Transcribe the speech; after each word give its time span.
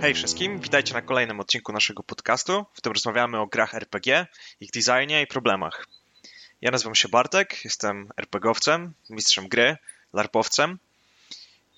Hej 0.00 0.14
wszystkim, 0.14 0.60
witajcie 0.60 0.94
na 0.94 1.02
kolejnym 1.02 1.40
odcinku 1.40 1.72
naszego 1.72 2.02
podcastu, 2.02 2.64
w 2.74 2.76
którym 2.76 2.94
rozmawiamy 2.94 3.38
o 3.38 3.46
grach 3.46 3.74
RPG, 3.74 4.26
ich 4.60 4.70
designie 4.70 5.22
i 5.22 5.26
problemach. 5.26 5.86
Ja 6.60 6.70
nazywam 6.70 6.94
się 6.94 7.08
Bartek, 7.08 7.64
jestem 7.64 8.08
RPGowcem, 8.16 8.94
mistrzem 9.10 9.48
gry, 9.48 9.76
larpowcem 10.12 10.78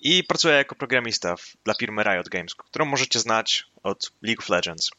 i 0.01 0.23
pracuję 0.23 0.55
jako 0.55 0.75
programista 0.75 1.35
dla 1.63 1.73
firmy 1.73 2.03
Riot 2.03 2.29
Games, 2.29 2.55
którą 2.55 2.85
możecie 2.85 3.19
znać 3.19 3.65
od 3.83 4.11
League 4.21 4.41
of 4.41 4.49
Legends. 4.49 4.89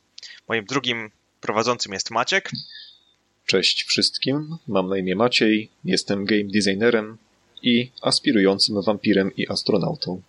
Moim 0.48 0.64
drugim 0.64 1.10
prowadzącym 1.40 1.92
jest 1.92 2.10
Maciek. 2.10 2.50
Cześć 3.46 3.84
wszystkim, 3.84 4.56
mam 4.68 4.88
na 4.88 4.98
imię 4.98 5.16
Maciej, 5.16 5.70
jestem 5.84 6.24
game 6.24 6.44
designerem 6.44 7.18
i 7.62 7.90
aspirującym 8.02 8.82
wampirem 8.82 9.36
i 9.36 9.48
astronautą. 9.48 10.22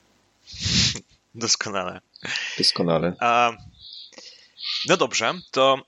Doskonale. 1.35 2.01
Doskonale. 2.57 3.13
A, 3.19 3.51
no 4.89 4.97
dobrze, 4.97 5.33
to 5.51 5.81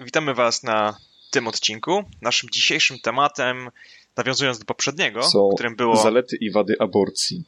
witamy 0.00 0.34
Was 0.34 0.62
na 0.62 0.96
tym 1.30 1.48
odcinku. 1.48 2.04
Naszym 2.22 2.50
dzisiejszym 2.50 2.98
tematem, 2.98 3.70
nawiązując 4.16 4.58
do 4.58 4.64
poprzedniego, 4.64 5.22
Są 5.22 5.48
którym 5.54 5.76
było. 5.76 5.96
Zalety 5.96 6.36
i 6.40 6.50
wady 6.50 6.74
aborcji. 6.78 7.44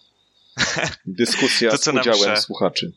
Dyskusja 1.07 1.71
To, 1.71 1.77
z 1.77 1.89
udziałem 1.89 2.37
się- 2.37 2.43
słuchaczy. 2.43 2.93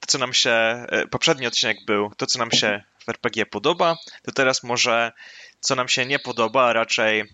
to, 0.00 0.06
co 0.06 0.18
nam 0.18 0.32
się. 0.32 0.50
e, 0.50 1.06
Poprzedni 1.10 1.46
odcinek 1.46 1.76
był 1.86 2.10
to, 2.16 2.26
co 2.26 2.38
nam 2.38 2.50
się 2.50 2.84
w 3.04 3.08
RPG 3.08 3.46
podoba, 3.46 3.96
to 4.22 4.32
teraz 4.32 4.62
może 4.62 5.12
co 5.60 5.74
nam 5.74 5.88
się 5.88 6.06
nie 6.06 6.18
podoba, 6.18 6.62
a 6.64 6.72
raczej 6.72 7.24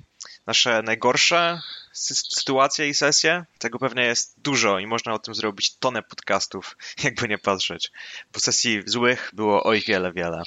nasze 0.47 0.83
najgorsze 0.83 1.61
sy- 1.95 2.15
sytuacje 2.39 2.89
i 2.89 2.95
sesje. 2.95 3.45
Tego 3.59 3.79
pewnie 3.79 4.03
jest 4.03 4.35
dużo 4.41 4.79
i 4.79 4.87
można 4.87 5.15
o 5.15 5.19
tym 5.19 5.35
zrobić 5.35 5.77
tonę 5.77 6.03
podcastów, 6.03 6.77
jakby 7.05 7.29
nie 7.29 7.39
patrzeć. 7.39 7.91
Bo 8.33 8.41
sesji 8.41 8.83
złych 8.87 9.31
było 9.33 9.65
oj 9.65 9.81
wiele, 9.81 10.13
wiele. 10.13 10.43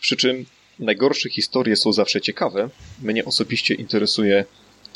Przy 0.00 0.16
czym 0.16 0.46
najgorsze 0.78 1.30
historie 1.30 1.76
są 1.76 1.92
zawsze 1.92 2.20
ciekawe. 2.20 2.68
Mnie 3.02 3.24
osobiście 3.24 3.74
interesuje, 3.74 4.44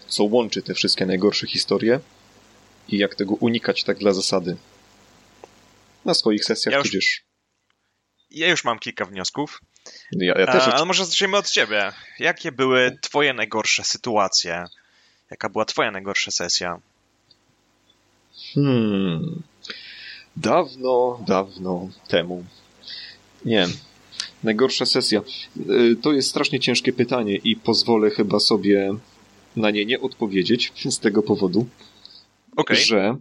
co 0.09 0.25
łączy 0.25 0.63
te 0.63 0.75
wszystkie 0.75 1.07
najgorsze 1.07 1.47
historie 1.47 2.01
i 2.89 2.99
jak 2.99 3.15
tego 3.15 3.35
unikać 3.35 3.85
tak 3.85 3.99
dla 3.99 4.13
zasady. 4.13 4.57
Na 6.05 6.15
swoich 6.15 6.45
sesjach 6.45 6.73
Ja 6.73 6.79
już- 6.79 6.87
tudzież. 6.89 7.23
Ja 8.31 8.49
już 8.49 8.65
mam 8.65 8.79
kilka 8.79 9.05
wniosków. 9.05 9.61
Ja, 10.13 10.35
ja 10.39 10.47
też 10.47 10.63
ale 10.63 10.85
może 10.85 11.07
zaczniemy 11.07 11.37
od 11.37 11.51
ciebie. 11.51 11.93
Jakie 12.19 12.53
były 12.53 12.99
twoje 13.01 13.35
najgorsze 13.35 13.85
sytuacje? 13.85 14.65
Jaka 15.31 15.49
była 15.49 15.65
twoja 15.65 15.91
najgorsza 15.91 16.31
sesja? 16.31 16.81
Hmm. 18.55 19.43
Dawno, 20.37 21.21
dawno 21.27 21.89
temu. 22.09 22.45
Nie. 23.45 23.67
Najgorsza 24.43 24.87
sesja. 24.87 25.21
Y, 25.71 25.97
To 26.03 26.13
jest 26.13 26.29
strasznie 26.29 26.61
ciężkie 26.61 26.93
pytanie 26.93 27.37
i 27.37 27.57
pozwolę 27.57 28.11
chyba 28.11 28.41
sobie 28.41 28.95
na 29.57 29.71
nie 29.71 29.85
nie 29.85 30.01
odpowiedzieć 30.01 30.73
z 30.91 30.99
tego 30.99 31.23
powodu, 31.23 31.67
Okej, 32.57 32.77
że. 32.85 33.17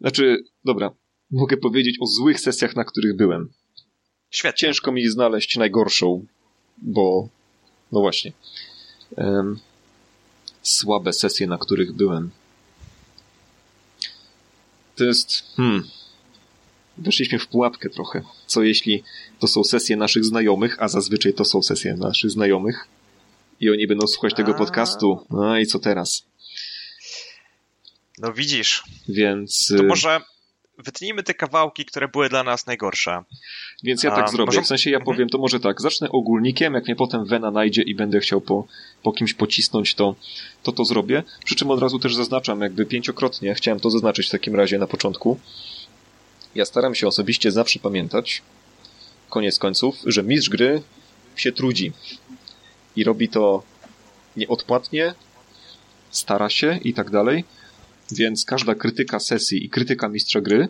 Znaczy, 0.00 0.44
dobra, 0.64 0.90
mogę 1.30 1.56
powiedzieć 1.56 1.96
o 2.00 2.06
złych 2.06 2.40
sesjach, 2.40 2.76
na 2.76 2.84
których 2.84 3.16
byłem. 3.16 3.52
Świetnie. 4.32 4.58
Ciężko 4.58 4.92
mi 4.92 5.08
znaleźć 5.08 5.56
najgorszą, 5.56 6.26
bo. 6.78 7.28
No 7.92 8.00
właśnie. 8.00 8.32
Em, 9.16 9.58
słabe 10.62 11.12
sesje, 11.12 11.46
na 11.46 11.58
których 11.58 11.92
byłem. 11.92 12.30
To 14.96 15.04
jest. 15.04 15.44
Hmm. 15.56 15.88
Weszliśmy 16.98 17.38
w 17.38 17.46
pułapkę 17.46 17.90
trochę. 17.90 18.22
Co 18.46 18.62
jeśli 18.62 19.02
to 19.38 19.46
są 19.46 19.64
sesje 19.64 19.96
naszych 19.96 20.24
znajomych, 20.24 20.76
a 20.82 20.88
zazwyczaj 20.88 21.34
to 21.34 21.44
są 21.44 21.62
sesje 21.62 21.94
naszych 21.94 22.30
znajomych, 22.30 22.88
i 23.62 23.70
oni 23.70 23.86
będą 23.86 24.06
słuchać 24.06 24.34
tego 24.34 24.54
podcastu. 24.54 25.26
No 25.30 25.58
i 25.58 25.66
co 25.66 25.78
teraz? 25.78 26.26
No 28.18 28.32
widzisz, 28.32 28.82
Więc. 29.08 29.66
to 29.76 29.82
y, 29.82 29.86
może 29.86 30.20
wytnijmy 30.82 31.22
te 31.22 31.34
kawałki, 31.34 31.84
które 31.84 32.08
były 32.08 32.28
dla 32.28 32.42
nas 32.44 32.66
najgorsze. 32.66 33.22
Więc 33.82 34.02
ja 34.02 34.12
A, 34.12 34.16
tak 34.16 34.28
zrobię. 34.30 34.46
może- 34.46 34.62
W 34.62 34.66
sensie 34.66 34.90
ja 34.90 34.96
Mhm. 34.98 35.14
powiem 35.16 35.28
to 35.28 35.38
może 35.38 35.60
tak. 35.60 35.80
Zacznę 35.80 36.08
ogólnikiem, 36.10 36.74
jak 36.74 36.84
mnie 36.84 36.96
potem 36.96 37.24
Wena 37.24 37.50
najdzie 37.50 37.82
i 37.82 37.94
będę 37.94 38.20
chciał 38.20 38.40
po, 38.40 38.66
po 39.02 39.12
kimś 39.12 39.34
pocisnąć, 39.34 39.94
to, 39.94 40.14
to 40.62 40.72
to 40.72 40.84
zrobię. 40.84 41.22
Przy 41.44 41.54
czym 41.54 41.70
od 41.70 41.80
razu 41.80 41.98
też 41.98 42.14
zaznaczam, 42.14 42.60
jakby 42.60 42.86
pięciokrotnie, 42.86 43.54
chciałem 43.54 43.80
to 43.80 43.90
zaznaczyć 43.90 44.26
w 44.26 44.30
takim 44.30 44.54
razie 44.56 44.78
na 44.78 44.86
początku. 44.86 45.38
Ja 46.54 46.64
staram 46.64 46.94
się 46.94 47.06
osobiście 47.08 47.50
zawsze 47.52 47.78
pamiętać, 47.78 48.42
koniec 49.30 49.58
końców, 49.58 49.96
że 50.06 50.22
mistrz 50.22 50.48
gry 50.50 50.82
się 51.36 51.52
trudzi. 51.52 51.92
I 52.96 53.04
robi 53.04 53.28
to 53.28 53.62
nieodpłatnie, 54.36 55.14
stara 56.10 56.48
się 56.50 56.78
i 56.84 56.94
tak 56.94 57.10
dalej. 57.10 57.44
Więc 58.10 58.44
każda 58.44 58.74
krytyka 58.74 59.20
sesji 59.20 59.64
i 59.64 59.70
krytyka 59.70 60.08
mistrza 60.08 60.40
gry 60.40 60.68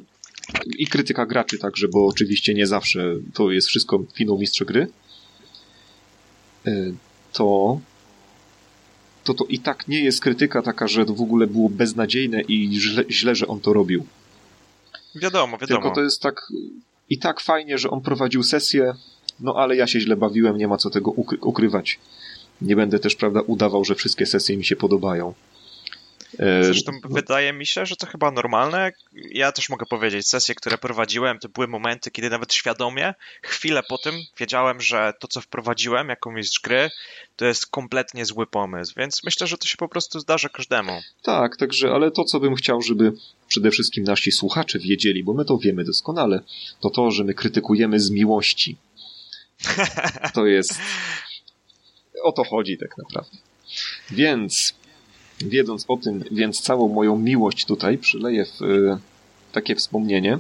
i 0.78 0.87
krytyka 0.87 1.26
graczy 1.26 1.59
także, 1.59 1.88
bo 1.88 2.06
oczywiście 2.06 2.54
nie 2.54 2.66
zawsze 2.66 3.15
to 3.34 3.50
jest 3.50 3.69
wszystko 3.69 4.04
winą 4.16 4.38
mistrza 4.38 4.65
gry, 4.65 4.88
y, 6.66 6.94
to 7.32 7.81
to 9.25 9.34
to 9.34 9.44
i 9.44 9.59
tak 9.59 9.88
nie 9.88 10.04
jest 10.04 10.21
krytyka 10.21 10.62
taka, 10.62 10.88
że 10.88 11.06
to 11.06 11.15
w 11.15 11.21
ogóle 11.21 11.47
było 11.47 11.69
beznadziejne 11.69 12.41
i 12.41 12.81
źle, 12.81 13.04
źle 13.10 13.34
że 13.34 13.47
on 13.47 13.60
to 13.60 13.72
robił. 13.72 14.06
Wiadomo, 15.15 15.59
wiadomo. 15.59 15.81
Tylko 15.81 15.94
to 15.94 16.03
jest 16.03 16.21
tak 16.21 16.53
i 17.10 17.19
tak 17.19 17.41
fajnie, 17.41 17.78
że 17.78 17.91
on 17.91 18.00
prowadził 18.00 18.42
sesję, 18.42 18.94
no 19.41 19.54
ale 19.56 19.76
ja 19.76 19.87
się 19.87 20.00
źle 20.00 20.16
bawiłem, 20.16 20.56
nie 20.56 20.69
ma 20.69 20.76
co 20.76 20.91
tego 20.91 21.10
ukry- 21.10 21.38
ukrywać. 21.41 21.98
Nie 22.60 22.76
będę 22.76 22.98
też, 22.98 23.16
prawda, 23.16 23.41
udawał, 23.41 23.84
że 23.84 23.94
wszystkie 23.94 24.26
sesje 24.26 24.56
mi 24.56 24.65
się 24.65 24.76
podobają. 24.76 25.34
E, 26.38 26.65
Zresztą 26.65 26.93
wydaje 27.04 27.53
mi 27.53 27.66
się, 27.66 27.87
że 27.87 27.97
to 27.97 28.06
chyba 28.06 28.31
normalne. 28.31 28.93
Ja 29.31 29.53
też 29.53 29.69
mogę 29.69 29.87
powiedzieć, 29.87 30.28
sesje, 30.28 30.54
które 30.54 30.78
prowadziłem, 30.78 31.38
to 31.38 31.48
były 31.48 31.69
momenty, 31.69 32.10
kiedy 32.10 32.31
nawet 32.31 32.54
świadomie, 32.54 33.15
chwilę 33.43 33.82
po 33.88 33.98
tym 33.98 34.15
wiedziałem, 34.38 34.81
że 34.81 35.12
to, 35.21 35.28
co 35.28 35.41
wprowadziłem 35.41 36.09
jako 36.09 36.32
mistrz 36.32 36.60
gry, 36.60 36.91
to 37.37 37.44
jest 37.44 37.66
kompletnie 37.66 38.25
zły 38.25 38.47
pomysł, 38.47 38.94
więc 38.97 39.25
myślę, 39.25 39.47
że 39.47 39.59
to 39.59 39.66
się 39.66 39.76
po 39.76 39.88
prostu 39.88 40.21
zdarza 40.21 40.48
każdemu. 40.48 41.00
Tak, 41.22 41.56
także, 41.56 41.91
ale 41.91 42.10
to, 42.10 42.25
co 42.25 42.41
bym 42.41 42.54
chciał, 42.54 42.82
żeby 42.82 43.12
przede 43.48 43.71
wszystkim 43.71 44.04
nasi 44.04 44.32
słuchacze 44.32 44.78
wiedzieli, 44.78 45.25
bo 45.25 45.34
my 45.34 45.44
to 45.44 45.59
wiemy 45.59 45.84
doskonale, 45.84 46.42
to 46.81 46.91
to, 46.91 47.10
że 47.10 47.25
my 47.25 47.34
krytykujemy 47.34 48.00
z 48.00 48.10
miłości. 48.10 48.76
To 50.34 50.47
jest. 50.47 50.78
O 52.22 52.32
to 52.32 52.44
chodzi 52.44 52.78
tak 52.78 52.98
naprawdę. 52.98 53.37
Więc, 54.10 54.75
wiedząc 55.48 55.84
o 55.88 55.97
tym, 55.97 56.25
więc 56.30 56.60
całą 56.60 56.88
moją 56.88 57.19
miłość 57.19 57.64
tutaj 57.64 57.98
przyleję 57.98 58.44
w 58.44 58.62
y, 58.62 58.98
takie 59.53 59.75
wspomnienie. 59.75 60.38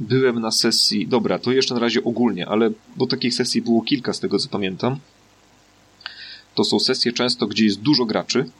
Byłem 0.00 0.40
na 0.40 0.50
sesji. 0.50 1.06
Dobra, 1.06 1.38
to 1.38 1.52
jeszcze 1.52 1.74
na 1.74 1.80
razie 1.80 2.04
ogólnie, 2.04 2.48
ale 2.48 2.70
bo 2.96 3.06
takich 3.06 3.34
sesji 3.34 3.62
było 3.62 3.82
kilka 3.82 4.12
z 4.12 4.20
tego 4.20 4.38
co 4.38 4.48
pamiętam. 4.48 4.98
To 6.54 6.64
są 6.64 6.80
sesje 6.80 7.12
często, 7.12 7.46
gdzie 7.46 7.64
jest 7.64 7.80
dużo 7.80 8.04
graczy, 8.04 8.50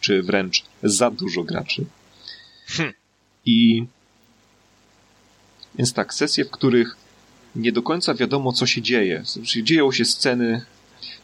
czy 0.00 0.22
wręcz 0.22 0.64
za 0.82 1.10
dużo 1.10 1.44
graczy. 1.44 1.84
Hm. 2.66 2.92
I 3.46 3.86
więc 5.74 5.92
tak, 5.92 6.14
sesje, 6.14 6.44
w 6.44 6.50
których 6.50 6.96
nie 7.56 7.72
do 7.72 7.82
końca 7.82 8.14
wiadomo, 8.14 8.52
co 8.52 8.66
się 8.66 8.82
dzieje. 8.82 9.22
Dzieją 9.62 9.92
się 9.92 10.04
sceny, 10.04 10.62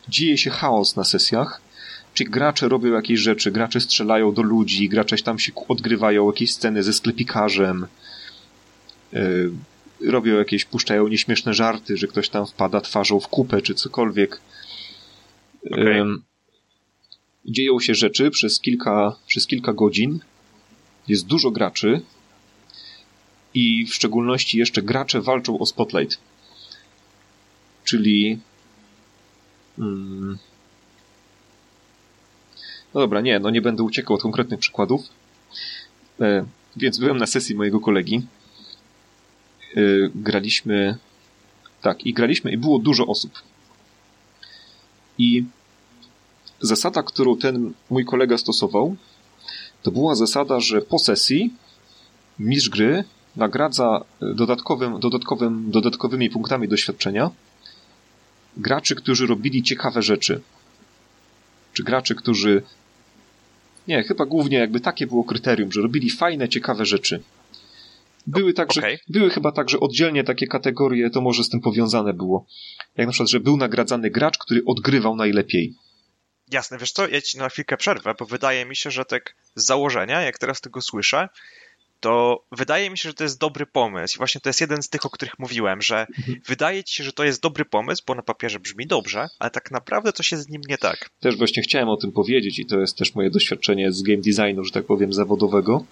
dzieje 0.08 0.38
się 0.38 0.50
chaos 0.50 0.96
na 0.96 1.04
sesjach, 1.04 1.60
czy 2.14 2.24
gracze 2.24 2.68
robią 2.68 2.92
jakieś 2.92 3.20
rzeczy, 3.20 3.50
gracze 3.50 3.80
strzelają 3.80 4.34
do 4.34 4.42
ludzi, 4.42 4.88
gracze 4.88 5.16
tam 5.16 5.38
się 5.38 5.52
odgrywają 5.68 6.26
jakieś 6.26 6.52
sceny 6.52 6.82
ze 6.82 6.92
sklepikarzem, 6.92 7.86
yy, 9.12 9.52
robią 10.00 10.38
jakieś, 10.38 10.64
puszczają 10.64 11.08
nieśmieszne 11.08 11.54
żarty, 11.54 11.96
że 11.96 12.06
ktoś 12.06 12.28
tam 12.28 12.46
wpada 12.46 12.80
twarzą 12.80 13.20
w 13.20 13.28
kupę, 13.28 13.62
czy 13.62 13.74
cokolwiek. 13.74 14.40
Okej. 15.70 15.98
Ym, 15.98 16.22
dzieją 17.46 17.80
się 17.80 17.94
rzeczy 17.94 18.30
przez 18.30 18.60
kilka, 18.60 19.16
przez 19.26 19.46
kilka 19.46 19.72
godzin. 19.72 20.20
Jest 21.08 21.26
dużo 21.26 21.50
graczy 21.50 22.00
i 23.54 23.86
w 23.86 23.94
szczególności 23.94 24.58
jeszcze 24.58 24.82
gracze 24.82 25.20
walczą 25.20 25.58
o 25.58 25.66
spotlight. 25.66 26.18
Czyli 27.84 28.38
mm, 29.78 30.38
no 32.94 33.00
dobra, 33.00 33.20
nie, 33.20 33.38
no 33.38 33.50
nie 33.50 33.62
będę 33.62 33.82
uciekał 33.82 34.16
od 34.16 34.22
konkretnych 34.22 34.60
przykładów. 34.60 35.08
E, 36.20 36.44
więc 36.76 36.98
byłem 36.98 37.18
na 37.18 37.26
sesji 37.26 37.54
mojego 37.54 37.80
kolegi. 37.80 38.26
E, 39.76 39.80
graliśmy 40.14 40.96
tak, 41.82 42.06
i 42.06 42.12
graliśmy 42.12 42.52
i 42.52 42.56
było 42.56 42.78
dużo 42.78 43.06
osób. 43.06 43.32
I 45.18 45.44
zasada, 46.60 47.02
którą 47.02 47.36
ten 47.36 47.72
mój 47.90 48.04
kolega 48.04 48.38
stosował, 48.38 48.96
to 49.82 49.90
była 49.90 50.14
zasada, 50.14 50.60
że 50.60 50.82
po 50.82 50.98
sesji 50.98 51.54
mistrz 52.38 52.68
gry 52.68 53.04
nagradza 53.36 54.04
dodatkowym, 54.20 55.00
dodatkowym, 55.00 55.70
dodatkowymi 55.70 56.30
punktami 56.30 56.68
doświadczenia 56.68 57.30
graczy, 58.56 58.94
którzy 58.94 59.26
robili 59.26 59.62
ciekawe 59.62 60.02
rzeczy. 60.02 60.40
Czy 61.72 61.82
graczy, 61.82 62.14
którzy. 62.14 62.62
Nie, 63.88 64.02
chyba 64.02 64.26
głównie 64.26 64.58
jakby 64.58 64.80
takie 64.80 65.06
było 65.06 65.24
kryterium, 65.24 65.72
że 65.72 65.80
robili 65.80 66.10
fajne, 66.10 66.48
ciekawe 66.48 66.86
rzeczy. 66.86 67.22
Były 68.26 68.52
także, 68.52 68.80
okay. 68.80 68.98
były 69.08 69.30
chyba 69.30 69.52
także 69.52 69.80
oddzielnie 69.80 70.24
takie 70.24 70.46
kategorie, 70.46 71.10
to 71.10 71.20
może 71.20 71.44
z 71.44 71.48
tym 71.48 71.60
powiązane 71.60 72.12
było. 72.12 72.46
Jak 72.96 73.06
na 73.06 73.12
przykład, 73.12 73.30
że 73.30 73.40
był 73.40 73.56
nagradzany 73.56 74.10
gracz, 74.10 74.38
który 74.38 74.62
odgrywał 74.66 75.16
najlepiej. 75.16 75.74
Jasne, 76.50 76.78
wiesz 76.78 76.92
co, 76.92 77.08
ja 77.08 77.20
ci 77.20 77.38
na 77.38 77.48
chwilkę 77.48 77.76
przerwę, 77.76 78.14
bo 78.18 78.26
wydaje 78.26 78.64
mi 78.64 78.76
się, 78.76 78.90
że 78.90 79.04
tak 79.04 79.34
z 79.54 79.64
założenia, 79.64 80.22
jak 80.22 80.38
teraz 80.38 80.60
tego 80.60 80.80
słyszę, 80.80 81.28
to 82.00 82.44
wydaje 82.52 82.90
mi 82.90 82.98
się, 82.98 83.08
że 83.08 83.14
to 83.14 83.24
jest 83.24 83.38
dobry 83.38 83.66
pomysł. 83.66 84.16
I 84.16 84.18
właśnie 84.18 84.40
to 84.40 84.48
jest 84.48 84.60
jeden 84.60 84.82
z 84.82 84.88
tych, 84.88 85.06
o 85.06 85.10
których 85.10 85.38
mówiłem, 85.38 85.82
że 85.82 86.06
mhm. 86.18 86.40
wydaje 86.46 86.84
ci 86.84 86.94
się, 86.94 87.04
że 87.04 87.12
to 87.12 87.24
jest 87.24 87.42
dobry 87.42 87.64
pomysł, 87.64 88.02
bo 88.06 88.14
na 88.14 88.22
papierze 88.22 88.60
brzmi 88.60 88.86
dobrze, 88.86 89.28
ale 89.38 89.50
tak 89.50 89.70
naprawdę 89.70 90.12
coś 90.12 90.32
jest 90.32 90.44
z 90.44 90.48
nim 90.48 90.62
nie 90.68 90.78
tak. 90.78 91.10
Też 91.20 91.36
właśnie 91.36 91.62
chciałem 91.62 91.88
o 91.88 91.96
tym 91.96 92.12
powiedzieć 92.12 92.58
i 92.58 92.66
to 92.66 92.80
jest 92.80 92.96
też 92.96 93.14
moje 93.14 93.30
doświadczenie 93.30 93.92
z 93.92 94.02
game 94.02 94.22
designu, 94.22 94.64
że 94.64 94.72
tak 94.72 94.86
powiem, 94.86 95.12
zawodowego. 95.12 95.84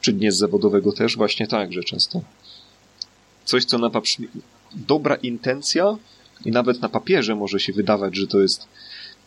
Czy 0.00 0.12
nie 0.12 0.32
z 0.32 0.36
zawodowego 0.36 0.92
też, 0.92 1.16
właśnie 1.16 1.46
tak, 1.46 1.72
że 1.72 1.84
często 1.84 2.22
coś, 3.44 3.64
co 3.64 3.78
na 3.78 3.90
papierze... 3.90 4.28
Dobra 4.74 5.14
intencja 5.14 5.96
i 6.44 6.50
nawet 6.50 6.80
na 6.80 6.88
papierze 6.88 7.34
może 7.34 7.60
się 7.60 7.72
wydawać, 7.72 8.16
że 8.16 8.26
to 8.26 8.40
jest 8.40 8.68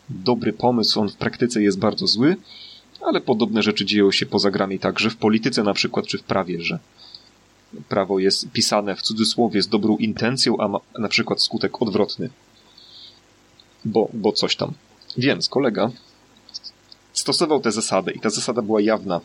dobry 0.08 0.52
pomysł, 0.52 1.00
on 1.00 1.08
w 1.08 1.16
praktyce 1.16 1.62
jest 1.62 1.78
bardzo 1.78 2.06
zły, 2.06 2.36
ale 3.00 3.20
podobne 3.20 3.62
rzeczy 3.62 3.84
dzieją 3.84 4.12
się 4.12 4.26
poza 4.26 4.50
grami 4.50 4.78
także 4.78 5.10
w 5.10 5.16
polityce 5.16 5.62
na 5.62 5.74
przykład, 5.74 6.06
czy 6.06 6.18
w 6.18 6.22
prawie, 6.22 6.62
że 6.62 6.78
prawo 7.88 8.18
jest 8.18 8.50
pisane 8.50 8.96
w 8.96 9.02
cudzysłowie 9.02 9.62
z 9.62 9.68
dobrą 9.68 9.96
intencją, 9.96 10.56
a 10.58 10.68
ma 10.68 10.78
na 10.98 11.08
przykład 11.08 11.42
skutek 11.42 11.82
odwrotny. 11.82 12.30
Bo, 13.84 14.08
bo 14.12 14.32
coś 14.32 14.56
tam. 14.56 14.72
Więc 15.18 15.48
kolega 15.48 15.90
stosował 17.12 17.60
tę 17.60 17.72
zasadę 17.72 18.12
i 18.12 18.20
ta 18.20 18.30
zasada 18.30 18.62
była 18.62 18.80
jawna. 18.80 19.20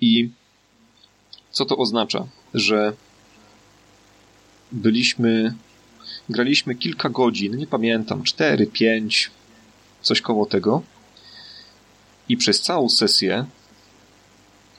I 0.00 0.30
co 1.50 1.64
to 1.64 1.76
oznacza? 1.76 2.26
Że 2.54 2.92
byliśmy, 4.72 5.54
graliśmy 6.28 6.74
kilka 6.74 7.08
godzin, 7.08 7.56
nie 7.56 7.66
pamiętam, 7.66 8.22
cztery, 8.22 8.66
pięć, 8.66 9.30
coś 10.02 10.20
koło 10.20 10.46
tego 10.46 10.82
i 12.30 12.36
przez 12.36 12.60
całą 12.60 12.88
sesję 12.88 13.46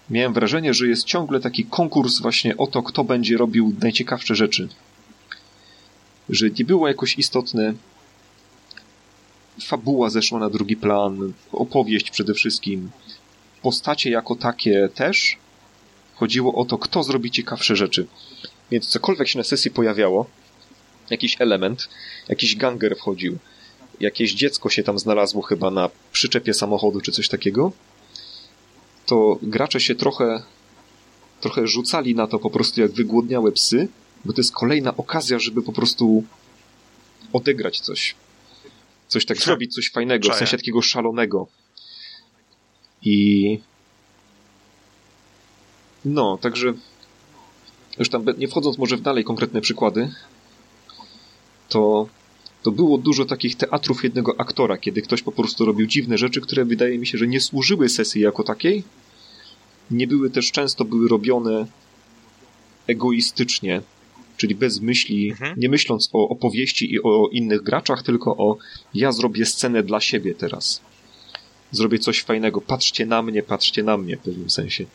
miałem 0.09 0.33
wrażenie, 0.33 0.73
że 0.73 0.87
jest 0.87 1.03
ciągle 1.03 1.39
taki 1.39 1.65
konkurs 1.65 2.19
właśnie 2.19 2.57
o 2.57 2.67
to, 2.67 2.83
kto 2.83 3.03
będzie 3.03 3.37
robił 3.37 3.75
najciekawsze 3.81 4.35
rzeczy. 4.35 4.67
Że 6.29 6.49
nie 6.49 6.65
było 6.65 6.87
jakoś 6.87 7.17
istotne 7.17 7.73
fabuła 9.61 10.09
zeszła 10.09 10.39
na 10.39 10.49
drugi 10.49 10.77
plan, 10.77 11.33
opowieść 11.51 12.11
przede 12.11 12.33
wszystkim, 12.33 12.91
postacie 13.61 14.09
jako 14.09 14.35
takie 14.35 14.89
też. 14.95 15.37
Chodziło 16.15 16.55
o 16.55 16.65
to, 16.65 16.77
kto 16.77 17.03
zrobi 17.03 17.31
ciekawsze 17.31 17.75
rzeczy. 17.75 18.07
Więc 18.71 18.87
cokolwiek 18.87 19.27
się 19.27 19.37
na 19.37 19.43
sesji 19.43 19.71
pojawiało, 19.71 20.25
jakiś 21.09 21.35
element, 21.39 21.89
jakiś 22.27 22.55
ganger 22.55 22.97
wchodził, 22.97 23.37
jakieś 24.01 24.33
dziecko 24.33 24.69
się 24.69 24.83
tam 24.83 24.99
znalazło 24.99 25.41
chyba 25.41 25.71
na 25.71 25.89
przyczepie 26.11 26.53
samochodu 26.53 27.01
czy 27.01 27.11
coś 27.11 27.27
takiego, 27.27 27.71
to 29.05 29.37
gracze 29.41 29.79
się 29.79 29.95
trochę, 29.95 30.43
trochę 31.41 31.67
rzucali 31.67 32.15
na 32.15 32.27
to 32.27 32.39
po 32.39 32.49
prostu 32.49 32.81
jak 32.81 32.91
wygłodniałe 32.91 33.51
psy, 33.51 33.87
bo 34.25 34.33
to 34.33 34.39
jest 34.41 34.53
kolejna 34.53 34.97
okazja, 34.97 35.39
żeby 35.39 35.61
po 35.61 35.73
prostu 35.73 36.23
odegrać 37.33 37.79
coś. 37.79 38.15
Coś 39.07 39.25
tak 39.25 39.37
zrobić, 39.37 39.73
coś 39.75 39.91
fajnego, 39.91 40.33
w 40.33 40.35
sensie 40.35 40.57
takiego 40.57 40.81
szalonego. 40.81 41.47
I 43.01 43.59
no, 46.05 46.37
także 46.37 46.73
już 47.99 48.09
tam 48.09 48.25
nie 48.37 48.47
wchodząc 48.47 48.77
może 48.77 48.97
w 48.97 49.01
dalej 49.01 49.23
konkretne 49.23 49.61
przykłady, 49.61 50.13
to 51.69 52.07
to 52.63 52.71
było 52.71 52.97
dużo 52.97 53.25
takich 53.25 53.55
teatrów 53.55 54.03
jednego 54.03 54.35
aktora, 54.39 54.77
kiedy 54.77 55.01
ktoś 55.01 55.21
po 55.21 55.31
prostu 55.31 55.65
robił 55.65 55.87
dziwne 55.87 56.17
rzeczy, 56.17 56.41
które 56.41 56.65
wydaje 56.65 56.97
mi 56.97 57.07
się, 57.07 57.17
że 57.17 57.27
nie 57.27 57.41
służyły 57.41 57.89
sesji 57.89 58.21
jako 58.21 58.43
takiej. 58.43 58.83
Nie 59.91 60.07
były 60.07 60.29
też 60.29 60.51
często 60.51 60.85
były 60.85 61.07
robione 61.07 61.65
egoistycznie, 62.87 63.81
czyli 64.37 64.55
bez 64.55 64.81
myśli, 64.81 65.29
mhm. 65.29 65.55
nie 65.57 65.69
myśląc 65.69 66.09
o 66.13 66.29
opowieści 66.29 66.93
i 66.93 67.03
o 67.03 67.29
innych 67.31 67.61
graczach, 67.61 68.03
tylko 68.03 68.37
o 68.37 68.57
ja 68.93 69.11
zrobię 69.11 69.45
scenę 69.45 69.83
dla 69.83 69.99
siebie 69.99 70.35
teraz. 70.35 70.81
Zrobię 71.71 71.99
coś 71.99 72.23
fajnego, 72.23 72.61
patrzcie 72.61 73.05
na 73.05 73.21
mnie, 73.21 73.43
patrzcie 73.43 73.83
na 73.83 73.97
mnie 73.97 74.17
w 74.17 74.19
pewnym 74.19 74.49
sensie. 74.49 74.85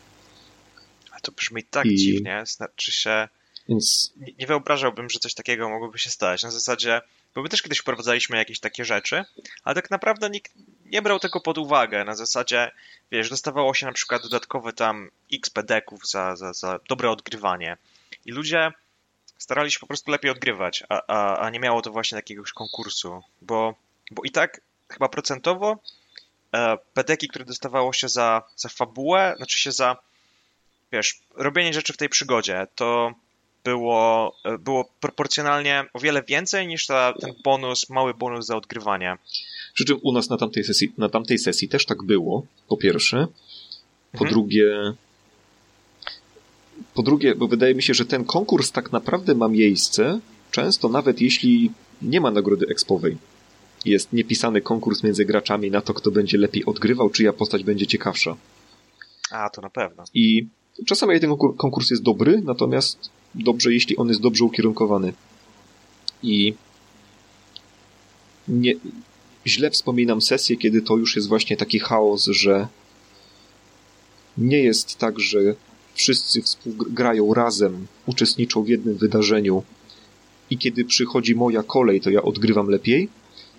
A 1.11 1.19
to 1.19 1.31
brzmi 1.31 1.63
tak 1.63 1.85
I... 1.85 1.95
dziwnie, 1.95 2.43
znaczy 2.47 2.91
się... 2.91 3.27
Więc... 3.69 4.13
Nie, 4.17 4.33
nie 4.39 4.47
wyobrażałbym, 4.47 5.09
że 5.09 5.19
coś 5.19 5.33
takiego 5.33 5.69
mogłoby 5.69 5.99
się 5.99 6.09
stać. 6.09 6.43
Na 6.43 6.51
zasadzie 6.51 7.01
bo 7.37 7.43
my 7.43 7.49
też 7.49 7.61
kiedyś 7.61 7.79
wprowadzaliśmy 7.79 8.37
jakieś 8.37 8.59
takie 8.59 8.85
rzeczy, 8.85 9.25
ale 9.63 9.75
tak 9.75 9.91
naprawdę 9.91 10.29
nikt 10.29 10.53
nie 10.85 11.01
brał 11.01 11.19
tego 11.19 11.41
pod 11.41 11.57
uwagę. 11.57 12.03
Na 12.03 12.15
zasadzie, 12.15 12.71
wiesz, 13.11 13.29
dostawało 13.29 13.73
się 13.73 13.85
na 13.85 13.91
przykład 13.91 14.21
dodatkowe 14.21 14.73
tam 14.73 15.09
x 15.33 15.49
pedeków 15.49 16.07
za, 16.09 16.35
za, 16.35 16.53
za 16.53 16.79
dobre 16.89 17.09
odgrywanie. 17.09 17.77
I 18.25 18.31
ludzie 18.31 18.71
starali 19.37 19.71
się 19.71 19.79
po 19.79 19.87
prostu 19.87 20.11
lepiej 20.11 20.31
odgrywać, 20.31 20.83
a, 20.89 21.01
a, 21.07 21.39
a 21.39 21.49
nie 21.49 21.59
miało 21.59 21.81
to 21.81 21.91
właśnie 21.91 22.15
jakiegoś 22.15 22.51
konkursu, 22.51 23.23
bo, 23.41 23.75
bo 24.11 24.23
i 24.23 24.31
tak 24.31 24.61
chyba 24.89 25.09
procentowo 25.09 25.79
e, 26.53 26.77
pedeki, 26.93 27.27
które 27.27 27.45
dostawało 27.45 27.93
się 27.93 28.09
za, 28.09 28.43
za 28.55 28.69
fabułę, 28.69 29.33
znaczy 29.37 29.59
się 29.59 29.71
za, 29.71 29.97
wiesz, 30.91 31.19
robienie 31.35 31.73
rzeczy 31.73 31.93
w 31.93 31.97
tej 31.97 32.09
przygodzie, 32.09 32.67
to 32.75 33.13
było, 33.67 34.35
e, 34.45 34.57
było 34.57 34.89
proporcjonalnie 34.99 35.85
o 35.93 35.99
wiele 35.99 36.23
więcej 36.23 36.67
niż 36.67 36.85
ta, 36.85 37.13
ten 37.21 37.33
bonus, 37.43 37.89
mały 37.89 38.13
bonus 38.13 38.45
za 38.45 38.55
odgrywanie. 38.55 39.17
Przy 39.73 39.85
czym 39.85 39.99
u 40.03 40.11
nas 40.11 40.29
na 40.29 40.37
tamtej 40.37 40.63
sesji, 40.63 40.93
na 40.97 41.09
tamtej 41.09 41.39
sesji 41.39 41.69
też 41.69 41.85
tak 41.85 42.03
było, 42.03 42.45
po 42.67 42.77
pierwsze. 42.77 43.27
Po 44.11 44.25
mhm. 44.25 44.31
drugie, 44.31 44.93
po 46.93 47.03
drugie, 47.03 47.35
bo 47.35 47.47
wydaje 47.47 47.75
mi 47.75 47.83
się, 47.83 47.93
że 47.93 48.05
ten 48.05 48.25
konkurs 48.25 48.71
tak 48.71 48.91
naprawdę 48.91 49.35
ma 49.35 49.47
miejsce, 49.47 50.19
często 50.51 50.89
nawet 50.89 51.21
jeśli 51.21 51.71
nie 52.01 52.21
ma 52.21 52.31
nagrody 52.31 52.65
expowej. 52.69 53.17
Jest 53.85 54.13
niepisany 54.13 54.61
konkurs 54.61 55.03
między 55.03 55.25
graczami 55.25 55.71
na 55.71 55.81
to, 55.81 55.93
kto 55.93 56.11
będzie 56.11 56.37
lepiej 56.37 56.65
odgrywał, 56.65 57.09
czyja 57.09 57.33
postać 57.33 57.63
będzie 57.63 57.87
ciekawsza. 57.87 58.35
A, 59.31 59.49
to 59.49 59.61
na 59.61 59.69
pewno. 59.69 60.03
I 60.13 60.47
czasami 60.85 61.19
ten 61.19 61.37
konkurs 61.57 61.89
jest 61.89 62.03
dobry, 62.03 62.41
natomiast 62.45 63.09
dobrze, 63.43 63.73
jeśli 63.73 63.97
on 63.97 64.07
jest 64.07 64.21
dobrze 64.21 64.45
ukierunkowany. 64.45 65.13
I 66.23 66.53
nie, 68.47 68.73
źle 69.47 69.69
wspominam 69.69 70.21
sesję, 70.21 70.57
kiedy 70.57 70.81
to 70.81 70.97
już 70.97 71.15
jest 71.15 71.27
właśnie 71.27 71.57
taki 71.57 71.79
chaos, 71.79 72.25
że 72.25 72.67
nie 74.37 74.59
jest 74.59 74.97
tak, 74.97 75.19
że 75.19 75.39
wszyscy 75.93 76.41
współgrają 76.41 77.33
razem, 77.33 77.87
uczestniczą 78.05 78.63
w 78.63 78.67
jednym 78.67 78.97
wydarzeniu 78.97 79.63
i 80.49 80.57
kiedy 80.57 80.85
przychodzi 80.85 81.35
moja 81.35 81.63
kolej, 81.63 82.01
to 82.01 82.09
ja 82.09 82.21
odgrywam 82.21 82.69
lepiej, 82.69 83.09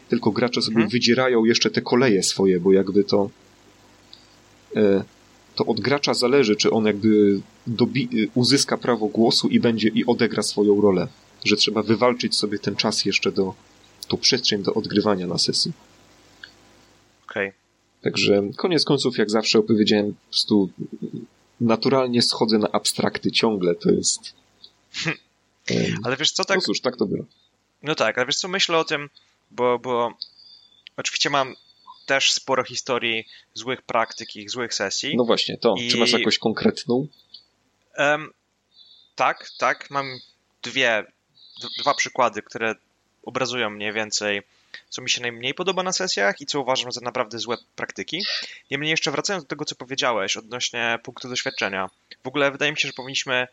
tylko 0.08 0.30
gracze 0.30 0.62
sobie 0.62 0.76
mhm. 0.76 0.90
wydzierają 0.90 1.44
jeszcze 1.44 1.70
te 1.70 1.82
koleje 1.82 2.22
swoje, 2.22 2.60
bo 2.60 2.72
jakby 2.72 3.04
to 3.04 3.30
e, 4.76 5.04
to 5.54 5.66
od 5.66 5.80
gracza 5.80 6.14
zależy, 6.14 6.56
czy 6.56 6.70
on 6.70 6.86
jakby 6.86 7.40
dobi- 7.68 8.28
uzyska 8.34 8.76
prawo 8.76 9.06
głosu 9.06 9.48
i 9.48 9.60
będzie 9.60 9.88
i 9.88 10.06
odegra 10.06 10.42
swoją 10.42 10.80
rolę. 10.80 11.08
Że 11.44 11.56
trzeba 11.56 11.82
wywalczyć 11.82 12.36
sobie 12.36 12.58
ten 12.58 12.76
czas 12.76 13.04
jeszcze 13.04 13.32
do, 13.32 13.54
tą 14.08 14.16
przestrzeń 14.16 14.62
do 14.62 14.74
odgrywania 14.74 15.26
na 15.26 15.38
sesji. 15.38 15.72
Okej. 17.30 17.48
Okay. 17.48 17.58
Także 18.02 18.42
koniec 18.56 18.84
końców, 18.84 19.18
jak 19.18 19.30
zawsze 19.30 19.58
opowiedziałem, 19.58 20.14
po 20.14 20.20
prostu 20.30 20.70
naturalnie 21.60 22.22
schodzę 22.22 22.58
na 22.58 22.72
abstrakty 22.72 23.30
ciągle, 23.30 23.74
to 23.74 23.90
jest... 23.90 24.20
ale 26.04 26.16
wiesz 26.16 26.32
co, 26.32 26.44
tak... 26.44 26.56
No 26.56 26.60
cóż, 26.60 26.80
tak 26.80 26.96
to 26.96 27.06
było. 27.06 27.24
No 27.82 27.94
tak, 27.94 28.18
ale 28.18 28.26
wiesz 28.26 28.36
co, 28.36 28.48
myślę 28.48 28.78
o 28.78 28.84
tym, 28.84 29.08
bo, 29.50 29.78
bo 29.78 30.12
oczywiście 30.96 31.30
mam 31.30 31.54
też 32.06 32.32
sporo 32.32 32.64
historii 32.64 33.24
złych 33.54 33.82
praktyk 33.82 34.36
i 34.36 34.48
złych 34.48 34.74
sesji. 34.74 35.16
No 35.16 35.24
właśnie, 35.24 35.58
to. 35.58 35.74
I... 35.78 35.88
Czy 35.90 35.96
masz 35.96 36.12
jakąś 36.12 36.38
konkretną? 36.38 37.06
Um, 37.98 38.32
tak, 39.14 39.48
tak. 39.58 39.90
Mam 39.90 40.18
dwie, 40.62 41.04
dwa 41.80 41.94
przykłady, 41.94 42.42
które 42.42 42.74
obrazują 43.22 43.70
mniej 43.70 43.92
więcej 43.92 44.42
co 44.88 45.02
mi 45.02 45.10
się 45.10 45.22
najmniej 45.22 45.54
podoba 45.54 45.82
na 45.82 45.92
sesjach 45.92 46.40
i 46.40 46.46
co 46.46 46.60
uważam 46.60 46.92
za 46.92 47.00
naprawdę 47.00 47.38
złe 47.38 47.56
praktyki. 47.76 48.22
Niemniej 48.70 48.90
jeszcze 48.90 49.10
wracając 49.10 49.44
do 49.44 49.48
tego, 49.48 49.64
co 49.64 49.74
powiedziałeś 49.74 50.36
odnośnie 50.36 50.98
punktu 51.02 51.28
doświadczenia. 51.28 51.90
W 52.24 52.28
ogóle 52.28 52.50
wydaje 52.50 52.72
mi 52.72 52.78
się, 52.78 52.88
że 52.88 52.92
powinniśmy 52.92 53.48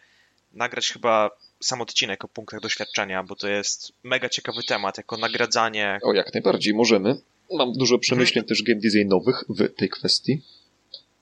nagrać 0.53 0.89
chyba 0.89 1.29
sam 1.59 1.81
odcinek 1.81 2.25
o 2.25 2.27
punktach 2.27 2.59
doświadczenia, 2.59 3.23
bo 3.23 3.35
to 3.35 3.47
jest 3.47 3.91
mega 4.03 4.29
ciekawy 4.29 4.63
temat, 4.63 4.97
jako 4.97 5.17
nagradzanie. 5.17 5.99
O, 6.03 6.13
jak 6.13 6.33
najbardziej, 6.33 6.73
możemy. 6.73 7.15
Mam 7.53 7.73
dużo 7.73 7.99
przemyśleń 7.99 8.43
mhm. 8.43 8.47
też 8.47 8.63
game 8.63 8.81
designowych 8.81 9.43
w 9.49 9.75
tej 9.75 9.89
kwestii. 9.89 10.41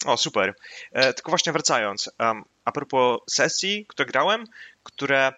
O, 0.06 0.18
super. 0.18 0.56
E, 0.92 1.14
tylko 1.14 1.32
właśnie 1.32 1.54
wracając, 1.54 2.12
um, 2.20 2.46
a 2.66 2.72
propos 2.72 3.20
sesji, 3.30 3.86
które 3.90 4.06
grałem, 4.06 4.46
które. 4.84 5.34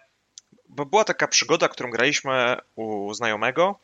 Bo 0.68 0.86
była 0.86 1.04
taka 1.04 1.28
przygoda, 1.28 1.68
którą 1.68 1.90
graliśmy 1.90 2.56
u 2.76 3.14
znajomego 3.14 3.78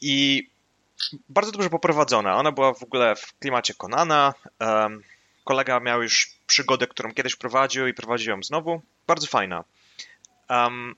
i 0.00 0.48
bardzo 1.28 1.52
dobrze 1.52 1.70
poprowadzona. 1.70 2.36
Ona 2.36 2.52
była 2.52 2.74
w 2.74 2.82
ogóle 2.82 3.16
w 3.16 3.38
klimacie 3.38 3.74
Konana. 3.74 4.34
Um, 4.60 5.02
kolega 5.44 5.80
miał 5.80 6.02
już 6.02 6.30
przygodę, 6.46 6.86
którą 6.86 7.14
kiedyś 7.14 7.36
prowadził 7.36 7.86
i 7.86 7.94
prowadził 7.94 8.30
ją 8.30 8.42
znowu. 8.42 8.82
Bardzo 9.06 9.26
fajna. 9.26 9.64
Um, 10.50 10.94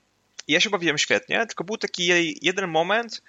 ja 0.49 0.61
się 0.61 0.71
bawiłem 0.71 0.99
świetnie, 0.99 1.47
tylko 1.47 1.64
był 1.64 1.76
taki 1.76 2.35
jeden 2.42 2.71
moment, 2.71 3.23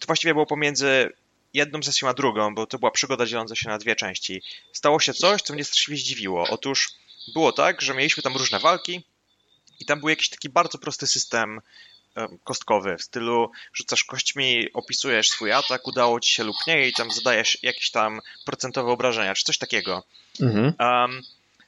to 0.00 0.06
właściwie 0.06 0.34
było 0.34 0.46
pomiędzy 0.46 1.12
jedną 1.56 1.82
sesją 1.82 2.08
a 2.08 2.14
drugą, 2.14 2.54
bo 2.54 2.66
to 2.66 2.78
była 2.78 2.90
przygoda 2.90 3.26
dzieląca 3.26 3.54
się 3.54 3.68
na 3.68 3.78
dwie 3.78 3.96
części. 3.96 4.42
Stało 4.72 5.00
się 5.00 5.14
coś, 5.14 5.42
co 5.42 5.54
mnie 5.54 5.64
straszliwie 5.64 6.00
zdziwiło. 6.00 6.46
Otóż 6.50 6.88
było 7.34 7.52
tak, 7.52 7.82
że 7.82 7.94
mieliśmy 7.94 8.22
tam 8.22 8.36
różne 8.36 8.58
walki 8.58 9.04
i 9.80 9.84
tam 9.86 10.00
był 10.00 10.08
jakiś 10.08 10.28
taki 10.28 10.48
bardzo 10.48 10.78
prosty 10.78 11.06
system 11.06 11.60
kostkowy 12.44 12.96
w 12.96 13.02
stylu 13.02 13.50
rzucasz 13.74 14.04
kośćmi, 14.04 14.72
opisujesz 14.72 15.28
swój 15.28 15.52
atak, 15.52 15.86
udało 15.86 16.20
ci 16.20 16.30
się 16.30 16.44
lub 16.44 16.56
nie 16.66 16.88
i 16.88 16.92
tam 16.92 17.10
zadajesz 17.10 17.58
jakieś 17.62 17.90
tam 17.90 18.20
procentowe 18.44 18.92
obrażenia, 18.92 19.34
czy 19.34 19.44
coś 19.44 19.58
takiego. 19.58 20.04
Mhm. 20.40 20.74
Um, 20.80 21.22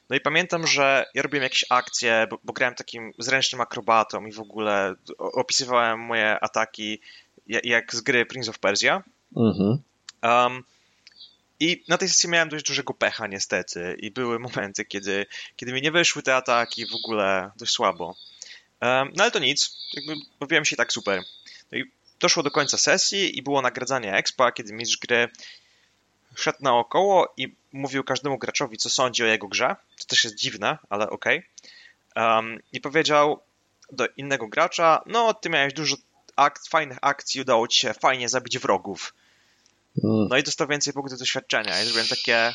no 0.09 0.15
i 0.15 0.19
pamiętam, 0.19 0.67
że 0.67 1.05
ja 1.13 1.21
robiłem 1.21 1.43
jakieś 1.43 1.65
akcje, 1.69 2.27
bo, 2.29 2.39
bo, 2.43 2.53
grałem 2.53 2.75
takim 2.75 3.13
zręcznym 3.17 3.61
akrobatą 3.61 4.25
i 4.25 4.31
w 4.31 4.39
ogóle 4.39 4.95
opisywałem 5.17 5.99
moje 5.99 6.39
ataki 6.39 6.99
jak 7.47 7.95
z 7.95 8.01
gry 8.01 8.25
Prince 8.25 8.49
of 8.49 8.59
Persia. 8.59 9.03
Mhm. 9.35 9.81
Um, 10.23 10.63
i 11.59 11.83
na 11.87 11.97
tej 11.97 12.09
sesji 12.09 12.29
miałem 12.29 12.49
dość 12.49 12.65
dużego 12.65 12.93
pecha 12.93 13.27
niestety 13.27 13.97
i 13.99 14.11
były 14.11 14.39
momenty, 14.39 14.85
kiedy, 14.85 15.25
kiedy 15.55 15.73
mi 15.73 15.81
nie 15.81 15.91
wyszły 15.91 16.23
te 16.23 16.35
ataki 16.35 16.85
w 16.85 16.95
ogóle 16.95 17.51
dość 17.55 17.71
słabo. 17.71 18.15
Um, 18.81 19.11
no 19.15 19.23
ale 19.23 19.31
to 19.31 19.39
nic, 19.39 19.77
jakby 19.93 20.13
bawiłem 20.39 20.65
się 20.65 20.75
tak 20.75 20.93
super. 20.93 21.23
No 21.71 21.77
i 21.77 21.91
doszło 22.19 22.43
do 22.43 22.51
końca 22.51 22.77
sesji 22.77 23.37
i 23.37 23.41
było 23.41 23.61
nagradzanie 23.61 24.13
expa, 24.13 24.51
kiedy 24.51 24.73
mistrz 24.73 24.97
gry 24.97 25.29
szedł 26.35 26.57
naokoło 26.61 27.33
i 27.37 27.55
mówił 27.73 28.03
każdemu 28.03 28.37
graczowi, 28.37 28.77
co 28.77 28.89
sądzi 28.89 29.23
o 29.23 29.25
jego 29.25 29.47
grze. 29.47 29.75
To 29.99 30.05
też 30.05 30.23
jest 30.23 30.35
dziwne, 30.35 30.77
ale 30.89 31.09
okej. 31.09 31.43
Okay. 32.11 32.35
Um, 32.35 32.59
I 32.73 32.81
powiedział 32.81 33.41
do 33.91 34.07
innego 34.17 34.47
gracza, 34.47 35.03
no 35.05 35.33
ty 35.33 35.49
miałeś 35.49 35.73
dużo 35.73 35.95
ak 36.39 36.59
fajnych 36.69 36.97
akcji, 37.01 37.41
udało 37.41 37.67
ci 37.67 37.79
się 37.79 37.93
fajnie 37.93 38.29
zabić 38.29 38.59
wrogów. 38.59 39.13
Mm. 40.03 40.27
No 40.29 40.37
i 40.37 40.43
dostał 40.43 40.67
więcej 40.67 40.93
punktów 40.93 41.19
doświadczenia. 41.19 41.81
I 41.81 41.83
zrobiłem 41.83 42.07
takie 42.07 42.53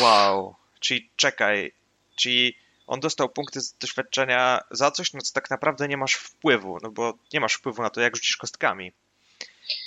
wow, 0.00 0.56
czyli 0.80 1.10
czekaj, 1.16 1.72
czyli 2.16 2.56
on 2.86 3.00
dostał 3.00 3.28
punkty 3.28 3.60
doświadczenia 3.80 4.60
za 4.70 4.90
coś, 4.90 5.12
no 5.12 5.20
co 5.20 5.32
tak 5.32 5.50
naprawdę 5.50 5.88
nie 5.88 5.96
masz 5.96 6.14
wpływu, 6.14 6.78
no 6.82 6.90
bo 6.90 7.14
nie 7.32 7.40
masz 7.40 7.54
wpływu 7.54 7.82
na 7.82 7.90
to, 7.90 8.00
jak 8.00 8.16
rzucisz 8.16 8.36
kostkami. 8.36 8.92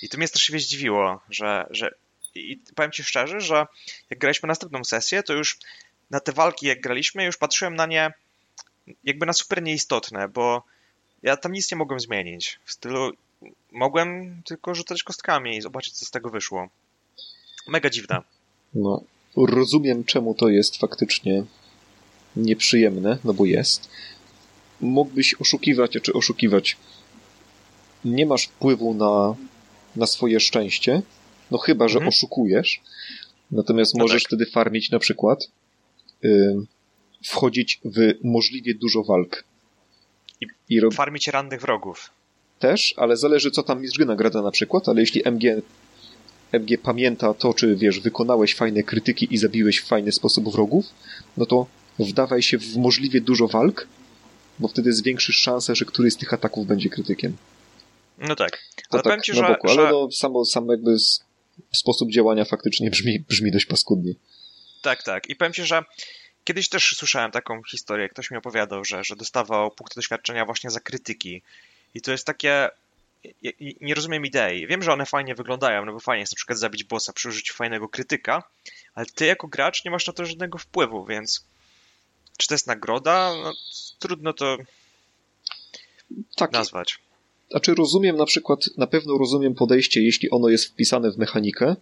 I 0.02 0.10
to 0.10 0.18
mnie 0.18 0.28
strasznie 0.28 0.60
zdziwiło, 0.60 1.22
że, 1.30 1.68
że 1.70 1.92
i 2.36 2.60
powiem 2.76 2.92
ci 2.92 3.04
szczerze, 3.04 3.42
że 3.42 3.68
jak 4.10 4.20
graliśmy 4.20 4.48
następną 4.48 4.84
sesję, 4.84 5.24
to 5.24 5.34
już 5.34 5.58
na 6.10 6.20
te 6.20 6.32
walki, 6.32 6.68
jak 6.68 6.82
graliśmy, 6.82 7.26
już 7.26 7.38
patrzyłem 7.38 7.76
na 7.76 7.86
nie 7.86 8.14
jakby 9.04 9.26
na 9.26 9.34
super 9.34 9.64
nieistotne, 9.64 10.28
bo 10.28 10.64
ja 11.24 11.38
tam 11.38 11.52
nic 11.52 11.72
nie 11.72 11.78
mogłem 11.78 12.00
zmienić. 12.00 12.60
W 12.66 12.72
stylu 12.72 13.12
mogłem 13.72 14.42
tylko 14.46 14.76
rzucać 14.76 15.04
kostkami 15.04 15.58
i 15.58 15.62
zobaczyć, 15.62 15.94
co 15.94 16.06
z 16.06 16.12
tego 16.12 16.30
wyszło. 16.30 16.70
Mega 17.68 17.90
dziwne. 17.90 18.22
No, 18.74 19.04
rozumiem, 19.36 20.04
czemu 20.04 20.34
to 20.34 20.50
jest 20.50 20.78
faktycznie 20.78 21.44
nieprzyjemne, 22.36 23.18
no 23.24 23.34
bo 23.34 23.46
jest. 23.46 23.90
Mógłbyś 24.82 25.34
oszukiwać, 25.34 25.98
czy 26.02 26.14
oszukiwać. 26.14 26.78
Nie 28.06 28.26
masz 28.26 28.46
wpływu 28.46 28.94
na, 28.94 29.36
na 29.96 30.08
swoje 30.08 30.40
szczęście, 30.40 31.02
no 31.52 31.58
chyba, 31.58 31.88
że 31.88 31.98
mhm. 31.98 32.10
oszukujesz. 32.10 32.82
Natomiast 33.52 33.96
no 33.96 34.04
możesz 34.04 34.24
tak. 34.24 34.30
wtedy 34.30 34.46
farmić 34.46 34.92
na 34.92 35.00
przykład, 35.00 35.52
yy, 36.24 36.66
wchodzić 37.24 37.80
w 37.86 38.14
możliwie 38.24 38.76
dużo 38.76 39.04
walk. 39.04 39.44
I, 40.42 40.46
I 40.70 40.80
rob... 40.80 40.94
farmić 40.94 41.28
rannych 41.28 41.62
wrogów. 41.62 42.10
Też, 42.60 42.94
ale 42.98 43.18
zależy 43.18 43.52
co 43.52 43.64
tam 43.64 43.82
mistrz 43.82 43.98
gry 43.98 44.06
nagrada 44.06 44.42
na 44.42 44.52
przykład, 44.52 44.90
ale 44.90 45.02
jeśli 45.02 45.22
MG, 45.26 45.62
MG 46.52 46.78
pamięta 46.84 47.34
to, 47.34 47.54
czy 47.54 47.76
wiesz, 47.76 48.00
wykonałeś 48.00 48.56
fajne 48.56 48.84
krytyki 48.84 49.34
i 49.34 49.38
zabiłeś 49.38 49.80
w 49.80 49.88
fajny 49.88 50.12
sposób 50.12 50.52
wrogów, 50.52 50.86
no 51.38 51.46
to 51.46 51.68
wdawaj 52.00 52.42
się 52.42 52.58
w 52.58 52.78
możliwie 52.78 53.22
dużo 53.22 53.48
walk, 53.48 53.88
bo 54.60 54.68
wtedy 54.68 54.94
zwiększysz 54.94 55.36
szansę, 55.36 55.76
że 55.76 55.86
któryś 55.86 56.14
z 56.14 56.18
tych 56.18 56.34
ataków 56.34 56.68
będzie 56.68 56.90
krytykiem. 56.90 57.38
No 58.18 58.36
tak. 58.36 58.64
Ale 58.90 59.04
tak 59.04 59.22
ci, 59.22 59.42
na 59.42 59.48
boku, 59.48 59.68
że... 59.68 59.82
ale 59.82 59.92
no, 59.92 60.12
samo, 60.12 60.46
samo 60.46 60.72
jakby 60.72 60.96
sposób 61.74 62.12
działania 62.12 62.46
faktycznie 62.46 62.90
brzmi, 62.90 63.20
brzmi 63.20 63.52
dość 63.52 63.66
paskudnie. 63.66 64.14
Tak, 64.82 65.04
tak. 65.04 65.30
I 65.30 65.36
powiem 65.36 65.54
ci, 65.54 65.64
że 65.64 65.84
kiedyś 66.48 66.70
też 66.70 66.96
słyszałem 66.98 67.32
taką 67.32 67.64
historię, 67.64 68.10
ktoś 68.10 68.32
mi 68.32 68.38
opowiadał, 68.38 68.86
że, 68.86 69.04
że 69.04 69.16
dostawał 69.16 69.72
punkty 69.72 69.96
doświadczenia 69.96 70.46
właśnie 70.46 70.70
za 70.70 70.80
krytyki. 70.80 71.42
I 71.94 72.02
to 72.02 72.12
jest 72.12 72.26
takie. 72.26 72.70
Nie 73.82 73.96
rozumiem 73.96 74.26
idei. 74.26 74.68
Wiem, 74.68 74.84
że 74.84 74.94
one 74.94 75.06
fajnie 75.06 75.36
wyglądają, 75.36 75.86
no 75.86 75.94
bo 75.94 76.00
fajnie 76.00 76.20
jest 76.20 76.34
na 76.34 76.36
przykład 76.36 76.60
zabić 76.60 76.84
bossa 76.84 77.14
przy 77.14 77.30
użyciu 77.30 77.54
fajnego 77.54 77.90
krytyka, 77.90 78.44
ale 78.94 79.06
ty 79.06 79.26
jako 79.26 79.48
gracz 79.48 79.86
nie 79.86 79.92
masz 79.92 80.08
na 80.08 80.14
to 80.14 80.26
żadnego 80.26 80.58
wpływu, 80.58 81.06
więc 81.06 81.46
czy 82.38 82.48
to 82.48 82.54
jest 82.54 82.68
nagroda? 82.68 83.34
No, 83.44 83.54
trudno 84.00 84.34
to 84.34 84.58
tak. 86.36 86.52
nazwać. 86.52 87.00
Znaczy 87.52 87.76
rozumiem 87.76 88.18
na 88.18 88.26
przykład, 88.26 88.60
na 88.78 88.88
pewno 88.88 89.18
rozumiem 89.18 89.56
podejście, 89.56 90.02
jeśli 90.02 90.30
ono 90.30 90.50
jest 90.50 90.66
wpisane 90.66 91.12
w 91.12 91.18
mechanikę 91.18 91.76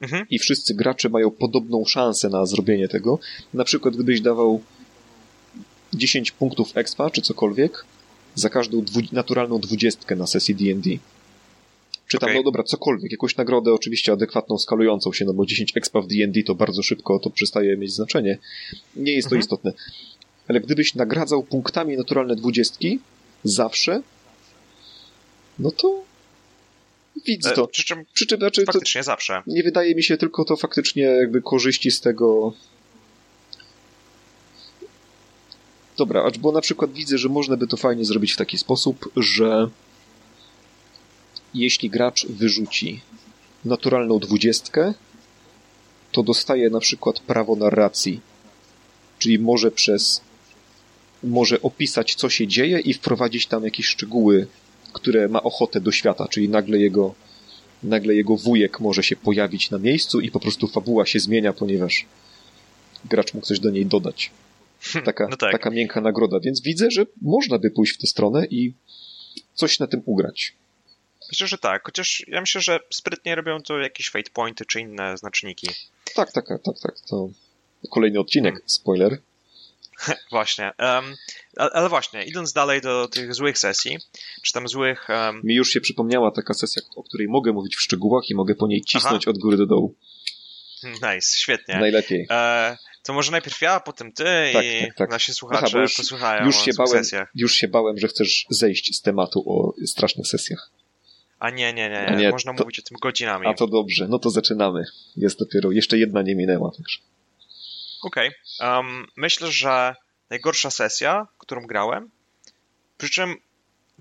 mhm. 0.00 0.26
i 0.30 0.38
wszyscy 0.38 0.74
gracze 0.74 1.08
mają 1.08 1.30
podobną 1.30 1.84
szansę 1.84 2.28
na 2.28 2.46
zrobienie 2.46 2.88
tego. 2.88 3.18
Na 3.54 3.64
przykład 3.64 3.94
gdybyś 3.94 4.20
dawał 4.20 4.60
10 5.94 6.30
punktów 6.30 6.76
expa 6.76 7.10
czy 7.10 7.22
cokolwiek 7.22 7.84
za 8.34 8.48
każdą 8.50 8.82
dwu, 8.82 9.00
naturalną 9.12 9.58
dwudziestkę 9.58 10.16
na 10.16 10.26
sesji 10.26 10.54
D&D. 10.54 10.90
Czy 12.08 12.18
tam, 12.18 12.26
okay. 12.26 12.36
no 12.36 12.42
dobra, 12.42 12.62
cokolwiek, 12.62 13.12
jakąś 13.12 13.36
nagrodę 13.36 13.72
oczywiście 13.72 14.12
adekwatną, 14.12 14.58
skalującą 14.58 15.12
się, 15.12 15.24
no 15.24 15.32
bo 15.32 15.46
10 15.46 15.76
expa 15.76 16.00
w 16.00 16.06
D&D 16.06 16.42
to 16.42 16.54
bardzo 16.54 16.82
szybko 16.82 17.18
to 17.18 17.30
przestaje 17.30 17.76
mieć 17.76 17.92
znaczenie. 17.92 18.38
Nie 18.96 19.12
jest 19.12 19.28
to 19.28 19.34
mhm. 19.34 19.40
istotne. 19.40 19.72
Ale 20.48 20.60
gdybyś 20.60 20.94
nagradzał 20.94 21.42
punktami 21.42 21.96
naturalne 21.96 22.36
dwudziestki, 22.36 22.98
zawsze, 23.44 24.02
no 25.58 25.70
to 25.70 26.05
widzę 27.26 27.50
to. 27.50 27.66
Przy 27.66 27.84
czym, 27.84 28.04
przy 28.12 28.26
czym 28.26 28.38
znaczy, 28.38 28.64
faktycznie 28.64 29.02
zawsze. 29.02 29.42
Nie 29.46 29.62
wydaje 29.62 29.94
mi 29.94 30.02
się 30.02 30.16
tylko 30.16 30.44
to 30.44 30.56
faktycznie 30.56 31.02
jakby 31.02 31.42
korzyści 31.42 31.90
z 31.90 32.00
tego. 32.00 32.52
Dobra, 35.96 36.30
bo 36.40 36.52
na 36.52 36.60
przykład 36.60 36.92
widzę, 36.92 37.18
że 37.18 37.28
można 37.28 37.56
by 37.56 37.66
to 37.66 37.76
fajnie 37.76 38.04
zrobić 38.04 38.32
w 38.32 38.36
taki 38.36 38.58
sposób, 38.58 39.10
że 39.16 39.68
jeśli 41.54 41.90
gracz 41.90 42.26
wyrzuci 42.26 43.00
naturalną 43.64 44.18
dwudziestkę, 44.18 44.94
to 46.12 46.22
dostaje 46.22 46.70
na 46.70 46.80
przykład 46.80 47.20
prawo 47.20 47.56
narracji. 47.56 48.20
Czyli 49.18 49.38
może 49.38 49.70
przez 49.70 50.20
może 51.22 51.62
opisać, 51.62 52.14
co 52.14 52.28
się 52.28 52.46
dzieje 52.46 52.78
i 52.78 52.94
wprowadzić 52.94 53.46
tam 53.46 53.64
jakieś 53.64 53.86
szczegóły 53.86 54.46
które 54.92 55.28
ma 55.28 55.42
ochotę 55.42 55.80
do 55.80 55.92
świata, 55.92 56.28
czyli 56.28 56.48
nagle 56.48 56.78
jego, 56.78 57.14
nagle 57.82 58.14
jego 58.14 58.36
wujek 58.36 58.80
może 58.80 59.02
się 59.02 59.16
pojawić 59.16 59.70
na 59.70 59.78
miejscu 59.78 60.20
i 60.20 60.30
po 60.30 60.40
prostu 60.40 60.68
fabuła 60.68 61.06
się 61.06 61.20
zmienia, 61.20 61.52
ponieważ 61.52 62.06
gracz 63.04 63.34
mógł 63.34 63.46
coś 63.46 63.60
do 63.60 63.70
niej 63.70 63.86
dodać. 63.86 64.30
Taka, 65.04 65.28
no 65.28 65.36
tak. 65.36 65.52
taka 65.52 65.70
miękka 65.70 66.00
nagroda, 66.00 66.40
więc 66.40 66.60
widzę, 66.60 66.90
że 66.90 67.06
można 67.22 67.58
by 67.58 67.70
pójść 67.70 67.94
w 67.94 67.98
tę 67.98 68.06
stronę 68.06 68.46
i 68.46 68.72
coś 69.54 69.78
na 69.78 69.86
tym 69.86 70.02
ugrać. 70.04 70.54
Myślę, 71.32 71.46
że 71.46 71.58
tak, 71.58 71.82
chociaż 71.84 72.24
ja 72.28 72.40
myślę, 72.40 72.60
że 72.60 72.80
sprytnie 72.90 73.34
robią 73.34 73.62
to 73.62 73.78
jakieś 73.78 74.10
fate 74.10 74.30
pointy 74.30 74.64
czy 74.64 74.80
inne 74.80 75.16
znaczniki. 75.16 75.68
Tak, 76.14 76.32
tak, 76.32 76.46
tak, 76.46 76.62
tak, 76.62 76.78
tak. 76.82 77.00
To 77.00 77.28
kolejny 77.90 78.20
odcinek, 78.20 78.54
hmm. 78.54 78.68
spoiler. 78.68 79.18
właśnie. 80.30 80.72
Um, 80.78 81.14
ale 81.56 81.88
właśnie, 81.88 82.24
idąc 82.24 82.52
dalej 82.52 82.80
do 82.80 83.08
tych 83.08 83.34
złych 83.34 83.58
sesji, 83.58 83.98
czy 84.42 84.52
tam 84.52 84.68
złych... 84.68 85.08
Um... 85.08 85.40
Mi 85.44 85.54
już 85.54 85.70
się 85.70 85.80
przypomniała 85.80 86.30
taka 86.30 86.54
sesja, 86.54 86.82
o 86.96 87.02
której 87.02 87.28
mogę 87.28 87.52
mówić 87.52 87.76
w 87.76 87.80
szczegółach 87.80 88.30
i 88.30 88.34
mogę 88.34 88.54
po 88.54 88.66
niej 88.66 88.82
cisnąć 88.82 89.22
Aha. 89.24 89.30
od 89.30 89.38
góry 89.38 89.56
do 89.56 89.66
dołu. 89.66 89.94
Nice, 90.84 91.38
świetnie. 91.38 91.78
Najlepiej. 91.78 92.26
E, 92.30 92.76
to 93.02 93.12
może 93.12 93.32
najpierw 93.32 93.60
ja, 93.60 93.80
potem 93.80 94.12
ty 94.12 94.24
tak, 94.52 94.64
i 94.64 94.80
tak, 94.80 94.96
tak. 94.96 95.10
nasi 95.10 95.34
słuchacze 95.34 95.66
Aha, 95.68 95.78
już, 95.78 95.96
posłuchają 95.96 96.44
już 96.44 96.64
się 96.64 96.70
bałem, 96.76 97.04
sesjach. 97.04 97.30
Już 97.34 97.54
się 97.54 97.68
bałem, 97.68 97.98
że 97.98 98.08
chcesz 98.08 98.46
zejść 98.50 98.96
z 98.96 99.02
tematu 99.02 99.44
o 99.46 99.74
strasznych 99.86 100.26
sesjach. 100.26 100.70
A 101.38 101.50
nie, 101.50 101.72
nie, 101.72 101.90
nie, 101.90 102.16
nie. 102.16 102.30
można 102.30 102.54
to, 102.54 102.64
mówić 102.64 102.78
o 102.78 102.82
tym 102.82 102.98
godzinami. 103.02 103.46
A 103.46 103.54
to 103.54 103.66
dobrze, 103.66 104.08
no 104.08 104.18
to 104.18 104.30
zaczynamy. 104.30 104.84
Jest 105.16 105.38
dopiero, 105.38 105.72
jeszcze 105.72 105.98
jedna 105.98 106.22
nie 106.22 106.36
minęła 106.36 106.70
także. 106.76 106.98
Okej. 108.02 108.30
Okay. 108.58 108.76
Um, 108.76 109.06
myślę, 109.16 109.52
że 109.52 109.94
najgorsza 110.30 110.70
sesja, 110.70 111.26
którą 111.38 111.66
grałem, 111.66 112.10
przy 112.98 113.10
czym 113.10 113.36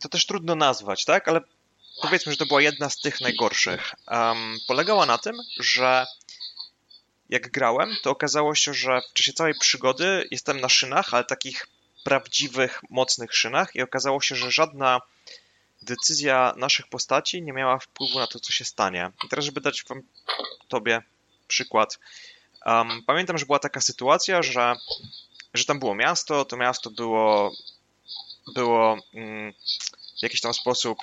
to 0.02 0.10
też 0.10 0.26
trudno 0.26 0.56
nazwać, 0.56 1.06
tak? 1.06 1.28
Ale 1.28 1.42
powiedzmy, 2.02 2.32
że 2.32 2.38
to 2.38 2.46
była 2.46 2.62
jedna 2.62 2.90
z 2.90 2.98
tych 2.98 3.22
najgorszych. 3.22 3.92
Um, 4.08 4.58
polegała 4.68 5.06
na 5.06 5.18
tym, 5.18 5.36
że 5.60 6.06
jak 7.30 7.52
grałem, 7.52 7.96
to 8.04 8.12
okazało 8.12 8.56
się, 8.56 8.74
że 8.74 9.02
w 9.10 9.14
czasie 9.14 9.34
całej 9.34 9.54
przygody 9.60 10.28
jestem 10.32 10.62
na 10.62 10.70
szynach, 10.70 11.14
ale 11.14 11.24
takich 11.24 11.68
prawdziwych, 12.04 12.82
mocnych 12.90 13.36
szynach 13.36 13.76
i 13.76 13.82
okazało 13.82 14.22
się, 14.22 14.36
że 14.36 14.52
żadna 14.52 15.02
decyzja 15.82 16.54
naszych 16.58 16.88
postaci 16.88 17.42
nie 17.42 17.54
miała 17.54 17.80
wpływu 17.80 18.20
na 18.20 18.28
to, 18.28 18.40
co 18.40 18.52
się 18.52 18.66
stanie. 18.66 19.12
I 19.26 19.30
teraz, 19.30 19.46
żeby 19.46 19.62
dać 19.62 19.84
wam 19.84 20.02
tobie 20.68 21.02
przykład. 21.48 22.00
Um, 22.66 23.04
pamiętam, 23.08 23.38
że 23.38 23.46
była 23.46 23.60
taka 23.60 23.82
sytuacja, 23.82 24.44
że, 24.44 24.76
że 25.54 25.66
tam 25.66 25.80
było 25.80 25.96
miasto, 25.96 26.46
to 26.46 26.58
miasto 26.58 26.92
było, 26.92 27.52
było 28.56 28.98
mm, 29.14 29.54
w 30.20 30.24
jakiś 30.24 30.42
tam 30.42 30.54
sposób 30.54 30.98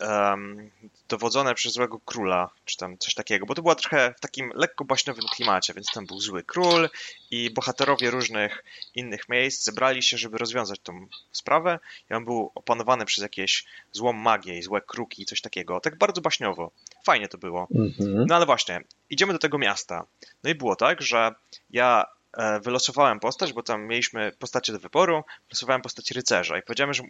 um, 0.00 0.70
dowodzone 1.08 1.54
przez 1.54 1.72
złego 1.72 2.00
króla, 2.04 2.50
czy 2.64 2.76
tam 2.76 2.98
coś 2.98 3.14
takiego, 3.14 3.46
bo 3.46 3.54
to 3.54 3.62
była 3.62 3.74
trochę 3.74 4.14
w 4.18 4.20
takim 4.20 4.52
lekko 4.54 4.84
baśniowym 4.84 5.24
klimacie, 5.34 5.74
więc 5.74 5.86
tam 5.94 6.06
był 6.06 6.20
zły 6.20 6.42
król 6.42 6.90
i 7.30 7.50
bohaterowie 7.50 8.10
różnych 8.10 8.64
innych 8.94 9.28
miejsc 9.28 9.64
zebrali 9.64 10.02
się, 10.02 10.18
żeby 10.18 10.38
rozwiązać 10.38 10.80
tą 10.80 11.06
sprawę 11.32 11.78
i 12.10 12.14
on 12.14 12.24
był 12.24 12.52
opanowany 12.54 13.04
przez 13.04 13.22
jakieś 13.22 13.64
złą 13.92 14.12
magię 14.12 14.58
i 14.58 14.62
złe 14.62 14.80
kruki 14.80 15.22
i 15.22 15.26
coś 15.26 15.40
takiego. 15.40 15.80
Tak 15.80 15.98
bardzo 15.98 16.20
baśniowo. 16.20 16.70
Fajnie 17.04 17.28
to 17.28 17.38
było. 17.38 17.68
Mhm. 17.74 18.26
No 18.28 18.36
ale 18.36 18.46
właśnie, 18.46 18.80
idziemy 19.10 19.32
do 19.32 19.38
tego 19.38 19.58
miasta. 19.58 20.04
No 20.42 20.50
i 20.50 20.54
było 20.54 20.76
tak, 20.76 21.02
że 21.02 21.34
ja 21.70 22.06
e, 22.32 22.60
wylosowałem 22.60 23.20
postać, 23.20 23.52
bo 23.52 23.62
tam 23.62 23.86
mieliśmy 23.86 24.32
postacie 24.38 24.72
do 24.72 24.78
wyboru, 24.78 25.24
wylosowałem 25.48 25.82
postać 25.82 26.10
rycerza 26.10 26.58
i 26.58 26.62
powiedziałem, 26.62 26.94
że 26.94 27.02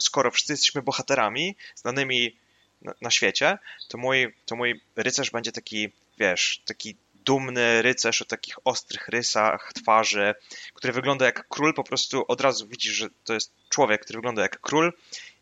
skoro 0.00 0.30
wszyscy 0.30 0.52
jesteśmy 0.52 0.82
bohaterami 0.82 1.56
znanymi 1.74 2.36
na, 2.82 2.94
na, 3.00 3.10
świecie, 3.10 3.58
to 3.88 3.98
mój, 3.98 4.34
to 4.46 4.56
mój 4.56 4.80
rycerz 4.96 5.30
będzie 5.30 5.52
taki, 5.52 5.92
wiesz, 6.18 6.62
taki 6.64 6.96
dumny 7.14 7.82
rycerz 7.82 8.22
o 8.22 8.24
takich 8.24 8.56
ostrych 8.64 9.08
rysach 9.08 9.72
twarzy, 9.72 10.34
który 10.74 10.92
wygląda 10.92 11.24
jak 11.24 11.48
król, 11.48 11.74
po 11.74 11.84
prostu 11.84 12.24
od 12.28 12.40
razu 12.40 12.68
widzisz, 12.68 12.92
że 12.92 13.08
to 13.24 13.34
jest 13.34 13.52
człowiek, 13.68 14.02
który 14.02 14.16
wygląda 14.16 14.42
jak 14.42 14.60
król 14.60 14.92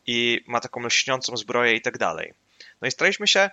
i 0.06 0.44
ma 0.46 0.60
taką 0.60 0.86
lśniącą 0.86 1.36
zbroję 1.36 1.74
i 1.74 1.80
tak 1.80 1.98
dalej. 1.98 2.34
No 2.80 2.88
i 2.88 2.90
staraliśmy 2.90 3.28
się 3.28 3.50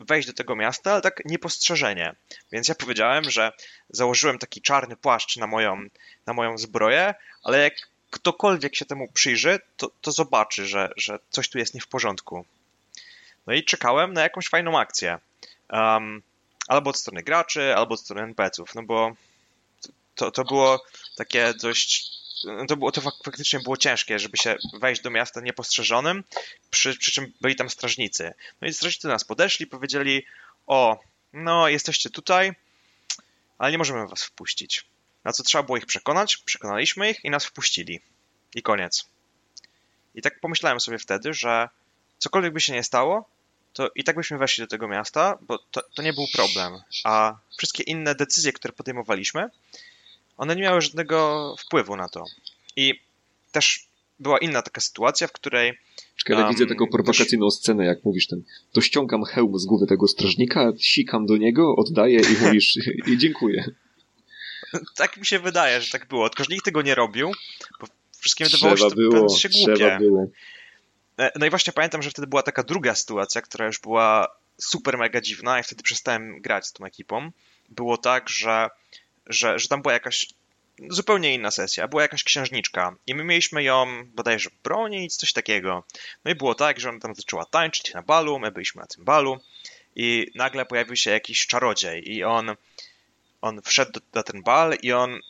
wejść 0.00 0.28
do 0.28 0.34
tego 0.34 0.56
miasta, 0.56 0.92
ale 0.92 1.00
tak 1.00 1.22
niepostrzeżenie. 1.24 2.14
Więc 2.52 2.68
ja 2.68 2.74
powiedziałem, 2.74 3.30
że 3.30 3.52
założyłem 3.90 4.38
taki 4.38 4.62
czarny 4.62 4.96
płaszcz 4.96 5.36
na 5.36 5.46
moją, 5.46 5.84
na 6.26 6.32
moją 6.32 6.58
zbroję, 6.58 7.14
ale 7.42 7.62
jak 7.62 7.74
ktokolwiek 8.10 8.76
się 8.76 8.84
temu 8.84 9.08
przyjrzy, 9.12 9.60
to, 9.76 9.90
to 10.00 10.12
zobaczy, 10.12 10.66
że, 10.66 10.90
że 10.96 11.18
coś 11.30 11.48
tu 11.48 11.58
jest 11.58 11.74
nie 11.74 11.80
w 11.80 11.86
porządku. 11.86 12.44
No 13.46 13.54
i 13.54 13.64
czekałem 13.64 14.12
na 14.12 14.22
jakąś 14.22 14.48
fajną 14.48 14.78
akcję. 14.78 15.18
Um, 15.70 16.22
albo 16.68 16.90
od 16.90 16.96
strony 16.96 17.22
graczy, 17.22 17.76
albo 17.76 17.94
od 17.94 18.00
strony 18.00 18.22
NPC-ów, 18.22 18.74
no 18.74 18.82
bo 18.82 19.12
to, 20.14 20.30
to 20.30 20.44
było 20.44 20.84
takie 21.16 21.54
dość 21.54 22.18
to, 22.68 22.76
było, 22.76 22.92
to 22.92 23.00
faktycznie 23.00 23.60
było 23.60 23.76
ciężkie, 23.76 24.18
żeby 24.18 24.36
się 24.36 24.56
wejść 24.80 25.02
do 25.02 25.10
miasta 25.10 25.40
niepostrzeżonym, 25.40 26.24
przy, 26.70 26.98
przy 26.98 27.12
czym 27.12 27.32
byli 27.40 27.56
tam 27.56 27.70
strażnicy. 27.70 28.34
No 28.60 28.68
i 28.68 28.72
strażnicy 28.72 29.08
do 29.08 29.14
nas 29.14 29.24
podeszli, 29.24 29.66
powiedzieli, 29.66 30.24
o, 30.66 31.00
no 31.32 31.68
jesteście 31.68 32.10
tutaj, 32.10 32.52
ale 33.58 33.72
nie 33.72 33.78
możemy 33.78 34.06
was 34.06 34.24
wpuścić. 34.24 34.84
Na 35.28 35.32
co 35.32 35.42
trzeba 35.42 35.64
było 35.64 35.78
ich 35.78 35.86
przekonać, 35.86 36.36
przekonaliśmy 36.36 37.10
ich 37.10 37.24
i 37.24 37.30
nas 37.30 37.44
wpuścili. 37.44 38.00
I 38.54 38.62
koniec. 38.62 39.08
I 40.14 40.22
tak 40.22 40.40
pomyślałem 40.40 40.80
sobie 40.80 40.98
wtedy, 40.98 41.34
że 41.34 41.68
cokolwiek 42.18 42.52
by 42.52 42.60
się 42.60 42.72
nie 42.72 42.82
stało, 42.82 43.28
to 43.72 43.90
i 43.94 44.04
tak 44.04 44.16
byśmy 44.16 44.38
weszli 44.38 44.64
do 44.64 44.68
tego 44.68 44.88
miasta, 44.88 45.38
bo 45.40 45.58
to, 45.58 45.82
to 45.96 46.02
nie 46.02 46.12
był 46.12 46.24
problem. 46.34 46.72
A 47.04 47.38
wszystkie 47.58 47.82
inne 47.82 48.14
decyzje, 48.14 48.52
które 48.52 48.72
podejmowaliśmy, 48.72 49.48
one 50.36 50.56
nie 50.56 50.62
miały 50.62 50.80
żadnego 50.80 51.54
wpływu 51.58 51.96
na 51.96 52.08
to. 52.08 52.24
I 52.76 53.00
też 53.52 53.86
była 54.18 54.38
inna 54.38 54.62
taka 54.62 54.80
sytuacja, 54.80 55.26
w 55.26 55.32
której. 55.32 55.78
Czekaj, 56.16 56.36
ale 56.36 56.44
um, 56.44 56.54
widzę 56.54 56.66
taką 56.66 56.86
prowokacyjną 56.86 57.46
też... 57.46 57.54
scenę, 57.54 57.84
jak 57.84 58.04
mówisz 58.04 58.26
ten. 58.26 58.42
To 58.72 58.80
ściągam 58.80 59.24
hełm 59.24 59.58
z 59.58 59.66
głowy 59.66 59.86
tego 59.86 60.08
strażnika, 60.08 60.72
sikam 60.78 61.26
do 61.26 61.36
niego, 61.36 61.76
oddaję 61.76 62.20
i 62.20 62.36
mówisz 62.44 62.78
i 63.06 63.18
dziękuję. 63.18 63.74
tak 64.96 65.16
mi 65.16 65.26
się 65.26 65.38
wydaje, 65.38 65.80
że 65.80 65.92
tak 65.92 66.08
było. 66.08 66.30
Tylko, 66.30 66.44
że 66.44 66.50
nikt 66.50 66.64
tego 66.64 66.82
nie 66.82 66.94
robił, 66.94 67.32
bo 67.80 67.86
wszystkim 68.18 68.46
wydawało 68.46 68.76
się, 68.76 68.96
było, 68.96 69.28
się 69.28 69.48
głupie. 69.48 69.98
Było. 70.00 70.26
E, 71.18 71.32
no 71.38 71.46
i 71.46 71.50
właśnie 71.50 71.72
pamiętam, 71.72 72.02
że 72.02 72.10
wtedy 72.10 72.26
była 72.26 72.42
taka 72.42 72.62
druga 72.62 72.94
sytuacja, 72.94 73.42
która 73.42 73.66
już 73.66 73.78
była 73.78 74.36
super 74.58 74.98
mega 74.98 75.20
dziwna 75.20 75.60
i 75.60 75.62
wtedy 75.62 75.82
przestałem 75.82 76.40
grać 76.40 76.66
z 76.66 76.72
tą 76.72 76.84
ekipą. 76.84 77.30
Było 77.68 77.98
tak, 77.98 78.28
że, 78.28 78.70
że, 79.26 79.58
że 79.58 79.68
tam 79.68 79.82
była 79.82 79.92
jakaś 79.92 80.26
zupełnie 80.90 81.34
inna 81.34 81.50
sesja. 81.50 81.88
Była 81.88 82.02
jakaś 82.02 82.24
księżniczka 82.24 82.96
i 83.06 83.14
my 83.14 83.24
mieliśmy 83.24 83.62
ją 83.62 84.04
bodajże 84.06 84.50
bronić, 84.64 85.16
coś 85.16 85.32
takiego. 85.32 85.84
No 86.24 86.30
i 86.30 86.34
było 86.34 86.54
tak, 86.54 86.80
że 86.80 86.88
ona 86.88 87.00
tam 87.00 87.14
zaczęła 87.14 87.44
tańczyć 87.44 87.94
na 87.94 88.02
balu, 88.02 88.38
my 88.38 88.50
byliśmy 88.50 88.80
na 88.80 88.86
tym 88.86 89.04
balu 89.04 89.40
i 89.96 90.26
nagle 90.34 90.66
pojawił 90.66 90.96
się 90.96 91.10
jakiś 91.10 91.46
czarodziej 91.46 92.12
i 92.12 92.24
on 92.24 92.56
on 93.40 93.62
wszedł 93.62 94.00
na 94.14 94.22
ten 94.22 94.42
bal 94.42 94.76
i 94.82 94.92
on 94.92 95.20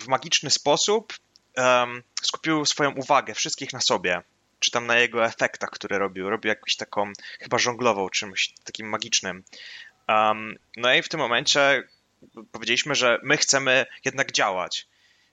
w 0.00 0.08
magiczny 0.08 0.50
sposób 0.50 1.12
um, 1.56 2.02
skupił 2.22 2.66
swoją 2.66 2.94
uwagę 2.94 3.34
wszystkich 3.34 3.72
na 3.72 3.80
sobie, 3.80 4.22
czy 4.58 4.70
tam 4.70 4.86
na 4.86 4.98
jego 4.98 5.24
efektach, 5.24 5.70
które 5.70 5.98
robił. 5.98 6.30
Robił 6.30 6.48
jakąś 6.48 6.76
taką, 6.76 7.12
chyba 7.40 7.58
żonglował 7.58 8.08
czymś 8.08 8.54
takim 8.64 8.88
magicznym. 8.88 9.44
Um, 10.08 10.58
no 10.76 10.94
i 10.94 11.02
w 11.02 11.08
tym 11.08 11.20
momencie 11.20 11.88
powiedzieliśmy, 12.52 12.94
że 12.94 13.18
my 13.22 13.36
chcemy 13.36 13.86
jednak 14.04 14.32
działać. 14.32 14.86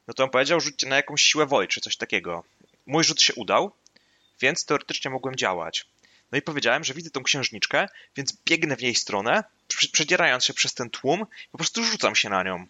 No 0.07 0.13
to 0.13 0.23
on 0.23 0.29
powiedział, 0.29 0.59
rzućcie 0.59 0.87
na 0.87 0.95
jakąś 0.95 1.21
siłę 1.21 1.45
woli, 1.45 1.67
czy 1.67 1.81
coś 1.81 1.97
takiego. 1.97 2.43
Mój 2.85 3.03
rzut 3.03 3.21
się 3.21 3.33
udał, 3.33 3.71
więc 4.41 4.65
teoretycznie 4.65 5.11
mogłem 5.11 5.35
działać. 5.35 5.85
No 6.31 6.37
i 6.37 6.41
powiedziałem, 6.41 6.83
że 6.83 6.93
widzę 6.93 7.09
tą 7.09 7.23
księżniczkę, 7.23 7.87
więc 8.15 8.37
biegnę 8.45 8.75
w 8.75 8.81
jej 8.81 8.95
stronę, 8.95 9.43
przedzierając 9.91 10.45
się 10.45 10.53
przez 10.53 10.73
ten 10.73 10.89
tłum, 10.89 11.25
po 11.51 11.57
prostu 11.57 11.83
rzucam 11.83 12.15
się 12.15 12.29
na 12.29 12.43
nią, 12.43 12.67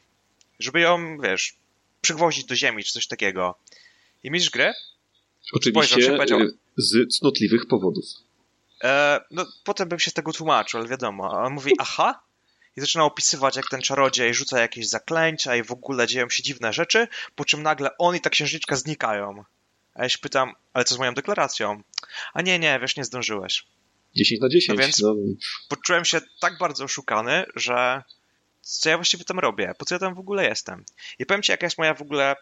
żeby 0.60 0.80
ją, 0.80 1.18
wiesz, 1.22 1.56
przygwoździć 2.02 2.46
do 2.46 2.56
ziemi, 2.56 2.84
czy 2.84 2.94
coś 2.94 3.08
takiego. 3.08 3.56
I 4.24 4.32
mistrz 4.32 4.50
gry 4.50 4.74
Oczywiście 5.54 6.02
się, 6.02 6.12
powiedział, 6.12 6.40
z 6.78 7.18
cnotliwych 7.18 7.68
powodów. 7.68 8.06
E, 8.84 9.22
no, 9.32 9.46
potem 9.64 9.90
bym 9.90 10.00
się 10.00 10.12
z 10.12 10.14
tego 10.14 10.34
tłumaczył, 10.34 10.80
ale 10.80 10.90
wiadomo. 10.90 11.32
On 11.32 11.54
mówi, 11.54 11.72
aha, 11.80 12.22
i 12.78 12.82
zaczyna 12.82 13.06
opisywać, 13.06 13.56
jak 13.56 13.70
ten 13.70 13.82
czarodziej 13.82 14.34
rzuca 14.34 14.60
jakieś 14.60 14.88
zaklęcia 14.88 15.56
i 15.56 15.64
w 15.64 15.72
ogóle 15.72 16.08
dzieją 16.08 16.30
się 16.30 16.44
dziwne 16.44 16.74
rzeczy, 16.74 17.08
po 17.36 17.46
czym 17.46 17.64
nagle 17.64 17.98
on 17.98 18.16
i 18.16 18.22
ta 18.22 18.30
księżniczka 18.30 18.76
znikają. 18.76 19.44
A 20.00 20.04
ja 20.04 20.10
się 20.10 20.18
pytam, 20.18 20.54
ale 20.74 20.86
co 20.86 20.96
z 20.96 20.98
moją 20.98 21.14
deklaracją? 21.14 21.84
A 22.34 22.42
nie, 22.42 22.60
nie, 22.60 22.80
wiesz, 22.80 22.96
nie 22.96 23.04
zdążyłeś. 23.04 23.66
10 24.16 24.42
na 24.42 24.50
10. 24.50 24.68
No 24.80 24.86
więc 24.86 25.00
no. 25.00 25.16
poczułem 25.70 26.06
się 26.06 26.22
tak 26.42 26.58
bardzo 26.58 26.84
oszukany, 26.84 27.46
że 27.56 28.04
co 28.62 28.90
ja 28.90 28.98
właściwie 28.98 29.26
tam 29.26 29.40
robię? 29.40 29.74
Po 29.78 29.86
co 29.86 29.96
ja 29.96 30.00
tam 30.00 30.16
w 30.16 30.20
ogóle 30.20 30.46
jestem? 30.46 30.86
I 31.20 31.26
powiem 31.26 31.44
ci, 31.44 31.52
jaka 31.52 31.66
jest 31.66 31.78
moja 31.78 31.94
w 31.94 32.02
ogóle... 32.02 32.36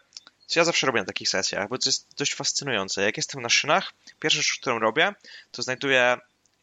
Co 0.46 0.60
ja 0.60 0.64
zawsze 0.64 0.86
robię 0.86 1.00
na 1.00 1.06
takich 1.06 1.28
sesjach, 1.28 1.68
bo 1.68 1.78
to 1.78 1.88
jest 1.88 2.08
dość 2.16 2.34
fascynujące. 2.34 3.02
Jak 3.02 3.16
jestem 3.16 3.42
na 3.42 3.48
szynach, 3.48 3.92
pierwsza 4.20 4.42
rzecz, 4.42 4.58
którą 4.60 4.78
robię, 4.78 5.14
to 5.50 5.62
znajduję 5.62 6.16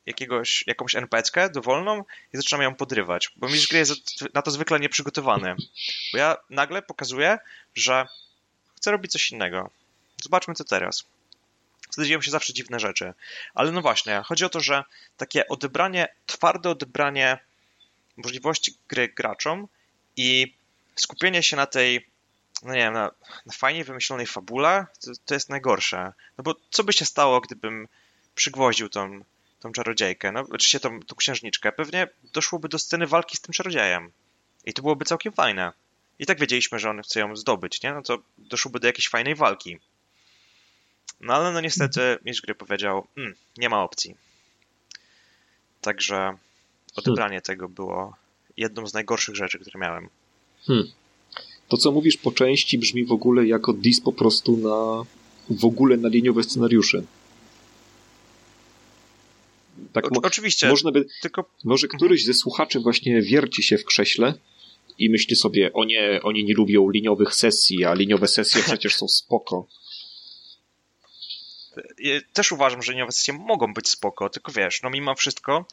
jakiegoś, 0.05 0.63
jakąś 0.67 0.95
NPC-kę 0.95 1.49
dowolną 1.49 2.03
i 2.33 2.37
zaczynam 2.37 2.61
ją 2.61 2.75
podrywać, 2.75 3.29
bo 3.35 3.47
mistrz 3.47 3.67
gry 3.67 3.79
jest 3.79 3.93
na 4.33 4.41
to 4.41 4.51
zwykle 4.51 4.79
nieprzygotowany. 4.79 5.55
Bo 6.13 6.17
ja 6.17 6.37
nagle 6.49 6.81
pokazuję, 6.81 7.37
że 7.75 8.07
chcę 8.75 8.91
robić 8.91 9.11
coś 9.11 9.31
innego. 9.31 9.71
Zobaczmy 10.25 10.53
co 10.53 10.63
teraz. 10.63 11.03
Wtedy 11.91 12.07
dzieją 12.07 12.21
się 12.21 12.31
zawsze 12.31 12.53
dziwne 12.53 12.79
rzeczy. 12.79 13.13
Ale 13.53 13.71
no 13.71 13.81
właśnie, 13.81 14.21
chodzi 14.25 14.45
o 14.45 14.49
to, 14.49 14.59
że 14.59 14.83
takie 15.17 15.47
odebranie, 15.47 16.07
twarde 16.25 16.69
odebranie 16.69 17.39
możliwości 18.17 18.77
gry 18.87 19.07
graczom 19.07 19.67
i 20.17 20.55
skupienie 20.95 21.43
się 21.43 21.55
na 21.55 21.65
tej 21.65 22.07
no 22.63 22.73
nie 22.73 22.79
wiem, 22.79 22.93
na, 22.93 23.11
na 23.45 23.53
fajnie 23.53 23.83
wymyślonej 23.83 24.25
fabule 24.25 24.85
to, 25.05 25.11
to, 25.25 25.33
jest 25.33 25.49
najgorsze. 25.49 26.13
No 26.37 26.43
bo 26.43 26.55
co 26.69 26.83
by 26.83 26.93
się 26.93 27.05
stało, 27.05 27.41
gdybym 27.41 27.87
przygwoździł 28.35 28.89
tą, 28.89 29.19
tą 29.59 29.71
czarodziejkę, 29.71 30.31
no 30.31 30.39
oczywiście 30.39 30.79
tą, 30.79 30.99
tą 30.99 31.15
księżniczkę, 31.15 31.71
pewnie 31.71 32.07
doszłoby 32.33 32.69
do 32.69 32.79
sceny 32.79 33.07
walki 33.07 33.37
z 33.37 33.41
tym 33.41 33.53
czarodziejem. 33.53 34.11
I 34.65 34.73
to 34.73 34.81
byłoby 34.81 35.05
całkiem 35.05 35.33
fajne. 35.33 35.71
I 36.19 36.25
tak 36.25 36.39
wiedzieliśmy, 36.39 36.79
że 36.79 36.89
on 36.89 37.01
chce 37.01 37.19
ją 37.19 37.35
zdobyć, 37.35 37.81
nie? 37.83 37.93
No 37.93 38.01
to 38.01 38.17
doszłoby 38.37 38.79
do 38.79 38.87
jakiejś 38.87 39.09
fajnej 39.09 39.35
walki. 39.35 39.79
No 41.21 41.33
ale 41.33 41.51
no 41.51 41.61
niestety 41.61 42.17
mistrz 42.25 42.41
gry 42.41 42.55
powiedział, 42.55 43.07
mm, 43.17 43.35
nie 43.57 43.69
ma 43.69 43.83
opcji. 43.83 44.15
Także 45.81 46.37
odebranie 46.95 47.29
hmm. 47.29 47.41
tego 47.41 47.69
było 47.69 48.15
jedną 48.57 48.87
z 48.87 48.93
najgorszych 48.93 49.35
rzeczy, 49.35 49.59
które 49.59 49.79
miałem. 49.79 50.09
Hmm. 50.65 50.91
To, 51.67 51.77
co 51.77 51.91
mówisz 51.91 52.17
po 52.17 52.31
części, 52.31 52.77
brzmi 52.77 53.05
w 53.05 53.11
ogóle 53.11 53.47
jako 53.47 53.73
dis 53.73 54.01
po 54.01 54.13
prostu 54.13 54.57
na 54.57 55.05
w 55.49 55.65
ogóle 55.65 55.97
na 55.97 56.09
liniowe 56.09 56.43
scenariusze. 56.43 57.03
Tak, 59.93 60.05
o, 60.05 60.21
oczywiście. 60.23 60.69
Można 60.69 60.91
by, 60.91 61.05
tylko... 61.21 61.49
Może 61.63 61.87
któryś 61.87 62.25
ze 62.25 62.33
słuchaczy 62.33 62.79
właśnie 62.79 63.21
wierci 63.21 63.63
się 63.63 63.77
w 63.77 63.85
krześle 63.85 64.33
i 64.99 65.09
myśli 65.09 65.35
sobie, 65.35 65.73
o 65.73 65.85
nie, 65.85 66.19
oni 66.23 66.45
nie 66.45 66.53
lubią 66.53 66.89
liniowych 66.89 67.35
sesji, 67.35 67.85
a 67.85 67.93
liniowe 67.93 68.27
sesje 68.27 68.63
przecież 68.63 68.95
są 68.95 69.07
spoko. 69.07 69.67
Też 72.33 72.51
uważam, 72.51 72.81
że 72.81 72.91
liniowe 72.91 73.11
sesje 73.11 73.33
mogą 73.33 73.73
być 73.73 73.89
spoko, 73.89 74.29
tylko 74.29 74.51
wiesz, 74.51 74.81
no 74.83 74.89
mimo 74.89 75.15
wszystko 75.15 75.65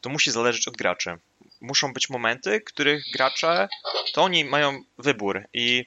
to 0.00 0.10
musi 0.10 0.30
zależeć 0.30 0.68
od 0.68 0.76
graczy. 0.76 1.18
Muszą 1.60 1.92
być 1.92 2.10
momenty, 2.10 2.60
których 2.60 3.04
gracze, 3.12 3.68
to 4.12 4.22
oni 4.22 4.44
mają 4.44 4.82
wybór 4.98 5.42
i 5.52 5.84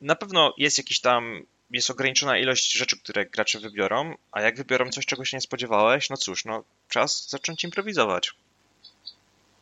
na 0.00 0.14
pewno 0.14 0.54
jest 0.58 0.78
jakiś 0.78 1.00
tam, 1.00 1.42
jest 1.70 1.90
ograniczona 1.90 2.38
ilość 2.38 2.72
rzeczy, 2.72 2.98
które 2.98 3.26
gracze 3.26 3.58
wybiorą, 3.60 4.14
a 4.32 4.40
jak 4.40 4.56
wybiorą 4.56 4.90
coś, 4.90 5.06
czego 5.06 5.24
się 5.24 5.36
nie 5.36 5.40
spodziewałeś, 5.40 6.10
no 6.10 6.16
cóż, 6.16 6.44
no 6.44 6.64
czas 6.88 7.28
zacząć 7.28 7.64
improwizować. 7.64 8.30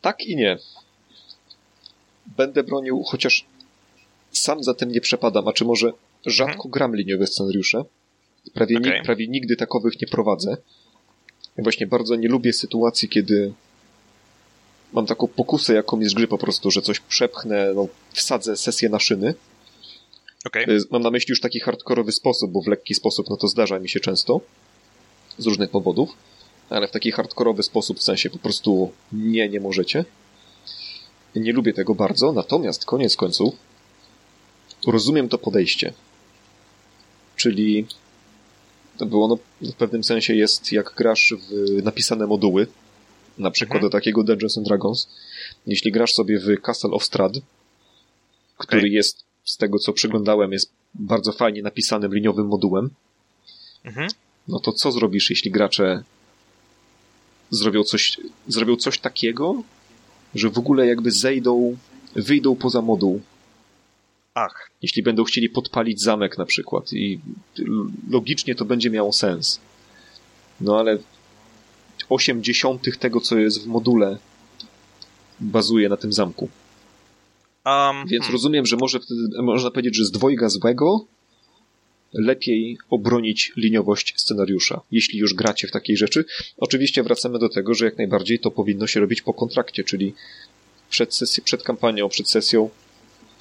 Tak 0.01 0.21
i 0.21 0.35
nie. 0.35 0.57
Będę 2.25 2.63
bronił, 2.63 3.03
chociaż 3.03 3.45
sam 4.31 4.63
za 4.63 4.73
tym 4.73 4.91
nie 4.91 5.01
przepadam, 5.01 5.47
a 5.47 5.53
czy 5.53 5.65
może 5.65 5.91
rzadko 6.25 6.53
mhm. 6.53 6.71
gram 6.71 6.95
liniowe 6.95 7.27
scenariusze. 7.27 7.83
Prawie, 8.53 8.77
okay. 8.77 8.99
ni 8.99 9.05
prawie 9.05 9.27
nigdy 9.27 9.55
takowych 9.55 10.01
nie 10.01 10.07
prowadzę. 10.07 10.57
Ja 11.57 11.63
właśnie 11.63 11.87
bardzo 11.87 12.15
nie 12.15 12.27
lubię 12.27 12.53
sytuacji, 12.53 13.09
kiedy 13.09 13.53
mam 14.93 15.05
taką 15.05 15.27
pokusę 15.27 15.73
jaką 15.73 15.99
jest 15.99 16.15
gry 16.15 16.27
po 16.27 16.37
prostu, 16.37 16.71
że 16.71 16.81
coś 16.81 16.99
przepchnę, 16.99 17.73
no, 17.75 17.87
wsadzę 18.13 18.57
sesję 18.57 18.89
na 18.89 18.99
szyny. 18.99 19.33
Okay. 20.45 20.79
Mam 20.91 21.01
na 21.01 21.11
myśli 21.11 21.31
już 21.31 21.41
taki 21.41 21.59
hardkorowy 21.59 22.11
sposób, 22.11 22.51
bo 22.51 22.61
w 22.61 22.67
lekki 22.67 22.95
sposób 22.95 23.29
no 23.29 23.37
to 23.37 23.47
zdarza 23.47 23.79
mi 23.79 23.89
się 23.89 23.99
często 23.99 24.41
z 25.37 25.45
różnych 25.45 25.69
powodów, 25.69 26.13
ale 26.69 26.87
w 26.87 26.91
taki 26.91 27.11
hardkorowy 27.11 27.63
sposób 27.63 27.99
w 27.99 28.03
sensie 28.03 28.29
po 28.29 28.37
prostu 28.37 28.91
nie, 29.11 29.49
nie 29.49 29.59
możecie. 29.59 30.05
Nie 31.35 31.53
lubię 31.53 31.73
tego 31.73 31.95
bardzo, 31.95 32.31
natomiast 32.31 32.85
koniec 32.85 33.15
końców 33.15 33.55
rozumiem 34.87 35.29
to 35.29 35.37
podejście. 35.37 35.93
Czyli 37.35 37.85
było, 39.05 39.27
no, 39.27 39.37
w 39.71 39.73
pewnym 39.73 40.03
sensie 40.03 40.35
jest 40.35 40.71
jak 40.71 40.93
grasz 40.97 41.33
w 41.49 41.83
napisane 41.83 42.27
moduły, 42.27 42.67
na 43.37 43.51
przykład 43.51 43.75
mhm. 43.75 43.91
do 43.91 43.97
takiego 43.97 44.23
Dungeons 44.23 44.57
and 44.57 44.67
Dragons. 44.67 45.07
Jeśli 45.67 45.91
grasz 45.91 46.13
sobie 46.13 46.39
w 46.39 46.61
Castle 46.61 46.91
of 46.91 47.03
Strad, 47.03 47.33
który 48.57 48.81
okay. 48.81 48.89
jest, 48.89 49.23
z 49.45 49.57
tego 49.57 49.79
co 49.79 49.93
przyglądałem, 49.93 50.51
jest 50.51 50.71
bardzo 50.93 51.31
fajnie 51.31 51.61
napisanym 51.61 52.13
liniowym 52.13 52.47
modułem, 52.47 52.89
mhm. 53.83 54.09
no 54.47 54.59
to 54.59 54.71
co 54.71 54.91
zrobisz, 54.91 55.29
jeśli 55.29 55.51
gracze 55.51 56.03
zrobią 57.49 57.83
coś, 57.83 58.17
zrobią 58.47 58.75
coś 58.75 58.99
takiego, 58.99 59.63
że 60.35 60.49
w 60.49 60.57
ogóle 60.57 60.87
jakby 60.87 61.11
zejdą, 61.11 61.77
wyjdą 62.15 62.55
poza 62.55 62.81
moduł 62.81 63.21
Ach. 64.45 64.71
Jeśli 64.81 65.03
będą 65.03 65.23
chcieli 65.23 65.49
podpalić 65.49 66.01
zamek 66.01 66.37
na 66.37 66.45
przykład 66.45 66.93
i 66.93 67.19
logicznie 68.09 68.55
to 68.55 68.65
będzie 68.65 68.89
miało 68.89 69.13
sens. 69.13 69.59
No 70.61 70.79
ale 70.79 70.97
8 72.09 72.43
dziesiątych 72.43 72.97
tego, 72.97 73.21
co 73.21 73.37
jest 73.37 73.63
w 73.63 73.67
module 73.67 74.17
bazuje 75.39 75.89
na 75.89 75.97
tym 75.97 76.13
zamku. 76.13 76.49
Um, 77.65 77.97
Więc 78.07 78.23
hmm. 78.23 78.31
rozumiem, 78.31 78.65
że 78.65 78.77
może 78.77 78.99
można 79.43 79.71
powiedzieć, 79.71 79.95
że 79.95 80.05
z 80.05 80.11
dwojga 80.11 80.49
złego 80.49 81.05
lepiej 82.13 82.77
obronić 82.89 83.51
liniowość 83.57 84.13
scenariusza, 84.17 84.81
jeśli 84.91 85.19
już 85.19 85.33
gracie 85.33 85.67
w 85.67 85.71
takiej 85.71 85.97
rzeczy. 85.97 86.25
Oczywiście 86.57 87.03
wracamy 87.03 87.39
do 87.39 87.49
tego, 87.49 87.73
że 87.73 87.85
jak 87.85 87.97
najbardziej 87.97 88.39
to 88.39 88.51
powinno 88.51 88.87
się 88.87 88.99
robić 88.99 89.21
po 89.21 89.33
kontrakcie, 89.33 89.83
czyli 89.83 90.13
przed, 90.89 91.15
sesji, 91.15 91.43
przed 91.43 91.63
kampanią, 91.63 92.09
przed 92.09 92.29
sesją 92.29 92.69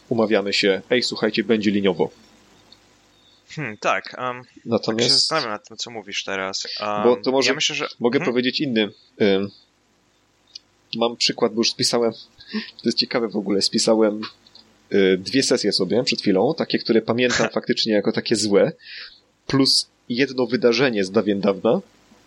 umawiamy 0.09 0.53
się, 0.53 0.83
ej, 0.91 1.03
słuchajcie, 1.03 1.45
będzie 1.45 1.71
liniowo. 1.71 2.11
Hmm, 3.49 3.77
tak. 3.77 4.17
Um, 4.19 4.43
Natomiast... 4.65 4.87
Tak 4.87 5.09
się 5.09 5.15
zastanawiam 5.15 5.51
nad 5.51 5.69
tym, 5.69 5.77
co 5.77 5.91
mówisz 5.91 6.25
teraz. 6.25 6.69
Um, 6.81 7.03
bo 7.05 7.17
to 7.17 7.33
może 7.33 7.51
ja 7.51 7.55
myślę, 7.55 7.77
że... 7.77 7.89
mogę 8.01 8.19
hmm? 8.19 8.33
powiedzieć 8.33 8.61
inny. 8.61 8.89
Um, 9.21 9.51
mam 10.97 11.17
przykład, 11.17 11.55
bo 11.55 11.61
już 11.61 11.71
spisałem, 11.71 12.13
to 12.53 12.83
jest 12.85 12.99
ciekawe 12.99 13.29
w 13.29 13.37
ogóle, 13.37 13.63
spisałem 13.63 14.21
y, 14.93 15.19
dwie 15.19 15.43
sesje 15.43 15.73
sobie 15.73 16.05
przed 16.05 16.21
chwilą, 16.21 16.55
takie, 16.55 16.79
które 16.79 17.03
pamiętam 17.03 17.49
faktycznie 17.59 17.93
jako 17.93 18.13
takie 18.13 18.37
złe, 18.37 18.73
plus 19.47 19.89
jedno 20.09 20.47
wydarzenie 20.47 21.05
z 21.05 21.11
dawien 21.11 21.41
dawna, 21.41 21.81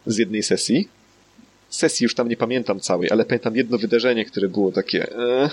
z 0.06 0.17
jednej 0.17 0.44
sesji. 0.44 0.88
Sesji 1.70 2.04
już 2.04 2.15
tam 2.15 2.30
nie 2.30 2.38
pamiętam 2.38 2.80
całej, 2.80 3.12
ale 3.12 3.26
pamiętam 3.26 3.56
jedno 3.56 3.78
wydarzenie, 3.78 4.26
które 4.26 4.50
było 4.50 4.72
takie... 4.72 5.15
E, 5.15 5.50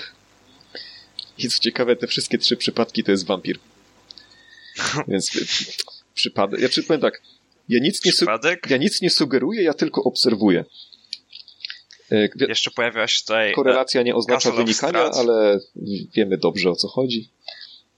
i 1.38 1.48
co 1.48 1.58
ciekawe, 1.58 1.96
te 1.96 2.06
wszystkie 2.06 2.38
trzy 2.38 2.56
przypadki 2.56 3.04
to 3.04 3.10
jest 3.10 3.26
wampir. 3.26 3.58
Więc 5.08 5.30
przypadek. 6.14 6.60
Ja 6.60 6.68
powiem 6.86 7.00
tak, 7.00 7.22
ja 7.68 7.78
nic, 7.80 8.04
nie 8.04 8.12
ja 8.70 8.76
nic 8.76 9.02
nie 9.02 9.10
sugeruję, 9.10 9.62
ja 9.62 9.74
tylko 9.74 10.02
obserwuję. 10.02 10.64
E, 12.12 12.28
Jeszcze 12.48 12.70
pojawiła 12.70 13.08
się 13.08 13.20
tutaj. 13.20 13.52
Korelacja 13.52 14.02
nie 14.02 14.14
oznacza 14.14 14.50
wynikania, 14.52 15.10
ale 15.10 15.58
wiemy 16.16 16.38
dobrze 16.38 16.70
o 16.70 16.76
co 16.76 16.88
chodzi. 16.88 17.30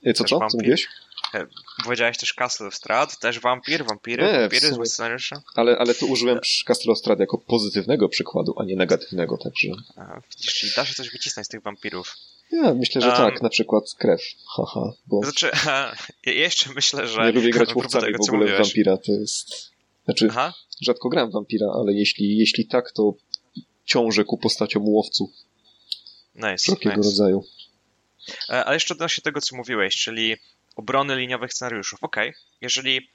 E, 0.05 0.13
co, 0.13 0.23
co? 0.23 0.39
Co 0.39 0.57
mówiłeś? 0.57 0.87
E, 1.33 1.47
powiedziałeś 1.83 2.17
też 2.17 2.33
Castle 2.33 2.67
of 2.67 2.75
Strad, 2.75 3.19
też 3.19 3.39
wampir, 3.39 3.85
wampiry, 3.85 4.23
nie, 4.23 4.39
wampiry 4.39 4.73
z 4.85 4.93
scenariusza. 4.93 5.41
Ale, 5.55 5.77
ale 5.77 5.95
tu 5.95 6.07
użyłem 6.11 6.39
Castle 6.65 6.91
of 6.91 6.97
Strad 6.97 7.19
jako 7.19 7.37
pozytywnego 7.37 8.09
przykładu, 8.09 8.55
a 8.57 8.63
nie 8.63 8.75
negatywnego, 8.75 9.37
także. 9.37 9.67
A, 9.95 10.21
widzisz, 10.31 10.53
czyli 10.53 10.71
da 10.75 10.85
się 10.85 10.93
coś 10.93 11.09
wycisnąć 11.09 11.47
z 11.47 11.49
tych 11.49 11.61
wampirów. 11.61 12.17
Ja 12.51 12.73
myślę, 12.73 13.01
że 13.01 13.07
um, 13.07 13.17
tak, 13.17 13.41
na 13.41 13.49
przykład 13.49 13.83
krew. 13.97 14.21
Haha, 14.55 14.93
bo... 15.07 15.21
Znaczy, 15.23 15.51
ja 16.25 16.33
jeszcze 16.33 16.73
myślę, 16.73 17.07
że... 17.07 17.21
Nie 17.25 17.31
lubię 17.31 17.49
grać 17.59 17.75
łowcami 17.75 18.13
w 18.13 18.29
ogóle 18.29 18.55
w 18.55 18.57
wampira, 18.57 18.97
to 18.97 19.11
jest... 19.11 19.71
Znaczy, 20.05 20.27
Aha. 20.29 20.53
rzadko 20.81 21.09
gram 21.09 21.29
w 21.29 21.33
wampira, 21.33 21.67
ale 21.75 21.93
jeśli, 21.93 22.37
jeśli 22.37 22.67
tak, 22.67 22.91
to 22.91 23.13
ciążę 23.85 24.23
ku 24.23 24.37
postaciom 24.37 24.83
łowców. 24.85 25.29
Nice, 26.35 26.57
wszelkiego 26.57 26.95
nice. 26.95 27.09
rodzaju. 27.09 27.43
Ale 28.47 28.73
jeszcze 28.73 28.93
odnośnie 28.93 29.21
tego, 29.21 29.41
co 29.41 29.55
mówiłeś, 29.55 29.95
czyli 29.95 30.35
obrony 30.75 31.15
liniowych 31.15 31.53
scenariuszów. 31.53 32.03
Okej, 32.03 32.29
okay. 32.29 32.41
jeżeli... 32.61 33.09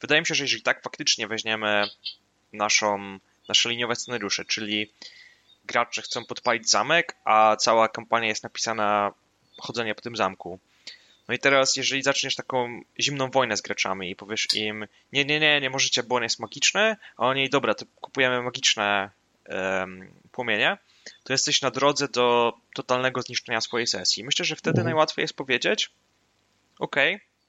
Wydaje 0.00 0.20
mi 0.20 0.26
się, 0.26 0.34
że 0.34 0.44
jeżeli 0.44 0.62
tak 0.62 0.82
faktycznie 0.82 1.28
weźmiemy 1.28 1.88
naszą, 2.52 3.18
nasze 3.48 3.68
liniowe 3.68 3.96
scenariusze, 3.96 4.44
czyli 4.44 4.92
gracze 5.68 6.02
chcą 6.02 6.24
podpalić 6.24 6.70
zamek, 6.70 7.16
a 7.24 7.56
cała 7.56 7.88
kampania 7.88 8.28
jest 8.28 8.42
napisana 8.42 9.12
chodzenie 9.58 9.94
po 9.94 10.00
tym 10.00 10.16
zamku. 10.16 10.58
No 11.28 11.34
i 11.34 11.38
teraz, 11.38 11.76
jeżeli 11.76 12.02
zaczniesz 12.02 12.36
taką 12.36 12.80
zimną 13.00 13.30
wojnę 13.30 13.56
z 13.56 13.60
graczami 13.60 14.10
i 14.10 14.16
powiesz 14.16 14.46
im, 14.54 14.86
nie, 15.12 15.24
nie, 15.24 15.40
nie, 15.40 15.60
nie 15.60 15.70
możecie, 15.70 16.02
bo 16.02 16.16
on 16.16 16.22
jest 16.22 16.38
magiczny, 16.38 16.96
a 17.16 17.26
oni, 17.26 17.50
dobra, 17.50 17.74
to 17.74 17.86
kupujemy 18.00 18.42
magiczne 18.42 19.10
um, 19.48 20.12
płomienie, 20.32 20.78
to 21.24 21.32
jesteś 21.32 21.62
na 21.62 21.70
drodze 21.70 22.08
do 22.08 22.52
totalnego 22.74 23.22
zniszczenia 23.22 23.60
swojej 23.60 23.86
sesji. 23.86 24.24
Myślę, 24.24 24.44
że 24.44 24.56
wtedy 24.56 24.80
mhm. 24.80 24.84
najłatwiej 24.84 25.22
jest 25.22 25.36
powiedzieć, 25.36 25.90
ok, 26.78 26.96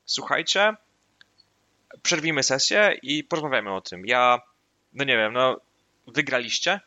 słuchajcie, 0.06 0.74
przerwijmy 2.04 2.44
sesję 2.44 3.00
i 3.02 3.24
porozmawiamy 3.24 3.74
o 3.74 3.82
tym. 3.82 4.06
Ja, 4.06 4.42
no 4.94 5.04
nie 5.04 5.18
wiem, 5.18 5.34
no 5.34 5.60
wygraliście, 6.08 6.80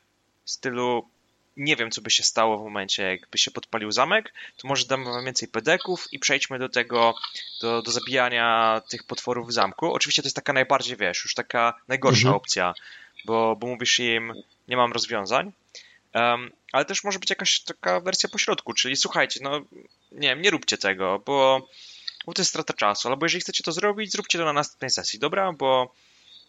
w 0.45 0.51
stylu 0.51 1.09
nie 1.57 1.77
wiem, 1.77 1.91
co 1.91 2.01
by 2.01 2.11
się 2.11 2.23
stało 2.23 2.59
w 2.59 2.63
momencie, 2.63 3.03
jakby 3.03 3.39
się 3.39 3.51
podpalił 3.51 3.93
zamek, 3.93 4.35
to 4.57 4.69
może 4.69 4.87
damy 4.87 5.05
wam 5.05 5.25
więcej 5.25 5.49
pedeków 5.49 6.09
i 6.13 6.19
przejdźmy 6.19 6.59
do 6.59 6.69
tego, 6.69 7.15
do, 7.61 7.83
do 7.83 7.91
zabijania 7.91 8.81
tych 8.91 9.05
potworów 9.05 9.49
w 9.49 9.53
zamku. 9.53 9.93
Oczywiście 9.93 10.23
to 10.23 10.27
jest 10.27 10.37
taka 10.37 10.53
najbardziej, 10.53 10.97
wiesz, 10.97 11.25
już 11.25 11.35
taka 11.35 11.81
najgorsza 11.89 12.29
mhm. 12.29 12.37
opcja, 12.37 12.75
bo, 13.25 13.57
bo 13.57 13.67
mówisz 13.67 13.99
im, 13.99 14.33
nie 14.69 14.77
mam 14.77 14.93
rozwiązań, 14.93 15.53
um, 16.15 16.51
ale 16.73 16.85
też 16.85 17.05
może 17.05 17.19
być 17.19 17.31
jakaś 17.31 17.61
taka 17.61 18.01
wersja 18.01 18.29
pośrodku, 18.29 18.73
czyli 18.73 18.97
słuchajcie, 18.97 19.41
no 19.43 19.61
nie 20.13 20.29
wiem, 20.29 20.43
nie 20.43 20.51
róbcie 20.51 20.79
tego, 20.79 21.23
bo 21.27 21.69
bo 22.27 22.33
to 22.33 22.43
jest 22.43 22.51
strata 22.51 22.75
czasu, 22.75 23.09
albo 23.09 23.27
jeżeli 23.27 23.41
chcecie 23.41 23.65
to 23.65 23.73
zrobić, 23.73 24.13
zróbcie 24.13 24.39
to 24.39 24.45
na 24.45 24.53
następnej 24.53 24.91
sesji, 24.91 25.19
dobra? 25.19 25.53
Bo, 25.53 25.95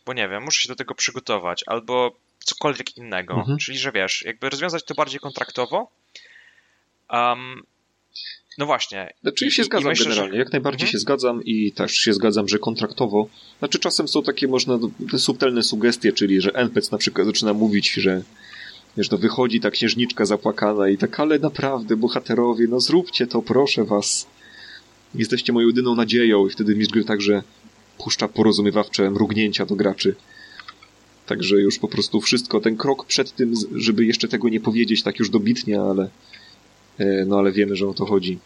bo 0.05 0.13
nie 0.13 0.29
wiem, 0.29 0.43
muszę 0.43 0.61
się 0.61 0.69
do 0.69 0.75
tego 0.75 0.95
przygotować, 0.95 1.63
albo 1.67 2.15
cokolwiek 2.43 2.97
innego. 2.97 3.33
Mhm. 3.33 3.57
Czyli, 3.57 3.77
że 3.77 3.91
wiesz, 3.91 4.23
jakby 4.25 4.49
rozwiązać 4.49 4.83
to 4.83 4.93
bardziej 4.95 5.19
kontraktowo. 5.19 5.91
Um, 7.09 7.63
no 8.57 8.65
właśnie. 8.65 9.13
Znaczy 9.21 9.51
się 9.51 9.63
zgadzam 9.63 9.89
myślę, 9.89 10.05
generalnie, 10.05 10.33
że... 10.33 10.39
jak 10.39 10.51
najbardziej 10.51 10.85
mhm. 10.85 10.91
się 10.91 10.97
zgadzam 10.97 11.43
i 11.43 11.71
też 11.71 11.91
się 11.91 12.13
zgadzam, 12.13 12.47
że 12.47 12.59
kontraktowo. 12.59 13.27
Znaczy 13.59 13.79
czasem 13.79 14.07
są 14.07 14.23
takie 14.23 14.47
można 14.47 14.79
te 15.11 15.19
subtelne 15.19 15.63
sugestie, 15.63 16.13
czyli 16.13 16.41
że 16.41 16.51
NPC 16.53 16.89
na 16.91 16.97
przykład 16.97 17.27
zaczyna 17.27 17.53
mówić, 17.53 17.93
że 17.93 18.23
wiesz, 18.97 19.11
no 19.11 19.17
wychodzi 19.17 19.59
ta 19.59 19.71
księżniczka 19.71 20.25
zapłakana 20.25 20.89
i 20.89 20.97
tak, 20.97 21.19
ale 21.19 21.39
naprawdę, 21.39 21.95
bohaterowie, 21.95 22.67
no 22.69 22.79
zróbcie 22.79 23.27
to, 23.27 23.41
proszę 23.41 23.83
was. 23.83 24.27
Jesteście 25.15 25.53
moją 25.53 25.67
jedyną 25.67 25.95
nadzieją 25.95 26.47
i 26.47 26.49
wtedy 26.49 26.75
mistrz 26.75 26.93
gry 26.93 27.05
także 27.05 27.43
puszcza 27.97 28.27
porozumiewawcze 28.27 29.11
mrugnięcia 29.11 29.65
do 29.65 29.75
graczy. 29.75 30.15
Także 31.25 31.55
już 31.55 31.79
po 31.79 31.87
prostu 31.87 32.21
wszystko, 32.21 32.59
ten 32.59 32.77
krok 32.77 33.05
przed 33.05 33.35
tym, 33.35 33.53
żeby 33.75 34.05
jeszcze 34.05 34.27
tego 34.27 34.49
nie 34.49 34.59
powiedzieć 34.59 35.03
tak 35.03 35.19
już 35.19 35.29
dobitnie, 35.29 35.81
ale 35.81 36.09
e, 36.97 37.25
no 37.25 37.39
ale 37.39 37.51
wiemy, 37.51 37.75
że 37.75 37.87
o 37.87 37.93
to 37.93 38.05
chodzi. 38.05 38.39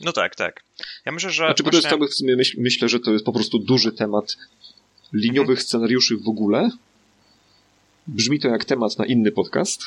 No 0.00 0.12
tak, 0.12 0.36
tak. 0.36 0.64
Ja 1.06 1.12
myślę, 1.12 1.30
że. 1.30 1.44
Znaczy, 1.44 1.62
właśnie... 1.62 1.80
to 1.80 1.86
jest 1.86 1.96
cały, 1.96 2.08
w 2.08 2.14
sumie 2.14 2.36
myśl, 2.36 2.56
myślę, 2.60 2.88
że 2.88 3.00
to 3.00 3.12
jest 3.12 3.24
po 3.24 3.32
prostu 3.32 3.58
duży 3.58 3.92
temat 3.92 4.36
liniowych 5.12 5.58
mhm. 5.58 5.66
scenariuszy 5.66 6.16
w 6.16 6.28
ogóle. 6.28 6.70
Brzmi 8.06 8.40
to 8.40 8.48
jak 8.48 8.64
temat 8.64 8.98
na 8.98 9.06
inny 9.06 9.32
podcast. 9.32 9.86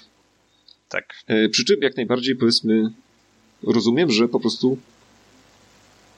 Tak. 0.90 1.14
E, 1.28 1.50
przy 1.50 1.66
czym 1.66 1.82
jak 1.82 1.98
najbardziej 1.98 2.36
powiedzmy, 2.36 2.92
rozumiem, 3.64 4.12
że 4.12 4.28
po 4.28 4.40
prostu. 4.40 4.78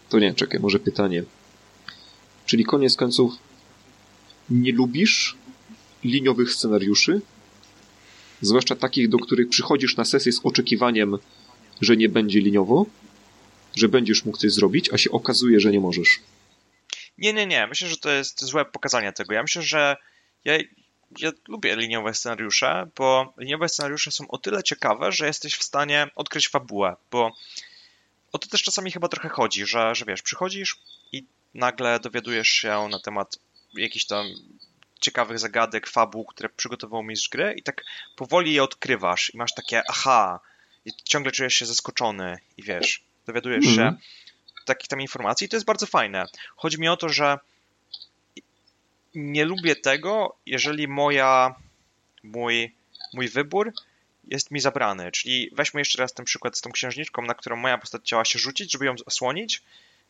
To 0.09 0.19
nie, 0.19 0.33
czekaj, 0.33 0.59
może 0.59 0.79
pytanie. 0.79 1.23
Czyli 2.45 2.65
koniec 2.65 2.95
końców 2.95 3.33
nie 4.49 4.71
lubisz 4.71 5.37
liniowych 6.03 6.53
scenariuszy, 6.53 7.21
zwłaszcza 8.41 8.75
takich, 8.75 9.09
do 9.09 9.17
których 9.17 9.49
przychodzisz 9.49 9.97
na 9.97 10.05
sesję 10.05 10.31
z 10.31 10.39
oczekiwaniem, 10.43 11.17
że 11.81 11.97
nie 11.97 12.09
będzie 12.09 12.39
liniowo, 12.39 12.85
że 13.75 13.89
będziesz 13.89 14.25
mógł 14.25 14.37
coś 14.37 14.51
zrobić, 14.51 14.93
a 14.93 14.97
się 14.97 15.11
okazuje, 15.11 15.59
że 15.59 15.71
nie 15.71 15.79
możesz. 15.79 16.19
Nie, 17.17 17.33
nie, 17.33 17.45
nie. 17.45 17.67
Myślę, 17.67 17.87
że 17.87 17.97
to 17.97 18.11
jest 18.11 18.43
złe 18.43 18.65
pokazanie 18.65 19.13
tego. 19.13 19.33
Ja 19.33 19.41
myślę, 19.41 19.61
że 19.61 19.97
ja, 20.45 20.57
ja 21.19 21.31
lubię 21.47 21.75
liniowe 21.75 22.13
scenariusze, 22.13 22.87
bo 22.95 23.33
liniowe 23.37 23.69
scenariusze 23.69 24.11
są 24.11 24.27
o 24.27 24.37
tyle 24.37 24.63
ciekawe, 24.63 25.11
że 25.11 25.27
jesteś 25.27 25.55
w 25.55 25.63
stanie 25.63 26.07
odkryć 26.15 26.49
fabułę, 26.49 26.95
bo 27.11 27.31
o 28.31 28.37
to 28.37 28.47
też 28.47 28.63
czasami 28.63 28.91
chyba 28.91 29.07
trochę 29.07 29.29
chodzi, 29.29 29.65
że, 29.65 29.95
że 29.95 30.05
wiesz, 30.05 30.21
przychodzisz 30.21 30.79
i 31.11 31.25
nagle 31.53 31.99
dowiadujesz 31.99 32.47
się 32.47 32.87
na 32.91 32.99
temat 32.99 33.39
jakichś 33.73 34.05
tam 34.05 34.25
ciekawych 35.01 35.39
zagadek, 35.39 35.87
fabuł, 35.87 36.25
które 36.25 36.49
przygotował 36.49 37.03
mistrz 37.03 37.29
gry 37.29 37.53
i 37.57 37.63
tak 37.63 37.83
powoli 38.15 38.53
je 38.53 38.63
odkrywasz 38.63 39.33
i 39.33 39.37
masz 39.37 39.53
takie 39.53 39.81
aha, 39.89 40.39
i 40.85 40.91
ciągle 41.03 41.31
czujesz 41.31 41.53
się 41.53 41.65
zaskoczony 41.65 42.39
i 42.57 42.63
wiesz, 42.63 43.03
dowiadujesz 43.25 43.65
mm. 43.65 43.75
się 43.75 43.81
mhm. 43.81 43.97
takich 44.65 44.87
tam 44.87 45.01
informacji 45.01 45.45
i 45.45 45.49
to 45.49 45.55
jest 45.55 45.65
bardzo 45.65 45.85
fajne. 45.85 46.25
Chodzi 46.55 46.79
mi 46.79 46.87
o 46.87 46.97
to, 46.97 47.09
że 47.09 47.39
nie 49.15 49.45
lubię 49.45 49.75
tego, 49.75 50.35
jeżeli 50.45 50.87
moja, 50.87 51.55
mój, 52.23 52.75
mój 53.13 53.29
wybór 53.29 53.73
jest 54.27 54.51
mi 54.51 54.59
zabrany. 54.59 55.11
Czyli 55.11 55.49
weźmy 55.53 55.81
jeszcze 55.81 56.01
raz 56.01 56.13
ten 56.13 56.25
przykład 56.25 56.57
z 56.57 56.61
tą 56.61 56.71
księżniczką, 56.71 57.21
na 57.21 57.33
którą 57.33 57.55
moja 57.55 57.77
postać 57.77 58.01
chciała 58.01 58.25
się 58.25 58.39
rzucić, 58.39 58.71
żeby 58.71 58.85
ją 58.85 58.95
osłonić, 59.05 59.61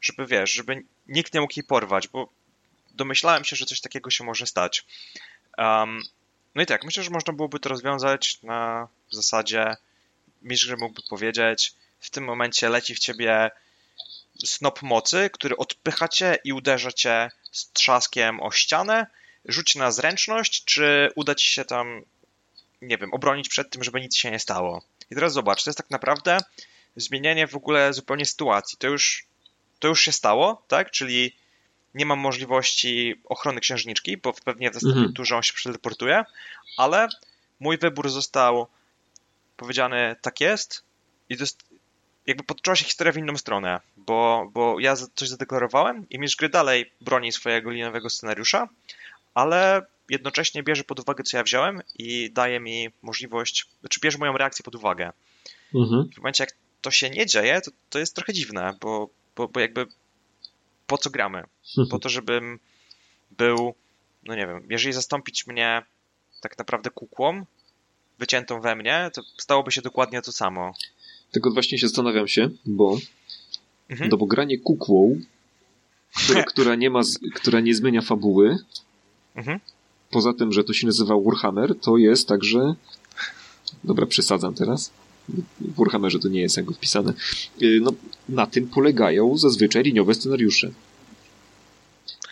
żeby 0.01 0.25
wiesz, 0.25 0.51
żeby 0.51 0.83
nikt 1.07 1.33
nie 1.33 1.41
mógł 1.41 1.53
jej 1.55 1.63
porwać, 1.63 2.07
bo 2.07 2.29
domyślałem 2.93 3.43
się, 3.43 3.55
że 3.55 3.65
coś 3.65 3.81
takiego 3.81 4.09
się 4.09 4.23
może 4.23 4.47
stać. 4.47 4.85
Um, 5.57 6.03
no 6.55 6.61
i 6.61 6.65
tak, 6.65 6.83
myślę, 6.83 7.03
że 7.03 7.09
można 7.09 7.33
byłoby 7.33 7.59
to 7.59 7.69
rozwiązać 7.69 8.39
na 8.43 8.87
zasadzie, 9.11 9.75
mistrz 10.41 10.69
mógłby 10.77 11.01
powiedzieć, 11.09 11.73
w 11.99 12.09
tym 12.09 12.23
momencie 12.23 12.69
leci 12.69 12.95
w 12.95 12.99
ciebie 12.99 13.51
snop 14.45 14.81
mocy, 14.81 15.29
który 15.33 15.57
odpycha 15.57 16.07
cię 16.07 16.37
i 16.43 16.53
uderza 16.53 16.91
cię 16.91 17.31
z 17.51 17.71
trzaskiem 17.71 18.41
o 18.41 18.51
ścianę, 18.51 19.07
rzuć 19.45 19.75
na 19.75 19.91
zręczność, 19.91 20.65
czy 20.65 21.11
uda 21.15 21.35
ci 21.35 21.47
się 21.47 21.65
tam, 21.65 22.01
nie 22.81 22.97
wiem, 22.97 23.13
obronić 23.13 23.49
przed 23.49 23.69
tym, 23.69 23.83
żeby 23.83 24.01
nic 24.01 24.15
się 24.15 24.31
nie 24.31 24.39
stało. 24.39 24.83
I 25.11 25.15
teraz 25.15 25.33
zobacz, 25.33 25.63
to 25.63 25.69
jest 25.69 25.77
tak 25.77 25.89
naprawdę 25.89 26.39
zmienienie 26.95 27.47
w 27.47 27.55
ogóle 27.55 27.93
zupełnie 27.93 28.25
sytuacji. 28.25 28.77
To 28.77 28.87
już, 28.87 29.25
to 29.79 29.87
już 29.87 30.01
się 30.01 30.11
stało, 30.11 30.63
tak? 30.67 30.91
Czyli 30.91 31.35
nie 31.95 32.05
mam 32.05 32.19
możliwości 32.19 33.15
ochrony 33.25 33.59
księżniczki, 33.59 34.17
bo 34.17 34.33
pewnie 34.33 34.71
w 34.71 34.73
następnym 34.73 35.03
mhm. 35.03 35.13
turze 35.13 35.35
on 35.35 35.43
się 35.43 35.53
przeteleportuje, 35.53 36.23
ale 36.77 37.07
mój 37.59 37.77
wybór 37.77 38.09
został 38.09 38.67
powiedziany 39.57 40.15
tak 40.21 40.41
jest 40.41 40.83
i 41.29 41.37
jakby 42.27 42.43
podczęła 42.43 42.75
się 42.75 42.85
historia 42.85 43.13
w 43.13 43.17
inną 43.17 43.37
stronę, 43.37 43.79
bo, 43.97 44.49
bo 44.53 44.79
ja 44.79 44.95
coś 45.15 45.29
zadeklarowałem 45.29 46.09
i 46.09 46.19
mistrz 46.19 46.37
gry 46.37 46.49
dalej 46.49 46.91
broni 47.01 47.31
swojego 47.31 47.69
linowego 47.69 48.09
scenariusza, 48.09 48.69
ale 49.33 49.85
jednocześnie 50.09 50.63
bierze 50.63 50.83
pod 50.83 50.99
uwagę, 50.99 51.23
co 51.23 51.37
ja 51.37 51.43
wziąłem 51.43 51.81
i 51.95 52.31
daje 52.31 52.59
mi 52.59 52.89
możliwość, 53.01 53.67
znaczy 53.79 53.99
bierze 53.99 54.17
moją 54.17 54.37
reakcję 54.37 54.63
pod 54.63 54.75
uwagę. 54.75 55.11
Mhm. 55.75 56.09
W 56.13 56.17
momencie, 56.17 56.43
jak 56.43 56.53
to 56.81 56.91
się 56.91 57.09
nie 57.09 57.25
dzieje, 57.25 57.61
to, 57.61 57.71
to 57.89 57.99
jest 57.99 58.15
trochę 58.15 58.33
dziwne, 58.33 58.77
bo, 58.81 59.09
bo, 59.35 59.47
bo 59.47 59.59
jakby 59.59 59.87
po 60.91 60.97
co 60.97 61.09
gramy? 61.09 61.43
Po 61.89 61.99
to, 61.99 62.09
żebym 62.09 62.59
był, 63.37 63.73
no 64.23 64.35
nie 64.35 64.47
wiem, 64.47 64.67
jeżeli 64.69 64.93
zastąpić 64.93 65.47
mnie 65.47 65.81
tak 66.41 66.57
naprawdę 66.57 66.89
kukłą, 66.89 67.45
wyciętą 68.19 68.61
we 68.61 68.75
mnie, 68.75 69.11
to 69.13 69.21
stałoby 69.37 69.71
się 69.71 69.81
dokładnie 69.81 70.21
to 70.21 70.31
samo. 70.31 70.73
Tylko 71.31 71.51
właśnie 71.51 71.77
się 71.77 71.87
zastanawiam 71.87 72.27
się, 72.27 72.49
bo 72.65 72.97
mhm. 73.89 74.09
no 74.09 74.17
bo 74.17 74.25
granie 74.25 74.59
kukłą, 74.59 75.21
która, 76.15 76.43
która, 76.51 76.75
nie 76.75 76.89
ma, 76.89 77.01
która 77.35 77.59
nie 77.59 77.75
zmienia 77.75 78.01
fabuły, 78.01 78.57
mhm. 79.35 79.59
poza 80.09 80.33
tym, 80.33 80.51
że 80.51 80.63
to 80.63 80.73
się 80.73 80.87
nazywa 80.87 81.15
Warhammer, 81.25 81.79
to 81.79 81.97
jest 81.97 82.27
także 82.27 82.75
dobra, 83.83 84.05
przesadzam 84.05 84.53
teraz, 84.53 84.91
w 85.29 85.75
Warhammerze 85.77 86.19
to 86.19 86.27
nie 86.27 86.41
jest 86.41 86.57
jakby 86.57 86.73
wpisane, 86.73 87.13
y, 87.61 87.79
no, 87.83 87.91
na 88.29 88.47
tym 88.47 88.67
polegają 88.67 89.37
zazwyczaj 89.37 89.83
liniowe 89.83 90.13
scenariusze. 90.13 90.71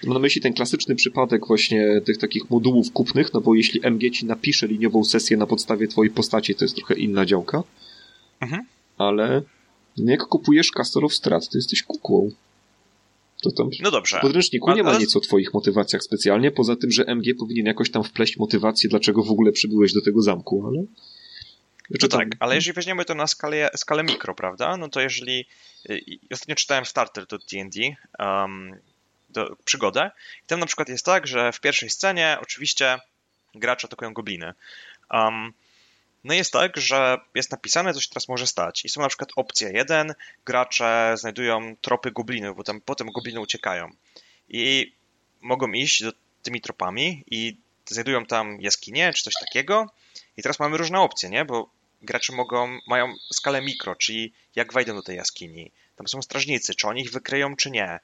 Mam 0.04 0.13
na 0.13 0.19
myśli 0.19 0.41
ten 0.41 0.54
klasyczny 0.54 0.95
przypadek 0.95 1.47
właśnie 1.47 2.02
tych 2.06 2.17
takich 2.17 2.49
modułów 2.49 2.91
kupnych, 2.91 3.34
no 3.34 3.41
bo 3.41 3.56
jeśli 3.56 3.80
MG 3.84 4.12
ci 4.12 4.25
napisze 4.25 4.67
liniową 4.67 5.04
sesję 5.04 5.38
na 5.38 5.47
podstawie 5.47 5.88
twojej 5.88 6.13
postaci, 6.13 6.56
to 6.56 6.65
jest 6.65 6.75
trochę 6.75 6.93
inna 6.93 7.25
działka. 7.25 7.63
Mhm. 8.41 8.65
Ale 8.97 9.41
jak 9.97 10.25
kupujesz 10.25 10.71
Castle 10.71 11.02
of 11.02 11.13
Strat, 11.13 11.49
to 11.49 11.58
jesteś 11.58 11.84
kukłą. 11.84 12.32
To 13.41 13.52
tam 13.52 13.69
no 13.82 13.91
dobrze. 13.91 14.17
W 14.17 14.21
podręczniku 14.21 14.71
nie 14.71 14.84
ma 14.84 14.97
nic 14.97 15.15
o 15.15 15.19
twoich 15.19 15.54
motywacjach 15.54 16.04
specjalnie, 16.04 16.52
poza 16.52 16.75
tym, 16.75 16.91
że 16.91 17.06
MG 17.06 17.36
powinien 17.39 17.65
jakoś 17.65 17.91
tam 17.91 18.04
wpleść 18.04 18.38
motywację, 18.38 18.89
dlaczego 18.89 19.23
w 19.23 19.32
ogóle 19.32 19.52
przybyłeś 19.52 19.93
do 19.93 20.02
tego 20.02 20.21
zamku, 20.21 20.67
ale... 20.67 20.84
No 21.89 22.08
tak, 22.08 22.28
ale 22.39 22.56
jeżeli 22.56 22.73
weźmiemy 22.73 23.06
to 23.06 23.15
na 23.15 23.28
skalę, 23.28 23.69
skalę 23.75 24.04
mikro, 24.04 24.36
prawda, 24.36 24.78
no 24.78 24.89
to 24.89 25.02
jeżeli... 25.02 25.45
Y, 25.89 26.02
ostatnio 26.32 26.56
czytałem 26.56 26.86
starter 26.86 27.25
do 27.25 27.38
D&D, 27.38 27.95
um, 28.19 28.80
do, 29.30 29.56
przygodę 29.65 30.12
i 30.43 30.47
tam 30.47 30.60
na 30.60 30.65
przykład 30.65 30.89
jest 30.89 31.06
tak, 31.06 31.28
że 31.28 31.52
w 31.52 31.60
pierwszej 31.60 31.89
scenie 31.89 32.38
oczywiście 32.41 32.99
gracze 33.56 33.88
atakują 33.88 34.13
gobliny. 34.13 34.54
Um, 35.12 35.54
no 36.23 36.34
jest 36.34 36.54
tak, 36.54 36.78
że 36.78 37.17
jest 37.36 37.52
napisane, 37.52 37.93
co 37.93 38.02
się 38.02 38.10
teraz 38.10 38.28
może 38.28 38.47
stać. 38.47 38.86
I 38.86 38.89
są 38.89 39.02
na 39.02 39.08
przykład 39.08 39.30
opcje. 39.36 39.71
Jeden, 39.73 40.13
gracze 40.45 41.15
znajdują 41.17 41.75
tropy 41.82 42.12
goblinów, 42.12 42.58
bo 42.58 42.63
tam 42.63 42.82
potem 42.82 43.12
gobliny 43.12 43.39
uciekają. 43.39 43.89
I 44.49 44.93
mogą 45.41 45.71
iść 45.71 46.04
do, 46.04 46.12
tymi 46.43 46.62
tropami 46.62 47.23
i 47.32 47.58
znajdują 47.86 48.25
tam 48.25 48.62
jaskinie 48.62 49.13
czy 49.13 49.23
coś 49.23 49.34
takiego. 49.45 49.88
I 50.38 50.41
teraz 50.41 50.60
mamy 50.60 50.78
różne 50.78 50.99
opcje, 50.99 51.30
nie? 51.30 51.45
Bo 51.45 51.69
gracze 52.01 52.33
mogą, 52.33 52.79
mają 52.88 53.13
skalę 53.33 53.62
mikro, 53.62 53.95
czyli 53.95 54.33
jak 54.55 54.73
wejdą 54.73 54.95
do 54.95 55.01
tej 55.01 55.17
jaskini. 55.17 55.71
Tam 55.95 56.07
są 56.07 56.21
strażnicy, 56.21 56.75
czy 56.75 56.88
oni 56.88 57.01
ich 57.01 57.12
wykryją, 57.12 57.55
czy 57.55 57.71
nie. 57.71 57.99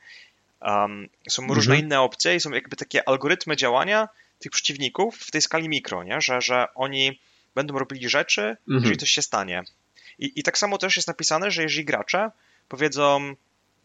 Um, 0.62 1.10
są 1.29 1.41
mhm. 1.41 1.55
różne 1.55 1.79
inne 1.79 2.01
opcje 2.01 2.36
i 2.36 2.39
są 2.39 2.51
jakby 2.51 2.75
takie 2.75 3.10
algorytmy 3.10 3.55
działania 3.55 4.10
tych 4.39 4.51
przeciwników 4.51 5.17
w 5.17 5.31
tej 5.31 5.41
skali 5.41 5.69
mikro, 5.69 6.03
nie? 6.03 6.21
Że, 6.21 6.41
że 6.41 6.67
oni 6.75 7.19
będą 7.55 7.79
robili 7.79 8.10
rzeczy, 8.10 8.41
mhm. 8.41 8.58
jeżeli 8.67 8.97
coś 8.97 9.10
się 9.10 9.21
stanie. 9.21 9.63
I, 10.19 10.31
I 10.36 10.43
tak 10.43 10.58
samo 10.58 10.77
też 10.77 10.95
jest 10.95 11.08
napisane, 11.08 11.51
że 11.51 11.63
jeżeli 11.63 11.86
gracze 11.86 12.31
powiedzą, 12.69 13.36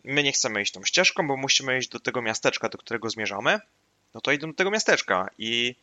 my 0.05 0.23
nie 0.23 0.33
chcemy 0.33 0.63
iść 0.63 0.73
tą 0.73 0.85
ścieżką, 0.85 1.29
bo 1.29 1.37
musimy 1.37 1.79
iść 1.79 1.89
do 1.89 2.01
tego 2.01 2.23
miasteczka, 2.23 2.69
do 2.69 2.79
którego 2.79 3.11
zmierzamy, 3.11 3.61
no 4.15 4.21
to 4.21 4.33
idą 4.33 4.47
do 4.47 4.55
tego 4.55 4.71
miasteczka 4.71 5.31
i 5.39 5.75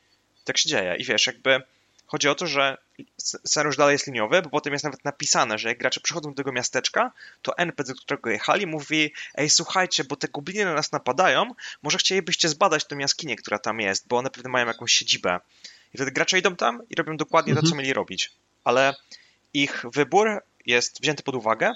tak 0.44 0.58
się 0.58 0.70
dzieje. 0.70 0.96
I 0.96 1.06
wiesz, 1.06 1.28
jakby 1.28 1.62
chodzi 2.08 2.30
o 2.30 2.36
to, 2.36 2.48
że 2.48 2.78
scenariusz 3.18 3.78
dalej 3.78 3.94
jest 3.94 4.08
liniowy, 4.08 4.42
bo 4.42 4.50
potem 4.50 4.74
jest 4.74 4.86
nawet 4.86 5.06
napisane, 5.06 5.58
że 5.58 5.70
jak 5.70 5.78
gracze 5.78 6.02
przychodzą 6.02 6.30
do 6.30 6.36
tego 6.36 6.52
miasteczka, 6.52 7.12
to 7.42 7.58
NPC, 7.58 7.94
do 7.94 8.00
którego 8.02 8.30
jechali, 8.30 8.68
mówi 8.68 9.14
ej, 9.36 9.50
słuchajcie, 9.50 10.04
bo 10.04 10.16
te 10.16 10.28
gobliny 10.28 10.66
na 10.66 10.74
nas 10.74 10.92
napadają, 10.92 11.52
może 11.82 11.98
chcielibyście 11.98 12.50
zbadać 12.50 12.86
tę 12.86 12.96
jaskinię, 13.00 13.36
która 13.36 13.60
tam 13.60 13.80
jest, 13.80 14.08
bo 14.08 14.18
one 14.18 14.30
pewnie 14.30 14.50
mają 14.50 14.68
jakąś 14.68 14.92
siedzibę. 14.92 15.40
I 15.94 15.98
wtedy 15.98 16.12
gracze 16.12 16.40
idą 16.40 16.56
tam 16.56 16.82
i 16.90 16.96
robią 16.96 17.18
dokładnie 17.18 17.52
mhm. 17.52 17.66
to, 17.66 17.72
co 17.72 17.78
mieli 17.78 17.94
robić. 17.94 18.32
Ale 18.64 18.96
ich 19.54 19.86
wybór 19.94 20.42
jest 20.66 21.02
wzięty 21.02 21.24
pod 21.24 21.36
uwagę, 21.36 21.74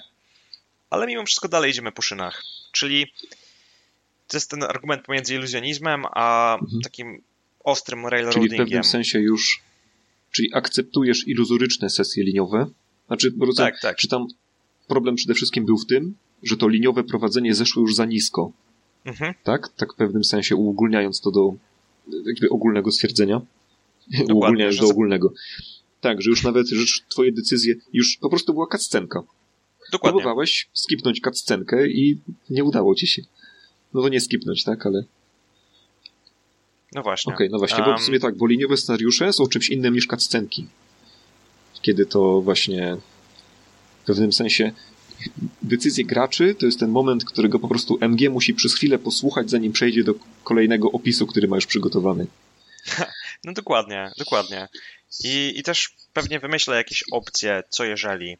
ale 0.90 1.06
mimo 1.06 1.26
wszystko 1.26 1.48
dalej 1.48 1.70
idziemy 1.70 1.92
po 1.92 2.02
szynach. 2.02 2.42
Czyli 2.72 3.12
to 4.28 4.36
jest 4.36 4.50
ten 4.50 4.62
argument 4.62 5.04
pomiędzy 5.04 5.34
iluzjonizmem 5.34 6.04
a 6.12 6.54
mhm. 6.60 6.82
takim 6.82 7.22
ostrym 7.64 8.06
railroadingiem. 8.06 8.48
Czyli 8.48 8.60
w 8.60 8.64
pewnym 8.64 8.84
sensie 8.84 9.18
już 9.18 9.62
Czyli 10.32 10.54
akceptujesz 10.54 11.28
iluzoryczne 11.28 11.90
sesje 11.90 12.24
liniowe? 12.24 12.66
Znaczy, 13.06 13.30
bo 13.30 13.54
tak, 13.54 13.80
tak. 13.80 13.96
czy 13.96 14.08
tam 14.08 14.26
problem 14.88 15.14
przede 15.14 15.34
wszystkim 15.34 15.66
był 15.66 15.78
w 15.78 15.86
tym, 15.86 16.14
że 16.42 16.56
to 16.56 16.68
liniowe 16.68 17.04
prowadzenie 17.04 17.54
zeszło 17.54 17.82
już 17.82 17.94
za 17.94 18.04
nisko. 18.04 18.52
Mhm. 19.04 19.34
Tak? 19.44 19.68
Tak 19.76 19.92
w 19.92 19.96
pewnym 19.96 20.24
sensie 20.24 20.56
uogólniając 20.56 21.20
to 21.20 21.30
do 21.30 21.54
jakby 22.26 22.48
ogólnego 22.50 22.92
stwierdzenia. 22.92 23.40
Dokładnie, 24.10 24.34
uogólniając 24.34 24.76
do 24.76 24.86
ogólnego. 24.86 25.32
Tak, 26.00 26.22
że 26.22 26.30
już 26.30 26.42
nawet 26.42 26.68
że 26.68 27.02
twoje 27.08 27.32
decyzje, 27.32 27.74
już 27.92 28.16
po 28.20 28.28
prostu 28.28 28.52
była 28.52 28.66
kaccenka. 28.66 29.22
Dokładnie. 29.92 30.20
Próbowałeś 30.20 30.68
skipnąć 30.72 31.20
kaccenkę 31.20 31.88
i 31.88 32.18
nie 32.50 32.64
udało 32.64 32.94
ci 32.94 33.06
się. 33.06 33.22
No 33.94 34.02
to 34.02 34.08
nie 34.08 34.20
skipnąć, 34.20 34.64
tak, 34.64 34.86
ale 34.86 35.04
no 36.94 37.02
właśnie. 37.02 37.34
Okej, 37.34 37.46
okay, 37.46 37.52
no 37.52 37.58
właśnie, 37.58 37.78
um... 37.78 37.92
bo 37.92 37.98
w 37.98 38.02
sumie 38.02 38.20
tak, 38.20 38.36
bo 38.36 38.46
liniowe 38.46 38.76
scenariusze 38.76 39.32
są 39.32 39.46
czymś 39.46 39.68
innym 39.68 39.94
niż 39.94 40.06
cutscenki. 40.06 40.66
Kiedy 41.82 42.06
to 42.06 42.40
właśnie 42.40 42.96
w 44.02 44.06
pewnym 44.06 44.32
sensie 44.32 44.72
decyzje 45.62 46.04
graczy 46.04 46.54
to 46.54 46.66
jest 46.66 46.80
ten 46.80 46.90
moment, 46.90 47.24
którego 47.24 47.58
po 47.58 47.68
prostu 47.68 47.98
MG 48.00 48.30
musi 48.30 48.54
przez 48.54 48.74
chwilę 48.74 48.98
posłuchać, 48.98 49.50
zanim 49.50 49.72
przejdzie 49.72 50.04
do 50.04 50.14
kolejnego 50.44 50.92
opisu, 50.92 51.26
który 51.26 51.48
ma 51.48 51.56
już 51.56 51.66
przygotowany. 51.66 52.26
No 53.44 53.52
dokładnie, 53.52 54.10
dokładnie. 54.18 54.68
I, 55.24 55.52
i 55.56 55.62
też 55.62 55.94
pewnie 56.12 56.40
wymyślę 56.40 56.76
jakieś 56.76 57.04
opcje, 57.12 57.62
co 57.68 57.84
jeżeli. 57.84 58.36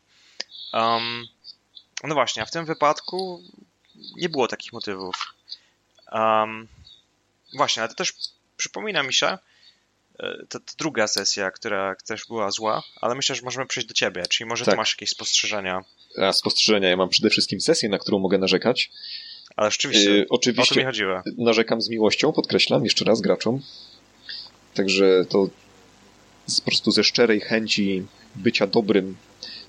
Um, 0.73 1.27
no 2.05 2.15
właśnie, 2.15 2.43
a 2.43 2.47
w 2.47 2.51
tym 2.51 2.65
wypadku 2.65 3.43
nie 4.17 4.29
było 4.29 4.49
takich 4.49 4.73
motywów. 4.73 5.35
Um, 6.13 6.69
właśnie, 7.55 7.83
ale 7.83 7.89
to 7.89 7.95
też 7.95 8.13
przypomina 8.57 9.03
mi 9.03 9.15
się 9.15 9.27
e, 9.27 9.39
ta, 10.49 10.61
ta, 10.61 10.73
druga 10.79 11.07
sesja, 11.07 11.51
która 11.51 11.97
też 12.07 12.27
była 12.29 12.51
zła, 12.51 12.83
ale 13.01 13.15
myślę, 13.15 13.35
że 13.35 13.43
możemy 13.43 13.67
przejść 13.67 13.89
do 13.89 13.95
ciebie, 13.95 14.27
czyli 14.27 14.49
może 14.49 14.65
tak. 14.65 14.75
ty 14.75 14.77
masz 14.77 14.93
jakieś 14.93 15.11
spostrzeżenia. 15.11 15.81
A 16.19 16.33
spostrzeżenia, 16.33 16.89
ja 16.89 16.97
mam 16.97 17.09
przede 17.09 17.31
wszystkim 17.31 17.61
sesję, 17.61 17.89
na 17.89 17.99
którą 17.99 18.19
mogę 18.19 18.39
narzekać. 18.39 18.91
Ale 19.57 19.71
rzeczywiście, 19.71 20.11
yy, 20.11 20.27
oczywiście 20.31 20.73
o 20.73 20.75
to 20.75 20.81
mi 20.81 20.87
chodziło. 20.87 21.23
narzekam 21.39 21.83
z 21.83 21.89
miłością, 21.89 22.33
podkreślam 22.33 22.85
jeszcze 22.85 23.05
raz 23.05 23.21
graczom. 23.21 23.63
Także 24.75 25.25
to 25.29 25.49
z, 26.47 26.61
po 26.61 26.71
prostu 26.71 26.91
ze 26.91 27.05
szczerej 27.05 27.41
chęci 27.41 28.07
bycia 28.35 28.67
dobrym 28.67 29.17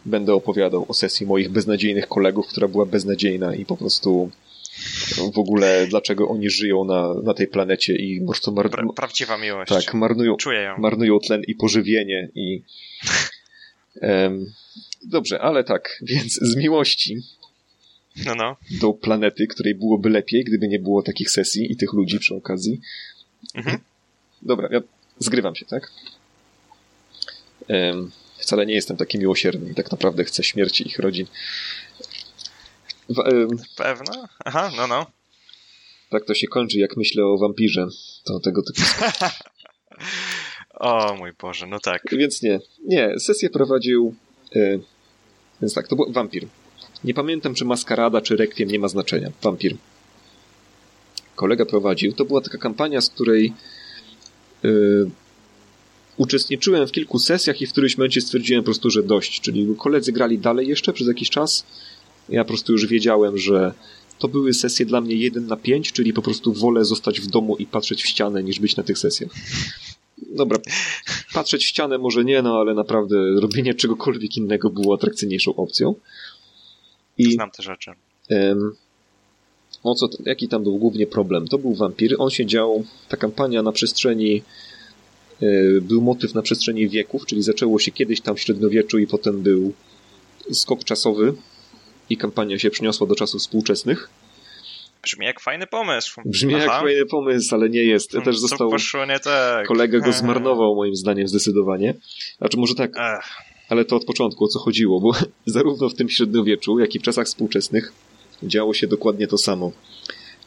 będę 0.05 0.33
opowiadał 0.33 0.85
o 0.89 0.93
sesji 0.93 1.25
moich 1.25 1.49
beznadziejnych 1.49 2.07
kolegów, 2.07 2.47
która 2.47 2.67
była 2.67 2.85
beznadziejna 2.85 3.55
i 3.55 3.65
po 3.65 3.77
prostu 3.77 4.31
w 5.33 5.39
ogóle 5.39 5.87
dlaczego 5.87 6.29
oni 6.29 6.49
żyją 6.49 6.85
na, 6.85 7.13
na 7.23 7.33
tej 7.33 7.47
planecie 7.47 7.95
i 7.95 8.19
po 8.19 8.31
prostu 8.31 8.51
marnują... 8.51 8.87
Pra, 8.87 8.93
prawdziwa 8.95 9.37
miłość. 9.37 9.69
Tak, 9.69 9.93
marnują, 9.93 10.37
Czuję 10.37 10.61
ją. 10.61 10.77
marnują 10.77 11.19
tlen 11.19 11.41
i 11.47 11.55
pożywienie 11.55 12.29
i... 12.35 12.61
Um, 14.01 14.53
dobrze, 15.03 15.41
ale 15.41 15.63
tak, 15.63 15.99
więc 16.01 16.33
z 16.33 16.55
miłości 16.55 17.21
no, 18.25 18.35
no. 18.35 18.55
do 18.81 18.93
planety, 18.93 19.47
której 19.47 19.75
byłoby 19.75 20.09
lepiej, 20.09 20.43
gdyby 20.43 20.67
nie 20.67 20.79
było 20.79 21.01
takich 21.01 21.31
sesji 21.31 21.71
i 21.71 21.75
tych 21.75 21.93
ludzi 21.93 22.19
przy 22.19 22.35
okazji. 22.35 22.81
Mhm. 23.55 23.77
Dobra, 24.41 24.69
ja 24.71 24.81
zgrywam 25.19 25.55
się, 25.55 25.65
tak? 25.65 25.91
Um, 27.69 28.11
wcale 28.37 28.65
nie 28.65 28.73
jestem 28.73 28.97
taki 28.97 29.19
miłosierny 29.19 29.71
i 29.71 29.75
tak 29.75 29.91
naprawdę 29.91 30.23
chcę 30.23 30.43
śmierci 30.43 30.87
ich 30.87 30.99
rodzin. 30.99 31.27
Pewno? 33.75 34.27
Aha, 34.45 34.71
no, 34.77 34.87
no. 34.87 35.05
Tak 36.09 36.25
to 36.25 36.33
się 36.33 36.47
kończy, 36.47 36.79
jak 36.79 36.97
myślę 36.97 37.25
o 37.25 37.37
wampirze. 37.37 37.87
To 38.23 38.39
tego 38.39 38.61
typu. 38.63 38.81
o 40.79 41.15
mój 41.15 41.31
Boże, 41.41 41.67
no 41.67 41.79
tak. 41.79 42.01
Więc 42.11 42.41
nie. 42.41 42.59
Nie, 42.85 43.19
sesję 43.19 43.49
prowadził. 43.49 44.15
Yy, 44.55 44.79
więc 45.61 45.73
tak, 45.73 45.87
to 45.87 45.95
był 45.95 46.11
wampir. 46.11 46.47
Nie 47.03 47.13
pamiętam, 47.13 47.55
czy 47.55 47.65
maskarada, 47.65 48.21
czy 48.21 48.35
rekwiem 48.35 48.69
nie 48.69 48.79
ma 48.79 48.87
znaczenia. 48.87 49.31
Wampir. 49.41 49.75
Kolega 51.35 51.65
prowadził. 51.65 52.13
To 52.13 52.25
była 52.25 52.41
taka 52.41 52.57
kampania, 52.57 53.01
z 53.01 53.09
której 53.09 53.53
yy, 54.63 55.09
uczestniczyłem 56.17 56.87
w 56.87 56.91
kilku 56.91 57.19
sesjach 57.19 57.61
i 57.61 57.67
w 57.67 57.71
którymś 57.71 57.97
momencie 57.97 58.21
stwierdziłem 58.21 58.63
po 58.63 58.65
prostu, 58.65 58.89
że 58.89 59.03
dość. 59.03 59.41
Czyli 59.41 59.75
koledzy 59.77 60.11
grali 60.11 60.39
dalej 60.39 60.67
jeszcze 60.67 60.93
przez 60.93 61.07
jakiś 61.07 61.29
czas 61.29 61.65
ja 62.29 62.43
po 62.43 62.47
prostu 62.47 62.71
już 62.71 62.87
wiedziałem, 62.87 63.37
że 63.37 63.73
to 64.19 64.27
były 64.27 64.53
sesje 64.53 64.85
dla 64.85 65.01
mnie 65.01 65.15
1 65.15 65.47
na 65.47 65.57
5, 65.57 65.91
czyli 65.91 66.13
po 66.13 66.21
prostu 66.21 66.53
wolę 66.53 66.85
zostać 66.85 67.21
w 67.21 67.27
domu 67.27 67.57
i 67.57 67.65
patrzeć 67.65 68.03
w 68.03 68.07
ścianę, 68.07 68.43
niż 68.43 68.59
być 68.59 68.75
na 68.75 68.83
tych 68.83 68.97
sesjach. 68.97 69.31
Dobra, 70.17 70.59
patrzeć 71.33 71.63
w 71.63 71.67
ścianę 71.67 71.97
może 71.97 72.23
nie, 72.23 72.41
no 72.41 72.59
ale 72.59 72.73
naprawdę 72.73 73.15
robienie 73.39 73.73
czegokolwiek 73.73 74.37
innego 74.37 74.69
było 74.69 74.95
atrakcyjniejszą 74.95 75.55
opcją. 75.55 75.95
I, 77.17 77.33
Znam 77.33 77.51
te 77.51 77.63
rzeczy. 77.63 77.91
Um, 78.29 78.75
o 79.83 79.95
co, 79.95 80.09
jaki 80.25 80.47
tam 80.47 80.63
był 80.63 80.77
głównie 80.77 81.07
problem? 81.07 81.47
To 81.47 81.57
był 81.57 81.73
wampir. 81.73 82.15
On 82.17 82.29
się 82.29 82.45
dział, 82.45 82.85
ta 83.09 83.17
kampania 83.17 83.61
na 83.61 83.71
przestrzeni 83.71 84.41
e, 85.41 85.81
był 85.81 86.01
motyw 86.01 86.33
na 86.33 86.41
przestrzeni 86.41 86.89
wieków, 86.89 87.25
czyli 87.25 87.43
zaczęło 87.43 87.79
się 87.79 87.91
kiedyś 87.91 88.21
tam 88.21 88.35
w 88.35 88.39
średniowieczu 88.39 88.99
i 88.99 89.07
potem 89.07 89.41
był 89.41 89.73
skok 90.51 90.83
czasowy 90.83 91.33
i 92.09 92.17
kampania 92.17 92.59
się 92.59 92.69
przyniosła 92.69 93.07
do 93.07 93.15
czasów 93.15 93.41
współczesnych. 93.41 94.09
Brzmi 95.03 95.25
jak 95.25 95.39
fajny 95.39 95.67
pomysł. 95.67 96.21
Brzmi 96.25 96.55
Aha. 96.55 96.63
jak 96.63 96.81
fajny 96.81 97.05
pomysł, 97.05 97.55
ale 97.55 97.69
nie 97.69 97.83
jest. 97.83 98.11
Hmm, 98.11 98.25
Też 98.25 98.39
został. 98.39 98.69
Poszło 98.69 99.05
nie 99.05 99.19
tak. 99.19 99.67
Kolega 99.67 99.99
go 99.99 100.13
zmarnował, 100.13 100.75
moim 100.75 100.95
zdaniem, 100.95 101.27
zdecydowanie. 101.27 101.93
Znaczy, 102.37 102.57
może 102.57 102.75
tak. 102.75 102.91
Ech. 102.97 103.53
Ale 103.69 103.85
to 103.85 103.95
od 103.95 104.05
początku 104.05 104.45
o 104.45 104.47
co 104.47 104.59
chodziło, 104.59 104.99
bo 104.99 105.11
zarówno 105.45 105.89
w 105.89 105.93
tym 105.93 106.09
średniowieczu, 106.09 106.79
jak 106.79 106.95
i 106.95 106.99
w 106.99 107.01
czasach 107.01 107.27
współczesnych 107.27 107.93
działo 108.43 108.73
się 108.73 108.87
dokładnie 108.87 109.27
to 109.27 109.37
samo. 109.37 109.71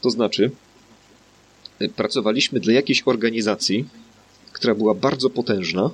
To 0.00 0.10
znaczy, 0.10 0.50
pracowaliśmy 1.96 2.60
dla 2.60 2.72
jakiejś 2.72 3.02
organizacji, 3.06 3.84
która 4.52 4.74
była 4.74 4.94
bardzo 4.94 5.30
potężna, 5.30 5.90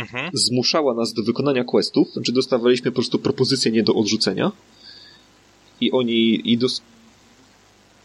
mhm. 0.00 0.30
zmuszała 0.34 0.94
nas 0.94 1.12
do 1.12 1.22
wykonania 1.22 1.64
questów, 1.64 2.12
znaczy 2.12 2.32
dostawaliśmy 2.32 2.90
po 2.90 2.94
prostu 2.94 3.18
propozycje 3.18 3.72
nie 3.72 3.82
do 3.82 3.94
odrzucenia 3.94 4.52
i 5.80 5.92
oni 5.92 6.50
i 6.52 6.58
dos... 6.58 6.82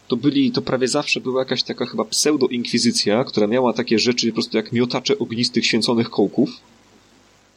to 0.08 0.16
byli, 0.16 0.50
to 0.50 0.62
prawie 0.62 0.88
zawsze 0.88 1.20
była 1.20 1.40
jakaś 1.40 1.62
taka 1.62 1.86
chyba 1.86 2.04
pseudo-inkwizycja, 2.04 3.24
która 3.24 3.46
miała 3.46 3.72
takie 3.72 3.98
rzeczy 3.98 4.28
po 4.28 4.34
prostu 4.34 4.56
jak 4.56 4.72
miotacze 4.72 5.18
ognistych 5.18 5.66
święconych 5.66 6.10
kołków. 6.10 6.50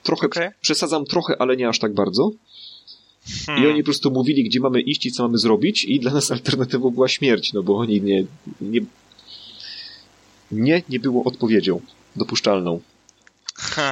Trochę, 0.04 0.28
okay. 0.28 0.52
przesadzam 0.62 1.06
trochę, 1.06 1.41
ale 1.41 1.58
nie 1.58 1.69
aż 1.69 1.80
tak 1.80 1.93
bardzo. 1.93 2.32
Hmm. 3.45 3.63
I 3.63 3.67
oni 3.67 3.84
po 3.84 3.86
prostu 3.86 4.12
mówili, 4.12 4.43
gdzie 4.43 4.60
mamy 4.60 4.82
iść 4.82 5.06
i 5.06 5.12
co 5.12 5.23
mamy 5.23 5.38
zrobić 5.38 5.86
i 5.86 5.99
dla 5.99 6.13
nas 6.13 6.32
alternatywą 6.32 6.89
była 6.89 7.08
śmierć, 7.08 7.54
no 7.54 7.63
bo 7.63 7.78
oni 7.78 8.02
nie, 8.02 8.25
nie, 8.62 8.82
nie, 10.52 10.84
nie 10.89 10.99
było 10.99 11.23
odpowiedzią 11.23 11.82
dopuszczalną. 12.15 12.82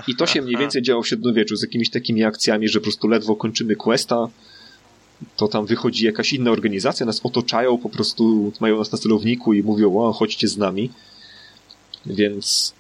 I 0.08 0.16
to 0.16 0.28
się 0.28 0.42
mniej 0.42 0.58
więcej 0.58 0.82
działo 0.82 1.04
w 1.04 1.08
średniowieczu 1.08 1.56
z 1.56 1.62
jakimiś 1.62 1.90
takimi 1.90 2.24
akcjami, 2.24 2.68
że 2.68 2.80
po 2.80 2.84
prostu 2.84 3.08
ledwo 3.08 3.36
kończymy 3.36 3.76
questa, 3.76 4.28
to 5.36 5.48
tam 5.48 5.66
wychodzi 5.66 6.06
jakaś 6.06 6.34
inna 6.34 6.52
organizacja, 6.52 7.06
nas 7.06 7.20
otaczają, 7.24 7.78
po 7.78 7.90
prostu 7.90 8.54
mają 8.60 8.78
nas 8.78 8.92
na 8.92 8.98
celowniku 8.98 9.54
i 9.54 9.64
mówią, 9.64 9.98
o, 9.98 10.14
chodźcie 10.14 10.48
z 10.48 10.58
nami. 10.58 10.90
Więc 12.06 12.74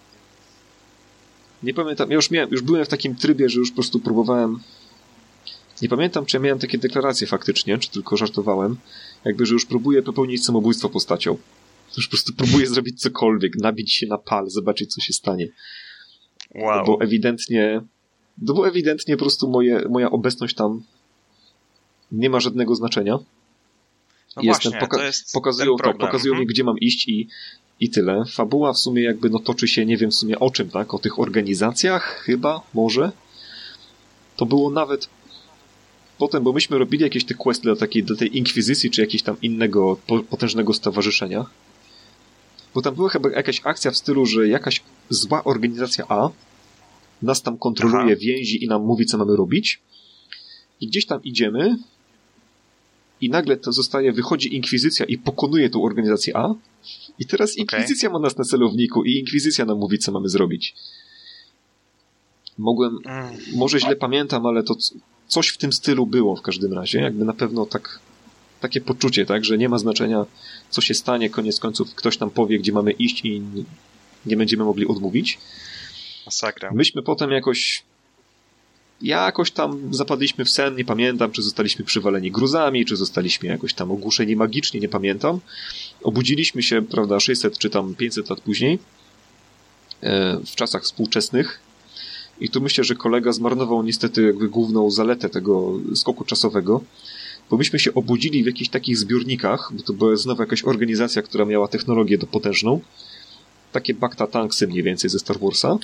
nie 1.64 1.74
pamiętam, 1.74 2.10
ja 2.10 2.16
już, 2.16 2.32
miałem, 2.32 2.50
już 2.52 2.62
byłem 2.62 2.86
w 2.86 2.88
takim 2.88 3.16
trybie, 3.16 3.50
że 3.50 3.60
już 3.60 3.70
po 3.70 3.76
prostu 3.76 4.00
próbowałem 4.00 4.60
nie 5.82 5.90
pamiętam, 5.90 6.26
czy 6.26 6.38
ja 6.38 6.42
miałem 6.42 6.60
takie 6.60 6.78
deklaracje 6.78 7.28
faktycznie, 7.28 7.78
czy 7.78 7.90
tylko 7.90 8.18
żartowałem, 8.18 8.78
jakby, 9.26 9.46
że 9.46 9.54
już 9.54 9.66
próbuję 9.66 10.02
popełnić 10.02 10.46
samobójstwo 10.46 10.90
postacią. 10.90 11.38
Już 11.98 12.08
po 12.08 12.12
prostu 12.12 12.34
próbuję 12.38 12.68
zrobić 12.68 13.02
cokolwiek, 13.02 13.56
nabić 13.56 13.94
się 13.94 14.08
na 14.08 14.18
pal, 14.18 14.50
zobaczyć, 14.50 14.94
co 14.94 15.02
się 15.02 15.14
stanie. 15.14 15.48
Wow. 16.56 16.86
Bo 16.86 17.02
ewidentnie, 17.02 17.82
no 18.42 18.54
bo 18.54 18.68
ewidentnie 18.68 19.18
po 19.18 19.24
prostu 19.24 19.50
moje, 19.50 19.86
moja 19.90 20.12
obecność 20.12 20.56
tam 20.56 20.84
nie 22.12 22.30
ma 22.30 22.40
żadnego 22.40 22.76
znaczenia. 22.76 23.20
No 24.36 24.44
Jestem, 24.44 24.72
właśnie, 24.72 24.88
poka- 24.88 25.24
to 25.26 25.34
pokazują, 25.34 25.76
to, 25.76 25.94
pokazują 25.94 26.34
mhm. 26.34 26.40
mi, 26.40 26.48
gdzie 26.48 26.64
mam 26.64 26.78
iść 26.78 27.08
i 27.08 27.28
i 27.80 27.90
tyle. 27.90 28.24
Fabuła 28.26 28.74
w 28.74 28.78
sumie 28.78 29.04
jakby 29.04 29.30
no 29.30 29.40
toczy 29.40 29.68
się, 29.68 29.86
nie 29.86 29.98
wiem 29.98 30.12
w 30.12 30.16
sumie 30.16 30.40
o 30.40 30.52
czym, 30.52 30.70
tak? 30.70 30.94
O 30.94 31.00
tych 31.00 31.20
organizacjach 31.20 32.04
chyba, 32.04 32.62
może. 32.74 33.12
To 34.36 34.46
było 34.46 34.70
nawet 34.70 35.10
potem, 36.18 36.44
bo 36.44 36.54
myśmy 36.54 36.78
robili 36.78 37.04
jakieś 37.04 37.26
te 37.26 37.34
questy 37.34 37.64
dla 37.64 37.76
takiej, 37.76 38.04
dla 38.04 38.16
tej 38.16 38.38
inkwizycji, 38.38 38.92
czy 38.92 39.02
jakiegoś 39.02 39.24
tam 39.24 39.42
innego 39.42 39.98
potężnego 40.30 40.74
stowarzyszenia. 40.74 41.46
Bo 42.74 42.82
tam 42.82 42.96
była 42.96 43.10
chyba 43.10 43.30
jakaś 43.30 43.62
akcja 43.64 43.92
w 43.92 43.98
stylu, 43.98 44.26
że 44.26 44.48
jakaś 44.48 44.84
zła 45.10 45.44
organizacja 45.44 46.06
A 46.10 46.30
nas 47.22 47.42
tam 47.42 47.58
kontroluje, 47.58 48.14
Aha. 48.14 48.22
więzi 48.22 48.64
i 48.64 48.68
nam 48.68 48.86
mówi, 48.86 49.06
co 49.06 49.18
mamy 49.18 49.36
robić. 49.36 49.82
I 50.82 50.88
gdzieś 50.88 51.06
tam 51.06 51.24
idziemy 51.24 51.78
i 53.22 53.30
nagle 53.30 53.58
to 53.58 53.72
zostaje, 53.72 54.12
wychodzi 54.12 54.56
inkwizycja 54.56 55.06
i 55.06 55.18
pokonuje 55.18 55.70
tą 55.70 55.84
organizację 55.84 56.38
A 56.38 56.56
i 57.20 57.26
teraz 57.26 57.58
inkwizycja 57.58 58.10
okay. 58.10 58.20
ma 58.20 58.24
nas 58.24 58.38
na 58.38 58.44
celowniku 58.44 59.04
i 59.04 59.20
inkwizycja 59.20 59.66
nam 59.66 59.78
mówi, 59.78 60.00
co 60.00 60.12
mamy 60.12 60.30
zrobić. 60.30 60.76
Mogłem, 62.58 63.00
mm. 63.06 63.38
może 63.56 63.80
źle 63.80 63.96
pamiętam, 63.96 64.46
ale 64.46 64.64
to 64.64 64.76
coś 65.28 65.48
w 65.48 65.58
tym 65.58 65.74
stylu 65.74 66.06
było 66.06 66.36
w 66.36 66.42
każdym 66.42 66.74
razie. 66.74 67.00
Jakby 67.00 67.26
na 67.26 67.34
pewno 67.34 67.66
tak, 67.66 68.00
takie 68.60 68.82
poczucie, 68.82 69.26
tak, 69.26 69.46
że 69.46 69.58
nie 69.58 69.70
ma 69.70 69.78
znaczenia, 69.78 70.26
co 70.70 70.82
się 70.82 70.94
stanie, 70.94 71.30
koniec 71.30 71.60
końców 71.60 71.96
ktoś 71.96 72.20
nam 72.20 72.30
powie, 72.30 72.60
gdzie 72.60 72.72
mamy 72.72 72.92
iść 72.92 73.26
i 73.26 73.42
nie 74.26 74.38
będziemy 74.38 74.64
mogli 74.64 74.88
odmówić. 74.88 75.38
Masakra. 76.26 76.72
Myśmy 76.72 77.04
potem 77.04 77.32
jakoś 77.32 77.84
jakoś 79.02 79.52
tam 79.52 79.94
zapadliśmy 79.94 80.46
w 80.46 80.50
sen, 80.50 80.76
nie 80.76 80.86
pamiętam, 80.86 81.32
czy 81.32 81.42
zostaliśmy 81.42 81.86
przywaleni 81.86 82.32
gruzami, 82.32 82.86
czy 82.86 82.96
zostaliśmy 82.96 83.50
jakoś 83.50 83.74
tam 83.74 83.92
ogłuszeni 83.92 84.36
magicznie, 84.36 84.80
nie 84.80 84.90
pamiętam. 84.90 85.40
Obudziliśmy 86.04 86.64
się, 86.64 86.82
prawda, 86.82 87.20
600 87.20 87.58
czy 87.58 87.70
tam 87.70 87.96
500 87.96 88.30
lat 88.30 88.42
później, 88.42 88.80
e, 90.02 90.40
w 90.46 90.56
czasach 90.56 90.84
współczesnych. 90.84 91.60
I 92.40 92.50
tu 92.50 92.62
myślę, 92.62 92.84
że 92.84 92.96
kolega 92.96 93.32
zmarnował 93.32 93.84
niestety 93.84 94.24
jakby 94.24 94.50
główną 94.50 94.92
zaletę 94.92 95.30
tego 95.30 95.74
skoku 95.96 96.26
czasowego, 96.26 96.82
bo 97.50 97.58
myśmy 97.58 97.80
się 97.80 97.94
obudzili 97.94 98.44
w 98.44 98.46
jakichś 98.46 98.70
takich 98.70 98.98
zbiornikach, 98.98 99.72
bo 99.74 99.84
to 99.84 99.94
była 99.94 100.16
znowu 100.16 100.42
jakaś 100.42 100.64
organizacja, 100.64 101.22
która 101.22 101.46
miała 101.46 101.68
technologię 101.68 102.18
do 102.18 102.28
potężną, 102.28 102.82
takie 103.72 103.94
Bacta 103.94 104.28
Tanksy 104.28 104.68
mniej 104.68 104.84
więcej 104.84 105.10
ze 105.10 105.20
Star 105.20 105.40
Warsa. 105.40 105.78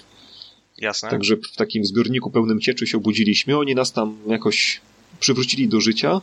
Jasne. 0.78 1.09
Także 1.09 1.38
w 1.38 1.55
takim 1.55 1.86
zbiorniku 1.86 2.32
pełnym 2.32 2.59
cieczy 2.59 2.88
się 2.88 2.97
obudziliśmy. 2.97 3.57
Oni 3.57 3.76
nas 3.76 3.91
tam 3.91 4.18
jakoś 4.28 4.82
przywrócili 5.20 5.68
do 5.68 5.82
życia 5.82 6.22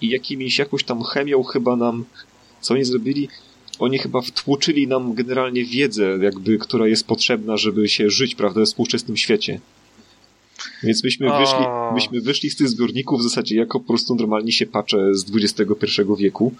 i 0.00 0.08
jakimiś, 0.08 0.58
jakąś 0.58 0.84
tam 0.84 1.02
chemią 1.02 1.42
chyba 1.42 1.76
nam, 1.76 2.04
co 2.60 2.74
oni 2.74 2.84
zrobili? 2.84 3.28
Oni 3.78 3.98
chyba 3.98 4.20
wtłoczyli 4.20 4.86
nam 4.86 5.14
generalnie 5.14 5.64
wiedzę, 5.64 6.18
jakby, 6.22 6.58
która 6.58 6.86
jest 6.86 7.06
potrzebna, 7.06 7.56
żeby 7.56 7.88
się 7.88 8.10
żyć, 8.10 8.34
prawda, 8.34 8.60
w 8.60 8.64
współczesnym 8.64 9.16
świecie. 9.16 9.60
Więc 10.82 11.04
myśmy 11.04 11.38
wyszli, 11.38 11.64
myśmy 11.94 12.20
wyszli 12.20 12.50
z 12.50 12.56
tych 12.56 12.68
zbiorników 12.68 13.20
w 13.20 13.22
zasadzie 13.22 13.56
jako 13.56 13.80
po 13.80 13.86
prostu 13.86 14.14
normalni 14.14 14.52
się 14.52 14.66
pacze 14.66 15.14
z 15.14 15.24
XXI 15.34 16.02
wieku. 16.18 16.52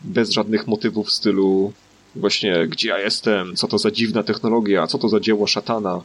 Bez 0.00 0.30
żadnych 0.30 0.66
motywów 0.66 1.08
w 1.08 1.12
stylu 1.12 1.72
Właśnie, 2.16 2.66
gdzie 2.68 2.88
ja 2.88 2.98
jestem, 2.98 3.56
co 3.56 3.68
to 3.68 3.78
za 3.78 3.90
dziwna 3.90 4.22
technologia, 4.22 4.86
co 4.86 4.98
to 4.98 5.08
za 5.08 5.20
dzieło 5.20 5.46
szatana. 5.46 6.02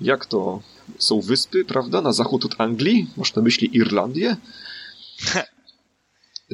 Jak 0.00 0.26
to? 0.26 0.62
Są 0.98 1.20
wyspy, 1.20 1.64
prawda, 1.64 2.00
na 2.00 2.12
zachód 2.12 2.44
od 2.44 2.54
Anglii? 2.58 3.06
Masz 3.16 3.34
na 3.34 3.42
myśli 3.42 3.76
Irlandię? 3.76 4.36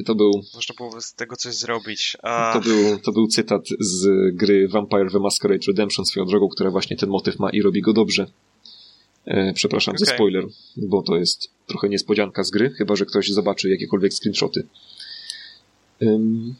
To 0.05 0.15
był... 0.15 0.31
Można 0.53 0.75
było 0.77 1.01
z 1.01 1.13
tego 1.13 1.35
coś 1.35 1.55
zrobić. 1.55 2.17
A... 2.23 2.53
To, 2.53 2.61
był, 2.61 2.99
to 2.99 3.11
był 3.11 3.27
cytat 3.27 3.61
z 3.79 4.07
gry 4.35 4.67
Vampire 4.67 5.11
the 5.11 5.19
Masquerade 5.19 5.65
Redemption 5.67 6.05
swoją 6.05 6.25
drogą, 6.25 6.47
która 6.47 6.71
właśnie 6.71 6.97
ten 6.97 7.09
motyw 7.09 7.39
ma 7.39 7.49
i 7.49 7.61
robi 7.61 7.81
go 7.81 7.93
dobrze. 7.93 8.27
E, 9.25 9.53
przepraszam 9.53 9.95
okay. 9.95 10.05
za 10.05 10.13
spoiler, 10.13 10.45
bo 10.77 11.01
to 11.01 11.17
jest 11.17 11.49
trochę 11.67 11.89
niespodzianka 11.89 12.43
z 12.43 12.51
gry, 12.51 12.69
chyba 12.69 12.95
że 12.95 13.05
ktoś 13.05 13.29
zobaczy 13.29 13.69
jakiekolwiek 13.69 14.13
screenshoty. 14.13 14.63
Um, 16.01 16.55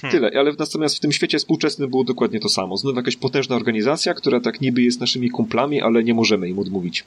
Hmm. 0.00 0.12
Tyle, 0.12 0.40
ale 0.40 0.52
natomiast 0.58 0.96
w 0.96 1.00
tym 1.00 1.12
świecie 1.12 1.38
współczesnym 1.38 1.90
było 1.90 2.04
dokładnie 2.04 2.40
to 2.40 2.48
samo. 2.48 2.76
Znów 2.76 2.96
jakaś 2.96 3.16
potężna 3.16 3.56
organizacja, 3.56 4.14
która 4.14 4.40
tak 4.40 4.60
niby 4.60 4.82
jest 4.82 5.00
naszymi 5.00 5.30
kumplami, 5.30 5.80
ale 5.80 6.04
nie 6.04 6.14
możemy 6.14 6.48
im 6.48 6.58
odmówić. 6.58 7.04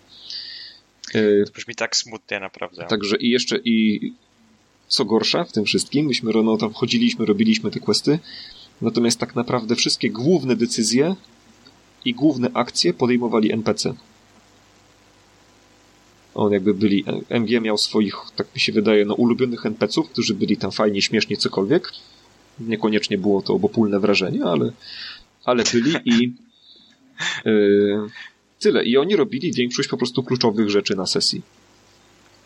E, 1.13 1.45
to 1.45 1.51
brzmi 1.51 1.75
tak 1.75 1.95
smutnie, 1.95 2.39
naprawdę. 2.39 2.85
Także 2.89 3.17
i 3.17 3.29
jeszcze 3.29 3.59
i 3.65 3.99
co 4.87 5.05
gorsza 5.05 5.43
w 5.43 5.51
tym 5.51 5.65
wszystkim, 5.65 6.05
myśmy 6.05 6.31
no, 6.43 6.57
tam 6.57 6.73
chodziliśmy, 6.73 7.25
robiliśmy 7.25 7.71
te 7.71 7.79
questy, 7.79 8.19
natomiast 8.81 9.19
tak 9.19 9.35
naprawdę 9.35 9.75
wszystkie 9.75 10.09
główne 10.09 10.55
decyzje 10.55 11.15
i 12.05 12.13
główne 12.13 12.49
akcje 12.53 12.93
podejmowali 12.93 13.51
NPC. 13.51 13.93
On 16.35 16.51
jakby 16.51 16.73
byli, 16.73 17.05
MG 17.29 17.61
miał 17.61 17.77
swoich, 17.77 18.15
tak 18.35 18.47
mi 18.55 18.61
się 18.61 18.71
wydaje, 18.71 19.05
no 19.05 19.13
ulubionych 19.13 19.65
NPCów, 19.65 20.09
którzy 20.09 20.33
byli 20.33 20.57
tam 20.57 20.71
fajnie, 20.71 21.01
śmiesznie, 21.01 21.37
cokolwiek 21.37 21.91
Niekoniecznie 22.59 23.17
było 23.17 23.41
to 23.41 23.53
obopólne 23.53 23.99
wrażenie, 23.99 24.43
ale, 24.43 24.71
ale 25.45 25.63
byli 25.73 25.93
i 26.05 26.33
yy, 27.45 28.09
tyle. 28.59 28.83
I 28.83 28.97
oni 28.97 29.15
robili 29.15 29.53
większość 29.53 29.89
po 29.89 29.97
prostu 29.97 30.23
kluczowych 30.23 30.69
rzeczy 30.69 30.95
na 30.95 31.05
sesji. 31.05 31.41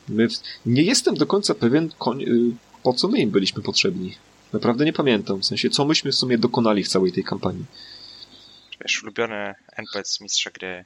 My, 0.10 0.28
nie 0.66 0.84
jestem 0.84 1.16
do 1.16 1.26
końca 1.26 1.56
pewien, 1.56 1.90
yy, 2.18 2.52
po 2.84 2.94
co 2.94 3.08
my 3.08 3.20
im 3.20 3.30
byliśmy 3.30 3.62
potrzebni. 3.62 4.16
Naprawdę 4.54 4.86
nie 4.86 4.94
pamiętam. 4.94 5.42
W 5.42 5.46
sensie, 5.46 5.70
co 5.70 5.86
myśmy 5.86 6.12
w 6.12 6.16
sumie 6.16 6.38
dokonali 6.38 6.84
w 6.84 6.88
całej 6.88 7.12
tej 7.12 7.24
kampanii. 7.24 7.66
Wiesz, 8.84 9.04
ulubiony 9.04 9.56
NPC 9.76 10.24
mistrza 10.24 10.52
gry. 10.52 10.86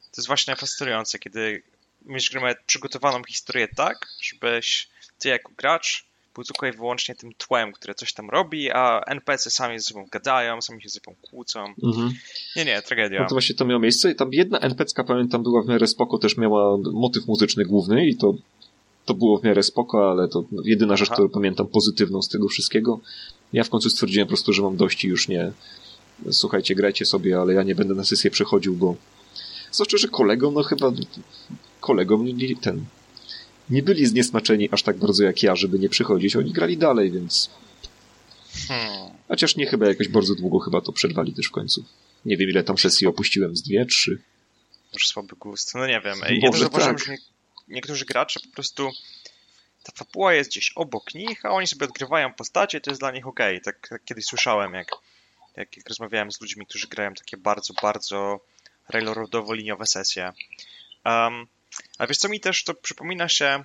To 0.00 0.20
jest 0.20 0.26
właśnie 0.26 0.56
fascynujące, 0.56 1.18
kiedy 1.18 1.62
mistrz 2.04 2.30
gry 2.30 2.40
ma 2.40 2.54
przygotowaną 2.66 3.24
historię 3.24 3.68
tak, 3.68 4.06
żebyś 4.20 4.88
ty 5.18 5.28
jako 5.28 5.52
gracz 5.56 6.06
był 6.34 6.44
tylko 6.44 6.66
i 6.66 6.72
wyłącznie 6.72 7.14
tym 7.14 7.34
tłem, 7.34 7.72
które 7.72 7.94
coś 7.94 8.12
tam 8.12 8.30
robi, 8.30 8.70
a 8.70 9.00
NPC 9.06 9.50
sami 9.50 9.78
ze 9.78 9.84
sobą 9.84 10.06
gadają, 10.12 10.62
sami 10.62 10.82
się 10.82 10.88
ze 10.88 11.00
sobą 11.00 11.16
kłócą. 11.22 11.74
Mhm. 11.82 12.12
Nie, 12.56 12.64
nie, 12.64 12.82
tragedia. 12.82 13.20
No 13.20 13.28
to 13.28 13.34
właśnie 13.34 13.54
to 13.54 13.64
miało 13.64 13.80
miejsce 13.80 14.10
i 14.10 14.14
tam 14.14 14.28
jedna 14.32 14.58
NPC, 14.58 15.04
pamiętam, 15.04 15.42
była 15.42 15.62
w 15.62 15.66
miarę 15.66 15.86
spoko, 15.86 16.18
też 16.18 16.36
miała 16.36 16.76
motyw 16.92 17.26
muzyczny 17.26 17.64
główny 17.64 18.06
i 18.06 18.16
to, 18.16 18.34
to 19.04 19.14
było 19.14 19.38
w 19.38 19.44
miarę 19.44 19.62
spoko, 19.62 20.10
ale 20.10 20.28
to 20.28 20.44
jedyna 20.64 20.96
rzecz, 20.96 21.08
Aha. 21.08 21.14
którą 21.14 21.28
pamiętam 21.28 21.66
pozytywną 21.68 22.22
z 22.22 22.28
tego 22.28 22.48
wszystkiego. 22.48 23.00
Ja 23.52 23.64
w 23.64 23.70
końcu 23.70 23.90
stwierdziłem 23.90 24.26
po 24.26 24.30
prostu, 24.30 24.52
że 24.52 24.62
mam 24.62 24.76
dość 24.76 25.04
i 25.04 25.08
już 25.08 25.28
nie 25.28 25.52
słuchajcie, 26.30 26.74
grajcie 26.74 27.06
sobie, 27.06 27.40
ale 27.40 27.54
ja 27.54 27.62
nie 27.62 27.74
będę 27.74 27.94
na 27.94 28.04
sesję 28.04 28.30
przechodził, 28.30 28.76
bo 28.76 28.96
zwłaszcza, 29.72 29.96
że 29.96 30.08
kolegom, 30.08 30.54
no 30.54 30.62
chyba 30.62 30.92
kolegom 31.80 32.26
ten 32.60 32.84
nie 33.70 33.82
byli 33.82 34.06
zniesmaczeni 34.06 34.68
aż 34.72 34.82
tak 34.82 34.96
bardzo 34.96 35.24
jak 35.24 35.42
ja, 35.42 35.56
żeby 35.56 35.78
nie 35.78 35.88
przychodzić. 35.88 36.36
Oni 36.36 36.52
grali 36.52 36.78
dalej, 36.78 37.10
więc... 37.10 37.50
Hmm. 38.68 39.10
Chociaż 39.28 39.56
nie 39.56 39.66
chyba 39.66 39.88
jakoś 39.88 40.08
bardzo 40.08 40.34
długo 40.34 40.58
chyba 40.58 40.80
to 40.80 40.92
przerwali 40.92 41.32
też 41.32 41.46
w 41.46 41.50
końcu. 41.50 41.84
Nie 42.24 42.36
wiem, 42.36 42.50
ile 42.50 42.64
tam 42.64 42.78
sesji 42.78 43.06
opuściłem, 43.06 43.56
z 43.56 43.62
dwie, 43.62 43.86
trzy. 43.86 44.22
Może 44.92 45.06
słaby 45.06 45.36
gust. 45.36 45.74
No 45.74 45.86
nie 45.86 46.00
wiem. 46.00 46.18
Ja 46.30 46.50
też 46.50 46.60
zauważyłem, 46.60 46.96
tak. 46.96 47.06
że 47.06 47.16
niektórzy 47.68 48.04
gracze 48.04 48.40
po 48.40 48.54
prostu 48.54 48.90
ta 49.82 49.92
fabuła 49.92 50.34
jest 50.34 50.50
gdzieś 50.50 50.72
obok 50.74 51.14
nich, 51.14 51.44
a 51.44 51.50
oni 51.50 51.66
sobie 51.66 51.86
odgrywają 51.86 52.32
postacie, 52.32 52.80
to 52.80 52.90
jest 52.90 53.00
dla 53.00 53.10
nich 53.10 53.26
ok. 53.26 53.40
Tak, 53.64 53.88
tak 53.88 54.04
kiedyś 54.04 54.24
słyszałem, 54.24 54.74
jak, 54.74 54.88
jak, 55.56 55.76
jak 55.76 55.88
rozmawiałem 55.88 56.32
z 56.32 56.40
ludźmi, 56.40 56.66
którzy 56.66 56.88
grają 56.88 57.14
takie 57.14 57.36
bardzo, 57.36 57.74
bardzo 57.82 58.40
railroadowo-liniowe 58.88 59.86
sesje. 59.86 60.32
Um, 61.04 61.46
ale 61.98 62.08
wiesz 62.08 62.18
co, 62.18 62.28
mi 62.28 62.40
też 62.40 62.64
to 62.64 62.74
przypomina 62.74 63.28
się 63.28 63.64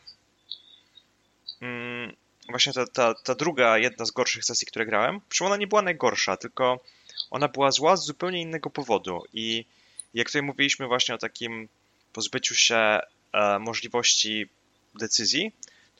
mm, 1.61 2.15
właśnie 2.49 2.73
ta, 2.73 2.87
ta, 2.87 3.13
ta 3.13 3.35
druga, 3.35 3.77
jedna 3.77 4.05
z 4.05 4.11
gorszych 4.11 4.45
sesji, 4.45 4.67
które 4.67 4.85
grałem. 4.85 5.21
Przy 5.29 5.45
ona 5.45 5.57
nie 5.57 5.67
była 5.67 5.81
najgorsza, 5.81 6.37
tylko 6.37 6.83
ona 7.31 7.47
była 7.47 7.71
zła 7.71 7.97
z 7.97 8.05
zupełnie 8.05 8.41
innego 8.41 8.69
powodu 8.69 9.23
i 9.33 9.65
jak 10.13 10.27
tutaj 10.27 10.41
mówiliśmy 10.41 10.87
właśnie 10.87 11.15
o 11.15 11.17
takim 11.17 11.69
pozbyciu 12.13 12.55
się 12.55 12.99
e, 13.33 13.59
możliwości 13.59 14.49
decyzji, 14.95 15.51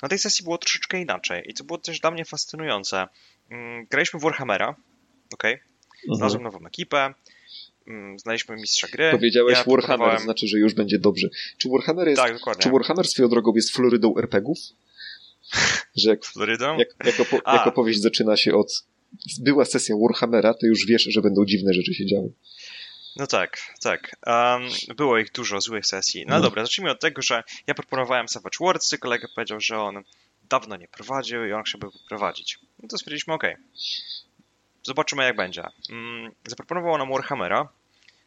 na 0.02 0.10
tej 0.10 0.20
sesji 0.20 0.44
było 0.44 0.58
troszeczkę 0.58 1.02
inaczej 1.02 1.44
i 1.50 1.54
to 1.54 1.64
było 1.64 1.80
też 1.80 2.00
dla 2.00 2.12
mnie 2.12 2.26
fascynujące. 2.26 3.08
Mm, 3.50 3.86
graliśmy 3.86 4.20
w 4.20 4.24
Warhammera, 4.24 4.76
ok? 5.34 5.44
Mhm. 6.04 6.16
Znalazłem 6.16 6.44
nową 6.44 6.66
ekipę, 6.68 7.14
Mm, 7.88 8.20
znaliśmy 8.20 8.56
mistrza 8.56 8.88
gry. 8.88 9.12
Powiedziałeś 9.12 9.58
ja 9.58 9.64
Warhammer, 9.64 9.88
próbowałem... 9.88 10.20
znaczy, 10.20 10.48
że 10.48 10.58
już 10.58 10.74
będzie 10.74 11.00
dobrze. 11.00 11.30
Czy 11.58 11.70
Warhammer 11.70 12.08
jest... 12.08 12.22
Tak, 12.22 12.34
dokładnie. 12.34 12.64
Czy 12.64 12.70
Warhammer 12.70 13.08
swoją 13.08 13.30
drogą 13.30 13.52
jest 13.56 13.72
Florydą 13.72 14.18
RPGów? 14.18 14.58
Że 15.96 16.10
jak, 16.10 16.26
Florydą? 16.26 16.78
Jak, 16.78 16.88
jak, 17.06 17.20
opo 17.20 17.52
jak 17.54 17.68
opowieść 17.68 18.02
zaczyna 18.02 18.38
się 18.38 18.56
od 18.56 18.86
była 19.40 19.66
sesja 19.66 19.96
Warhammera, 20.02 20.54
to 20.54 20.66
już 20.66 20.86
wiesz, 20.86 21.04
że 21.04 21.22
będą 21.22 21.46
dziwne 21.46 21.74
rzeczy 21.74 21.94
się 21.94 22.06
działy. 22.06 22.34
No 23.16 23.28
tak, 23.28 23.58
tak. 23.82 24.16
Um, 24.28 24.96
było 24.96 25.18
ich 25.18 25.32
dużo 25.32 25.62
złych 25.62 25.86
sesji. 25.86 26.26
No, 26.28 26.36
no, 26.36 26.42
dobra, 26.42 26.64
zacznijmy 26.64 26.92
od 26.92 27.00
tego, 27.00 27.22
że 27.22 27.44
ja 27.68 27.74
proponowałem 27.74 28.28
Savage 28.28 28.58
Worldsy, 28.60 28.98
kolega 28.98 29.28
powiedział, 29.36 29.60
że 29.60 29.80
on 29.80 30.04
dawno 30.50 30.78
nie 30.78 30.88
prowadził 30.88 31.46
i 31.46 31.54
on 31.54 31.64
chciałby 31.64 31.88
prowadzić. 32.10 32.60
No 32.80 32.90
to 32.90 32.98
stwierdziliśmy, 32.98 33.34
ok. 33.34 33.44
Zobaczymy 34.84 35.24
jak 35.24 35.36
będzie. 35.36 35.64
Mm, 35.90 36.32
zaproponował 36.48 36.98
nam 36.98 37.12
Warhammera, 37.12 37.70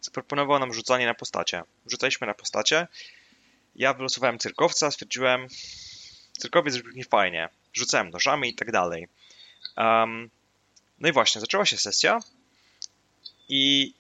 zaproponował 0.01 0.59
nam 0.59 0.75
rzucanie 0.75 1.07
na 1.07 1.15
postacie. 1.15 1.63
Rzucaliśmy 1.87 2.27
na 2.27 2.35
postacie. 2.35 2.89
Ja 3.77 3.95
wylosowałem 3.95 4.39
cyrkowca, 4.39 4.91
stwierdziłem, 4.91 5.47
cyrkowiec 6.39 6.77
brzmi 6.77 7.05
fajnie. 7.05 7.49
Rzucałem 7.73 8.11
nożami 8.11 8.49
i 8.49 8.55
tak 8.55 8.73
dalej. 8.73 9.09
Um, 9.77 10.31
no 10.99 11.09
i 11.09 11.13
właśnie, 11.13 11.41
zaczęła 11.41 11.65
się 11.65 11.77
sesja 11.77 12.21
i, 13.49 13.95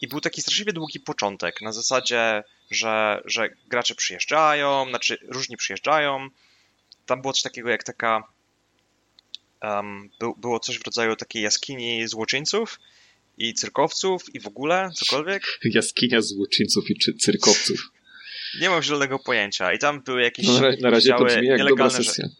i 0.00 0.08
był 0.08 0.20
taki 0.20 0.42
straszliwie 0.42 0.72
długi 0.72 1.00
początek, 1.00 1.60
na 1.60 1.72
zasadzie, 1.72 2.44
że, 2.70 3.22
że 3.24 3.48
gracze 3.66 3.94
przyjeżdżają, 3.94 4.88
znaczy 4.88 5.18
różni 5.28 5.56
przyjeżdżają. 5.56 6.28
Tam 7.06 7.22
było 7.22 7.32
coś 7.32 7.42
takiego 7.42 7.70
jak 7.70 7.84
taka 7.84 8.22
um, 9.62 10.10
był, 10.20 10.34
było 10.36 10.60
coś 10.60 10.78
w 10.78 10.86
rodzaju 10.86 11.16
takiej 11.16 11.42
jaskini 11.42 12.08
złoczyńców 12.08 12.80
i 13.38 13.54
cyrkowców 13.54 14.34
i 14.34 14.40
w 14.40 14.46
ogóle 14.46 14.90
cokolwiek. 14.94 15.58
Jaskinia 15.64 16.22
złoczyńców 16.22 16.90
i 16.90 16.98
czy 16.98 17.14
cyrkowców. 17.14 17.90
Nie 18.60 18.70
mam 18.70 18.82
zielonego 18.82 19.18
pojęcia. 19.18 19.72
I 19.72 19.78
tam 19.78 20.02
były 20.02 20.22
jakieś 20.22 20.46
no, 20.46 20.60
na 20.80 20.90
razie 20.90 21.14
to 21.18 21.24
brzmi 21.24 21.46
jak 21.46 21.58
nielegalne, 21.58 22.02
rzeczy, 22.02 22.30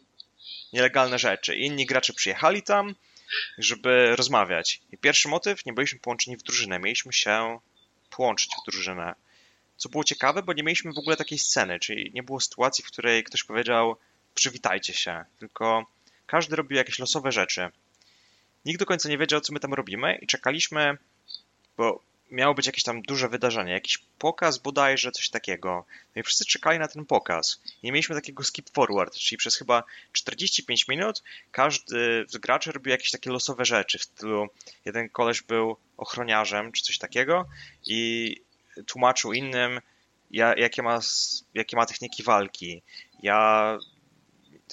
nielegalne 0.72 1.18
rzeczy. 1.18 1.56
Inni 1.56 1.86
gracze 1.86 2.12
przyjechali 2.12 2.62
tam, 2.62 2.94
żeby 3.58 4.16
rozmawiać. 4.16 4.80
I 4.92 4.98
pierwszy 4.98 5.28
motyw, 5.28 5.66
nie 5.66 5.72
byliśmy 5.72 5.98
połączeni 5.98 6.36
w 6.36 6.42
drużynę. 6.42 6.78
Mieliśmy 6.78 7.12
się 7.12 7.58
połączyć 8.10 8.50
w 8.62 8.70
drużynę. 8.70 9.14
Co 9.76 9.88
było 9.88 10.04
ciekawe, 10.04 10.42
bo 10.42 10.52
nie 10.52 10.62
mieliśmy 10.62 10.92
w 10.92 10.98
ogóle 10.98 11.16
takiej 11.16 11.38
sceny, 11.38 11.80
czyli 11.80 12.10
nie 12.14 12.22
było 12.22 12.40
sytuacji, 12.40 12.84
w 12.84 12.86
której 12.86 13.24
ktoś 13.24 13.44
powiedział 13.44 13.96
przywitajcie 14.34 14.94
się, 14.94 15.24
tylko 15.38 15.86
każdy 16.32 16.56
robił 16.56 16.76
jakieś 16.76 16.98
losowe 16.98 17.32
rzeczy. 17.32 17.68
Nikt 18.64 18.80
do 18.80 18.86
końca 18.86 19.08
nie 19.08 19.18
wiedział, 19.18 19.40
co 19.40 19.52
my 19.52 19.60
tam 19.60 19.74
robimy 19.74 20.18
i 20.22 20.26
czekaliśmy, 20.26 20.98
bo 21.76 22.02
miało 22.30 22.54
być 22.54 22.66
jakieś 22.66 22.84
tam 22.84 23.02
duże 23.02 23.28
wydarzenie, 23.28 23.72
jakiś 23.72 23.98
pokaz 24.18 24.58
bodajże, 24.58 25.12
coś 25.12 25.30
takiego. 25.30 25.84
No 26.16 26.20
i 26.20 26.22
wszyscy 26.22 26.44
czekali 26.44 26.78
na 26.78 26.88
ten 26.88 27.06
pokaz. 27.06 27.60
Nie 27.82 27.92
mieliśmy 27.92 28.14
takiego 28.14 28.44
skip 28.44 28.70
forward, 28.70 29.14
czyli 29.14 29.38
przez 29.38 29.56
chyba 29.56 29.84
45 30.12 30.88
minut 30.88 31.22
każdy 31.50 32.24
z 32.28 32.36
graczy 32.36 32.72
robił 32.72 32.90
jakieś 32.90 33.10
takie 33.10 33.30
losowe 33.30 33.64
rzeczy. 33.64 33.98
W 33.98 34.02
stylu 34.02 34.48
jeden 34.84 35.08
koleś 35.08 35.42
był 35.42 35.76
ochroniarzem 35.96 36.72
czy 36.72 36.82
coś 36.82 36.98
takiego 36.98 37.48
i 37.86 38.36
tłumaczył 38.86 39.32
innym, 39.32 39.80
jakie 40.30 40.82
ma, 40.82 41.00
jakie 41.54 41.76
ma 41.76 41.86
techniki 41.86 42.22
walki. 42.22 42.82
Ja 43.22 43.78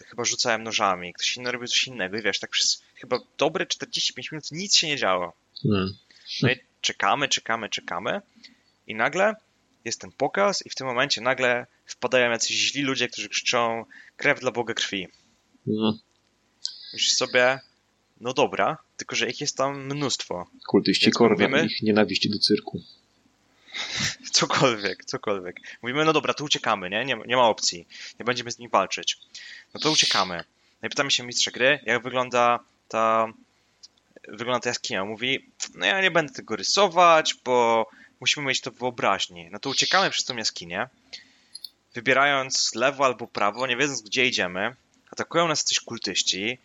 chyba 0.08 0.26
rzucałem 0.26 0.64
nożami, 0.64 1.14
ktoś 1.14 1.38
inny 1.38 1.52
robił 1.52 1.68
coś 1.68 1.88
innego 1.88 2.18
i 2.18 2.22
wiesz, 2.22 2.40
tak 2.40 2.50
przez 2.50 2.84
chyba 2.96 3.20
dobre 3.38 3.66
45 3.66 4.32
minut 4.32 4.52
nic 4.52 4.76
się 4.76 4.88
nie 4.88 4.98
działo. 4.98 5.34
Hmm. 5.64 5.94
No 6.42 6.50
i 6.52 6.56
czekamy, 6.82 7.28
czekamy, 7.28 7.70
czekamy 7.70 8.22
i 8.88 8.96
nagle 8.96 9.36
jest 9.86 10.02
ten 10.02 10.12
pokaz 10.12 10.66
i 10.66 10.70
w 10.70 10.76
tym 10.76 10.88
momencie 10.88 11.22
nagle 11.22 11.68
wpadają 11.86 12.32
jacyś 12.32 12.58
źli 12.58 12.82
ludzie, 12.82 13.08
którzy 13.08 13.30
krzyczą 13.30 13.86
krew 14.18 14.40
dla 14.40 14.52
Boga 14.52 14.74
krwi. 14.74 15.08
Hmm. 15.66 16.00
Myślisz 16.94 17.14
sobie, 17.14 17.60
no 18.22 18.34
dobra, 18.34 18.78
tylko 18.98 19.16
że 19.16 19.30
ich 19.30 19.42
jest 19.42 19.58
tam 19.58 19.86
mnóstwo. 19.86 20.48
Kultyści 20.68 21.12
mówimy, 21.20 21.66
ich 21.66 21.82
nienawiści 21.82 22.30
do 22.30 22.40
cyrku. 22.40 22.82
Cokolwiek, 24.32 25.06
cokolwiek. 25.06 25.56
Mówimy, 25.82 26.06
no 26.06 26.14
dobra, 26.14 26.34
to 26.34 26.44
uciekamy, 26.44 26.90
nie? 26.90 27.06
nie? 27.06 27.18
Nie 27.26 27.36
ma 27.36 27.48
opcji. 27.48 27.88
Nie 28.20 28.26
będziemy 28.26 28.52
z 28.52 28.60
nimi 28.60 28.72
walczyć. 28.72 29.18
No 29.74 29.80
to 29.80 29.92
uciekamy. 29.92 30.44
No 30.82 30.88
i 30.88 30.90
pytamy 30.90 31.12
się 31.12 31.24
mistrza 31.24 31.52
gry, 31.52 31.80
jak 31.86 32.04
wygląda 32.04 32.60
ta 32.88 33.28
wygląda 34.28 34.60
ta 34.60 34.70
jaskinia. 34.70 35.06
Mówi, 35.06 35.46
no 35.76 35.86
ja 35.86 36.02
nie 36.02 36.12
będę 36.12 36.34
tego 36.34 36.56
rysować, 36.56 37.34
bo 37.34 37.90
musimy 38.20 38.46
mieć 38.46 38.62
to 38.62 38.72
w 38.72 38.76
wyobraźni. 38.78 39.50
No 39.52 39.60
to 39.60 39.70
uciekamy 39.70 40.10
przez 40.10 40.26
tą 40.26 40.36
jaskinię, 40.36 40.88
wybierając 41.94 42.76
lewo 42.76 43.06
albo 43.06 43.28
prawo, 43.28 43.68
nie 43.68 43.78
wiedząc 43.78 44.02
gdzie 44.02 44.26
idziemy. 44.26 44.76
Atakują 45.12 45.48
nas 45.48 45.64
coś 45.64 45.80
kultyści. 45.80 46.58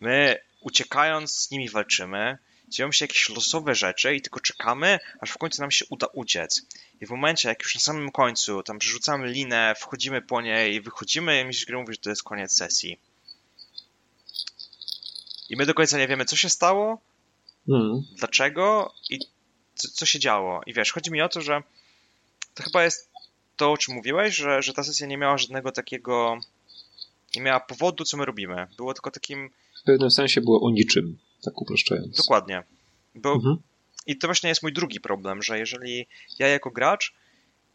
My 0.00 0.38
uciekając 0.60 1.34
z 1.34 1.50
nimi 1.50 1.68
walczymy 1.68 2.38
dzieją 2.70 2.92
się 2.92 3.04
jakieś 3.04 3.28
losowe 3.28 3.74
rzeczy 3.74 4.14
i 4.14 4.20
tylko 4.20 4.40
czekamy, 4.40 4.98
aż 5.20 5.30
w 5.30 5.38
końcu 5.38 5.62
nam 5.62 5.70
się 5.70 5.84
uda 5.88 6.06
uciec. 6.06 6.66
I 7.00 7.06
w 7.06 7.10
momencie, 7.10 7.48
jak 7.48 7.62
już 7.62 7.74
na 7.74 7.80
samym 7.80 8.10
końcu 8.10 8.62
tam 8.62 8.78
przerzucamy 8.78 9.28
linę, 9.28 9.74
wchodzimy 9.78 10.22
po 10.22 10.40
niej 10.40 10.74
i 10.74 10.80
wychodzimy, 10.80 11.44
myślisz, 11.44 11.66
że 11.68 11.76
mówi, 11.76 11.94
że 11.94 12.00
to 12.00 12.10
jest 12.10 12.22
koniec 12.22 12.52
sesji. 12.52 12.98
I 15.48 15.56
my 15.56 15.66
do 15.66 15.74
końca 15.74 15.98
nie 15.98 16.08
wiemy, 16.08 16.24
co 16.24 16.36
się 16.36 16.48
stało, 16.48 17.00
mm. 17.68 18.02
dlaczego 18.18 18.94
i 19.10 19.18
co, 19.74 19.88
co, 19.88 20.06
się 20.06 20.18
działo. 20.18 20.60
I 20.66 20.74
wiesz, 20.74 20.92
chodzi 20.92 21.10
mi 21.10 21.22
o 21.22 21.28
to, 21.28 21.40
że 21.40 21.62
to 22.54 22.62
chyba 22.62 22.84
jest 22.84 23.10
to, 23.56 23.72
o 23.72 23.78
czym 23.78 23.94
mówiłeś, 23.94 24.36
że, 24.36 24.62
że 24.62 24.72
ta 24.72 24.84
sesja 24.84 25.06
nie 25.06 25.18
miała 25.18 25.38
żadnego 25.38 25.72
takiego, 25.72 26.40
nie 27.36 27.42
miała 27.42 27.60
powodu, 27.60 28.04
co 28.04 28.16
my 28.16 28.24
robimy. 28.24 28.66
Było 28.76 28.94
tylko 28.94 29.10
takim... 29.10 29.50
W 29.80 29.82
pewnym 29.82 30.10
sensie 30.10 30.40
było 30.40 30.60
o 30.60 30.70
niczym 30.70 31.18
tak 31.44 31.62
uproszczając. 31.62 32.16
Dokładnie. 32.16 32.62
Bo 33.14 33.32
mhm. 33.32 33.56
I 34.06 34.16
to 34.16 34.28
właśnie 34.28 34.48
jest 34.48 34.62
mój 34.62 34.72
drugi 34.72 35.00
problem, 35.00 35.42
że 35.42 35.58
jeżeli 35.58 36.06
ja 36.38 36.48
jako 36.48 36.70
gracz 36.70 37.14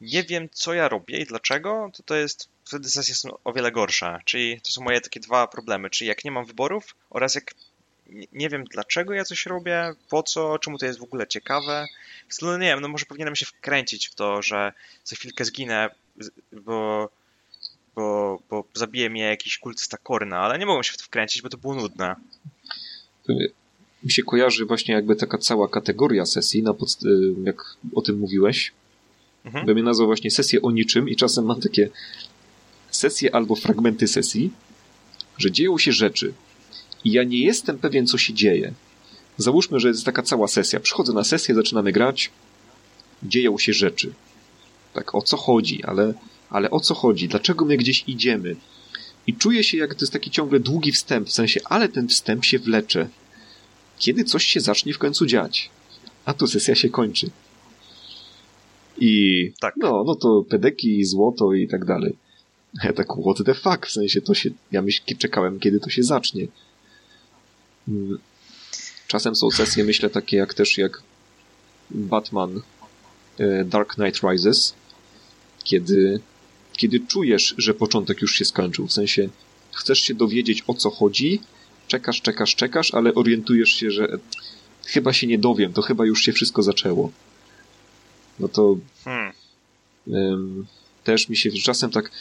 nie 0.01 0.23
wiem, 0.23 0.49
co 0.51 0.73
ja 0.73 0.89
robię 0.89 1.19
i 1.19 1.25
dlaczego, 1.25 1.89
to 1.93 2.03
to 2.03 2.15
jest, 2.15 2.49
wtedy 2.65 2.89
sesje 2.89 3.15
są 3.15 3.29
o 3.43 3.53
wiele 3.53 3.71
gorsze. 3.71 4.19
Czyli 4.25 4.61
to 4.61 4.71
są 4.71 4.83
moje 4.83 5.01
takie 5.01 5.19
dwa 5.19 5.47
problemy, 5.47 5.89
czyli 5.89 6.07
jak 6.07 6.25
nie 6.25 6.31
mam 6.31 6.45
wyborów 6.45 6.95
oraz 7.09 7.35
jak 7.35 7.53
nie 8.33 8.49
wiem, 8.49 8.63
dlaczego 8.63 9.13
ja 9.13 9.23
coś 9.23 9.45
robię, 9.45 9.93
po 10.09 10.23
co, 10.23 10.59
czemu 10.59 10.77
to 10.77 10.85
jest 10.85 10.99
w 10.99 11.03
ogóle 11.03 11.27
ciekawe. 11.27 11.85
No 12.41 12.57
nie 12.57 12.67
wiem, 12.67 12.81
no 12.81 12.87
może 12.87 13.05
powinienem 13.05 13.35
się 13.35 13.45
wkręcić 13.45 14.07
w 14.07 14.15
to, 14.15 14.41
że 14.41 14.73
za 15.03 15.15
chwilkę 15.15 15.45
zginę, 15.45 15.89
bo, 16.51 17.09
bo, 17.95 18.39
bo 18.49 18.63
zabije 18.73 19.09
mnie 19.09 19.23
jakiś 19.23 19.57
kultysta 19.57 19.97
Korna, 19.97 20.39
ale 20.39 20.59
nie 20.59 20.65
mogłem 20.65 20.83
się 20.83 20.93
w 20.93 20.97
to 20.97 21.03
wkręcić, 21.03 21.41
bo 21.41 21.49
to 21.49 21.57
było 21.57 21.75
nudne 21.75 22.15
mi 24.03 24.11
się 24.11 24.23
kojarzy 24.23 24.65
właśnie 24.65 24.93
jakby 24.95 25.15
taka 25.15 25.37
cała 25.37 25.67
kategoria 25.67 26.25
sesji, 26.25 26.63
na 26.63 26.71
podst- 26.71 27.05
y, 27.05 27.35
jak 27.43 27.77
o 27.95 28.01
tym 28.01 28.19
mówiłeś. 28.19 28.71
Mhm. 29.45 29.65
Bym 29.65 29.77
je 29.77 29.83
nazwał 29.83 30.07
właśnie 30.07 30.31
sesję 30.31 30.61
o 30.61 30.71
niczym 30.71 31.09
i 31.09 31.15
czasem 31.15 31.45
mam 31.45 31.61
takie 31.61 31.89
sesje 32.91 33.35
albo 33.35 33.55
fragmenty 33.55 34.07
sesji, 34.07 34.51
że 35.37 35.51
dzieją 35.51 35.77
się 35.77 35.91
rzeczy 35.91 36.33
i 37.03 37.11
ja 37.11 37.23
nie 37.23 37.39
jestem 37.39 37.77
pewien, 37.77 38.07
co 38.07 38.17
się 38.17 38.33
dzieje. 38.33 38.73
Załóżmy, 39.37 39.79
że 39.79 39.87
jest 39.87 40.05
taka 40.05 40.23
cała 40.23 40.47
sesja. 40.47 40.79
Przychodzę 40.79 41.13
na 41.13 41.23
sesję, 41.23 41.55
zaczynamy 41.55 41.91
grać, 41.91 42.31
dzieją 43.23 43.57
się 43.57 43.73
rzeczy. 43.73 44.13
Tak, 44.93 45.15
o 45.15 45.21
co 45.21 45.37
chodzi, 45.37 45.83
ale, 45.83 46.13
ale 46.49 46.71
o 46.71 46.79
co 46.79 46.95
chodzi? 46.95 47.27
Dlaczego 47.27 47.65
my 47.65 47.77
gdzieś 47.77 48.03
idziemy? 48.07 48.55
I 49.27 49.33
czuję 49.33 49.63
się, 49.63 49.77
jak 49.77 49.95
to 49.95 50.01
jest 50.01 50.13
taki 50.13 50.31
ciągle 50.31 50.59
długi 50.59 50.91
wstęp, 50.91 51.27
w 51.27 51.33
sensie, 51.33 51.59
ale 51.65 51.89
ten 51.89 52.07
wstęp 52.07 52.45
się 52.45 52.59
wlecze. 52.59 53.07
Kiedy 53.97 54.23
coś 54.23 54.45
się 54.45 54.59
zacznie 54.59 54.93
w 54.93 54.97
końcu 54.97 55.25
dziać? 55.25 55.69
A 56.25 56.33
tu 56.33 56.47
sesja 56.47 56.75
się 56.75 56.89
kończy. 56.89 57.29
I 58.97 59.51
tak. 59.59 59.73
no, 59.77 60.03
no 60.07 60.15
to 60.15 60.43
pedeki, 60.49 61.05
złoto 61.05 61.53
i 61.53 61.67
tak 61.67 61.85
dalej. 61.85 62.15
Ja 62.83 62.93
tak, 62.93 63.07
what 63.07 63.45
the 63.45 63.53
fuck? 63.53 63.85
W 63.85 63.91
sensie 63.91 64.21
to 64.21 64.33
się, 64.33 64.49
ja 64.71 64.81
myśl, 64.81 65.01
czekałem, 65.17 65.59
kiedy 65.59 65.79
to 65.79 65.89
się 65.89 66.03
zacznie. 66.03 66.47
Mm. 67.87 68.17
Czasem 69.07 69.35
są 69.35 69.51
sesje, 69.51 69.83
myślę, 69.83 70.09
takie 70.09 70.37
jak 70.37 70.53
też 70.53 70.77
jak 70.77 71.01
Batman 71.89 72.61
e, 73.37 73.65
Dark 73.65 73.95
Knight 73.95 74.23
Rises, 74.23 74.73
kiedy 75.63 76.19
kiedy 76.77 76.99
czujesz, 76.99 77.55
że 77.57 77.73
początek 77.73 78.21
już 78.21 78.35
się 78.35 78.45
skończył. 78.45 78.87
W 78.87 78.93
sensie 78.93 79.29
chcesz 79.71 79.99
się 79.99 80.13
dowiedzieć 80.13 80.63
o 80.67 80.73
co 80.73 80.89
chodzi, 80.89 81.41
czekasz, 81.87 82.21
czekasz, 82.21 82.55
czekasz, 82.55 82.93
ale 82.93 83.13
orientujesz 83.13 83.69
się, 83.69 83.91
że 83.91 84.07
chyba 84.85 85.13
się 85.13 85.27
nie 85.27 85.37
dowiem, 85.37 85.73
to 85.73 85.81
chyba 85.81 86.05
już 86.05 86.21
się 86.21 86.33
wszystko 86.33 86.63
zaczęło. 86.63 87.11
No 88.39 88.47
to 88.47 88.77
hmm. 89.03 89.33
też 91.03 91.29
mi 91.29 91.37
się 91.37 91.51
czasem 91.51 91.91
tak 91.91 92.11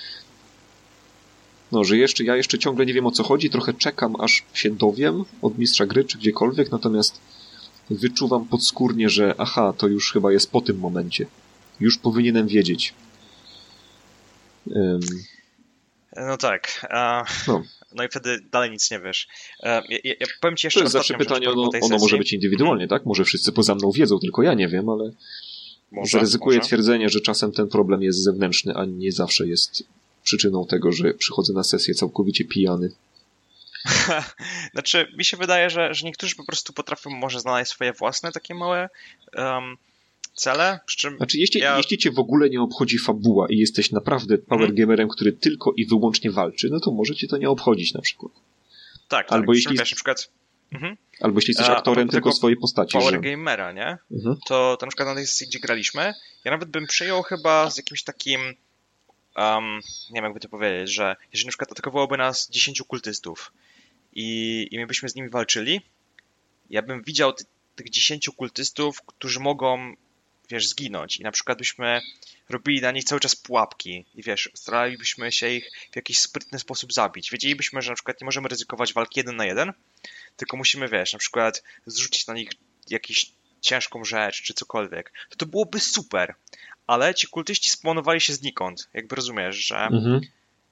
no, 1.72 1.84
że 1.84 1.96
jeszcze 1.96 2.24
ja 2.24 2.36
jeszcze 2.36 2.58
ciągle 2.58 2.86
nie 2.86 2.94
wiem 2.94 3.06
o 3.06 3.10
co 3.10 3.22
chodzi, 3.22 3.50
trochę 3.50 3.74
czekam 3.74 4.20
aż 4.20 4.44
się 4.54 4.70
dowiem 4.70 5.24
od 5.42 5.58
mistrza 5.58 5.86
gry 5.86 6.04
czy 6.04 6.18
gdziekolwiek, 6.18 6.72
natomiast 6.72 7.20
wyczuwam 7.90 8.44
podskórnie, 8.44 9.08
że 9.08 9.34
aha, 9.38 9.74
to 9.78 9.88
już 9.88 10.12
chyba 10.12 10.32
jest 10.32 10.50
po 10.50 10.60
tym 10.60 10.78
momencie. 10.78 11.26
Już 11.80 11.98
powinienem 11.98 12.46
wiedzieć. 12.46 12.94
No 16.16 16.36
tak. 16.36 16.86
No. 17.48 17.62
no. 17.94 18.04
i 18.04 18.08
wtedy 18.08 18.40
dalej 18.52 18.70
nic 18.70 18.90
nie 18.90 19.00
wiesz. 19.00 19.28
Ja, 19.62 19.82
ja, 19.88 20.14
ja 20.20 20.26
powiem 20.40 20.56
ci 20.56 20.66
jeszcze 20.66 20.80
To 20.80 20.84
jest 20.84 20.92
zawsze 20.92 21.14
pytanie, 21.14 21.50
ono, 21.50 21.70
ono 21.80 21.98
może 21.98 22.18
być 22.18 22.32
indywidualnie, 22.32 22.88
tak? 22.88 23.06
Może 23.06 23.24
wszyscy 23.24 23.52
poza 23.52 23.74
mną 23.74 23.90
wiedzą, 23.90 24.18
tylko 24.18 24.42
ja 24.42 24.54
nie 24.54 24.68
wiem, 24.68 24.88
ale 24.88 25.10
może, 25.92 26.10
zaryzykuję 26.10 26.58
może. 26.58 26.68
twierdzenie, 26.68 27.08
że 27.08 27.20
czasem 27.20 27.52
ten 27.52 27.68
problem 27.68 28.02
jest 28.02 28.22
zewnętrzny, 28.22 28.74
a 28.74 28.84
nie 28.84 29.12
zawsze 29.12 29.46
jest 29.46 29.82
przyczyną 30.22 30.66
tego, 30.66 30.92
że 30.92 31.14
przychodzę 31.14 31.52
na 31.52 31.64
sesję 31.64 31.94
całkowicie 31.94 32.44
pijany. 32.44 32.92
znaczy, 34.72 35.12
mi 35.16 35.24
się 35.24 35.36
wydaje, 35.36 35.70
że, 35.70 35.94
że 35.94 36.06
niektórzy 36.06 36.36
po 36.36 36.44
prostu 36.44 36.72
potrafią 36.72 37.10
może 37.10 37.40
znaleźć 37.40 37.70
swoje 37.70 37.92
własne 37.92 38.32
takie 38.32 38.54
małe 38.54 38.88
um, 39.36 39.76
cele. 40.34 40.80
Przy 40.86 40.98
czym 40.98 41.16
znaczy, 41.16 41.38
jeśli, 41.38 41.60
ja... 41.60 41.76
jeśli 41.76 41.98
cię 41.98 42.10
w 42.10 42.18
ogóle 42.18 42.50
nie 42.50 42.60
obchodzi 42.60 42.98
fabuła 42.98 43.46
i 43.50 43.56
jesteś 43.56 43.92
naprawdę 43.92 44.38
power 44.38 44.66
hmm. 44.66 44.76
gamerem, 44.76 45.08
który 45.08 45.32
tylko 45.32 45.72
i 45.76 45.86
wyłącznie 45.86 46.30
walczy, 46.30 46.68
no 46.70 46.80
to 46.80 46.90
może 46.90 47.14
cię 47.14 47.28
to 47.28 47.36
nie 47.36 47.50
obchodzić 47.50 47.94
na 47.94 48.00
przykład. 48.00 48.32
Tak, 49.08 49.32
Albo 49.32 49.46
tak. 49.46 49.56
jeśli... 49.56 49.70
Wiesz, 49.78 49.90
na 49.90 49.96
przykład 49.96 50.30
Mhm. 50.72 50.96
Albo 51.20 51.38
jeśli 51.38 51.50
jesteś 51.50 51.68
aktorem 51.68 52.08
tylko 52.08 52.32
swojej 52.32 52.56
postaci. 52.56 52.92
Power 52.92 53.14
że... 53.14 53.20
Gamera, 53.20 53.72
nie? 53.72 53.98
Mhm. 54.10 54.36
To, 54.46 54.76
to 54.76 54.86
na 54.86 54.90
przykład 54.90 55.08
na 55.08 55.14
tej 55.14 55.26
sesji, 55.26 55.46
gdzie 55.46 55.58
graliśmy, 55.58 56.14
ja 56.44 56.50
nawet 56.50 56.68
bym 56.68 56.86
przyjął 56.86 57.22
chyba 57.22 57.70
z 57.70 57.76
jakimś 57.76 58.02
takim 58.02 58.40
um, 59.36 59.80
nie 60.10 60.14
wiem 60.14 60.24
jakby 60.24 60.40
to 60.40 60.48
powiedzieć, 60.48 60.94
że 60.94 61.16
jeżeli 61.32 61.46
na 61.46 61.50
przykład 61.50 61.72
atakowałoby 61.72 62.16
nas 62.16 62.50
10 62.50 62.82
kultystów 62.82 63.52
i, 64.12 64.68
i 64.70 64.78
my 64.78 64.86
byśmy 64.86 65.08
z 65.08 65.14
nimi 65.14 65.28
walczyli, 65.28 65.80
ja 66.70 66.82
bym 66.82 67.02
widział 67.02 67.32
ty, 67.32 67.44
tych 67.76 67.90
10 67.90 68.30
kultystów, 68.36 69.02
którzy 69.02 69.40
mogą, 69.40 69.94
wiesz, 70.50 70.68
zginąć. 70.68 71.16
I 71.16 71.22
na 71.22 71.30
przykład 71.30 71.58
byśmy 71.58 72.00
robili 72.48 72.80
na 72.80 72.92
nich 72.92 73.04
cały 73.04 73.20
czas 73.20 73.36
pułapki. 73.36 74.04
I 74.14 74.22
wiesz, 74.22 74.50
staralibyśmy 74.54 75.32
się 75.32 75.50
ich 75.50 75.70
w 75.92 75.96
jakiś 75.96 76.18
sprytny 76.18 76.58
sposób 76.58 76.92
zabić. 76.92 77.30
Wiedzielibyśmy, 77.30 77.82
że 77.82 77.90
na 77.90 77.94
przykład 77.94 78.20
nie 78.20 78.24
możemy 78.24 78.48
ryzykować 78.48 78.92
walki 78.92 79.20
jeden 79.20 79.36
na 79.36 79.46
jeden, 79.46 79.72
tylko 80.36 80.56
musimy, 80.56 80.88
wiesz, 80.88 81.12
na 81.12 81.18
przykład 81.18 81.62
zrzucić 81.86 82.26
na 82.26 82.34
nich 82.34 82.50
jakąś 82.90 83.26
ciężką 83.60 84.04
rzecz, 84.04 84.42
czy 84.42 84.54
cokolwiek, 84.54 85.12
to 85.30 85.36
to 85.36 85.46
byłoby 85.46 85.80
super, 85.80 86.34
ale 86.86 87.14
ci 87.14 87.26
kultyści 87.26 87.70
spawnowali 87.70 88.20
się 88.20 88.32
znikąd, 88.32 88.88
jakby 88.94 89.16
rozumiesz, 89.16 89.56
że 89.56 89.76
mhm. 89.76 90.20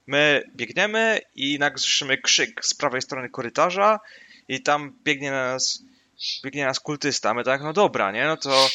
my 0.07 0.43
biegniemy 0.57 1.21
i 1.35 1.59
nagle 1.59 1.79
słyszymy 1.79 2.19
krzyk 2.19 2.65
z 2.65 2.75
prawej 2.75 3.03
strony 3.03 3.29
korytarza 3.29 4.01
i 4.49 4.63
tam 4.63 4.99
biegnie 5.05 5.31
na 5.31 5.53
nas 5.53 5.83
biegnie 6.45 6.67
nas 6.67 6.81
kultysta, 6.81 7.35
my 7.35 7.45
tak, 7.45 7.63
no 7.63 7.73
dobra, 7.73 8.13
nie, 8.13 8.25
no 8.25 8.37
to 8.37 8.69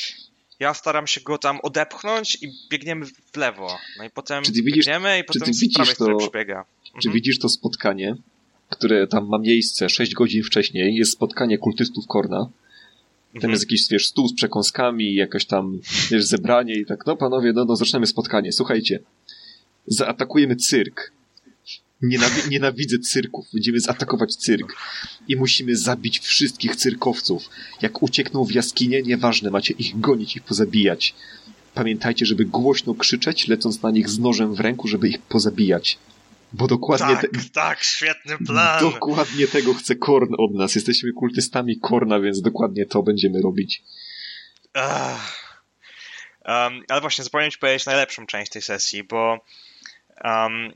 ja 0.60 0.74
staram 0.74 1.08
się 1.08 1.22
go 1.22 1.38
tam 1.38 1.60
odepchnąć 1.64 2.38
i 2.41 2.51
biegniemy 2.70 3.05
w 3.05 3.38
lewo. 3.38 3.78
No 3.97 4.03
i 4.03 4.10
potem 4.10 4.43
czy 4.43 4.51
ty 4.51 4.62
widzisz, 4.62 4.86
biegniemy 4.86 5.20
i 5.20 5.24
potem 5.24 5.53
z 5.53 5.74
prawej 5.76 6.18
przybiega. 6.20 6.66
Mhm. 6.86 7.01
Czy 7.01 7.10
widzisz 7.12 7.39
to 7.39 7.49
spotkanie, 7.49 8.16
które 8.70 9.08
tam 9.08 9.28
ma 9.28 9.38
miejsce 9.39 9.89
6 9.89 10.14
godzin 10.14 10.43
wcześniej, 10.43 10.95
jest 10.95 11.12
spotkanie 11.12 11.58
kultystów 11.58 12.08
Korna. 12.08 12.38
Tam 12.38 13.36
mhm. 13.36 13.51
jest 13.51 13.64
jakiś, 13.64 13.89
wiesz, 13.89 14.08
stół 14.08 14.28
z 14.28 14.34
przekąskami, 14.36 15.14
jakaś 15.14 15.45
tam, 15.45 15.80
wiesz, 16.12 16.26
zebranie 16.26 16.74
i 16.74 16.86
tak, 16.86 17.05
no 17.05 17.16
panowie, 17.16 17.53
no, 17.53 17.66
no 17.66 17.76
zaczynamy 17.76 18.08
spotkanie. 18.08 18.51
Słuchajcie, 18.51 18.99
zaatakujemy 19.88 20.55
cyrk. 20.55 21.12
Nienawi 22.02 22.41
nienawidzę 22.50 23.00
cyrków. 23.00 23.45
Będziemy 23.54 23.80
zaatakować 23.80 24.36
cyrk. 24.36 24.76
I 25.28 25.36
musimy 25.36 25.76
zabić 25.76 26.20
wszystkich 26.20 26.76
cyrkowców. 26.76 27.50
Jak 27.82 28.04
uciekną 28.04 28.43
w 28.43 28.52
jaskinie, 28.52 29.02
nieważne, 29.02 29.52
macie 29.52 29.74
ich 29.74 30.00
gonić 30.00 30.36
i 30.36 30.41
pozabijać. 30.41 31.16
Pamiętajcie, 31.74 32.26
żeby 32.26 32.45
głośno 32.45 32.95
krzyczeć, 32.95 33.48
lecąc 33.48 33.82
na 33.82 33.91
nich 33.91 34.10
z 34.10 34.20
nożem 34.20 34.56
w 34.56 34.60
ręku, 34.60 34.88
żeby 34.88 35.10
ich 35.10 35.22
pozabijać. 35.22 35.98
Bo 36.54 36.68
dokładnie. 36.68 37.16
Tak, 37.16 37.32
te... 37.32 37.50
tak, 37.54 37.84
świetny 37.84 38.38
plan. 38.38 38.80
Dokładnie 38.80 39.48
tego 39.48 39.74
chce 39.74 39.95
Korn 39.95 40.34
od 40.38 40.54
nas. 40.54 40.76
Jesteśmy 40.76 41.12
kultystami 41.12 41.80
Korna, 41.80 42.20
więc 42.20 42.41
dokładnie 42.41 42.86
to 42.86 43.04
będziemy 43.04 43.41
robić. 43.41 43.84
Um, 44.76 44.84
ale 46.88 47.02
właśnie, 47.02 47.24
zapomniałem 47.24 47.52
ci 47.52 47.58
powiedzieć 47.58 47.86
najlepszą 47.86 48.26
część 48.26 48.52
tej 48.52 48.62
sesji, 48.62 49.04
bo. 49.04 49.45
Um, 50.24 50.72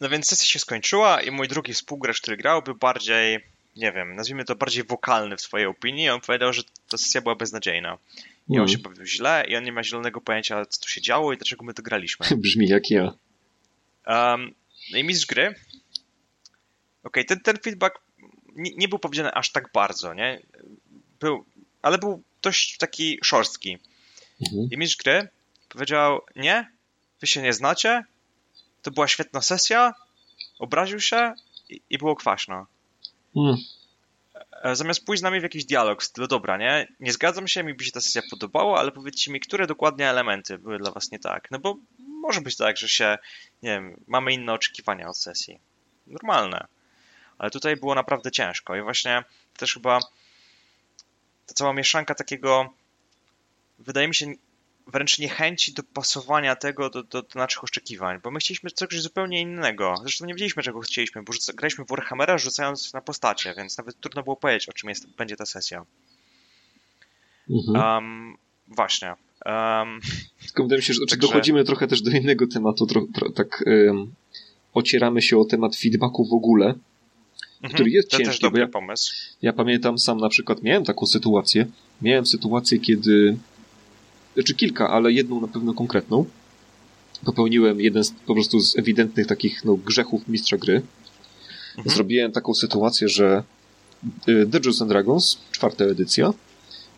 no 0.00 0.08
więc 0.08 0.26
sesja 0.26 0.46
się 0.46 0.58
skończyła 0.58 1.22
i 1.22 1.30
mój 1.30 1.48
drugi 1.48 1.72
współgracz, 1.72 2.20
który 2.20 2.36
grał, 2.36 2.62
był 2.62 2.74
bardziej, 2.74 3.38
nie 3.76 3.92
wiem, 3.92 4.16
nazwijmy 4.16 4.44
to 4.44 4.56
bardziej 4.56 4.84
wokalny 4.84 5.36
w 5.36 5.40
swojej 5.40 5.66
opinii. 5.66 6.08
On 6.08 6.20
powiedział, 6.20 6.52
że 6.52 6.62
ta 6.88 6.98
sesja 6.98 7.20
była 7.20 7.34
beznadziejna. 7.34 7.98
I 8.48 8.52
on 8.52 8.58
mm. 8.58 8.68
się 8.68 8.78
bawił 8.78 9.06
źle 9.06 9.44
i 9.48 9.56
on 9.56 9.64
nie 9.64 9.72
ma 9.72 9.84
zielonego 9.84 10.20
pojęcia, 10.20 10.66
co 10.66 10.80
tu 10.80 10.88
się 10.88 11.00
działo 11.00 11.32
i 11.32 11.36
dlaczego 11.36 11.64
my 11.64 11.74
to 11.74 11.82
graliśmy. 11.82 12.26
Brzmi 12.36 12.68
jak 12.68 12.90
ja. 12.90 13.12
Um, 14.06 14.54
no 14.92 14.98
i 14.98 15.04
mistrz 15.04 15.26
gry. 15.26 15.46
Okej, 15.48 15.58
okay, 17.02 17.24
ten, 17.24 17.40
ten 17.40 17.58
feedback 17.58 17.98
nie, 18.56 18.70
nie, 18.76 18.88
był 18.88 18.98
powiedziany 18.98 19.32
aż 19.32 19.52
tak 19.52 19.72
bardzo, 19.72 20.14
nie? 20.14 20.40
Był, 21.20 21.44
ale 21.82 21.98
był 21.98 22.22
dość 22.42 22.76
taki 22.76 23.18
szorstki. 23.22 23.78
Mhm. 24.40 24.68
I 24.70 24.76
mistrz 24.76 24.96
gry 24.96 25.28
powiedział, 25.68 26.20
nie, 26.36 26.70
wy 27.20 27.26
się 27.26 27.42
nie 27.42 27.52
znacie, 27.52 28.04
to 28.86 28.90
była 28.90 29.08
świetna 29.08 29.42
sesja, 29.42 29.94
obraził 30.58 31.00
się 31.00 31.34
i, 31.68 31.80
i 31.90 31.98
było 31.98 32.16
kwaśno. 32.16 32.66
Mhm. 33.36 33.56
Zamiast 34.72 35.04
pójść 35.04 35.20
z 35.20 35.22
nami 35.22 35.40
w 35.40 35.42
jakiś 35.42 35.64
dialog 35.64 36.02
stylu, 36.02 36.26
dobra, 36.26 36.56
nie, 36.56 36.88
nie 37.00 37.12
zgadzam 37.12 37.48
się, 37.48 37.62
mi 37.62 37.74
by 37.74 37.84
się 37.84 37.92
ta 37.92 38.00
sesja 38.00 38.22
podobała, 38.30 38.78
ale 38.78 38.92
powiedzcie 38.92 39.32
mi, 39.32 39.40
które 39.40 39.66
dokładnie 39.66 40.08
elementy 40.10 40.58
były 40.58 40.78
dla 40.78 40.90
was 40.90 41.10
nie 41.10 41.18
tak. 41.18 41.50
No 41.50 41.58
bo 41.58 41.76
może 41.98 42.40
być 42.40 42.56
tak, 42.56 42.76
że 42.76 42.88
się, 42.88 43.18
nie 43.62 43.70
wiem, 43.70 44.04
mamy 44.06 44.32
inne 44.32 44.52
oczekiwania 44.52 45.08
od 45.08 45.18
sesji. 45.18 45.58
Normalne. 46.06 46.66
Ale 47.38 47.50
tutaj 47.50 47.76
było 47.76 47.94
naprawdę 47.94 48.30
ciężko 48.30 48.76
i 48.76 48.82
właśnie 48.82 49.24
też 49.56 49.74
chyba 49.74 50.00
ta 51.46 51.54
cała 51.54 51.72
mieszanka 51.72 52.14
takiego, 52.14 52.74
wydaje 53.78 54.08
mi 54.08 54.14
się, 54.14 54.26
wręcz 54.86 55.18
niechęci 55.18 55.72
do 55.72 55.82
pasowania 55.82 56.56
tego 56.56 56.90
do, 56.90 57.02
do, 57.02 57.22
do 57.22 57.28
naszych 57.34 57.64
oczekiwań, 57.64 58.20
bo 58.22 58.30
my 58.30 58.38
chcieliśmy 58.38 58.70
coś 58.70 59.00
zupełnie 59.00 59.40
innego. 59.40 59.94
Zresztą 60.02 60.26
nie 60.26 60.34
wiedzieliśmy, 60.34 60.62
czego 60.62 60.80
chcieliśmy, 60.80 61.22
bo 61.22 61.32
graliśmy 61.54 61.84
w 61.84 61.88
Warhammera 61.88 62.38
rzucając 62.38 62.94
na 62.94 63.00
postacie, 63.00 63.54
więc 63.56 63.78
nawet 63.78 64.00
trudno 64.00 64.22
było 64.22 64.36
powiedzieć, 64.36 64.68
o 64.68 64.72
czym 64.72 64.88
jest, 64.88 65.16
będzie 65.16 65.36
ta 65.36 65.46
sesja. 65.46 65.84
Mhm. 67.50 67.84
Um, 67.84 68.36
właśnie. 68.68 69.14
Um, 69.46 70.00
Tylko 70.46 70.62
wydaje 70.62 70.78
mi 70.78 70.84
się, 70.84 70.94
że 70.94 71.00
także... 71.00 71.28
dochodzimy 71.28 71.64
trochę 71.64 71.86
też 71.86 72.02
do 72.02 72.10
innego 72.10 72.46
tematu, 72.46 72.86
tro, 72.86 73.06
tro, 73.14 73.30
tak 73.30 73.64
um, 73.66 74.14
ocieramy 74.74 75.22
się 75.22 75.38
o 75.38 75.44
temat 75.44 75.76
feedbacku 75.76 76.28
w 76.28 76.32
ogóle, 76.32 76.66
mhm, 76.66 77.74
który 77.74 77.90
jest 77.90 78.10
to 78.10 78.16
ciężki. 78.16 78.32
Też 78.32 78.40
dobry 78.40 78.60
ja, 78.60 78.68
pomysł. 78.68 79.14
Ja 79.42 79.52
pamiętam 79.52 79.98
sam 79.98 80.18
na 80.18 80.28
przykład, 80.28 80.62
miałem 80.62 80.84
taką 80.84 81.06
sytuację, 81.06 81.66
miałem 82.02 82.26
sytuację, 82.26 82.78
kiedy 82.78 83.36
znaczy 84.36 84.54
kilka, 84.54 84.90
ale 84.90 85.12
jedną 85.12 85.40
na 85.40 85.48
pewno 85.48 85.74
konkretną. 85.74 86.24
Popełniłem 87.24 87.80
jeden 87.80 88.04
z, 88.04 88.10
po 88.10 88.34
prostu 88.34 88.60
z 88.60 88.78
ewidentnych 88.78 89.26
takich 89.26 89.64
no, 89.64 89.76
grzechów 89.76 90.28
mistrza 90.28 90.56
gry. 90.56 90.82
Mhm. 91.76 91.96
Zrobiłem 91.96 92.32
taką 92.32 92.54
sytuację, 92.54 93.08
że 93.08 93.42
y, 94.28 94.46
Dungeons 94.46 94.82
and 94.82 94.90
Dragons, 94.90 95.38
czwarta 95.50 95.84
edycja, 95.84 96.32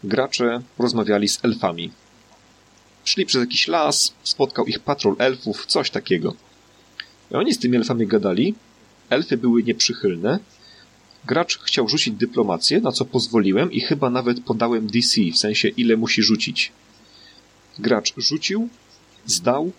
gracze 0.05 0.63
rozmawiali 0.79 1.29
z 1.29 1.45
elfami. 1.45 1.91
Szli 3.05 3.27
przez 3.27 3.41
jakiś 3.41 3.69
las, 3.69 4.15
spotkał 4.23 4.67
ich 4.67 4.79
patrol 4.79 5.17
elfów, 5.19 5.67
coś 5.67 5.91
takiego. 5.91 6.35
I 7.31 7.35
oni 7.35 7.55
z 7.55 7.59
tymi 7.59 7.77
elfami 7.77 8.07
gadali, 8.07 8.55
elfy 9.11 9.37
były 9.37 9.63
nieprzychylne, 9.63 10.39
gracz 11.25 11.59
chciał 11.59 11.89
rzucić 11.89 12.15
dyplomację, 12.15 12.81
na 12.81 12.93
co 12.93 13.05
pozwoliłem 13.05 13.73
i 13.73 13.81
chyba 13.81 14.11
nawet 14.11 14.41
podałem 14.41 14.87
DC, 14.87 15.21
w 15.33 15.39
sensie 15.39 15.69
ile 15.69 15.97
musi 15.97 16.23
rzucić. 16.23 16.73
Gracz 17.79 18.15
rzucił, 18.17 18.69
zdał, 19.27 19.73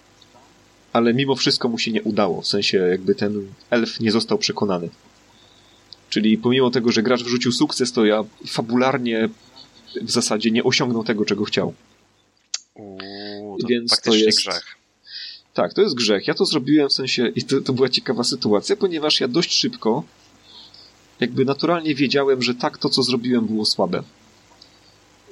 ale 0.94 1.14
mimo 1.14 1.36
wszystko 1.36 1.70
mu 1.70 1.78
się 1.78 1.92
nie 1.92 2.04
udało, 2.04 2.42
w 2.42 2.48
sensie 2.48 2.78
jakby 2.78 3.16
ten 3.16 3.48
elf 3.70 4.00
nie 4.00 4.12
został 4.12 4.38
przekonany. 4.38 4.90
Czyli 6.10 6.38
pomimo 6.38 6.72
tego, 6.72 6.92
że 6.92 7.04
gracz 7.04 7.24
wrzucił 7.24 7.52
sukces, 7.52 7.92
to 7.92 8.06
ja 8.06 8.24
fabularnie 8.48 9.30
w 10.02 10.12
zasadzie 10.12 10.52
nie 10.52 10.64
osiągnął 10.64 11.04
tego, 11.04 11.26
czego 11.26 11.46
chciał. 11.46 11.74
Uuu, 12.76 13.58
to 13.62 13.68
Więc 13.68 14.02
to 14.02 14.16
jest 14.16 14.38
grzech. 14.38 14.76
Tak, 15.54 15.74
to 15.74 15.82
jest 15.82 15.96
grzech. 15.96 16.28
Ja 16.28 16.34
to 16.34 16.46
zrobiłem 16.46 16.90
w 16.90 16.94
sensie, 16.94 17.28
i 17.36 17.44
to, 17.44 17.62
to 17.62 17.74
była 17.74 17.90
ciekawa 17.90 18.24
sytuacja, 18.24 18.76
ponieważ 18.76 19.22
ja 19.22 19.28
dość 19.28 19.54
szybko, 19.54 20.04
jakby 21.20 21.46
naturalnie 21.46 21.96
wiedziałem, 21.96 22.42
że 22.42 22.56
tak, 22.56 22.78
to 22.78 22.90
co 22.90 23.04
zrobiłem 23.04 23.46
było 23.46 23.66
słabe. 23.66 24.04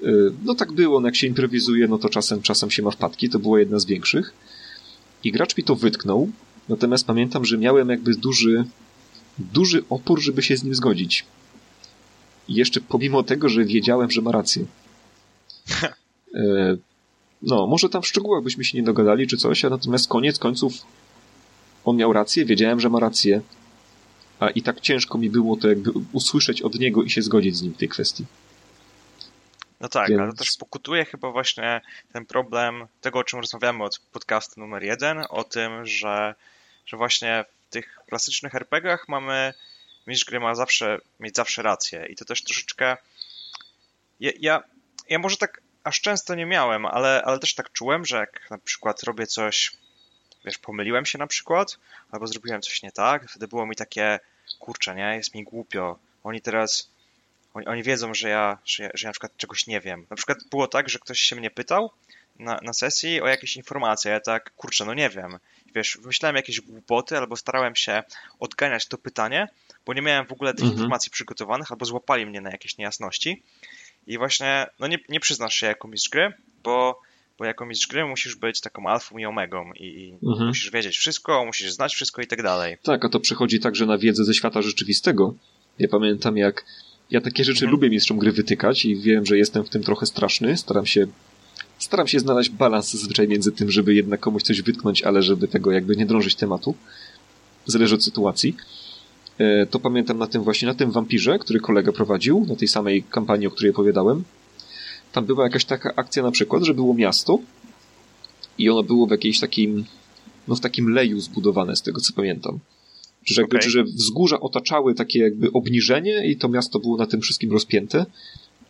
Y, 0.04 0.32
no 0.44 0.56
tak 0.56 0.72
było, 0.72 1.00
no 1.00 1.08
jak 1.08 1.16
się 1.16 1.28
improwizuje, 1.28 1.88
no 1.88 1.98
to 1.98 2.10
czasem, 2.10 2.42
czasem 2.42 2.72
się 2.72 2.84
ma 2.84 2.92
wpadki, 2.92 3.30
to 3.30 3.40
była 3.40 3.60
jedna 3.60 3.80
z 3.80 3.86
większych. 3.86 4.34
I 5.24 5.32
gracz 5.32 5.58
mi 5.58 5.64
to 5.64 5.76
wytknął, 5.76 6.30
natomiast 6.70 7.08
pamiętam, 7.08 7.46
że 7.46 7.58
miałem 7.58 7.90
jakby 7.90 8.16
duży, 8.16 8.66
duży 9.40 9.84
opór, 9.90 10.22
żeby 10.22 10.42
się 10.42 10.58
z 10.58 10.64
nim 10.64 10.76
zgodzić. 10.76 11.26
I 12.48 12.56
jeszcze 12.56 12.82
pomimo 12.82 13.24
tego, 13.24 13.50
że 13.50 13.66
wiedziałem, 13.66 14.12
że 14.12 14.22
ma 14.22 14.32
rację. 14.32 14.66
E, 16.34 16.78
no, 17.42 17.68
może 17.68 17.90
tam 17.90 18.02
w 18.02 18.08
szczegółach 18.08 18.44
byśmy 18.44 18.64
się 18.64 18.78
nie 18.78 18.84
dogadali 18.84 19.28
czy 19.28 19.38
coś, 19.38 19.66
a 19.66 19.70
natomiast 19.70 20.08
koniec 20.08 20.40
końców 20.40 20.74
on 21.86 21.98
miał 21.98 22.14
rację, 22.14 22.46
wiedziałem, 22.46 22.80
że 22.80 22.90
ma 22.90 23.00
rację, 23.00 23.42
a 24.40 24.50
i 24.50 24.62
tak 24.62 24.82
ciężko 24.82 25.18
mi 25.18 25.30
było 25.30 25.58
to 25.58 25.68
jakby 25.68 25.92
usłyszeć 26.14 26.62
od 26.62 26.80
niego 26.80 27.04
i 27.04 27.10
się 27.10 27.22
zgodzić 27.22 27.58
z 27.58 27.62
nim 27.62 27.74
w 27.74 27.78
tej 27.78 27.90
kwestii. 27.90 28.26
No 29.80 29.90
tak, 29.90 30.10
Więc... 30.10 30.22
ale 30.22 30.34
też 30.34 30.58
pokutuje 30.60 31.06
chyba 31.06 31.32
właśnie 31.32 31.82
ten 32.14 32.26
problem 32.26 32.88
tego, 33.02 33.20
o 33.20 33.24
czym 33.24 33.40
rozmawiamy 33.40 33.84
od 33.84 34.00
podcastu 34.00 34.60
numer 34.60 34.84
jeden, 34.84 35.24
o 35.30 35.44
tym, 35.44 35.86
że, 35.86 36.36
że 36.86 36.98
właśnie 36.98 37.46
w 37.68 37.70
tych 37.70 38.00
klasycznych 38.08 38.56
RPGach 38.56 39.08
mamy 39.08 39.54
mistrz 40.08 40.26
gry 40.26 40.40
ma 40.40 40.56
zawsze 40.56 40.98
mieć 41.20 41.36
zawsze 41.36 41.62
rację 41.62 42.06
i 42.06 42.16
to 42.16 42.26
też 42.26 42.44
troszeczkę 42.44 42.98
ja, 44.20 44.32
ja, 44.40 44.64
ja 45.10 45.20
może 45.20 45.38
tak 45.38 45.62
aż 45.84 46.02
często 46.02 46.36
nie 46.36 46.46
miałem, 46.46 46.86
ale, 46.86 47.22
ale 47.26 47.40
też 47.40 47.56
tak 47.56 47.72
czułem, 47.72 48.06
że 48.06 48.18
jak 48.18 48.50
na 48.50 48.58
przykład 48.58 49.04
robię 49.04 49.28
coś, 49.28 49.72
wiesz, 50.46 50.58
pomyliłem 50.58 51.06
się 51.06 51.18
na 51.18 51.28
przykład, 51.28 51.80
albo 52.12 52.28
zrobiłem 52.28 52.62
coś 52.62 52.84
nie 52.84 52.92
tak, 52.92 53.30
wtedy 53.30 53.48
było 53.48 53.66
mi 53.66 53.76
takie, 53.76 54.20
kurczę, 54.60 54.96
nie, 54.96 55.16
jest 55.16 55.36
mi 55.36 55.44
głupio. 55.44 56.00
Oni 56.24 56.42
teraz, 56.42 56.90
oni, 57.58 57.68
oni 57.68 57.84
wiedzą, 57.84 58.14
że 58.14 58.30
ja, 58.30 58.58
że 58.66 58.84
ja, 58.84 58.90
że 58.94 59.08
ja 59.08 59.10
na 59.10 59.14
przykład 59.14 59.38
czegoś 59.38 59.68
nie 59.68 59.82
wiem. 59.82 60.06
Na 60.10 60.16
przykład 60.16 60.38
było 60.52 60.68
tak, 60.68 60.90
że 60.90 61.00
ktoś 61.00 61.20
się 61.20 61.36
mnie 61.36 61.52
pytał 61.52 61.92
na, 62.40 62.60
na 62.64 62.74
sesji 62.74 63.22
o 63.22 63.28
jakieś 63.28 63.58
informacje, 63.58 64.12
ja 64.12 64.20
tak, 64.20 64.56
kurczę, 64.56 64.86
no 64.86 64.94
nie 64.94 65.10
wiem. 65.10 65.40
Wiesz, 65.76 65.98
wymyślałem 66.02 66.36
jakieś 66.36 66.62
głupoty, 66.62 67.18
albo 67.18 67.36
starałem 67.36 67.76
się 67.76 68.04
odganiać 68.40 68.88
to 68.88 68.98
pytanie, 68.98 69.48
bo 69.86 69.94
nie 69.94 70.02
miałem 70.02 70.26
w 70.26 70.32
ogóle 70.32 70.54
tych 70.54 70.64
mhm. 70.64 70.74
informacji 70.74 71.12
przygotowanych, 71.12 71.72
albo 71.72 71.86
złapali 71.86 72.26
mnie 72.26 72.42
na 72.42 72.52
jakieś 72.52 72.78
niejasności. 72.78 73.44
I 74.08 74.18
właśnie, 74.18 74.68
no 74.80 74.88
nie, 74.88 74.98
nie 75.10 75.20
przyznasz 75.20 75.54
się 75.54 75.68
jako 75.68 75.88
mistrz 75.88 76.10
gry, 76.10 76.34
bo, 76.64 77.02
bo 77.38 77.46
jako 77.46 77.66
mistrz 77.66 77.88
gry 77.88 78.06
musisz 78.06 78.36
być 78.36 78.62
taką 78.62 78.88
alfą 78.88 79.18
i 79.18 79.26
omegą 79.26 79.74
i, 79.74 79.86
i 79.86 80.28
mhm. 80.28 80.48
musisz 80.48 80.72
wiedzieć 80.72 80.98
wszystko, 80.98 81.46
musisz 81.46 81.72
znać 81.72 81.96
wszystko 81.96 82.22
i 82.22 82.28
tak 82.28 82.44
dalej. 82.44 82.78
Tak, 82.84 83.06
a 83.06 83.10
to 83.10 83.20
przychodzi 83.20 83.60
także 83.60 83.86
na 83.86 83.98
wiedzę 83.98 84.26
ze 84.26 84.34
świata 84.34 84.62
rzeczywistego. 84.62 85.34
Ja 85.80 85.88
pamiętam 85.88 86.38
jak 86.38 86.66
ja 87.12 87.22
takie 87.22 87.44
rzeczy 87.44 87.66
mhm. 87.66 87.72
lubię 87.72 87.90
mistrzom 87.90 88.18
gry 88.18 88.32
wytykać 88.32 88.86
i 88.86 88.96
wiem, 88.96 89.26
że 89.26 89.38
jestem 89.38 89.64
w 89.64 89.70
tym 89.70 89.84
trochę 89.84 90.06
straszny. 90.06 90.58
Staram 90.58 90.86
się 90.86 91.08
staram 91.80 92.08
się 92.08 92.20
znaleźć 92.20 92.50
balans 92.50 92.92
zazwyczaj 92.92 93.28
między 93.28 93.52
tym, 93.52 93.72
żeby 93.72 93.94
jednak 93.94 94.20
komuś 94.20 94.44
coś 94.44 94.62
wytknąć, 94.62 95.04
ale 95.04 95.24
żeby 95.24 95.48
tego 95.48 95.72
jakby 95.72 95.96
nie 95.96 96.06
drążyć 96.06 96.36
tematu. 96.36 96.76
Zależy 97.66 97.96
od 97.96 98.04
sytuacji. 98.04 98.56
E, 99.38 99.66
to 99.66 99.80
pamiętam 99.80 100.18
na 100.18 100.28
tym 100.28 100.44
właśnie, 100.44 100.68
na 100.68 100.74
tym 100.74 100.92
wampirze, 100.92 101.40
który 101.40 101.60
kolega 101.60 101.92
prowadził, 101.92 102.46
na 102.50 102.56
tej 102.56 102.68
samej 102.68 103.04
kampanii, 103.04 103.48
o 103.48 103.52
której 103.52 103.72
opowiadałem. 103.72 104.24
Tam 105.12 105.26
była 105.26 105.44
jakaś 105.44 105.66
taka 105.66 105.96
akcja 105.96 106.24
na 106.24 106.32
przykład, 106.32 106.64
że 106.64 106.74
było 106.74 106.94
miasto 106.94 107.40
i 108.58 108.70
ono 108.70 108.84
było 108.84 109.08
w 109.08 109.12
jakiejś 109.12 109.40
takim, 109.40 109.86
no 110.48 110.56
w 110.56 110.60
takim 110.60 110.90
leju 110.90 111.20
zbudowane, 111.20 111.76
z 111.76 111.82
tego 111.82 112.02
co 112.02 112.14
pamiętam. 112.14 112.60
Że 113.28 113.44
okay. 113.44 113.70
że 113.70 113.84
wzgórza 113.84 114.40
otaczały 114.40 114.96
takie 114.96 115.20
jakby 115.20 115.52
obniżenie 115.52 116.28
i 116.28 116.38
to 116.38 116.50
miasto 116.50 116.80
było 116.80 116.98
na 116.98 117.06
tym 117.06 117.22
wszystkim 117.22 117.52
rozpięte 117.52 118.06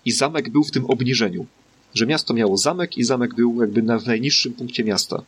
i 0.05 0.11
zamek 0.11 0.49
był 0.49 0.63
w 0.63 0.71
tym 0.71 0.85
obniżeniu. 0.85 1.45
Że 1.93 2.05
miasto 2.05 2.33
miało 2.33 2.57
zamek 2.57 2.97
i 2.97 3.03
zamek 3.03 3.35
był 3.35 3.61
jakby 3.61 3.81
na, 3.81 3.99
w 3.99 4.05
najniższym 4.05 4.53
punkcie 4.53 4.83
miasta. 4.83 5.23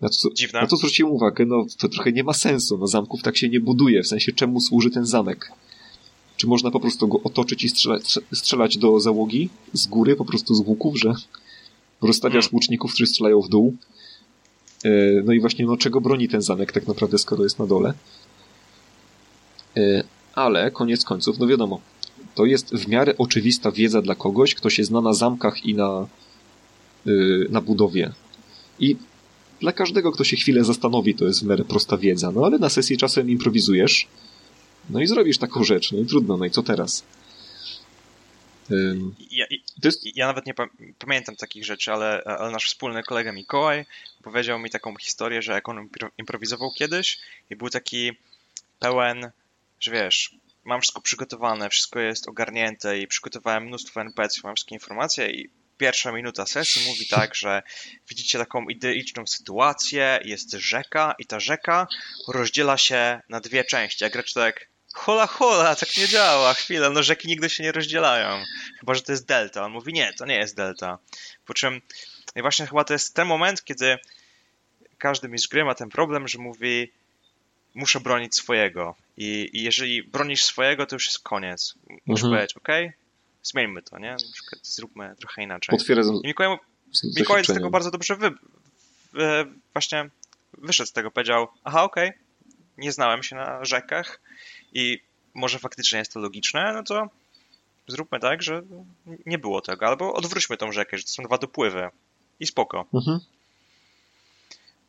Na 0.00 0.08
to, 0.08 0.30
Dziwne. 0.34 0.60
Na 0.60 0.66
to 0.66 0.76
zwróciłem 0.76 1.12
uwagę, 1.12 1.46
no 1.46 1.66
to 1.78 1.88
trochę 1.88 2.12
nie 2.12 2.24
ma 2.24 2.32
sensu, 2.32 2.78
no 2.78 2.86
zamków 2.86 3.22
tak 3.22 3.36
się 3.36 3.48
nie 3.48 3.60
buduje, 3.60 4.02
w 4.02 4.06
sensie 4.06 4.32
czemu 4.32 4.60
służy 4.60 4.90
ten 4.90 5.06
zamek? 5.06 5.52
Czy 6.36 6.46
można 6.46 6.70
po 6.70 6.80
prostu 6.80 7.08
go 7.08 7.20
otoczyć 7.24 7.64
i 7.64 7.68
strzelać, 7.68 8.18
strzelać 8.32 8.78
do 8.78 9.00
załogi 9.00 9.48
z 9.72 9.86
góry, 9.86 10.16
po 10.16 10.24
prostu 10.24 10.54
z 10.54 10.60
łuków, 10.60 10.98
że 10.98 11.14
rozstawiasz 12.02 12.44
hmm. 12.44 12.54
łuczników, 12.54 12.90
którzy 12.90 13.06
strzelają 13.06 13.40
w 13.40 13.48
dół? 13.48 13.76
E, 14.84 14.90
no 15.24 15.32
i 15.32 15.40
właśnie, 15.40 15.66
no 15.66 15.76
czego 15.76 16.00
broni 16.00 16.28
ten 16.28 16.42
zamek 16.42 16.72
tak 16.72 16.86
naprawdę, 16.86 17.18
skoro 17.18 17.44
jest 17.44 17.58
na 17.58 17.66
dole? 17.66 17.94
E, 19.76 20.04
ale 20.34 20.70
koniec 20.70 21.04
końców, 21.04 21.38
no 21.38 21.46
wiadomo, 21.46 21.80
to 22.34 22.46
jest 22.46 22.74
w 22.74 22.88
miarę 22.88 23.14
oczywista 23.18 23.72
wiedza 23.72 24.02
dla 24.02 24.14
kogoś, 24.14 24.54
kto 24.54 24.70
się 24.70 24.84
zna 24.84 25.00
na 25.00 25.12
zamkach 25.12 25.66
i 25.66 25.74
na, 25.74 26.06
e, 27.06 27.10
na 27.50 27.60
budowie. 27.60 28.12
I 28.78 28.96
dla 29.60 29.72
każdego, 29.72 30.12
kto 30.12 30.24
się 30.24 30.36
chwilę 30.36 30.64
zastanowi, 30.64 31.14
to 31.14 31.24
jest 31.24 31.44
w 31.44 31.46
miarę 31.46 31.64
prosta 31.64 31.96
wiedza, 31.96 32.30
no 32.30 32.44
ale 32.44 32.58
na 32.58 32.68
sesji 32.68 32.96
czasem 32.96 33.30
improwizujesz, 33.30 34.08
no 34.90 35.00
i 35.00 35.06
zrobisz 35.06 35.38
taką 35.38 35.64
rzecz, 35.64 35.92
no 35.92 35.98
i 35.98 36.06
trudno, 36.06 36.36
no 36.36 36.44
i 36.44 36.50
co 36.50 36.62
teraz? 36.62 37.04
Ja, 39.30 39.46
jest... 39.88 40.16
ja 40.16 40.26
nawet 40.26 40.46
nie 40.46 40.54
pamiętam 40.98 41.36
takich 41.36 41.64
rzeczy, 41.64 41.92
ale, 41.92 42.22
ale 42.24 42.50
nasz 42.50 42.66
wspólny 42.66 43.02
kolega 43.02 43.32
Mikołaj 43.32 43.86
powiedział 44.22 44.58
mi 44.58 44.70
taką 44.70 44.96
historię, 44.96 45.42
że 45.42 45.52
jak 45.52 45.68
on 45.68 45.88
improwizował 46.18 46.70
kiedyś 46.72 47.18
i 47.50 47.56
był 47.56 47.70
taki 47.70 48.12
pełen, 48.78 49.30
że 49.80 49.90
wiesz, 49.90 50.34
mam 50.64 50.80
wszystko 50.80 51.00
przygotowane, 51.00 51.70
wszystko 51.70 52.00
jest 52.00 52.28
ogarnięte 52.28 52.98
i 52.98 53.06
przygotowałem 53.06 53.64
mnóstwo 53.64 54.00
NPC, 54.00 54.40
mam 54.44 54.56
wszystkie 54.56 54.74
informacje 54.74 55.30
i 55.30 55.50
pierwsza 55.78 56.12
minuta 56.12 56.46
sesji 56.46 56.88
mówi 56.88 57.06
tak, 57.06 57.34
że 57.34 57.62
widzicie 58.08 58.38
taką 58.38 58.68
ideiczną 58.68 59.26
sytuację, 59.26 60.20
jest 60.24 60.52
rzeka 60.52 61.14
i 61.18 61.26
ta 61.26 61.40
rzeka 61.40 61.86
rozdziela 62.28 62.78
się 62.78 63.20
na 63.28 63.40
dwie 63.40 63.64
części, 63.64 64.04
a 64.04 64.10
gracz 64.10 64.32
tak 64.32 64.66
hola 64.94 65.26
hola, 65.26 65.76
tak 65.76 65.96
nie 65.96 66.08
działa, 66.08 66.54
chwilę, 66.54 66.90
no 66.90 67.02
rzeki 67.02 67.28
nigdy 67.28 67.50
się 67.50 67.62
nie 67.62 67.72
rozdzielają, 67.72 68.42
chyba, 68.80 68.94
że 68.94 69.02
to 69.02 69.12
jest 69.12 69.26
delta. 69.26 69.64
On 69.64 69.72
mówi, 69.72 69.92
nie, 69.92 70.12
to 70.12 70.26
nie 70.26 70.36
jest 70.36 70.56
delta. 70.56 70.98
Po 71.46 71.54
czym 71.54 71.80
i 72.36 72.42
właśnie 72.42 72.66
chyba 72.66 72.84
to 72.84 72.92
jest 72.92 73.14
ten 73.14 73.26
moment, 73.26 73.64
kiedy 73.64 73.98
każdy 74.98 75.28
mistrz 75.28 75.48
gry 75.48 75.64
ma 75.64 75.74
ten 75.74 75.88
problem, 75.88 76.28
że 76.28 76.38
mówi 76.38 76.92
muszę 77.74 78.00
bronić 78.00 78.36
swojego 78.36 78.94
i, 79.16 79.50
i 79.52 79.62
jeżeli 79.62 80.02
bronisz 80.02 80.44
swojego, 80.44 80.86
to 80.86 80.96
już 80.96 81.06
jest 81.06 81.18
koniec. 81.18 81.74
Muszę 82.06 82.26
mhm. 82.26 82.32
powiedzieć, 82.32 82.56
ok, 82.56 82.68
zmieńmy 83.42 83.82
to, 83.82 83.98
nie? 83.98 84.10
Na 84.10 84.32
przykład 84.32 84.66
zróbmy 84.66 85.14
trochę 85.18 85.42
inaczej. 85.42 85.78
Potwierdzam. 85.78 86.14
I 86.14 86.28
Mikołaj, 86.28 86.58
Mikołaj 87.16 87.44
z 87.44 87.46
tego 87.46 87.70
bardzo 87.70 87.90
dobrze 87.90 88.16
wy, 88.16 88.30
właśnie 89.72 90.10
wyszedł 90.58 90.88
z 90.88 90.92
tego, 90.92 91.10
powiedział, 91.10 91.48
aha, 91.64 91.82
okej, 91.82 92.08
okay, 92.08 92.20
nie 92.78 92.92
znałem 92.92 93.22
się 93.22 93.36
na 93.36 93.64
rzekach 93.64 94.20
i 94.74 95.00
może 95.34 95.58
faktycznie 95.58 95.98
jest 95.98 96.12
to 96.12 96.20
logiczne, 96.20 96.72
no 96.74 96.82
to 96.82 97.08
zróbmy 97.88 98.20
tak, 98.20 98.42
że 98.42 98.62
nie 99.26 99.38
było 99.38 99.60
tego, 99.60 99.86
albo 99.86 100.14
odwróćmy 100.14 100.56
tą 100.56 100.72
rzekę, 100.72 100.98
że 100.98 101.04
to 101.04 101.10
są 101.10 101.22
dwa 101.22 101.38
dopływy 101.38 101.88
i 102.40 102.46
spoko. 102.46 102.86
Mhm. 102.94 103.20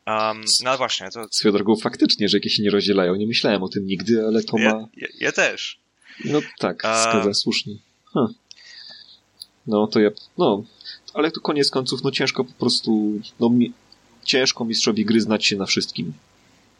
Um, 0.06 0.44
no 0.62 0.70
ale 0.70 0.78
właśnie, 0.78 1.10
to... 1.10 1.26
Swoją 1.30 1.54
drogą 1.54 1.76
faktycznie 1.76 2.28
rzeki 2.28 2.50
się 2.50 2.62
nie 2.62 2.70
rozdzielają, 2.70 3.14
nie 3.14 3.26
myślałem 3.26 3.62
o 3.62 3.68
tym 3.68 3.86
nigdy, 3.86 4.26
ale 4.26 4.42
to 4.42 4.58
ja, 4.58 4.72
ma... 4.74 4.88
Ja, 4.96 5.08
ja 5.20 5.32
też. 5.32 5.78
No 6.24 6.40
tak, 6.58 6.78
zgadza, 6.78 7.24
um, 7.24 7.34
słusznie. 7.34 7.74
Huh. 8.04 8.30
No 9.66 9.86
to 9.86 10.00
ja, 10.00 10.10
no, 10.38 10.64
ale 11.14 11.30
to 11.30 11.40
koniec 11.40 11.70
końców, 11.70 12.02
no 12.02 12.10
ciężko 12.10 12.44
po 12.44 12.52
prostu, 12.52 13.20
no 13.40 13.50
mi, 13.50 13.72
ciężko 14.24 14.64
mistrzowi 14.64 15.04
gry 15.04 15.20
znać 15.20 15.46
się 15.46 15.56
na 15.56 15.66
wszystkim. 15.66 16.12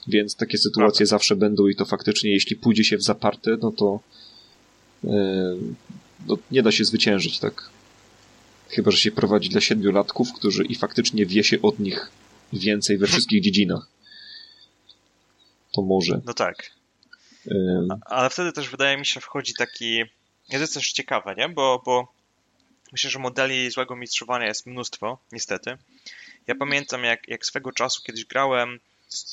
Więc 0.06 0.36
takie 0.36 0.58
sytuacje 0.58 1.06
zawsze 1.06 1.36
będą 1.36 1.66
i 1.66 1.76
to 1.76 1.84
faktycznie, 1.84 2.30
jeśli 2.30 2.56
pójdzie 2.56 2.84
się 2.84 2.96
w 2.96 3.02
zaparte, 3.02 3.56
no 3.62 3.72
to 3.72 4.00
yy, 5.04 5.10
no, 6.26 6.38
nie 6.50 6.62
da 6.62 6.72
się 6.72 6.84
zwyciężyć, 6.84 7.38
tak? 7.38 7.70
Chyba, 8.68 8.90
że 8.90 8.96
się 8.96 9.12
prowadzi 9.12 9.48
dla 9.48 9.60
siedmiolatków, 9.60 10.32
którzy 10.32 10.64
i 10.64 10.74
faktycznie 10.74 11.26
wie 11.26 11.44
się 11.44 11.62
od 11.62 11.78
nich 11.78 12.10
więcej 12.52 12.98
we 12.98 13.06
wszystkich 13.06 13.42
dziedzinach. 13.42 13.86
To 15.72 15.82
może. 15.82 16.20
No 16.24 16.34
tak. 16.34 16.70
Yy... 17.46 17.88
Ale 18.06 18.30
wtedy 18.30 18.52
też 18.52 18.68
wydaje 18.68 18.96
mi 18.96 19.06
się 19.06 19.20
wchodzi 19.20 19.52
taki 19.58 20.04
to 20.50 20.58
jest 20.58 20.74
też 20.74 20.92
ciekawe, 20.92 21.34
nie? 21.38 21.48
Bo, 21.48 21.82
bo 21.84 22.12
myślę, 22.92 23.10
że 23.10 23.18
modeli 23.18 23.70
złego 23.70 23.96
mistrzowania 23.96 24.46
jest 24.46 24.66
mnóstwo, 24.66 25.18
niestety. 25.32 25.78
Ja 26.46 26.54
pamiętam, 26.54 27.04
jak, 27.04 27.28
jak 27.28 27.46
swego 27.46 27.72
czasu 27.72 28.02
kiedyś 28.02 28.24
grałem 28.24 28.80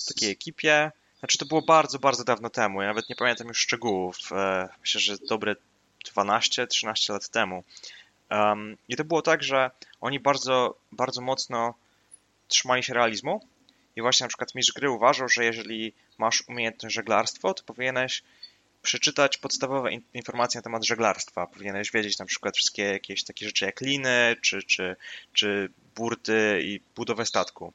takiej 0.08 0.32
ekipie, 0.32 0.92
znaczy 1.20 1.38
to 1.38 1.46
było 1.46 1.62
bardzo, 1.62 2.00
bardzo 2.00 2.24
dawno 2.24 2.50
temu, 2.50 2.82
ja 2.82 2.88
nawet 2.88 3.10
nie 3.10 3.16
pamiętam 3.16 3.48
już 3.48 3.58
szczegółów, 3.58 4.18
e, 4.32 4.70
myślę, 4.82 5.02
że 5.02 5.18
dobre 5.30 5.56
12-13 6.06 7.14
lat 7.14 7.30
temu. 7.30 7.64
I 8.90 8.96
to 8.96 9.04
było 9.04 9.22
tak, 9.22 9.44
że 9.44 9.72
oni 10.02 10.20
bardzo, 10.20 10.76
bardzo 10.92 11.22
mocno 11.22 11.74
trzymali 12.48 12.84
się 12.84 12.94
realizmu 12.94 13.48
i 13.96 14.02
właśnie 14.02 14.24
na 14.24 14.28
przykład 14.28 14.56
mistrz 14.56 14.74
gry 14.74 14.90
uważał, 14.90 15.30
że 15.30 15.46
jeżeli 15.46 15.94
masz 16.18 16.44
umiejętność 16.48 16.96
żeglarstwo, 16.96 17.54
to 17.54 17.64
powinieneś 17.64 18.24
przeczytać 18.82 19.38
podstawowe 19.38 19.90
informacje 20.14 20.58
na 20.58 20.62
temat 20.62 20.86
żeglarstwa. 20.86 21.48
Powinieneś 21.48 21.92
wiedzieć 21.92 22.20
na 22.20 22.26
przykład 22.26 22.56
wszystkie 22.56 22.84
jakieś 22.84 23.24
takie 23.24 23.46
rzeczy 23.46 23.66
jak 23.66 23.82
liny, 23.82 24.36
czy, 24.42 24.64
czy, 24.64 24.96
czy 25.34 25.70
burty 25.96 26.62
i 26.64 26.80
budowę 26.96 27.26
statku. 27.26 27.74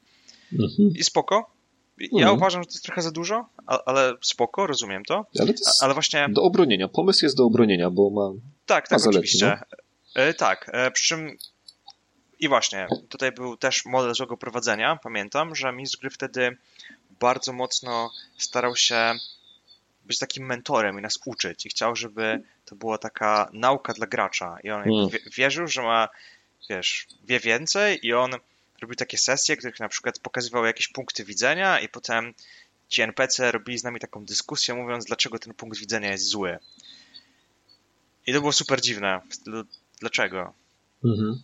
Mhm. 0.53 0.89
I 0.95 1.03
spoko. 1.03 1.54
Ja 1.99 2.09
mhm. 2.11 2.37
uważam, 2.37 2.63
że 2.63 2.67
to 2.67 2.73
jest 2.73 2.85
trochę 2.85 3.01
za 3.01 3.11
dużo, 3.11 3.45
ale 3.85 4.13
spoko, 4.21 4.67
rozumiem 4.67 5.05
to. 5.05 5.25
Ale, 5.39 5.53
to 5.53 5.61
ale 5.81 5.93
właśnie. 5.93 6.27
Do 6.29 6.43
obronienia. 6.43 6.87
Pomysł 6.87 7.25
jest 7.25 7.37
do 7.37 7.45
obronienia, 7.45 7.89
bo 7.89 8.09
ma. 8.09 8.31
Tak, 8.65 8.87
tak, 8.87 8.99
ma 8.99 9.09
oczywiście. 9.09 9.45
No? 9.45 10.21
E, 10.23 10.33
tak, 10.33 10.69
e, 10.73 10.91
przy 10.91 11.07
czym. 11.07 11.37
I 12.39 12.47
właśnie, 12.47 12.87
tutaj 13.09 13.31
był 13.31 13.57
też 13.57 13.85
model 13.85 14.13
złego 14.13 14.37
prowadzenia. 14.37 14.99
Pamiętam, 15.03 15.55
że 15.55 15.71
mistrz 15.71 15.97
gry 15.97 16.09
wtedy 16.09 16.57
bardzo 17.19 17.53
mocno 17.53 18.11
starał 18.37 18.75
się 18.75 19.13
być 20.05 20.19
takim 20.19 20.45
mentorem 20.45 20.99
i 20.99 21.01
nas 21.01 21.19
uczyć 21.25 21.65
i 21.65 21.69
chciał, 21.69 21.95
żeby 21.95 22.41
to 22.65 22.75
była 22.75 22.97
taka 22.97 23.49
nauka 23.53 23.93
dla 23.93 24.07
gracza 24.07 24.57
i 24.63 24.69
on 24.69 24.81
mm. 24.81 25.09
wierzył, 25.37 25.67
że 25.67 25.81
ma, 25.81 26.09
wiesz, 26.69 27.07
wie 27.23 27.39
więcej 27.39 27.99
i 28.07 28.13
on 28.13 28.31
robił 28.81 28.95
takie 28.95 29.17
sesje, 29.17 29.57
których 29.57 29.79
na 29.79 29.89
przykład 29.89 30.19
pokazywał 30.19 30.65
jakieś 30.65 30.87
punkty 30.87 31.23
widzenia 31.23 31.79
i 31.79 31.89
potem 31.89 32.33
ci 32.89 33.01
NPC 33.01 33.51
robili 33.51 33.77
z 33.77 33.83
nami 33.83 33.99
taką 33.99 34.25
dyskusję, 34.25 34.73
mówiąc, 34.73 35.05
dlaczego 35.05 35.39
ten 35.39 35.53
punkt 35.53 35.77
widzenia 35.77 36.11
jest 36.11 36.25
zły. 36.25 36.59
I 38.27 38.33
to 38.33 38.39
było 38.39 38.51
super 38.51 38.81
dziwne. 38.81 39.21
Dlaczego? 39.99 40.53
Mhm. 41.03 41.43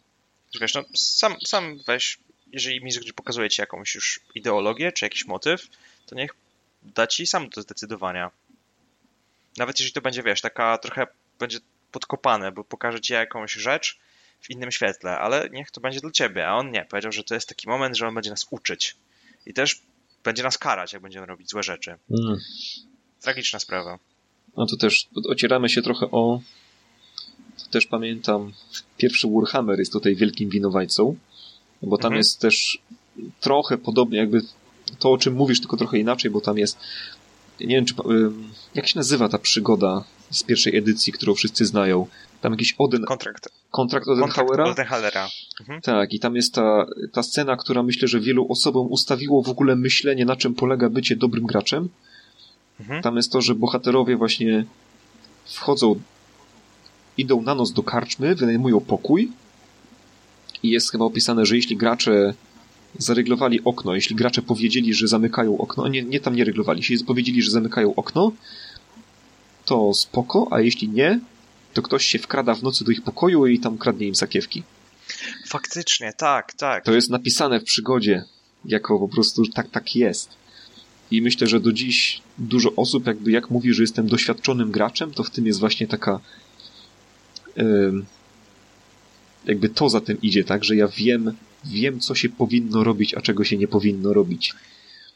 Wiesz, 0.62 0.74
no, 0.74 0.84
sam, 0.96 1.36
sam 1.46 1.80
weź, 1.88 2.18
jeżeli 2.52 2.84
mi 2.84 2.92
pokazuje 3.16 3.50
ci 3.50 3.62
jakąś 3.62 3.96
już 3.96 4.20
ideologię, 4.36 4.92
czy 4.92 5.06
jakiś 5.06 5.26
motyw, 5.26 5.68
to 6.06 6.16
niech 6.16 6.32
da 6.84 7.08
ci 7.08 7.28
sam 7.28 7.50
do 7.50 7.62
zdecydowania. 7.62 8.32
Nawet 9.58 9.80
jeżeli 9.80 9.94
to 9.94 10.02
będzie, 10.02 10.24
wiesz, 10.24 10.42
taka 10.42 10.78
trochę 10.78 11.08
będzie 11.40 11.60
podkopane, 11.92 12.52
bo 12.52 12.64
pokaże 12.64 13.02
ci 13.02 13.14
jakąś 13.14 13.54
rzecz 13.54 14.00
w 14.42 14.50
innym 14.50 14.72
świetle, 14.72 15.18
ale 15.18 15.50
niech 15.50 15.72
to 15.72 15.82
będzie 15.82 16.00
dla 16.00 16.12
ciebie, 16.12 16.48
a 16.48 16.56
on 16.56 16.72
nie. 16.72 16.86
Powiedział, 16.90 17.12
że 17.12 17.24
to 17.24 17.34
jest 17.34 17.50
taki 17.50 17.70
moment, 17.70 17.98
że 17.98 18.08
on 18.08 18.16
będzie 18.16 18.30
nas 18.30 18.48
uczyć. 18.50 18.96
I 19.46 19.54
też 19.54 19.82
będzie 20.24 20.44
nas 20.44 20.58
karać, 20.58 20.94
jak 20.94 21.02
będziemy 21.02 21.26
robić 21.26 21.50
złe 21.50 21.64
rzeczy. 21.64 21.96
Mm. 22.10 22.40
Tragiczna 23.22 23.60
sprawa. 23.60 24.00
No 24.58 24.66
to 24.66 24.78
też 24.78 25.08
ocieramy 25.30 25.70
się 25.70 25.82
trochę 25.82 26.06
o. 26.12 26.42
Też 27.72 27.86
pamiętam, 27.86 28.54
pierwszy 28.98 29.28
Warhammer 29.28 29.80
jest 29.80 29.92
tutaj 29.92 30.16
wielkim 30.16 30.50
winowajcą, 30.50 31.16
bo 31.82 31.98
tam 31.98 32.08
mhm. 32.08 32.18
jest 32.18 32.40
też 32.40 32.82
trochę 33.40 33.78
podobnie, 33.78 34.18
jakby 34.18 34.42
to, 35.00 35.12
o 35.12 35.18
czym 35.18 35.34
mówisz, 35.34 35.60
tylko 35.60 35.78
trochę 35.78 35.98
inaczej, 35.98 36.32
bo 36.32 36.42
tam 36.42 36.58
jest. 36.58 36.78
Nie 37.60 37.76
wiem, 37.76 37.86
czy. 37.86 37.94
Jak 38.76 38.88
się 38.88 39.00
nazywa 39.00 39.30
ta 39.30 39.38
przygoda 39.38 40.04
z 40.32 40.44
pierwszej 40.44 40.78
edycji, 40.78 41.14
którą 41.14 41.36
wszyscy 41.36 41.66
znają? 41.66 42.08
Tam 42.42 42.52
jakiś 42.52 42.76
Oden... 42.78 43.06
Kontrakt. 43.06 43.61
Kontrakt 43.72 44.08
Odenhauera? 44.08 44.66
Odenhauera. 44.66 45.30
Mhm. 45.60 45.82
Tak, 45.82 46.14
i 46.14 46.20
tam 46.20 46.36
jest 46.36 46.54
ta, 46.54 46.86
ta 47.12 47.24
scena, 47.24 47.58
która 47.58 47.84
myślę, 47.84 48.08
że 48.08 48.20
wielu 48.20 48.52
osobom 48.52 48.88
ustawiło 48.92 49.44
w 49.44 49.50
ogóle 49.50 49.76
myślenie, 49.76 50.26
na 50.26 50.36
czym 50.36 50.54
polega 50.56 50.90
bycie 50.90 51.16
dobrym 51.16 51.46
graczem. 51.46 51.90
Mhm. 52.80 53.02
Tam 53.02 53.16
jest 53.18 53.32
to, 53.32 53.42
że 53.42 53.56
bohaterowie 53.56 54.18
właśnie 54.18 54.66
wchodzą, 55.46 56.02
idą 57.18 57.42
na 57.42 57.56
noc 57.56 57.74
do 57.74 57.84
karczmy, 57.84 58.36
wynajmują 58.36 58.80
pokój 58.80 59.32
i 60.64 60.70
jest 60.70 60.92
chyba 60.92 61.06
opisane, 61.06 61.46
że 61.46 61.56
jeśli 61.56 61.78
gracze 61.78 62.34
zareglowali 62.98 63.64
okno, 63.64 63.96
jeśli 63.96 64.16
gracze 64.16 64.42
powiedzieli, 64.42 64.94
że 64.94 65.08
zamykają 65.08 65.58
okno, 65.58 65.88
nie, 65.88 66.04
nie 66.04 66.20
tam 66.20 66.36
nie 66.36 66.44
reglowali, 66.44 66.80
jeśli 66.80 67.06
powiedzieli, 67.06 67.42
że 67.42 67.52
zamykają 67.52 67.96
okno, 67.96 68.32
to 69.66 69.94
spoko, 69.94 70.48
a 70.52 70.62
jeśli 70.62 70.90
nie, 70.90 71.20
to 71.74 71.82
ktoś 71.82 72.06
się 72.06 72.20
wkrada 72.20 72.56
w 72.56 72.64
nocy 72.64 72.86
do 72.86 72.92
ich 72.92 73.02
pokoju 73.02 73.46
i 73.46 73.60
tam 73.60 73.78
kradnie 73.78 74.08
im 74.08 74.16
sakiewki. 74.16 74.64
Faktycznie, 75.48 76.14
tak, 76.18 76.54
tak. 76.54 76.86
To 76.86 76.94
jest 76.94 77.10
napisane 77.10 77.60
w 77.60 77.64
przygodzie, 77.64 78.24
jako 78.66 79.00
po 79.00 79.08
prostu 79.08 79.46
tak, 79.48 79.70
tak 79.70 79.96
jest. 79.96 80.30
I 81.12 81.22
myślę, 81.22 81.48
że 81.48 81.60
do 81.60 81.72
dziś 81.72 82.22
dużo 82.38 82.76
osób 82.76 83.08
jakby 83.08 83.32
jak 83.32 83.50
mówi, 83.50 83.74
że 83.74 83.84
jestem 83.84 84.08
doświadczonym 84.08 84.72
graczem, 84.72 85.12
to 85.12 85.24
w 85.24 85.30
tym 85.30 85.48
jest 85.48 85.60
właśnie 85.60 85.88
taka 85.88 86.20
jakby 89.46 89.70
to 89.70 89.90
za 89.90 90.02
tym 90.02 90.22
idzie, 90.22 90.44
tak, 90.44 90.64
że 90.64 90.76
ja 90.76 90.88
wiem, 90.88 91.34
wiem, 91.66 92.00
co 92.00 92.16
się 92.16 92.30
powinno 92.30 92.84
robić, 92.84 93.14
a 93.14 93.22
czego 93.22 93.44
się 93.44 93.58
nie 93.58 93.68
powinno 93.68 94.14
robić. 94.14 94.54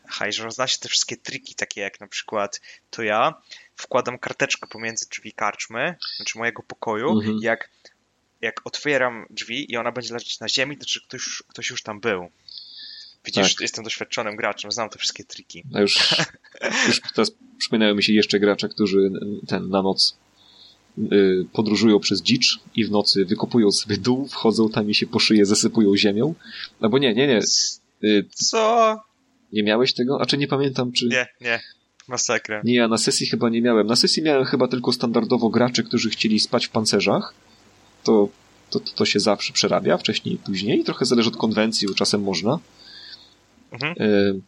Aha, 0.09 0.27
i 0.27 0.33
że 0.33 0.43
rozna 0.43 0.67
się 0.67 0.77
te 0.77 0.89
wszystkie 0.89 1.17
triki, 1.17 1.55
takie 1.55 1.81
jak 1.81 1.99
na 1.99 2.07
przykład 2.07 2.61
to 2.89 3.03
ja 3.03 3.33
wkładam 3.75 4.19
karteczkę 4.19 4.67
pomiędzy 4.67 5.09
drzwi 5.09 5.33
karczmy, 5.33 5.95
znaczy 6.15 6.37
mojego 6.37 6.63
pokoju, 6.63 7.11
mhm. 7.11 7.39
jak, 7.41 7.69
jak 8.41 8.61
otwieram 8.63 9.25
drzwi 9.29 9.71
i 9.71 9.77
ona 9.77 9.91
będzie 9.91 10.13
leżeć 10.13 10.39
na 10.39 10.49
ziemi, 10.49 10.77
to 10.77 10.85
czy 10.85 11.01
ktoś, 11.01 11.43
ktoś 11.47 11.69
już 11.69 11.83
tam 11.83 11.99
był. 11.99 12.31
Widzisz, 13.25 13.55
tak. 13.55 13.61
jestem 13.61 13.83
doświadczonym 13.83 14.35
graczem, 14.35 14.71
znam 14.71 14.89
te 14.89 14.99
wszystkie 14.99 15.23
triki. 15.23 15.63
A 15.73 15.81
już, 15.81 15.95
już 16.87 17.01
teraz 17.15 17.31
przypominają 17.57 17.95
mi 17.95 18.03
się 18.03 18.13
jeszcze 18.13 18.39
gracze, 18.39 18.69
którzy 18.69 19.11
ten 19.47 19.69
na 19.69 19.81
noc 19.81 20.17
y, 20.97 21.45
podróżują 21.53 21.99
przez 21.99 22.21
dzicz 22.21 22.59
i 22.75 22.85
w 22.85 22.91
nocy 22.91 23.25
wykopują 23.25 23.71
sobie 23.71 23.97
dół, 23.97 24.27
wchodzą 24.27 24.69
tam 24.69 24.89
i 24.89 24.93
się 24.93 25.07
po 25.07 25.19
szyję 25.19 25.45
zasypują 25.45 25.97
ziemią. 25.97 26.35
Albo 26.81 26.97
nie, 26.97 27.13
nie, 27.13 27.27
nie. 27.27 27.39
Y, 28.03 28.25
Co? 28.33 29.01
Nie 29.55 29.63
miałeś 29.63 29.93
tego? 29.93 30.21
A 30.21 30.25
czy 30.25 30.37
nie 30.37 30.47
pamiętam, 30.47 30.91
czy... 30.91 31.07
Nie, 31.07 31.27
nie. 31.41 31.61
Masakra. 32.07 32.61
Nie, 32.63 32.75
ja 32.75 32.87
na 32.87 32.97
sesji 32.97 33.27
chyba 33.27 33.49
nie 33.49 33.61
miałem. 33.61 33.87
Na 33.87 33.95
sesji 33.95 34.23
miałem 34.23 34.45
chyba 34.45 34.67
tylko 34.67 34.91
standardowo 34.91 35.49
graczy, 35.49 35.83
którzy 35.83 36.09
chcieli 36.09 36.39
spać 36.39 36.67
w 36.67 36.69
pancerzach. 36.69 37.33
To, 38.03 38.29
to, 38.69 38.79
to 38.79 39.05
się 39.05 39.19
zawsze 39.19 39.53
przerabia, 39.53 39.97
wcześniej 39.97 40.35
i 40.35 40.37
później. 40.37 40.83
Trochę 40.83 41.05
zależy 41.05 41.29
od 41.29 41.37
konwencji, 41.37 41.87
bo 41.87 41.93
czasem 41.93 42.21
można. 42.21 42.59
Mhm. 43.71 43.95
Y 44.01 44.41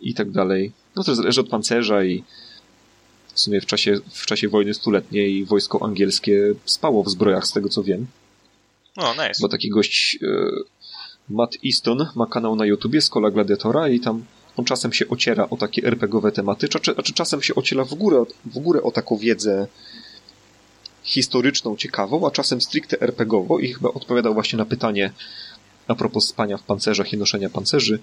I 0.00 0.14
tak 0.14 0.30
dalej. 0.30 0.72
No 0.96 1.04
to 1.04 1.14
zależy 1.14 1.40
od 1.40 1.48
pancerza 1.48 2.04
i 2.04 2.24
w 3.34 3.40
sumie 3.40 3.60
w 3.60 3.66
czasie, 3.66 3.94
w 4.10 4.26
czasie 4.26 4.48
wojny 4.48 4.74
stuletniej 4.74 5.44
wojsko 5.44 5.84
angielskie 5.84 6.54
spało 6.64 7.02
w 7.02 7.10
zbrojach, 7.10 7.46
z 7.46 7.52
tego 7.52 7.68
co 7.68 7.82
wiem. 7.82 8.06
O, 8.96 9.12
nice. 9.12 9.38
Bo 9.40 9.48
taki 9.48 9.68
gość 9.68 10.18
y 10.22 10.77
Matt 11.30 11.56
Easton 11.64 12.06
ma 12.16 12.26
kanał 12.26 12.56
na 12.56 12.66
YouTubie 12.66 13.00
Skola 13.00 13.30
Gladiatora 13.30 13.88
i 13.88 14.00
tam 14.00 14.24
on 14.56 14.64
czasem 14.64 14.92
się 14.92 15.08
ociera 15.08 15.48
o 15.50 15.56
takie 15.56 15.84
RPGowe 15.84 16.32
tematy, 16.32 16.68
czy, 16.68 16.80
czy 16.80 17.12
czasem 17.12 17.42
się 17.42 17.54
ociera 17.54 17.84
w 17.84 17.94
górę, 17.94 18.24
w 18.44 18.58
górę 18.58 18.82
o 18.82 18.90
taką 18.90 19.16
wiedzę 19.16 19.66
historyczną, 21.02 21.76
ciekawą, 21.76 22.26
a 22.26 22.30
czasem 22.30 22.60
stricte 22.60 23.00
RPGowo 23.00 23.58
i 23.58 23.72
chyba 23.72 23.88
odpowiadał 23.88 24.34
właśnie 24.34 24.56
na 24.56 24.64
pytanie 24.64 25.12
a 25.88 25.94
propos 25.94 26.26
spania 26.26 26.56
w 26.56 26.62
pancerzach 26.62 27.12
i 27.12 27.16
noszenia 27.16 27.50
pancerzy 27.50 27.98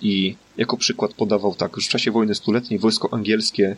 i 0.00 0.36
jako 0.56 0.76
przykład 0.76 1.14
podawał 1.14 1.54
tak, 1.54 1.76
że 1.76 1.86
w 1.86 1.90
czasie 1.90 2.10
wojny 2.10 2.34
stuletniej 2.34 2.80
wojsko 2.80 3.08
angielskie 3.12 3.76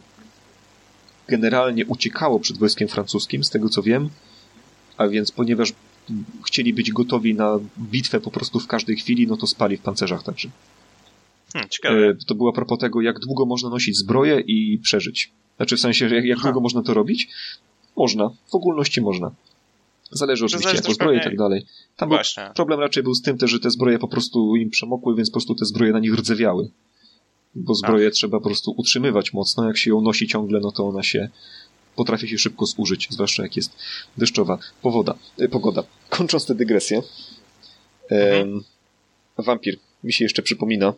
generalnie 1.28 1.86
uciekało 1.86 2.40
przed 2.40 2.58
wojskiem 2.58 2.88
francuskim, 2.88 3.44
z 3.44 3.50
tego 3.50 3.68
co 3.68 3.82
wiem, 3.82 4.10
a 4.96 5.08
więc 5.08 5.32
ponieważ 5.32 5.72
chcieli 6.46 6.74
być 6.74 6.92
gotowi 6.92 7.34
na 7.34 7.58
bitwę 7.78 8.20
po 8.20 8.30
prostu 8.30 8.60
w 8.60 8.66
każdej 8.66 8.96
chwili, 8.96 9.26
no 9.26 9.36
to 9.36 9.46
spali 9.46 9.76
w 9.76 9.80
pancerzach 9.80 10.22
także. 10.22 10.48
Hmm, 11.52 11.68
ciekawe. 11.70 12.08
E, 12.08 12.14
to 12.26 12.34
było 12.34 12.50
a 12.50 12.52
propos 12.52 12.78
tego, 12.78 13.00
jak 13.00 13.18
długo 13.18 13.46
można 13.46 13.70
nosić 13.70 13.98
zbroję 13.98 14.40
i 14.40 14.78
przeżyć. 14.78 15.32
Znaczy 15.56 15.76
w 15.76 15.80
sensie, 15.80 16.08
jak, 16.14 16.24
jak 16.24 16.38
długo 16.38 16.60
można 16.60 16.82
to 16.82 16.94
robić? 16.94 17.28
Można. 17.96 18.30
W 18.50 18.54
ogólności 18.54 19.00
można. 19.00 19.30
Zależy 20.10 20.44
oczywiście 20.44 20.74
jak 20.74 20.84
zbroje 20.84 21.18
i 21.18 21.22
tak 21.22 21.36
dalej. 21.36 21.66
Tam 21.96 22.10
problem 22.54 22.80
raczej 22.80 23.02
był 23.02 23.14
z 23.14 23.22
tym 23.22 23.38
też, 23.38 23.50
że 23.50 23.60
te 23.60 23.70
zbroje 23.70 23.98
po 23.98 24.08
prostu 24.08 24.56
im 24.56 24.70
przemokły, 24.70 25.16
więc 25.16 25.30
po 25.30 25.32
prostu 25.32 25.54
te 25.54 25.64
zbroje 25.64 25.92
na 25.92 25.98
nich 25.98 26.14
rdzewiały. 26.14 26.70
Bo 27.54 27.74
zbroję 27.74 28.06
Ach. 28.08 28.14
trzeba 28.14 28.38
po 28.38 28.44
prostu 28.44 28.74
utrzymywać 28.76 29.32
mocno. 29.32 29.66
Jak 29.66 29.76
się 29.76 29.90
ją 29.90 30.00
nosi 30.00 30.26
ciągle, 30.26 30.60
no 30.60 30.72
to 30.72 30.88
ona 30.88 31.02
się 31.02 31.28
potrafi 31.96 32.28
się 32.28 32.38
szybko 32.38 32.66
zużyć, 32.66 33.08
zwłaszcza 33.10 33.42
jak 33.42 33.56
jest 33.56 33.72
deszczowa 34.16 34.58
powoda, 34.82 35.18
e, 35.38 35.48
pogoda. 35.48 35.84
Kończąc 36.08 36.46
tę 36.46 36.54
dygresję, 36.54 37.02
mhm. 38.10 38.64
wampir 39.38 39.78
mi 40.04 40.12
się 40.12 40.24
jeszcze 40.24 40.42
przypomina 40.42 40.94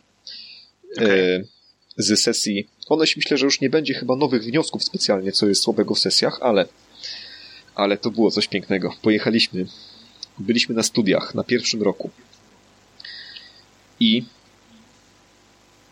okay. 0.97 1.09
e, 1.09 1.45
z 1.97 2.21
sesji. 2.21 2.69
One 2.89 3.05
myślę, 3.17 3.39
że 3.39 3.45
już 3.45 3.61
nie 3.61 3.71
będzie 3.71 3.95
chyba 3.95 4.17
nowych 4.17 4.45
wniosków 4.45 4.85
specjalnie, 4.85 5.33
co 5.33 5.49
jest 5.49 5.63
słabego 5.63 5.95
w 5.95 5.99
sesjach, 5.99 6.39
ale 6.43 6.69
ale 7.75 7.97
to 7.97 8.11
było 8.11 8.31
coś 8.31 8.49
pięknego. 8.49 8.95
Pojechaliśmy, 9.03 9.67
byliśmy 10.39 10.75
na 10.75 10.83
studiach 10.83 11.35
na 11.35 11.45
pierwszym 11.45 11.83
roku 11.83 12.11
i 14.01 14.25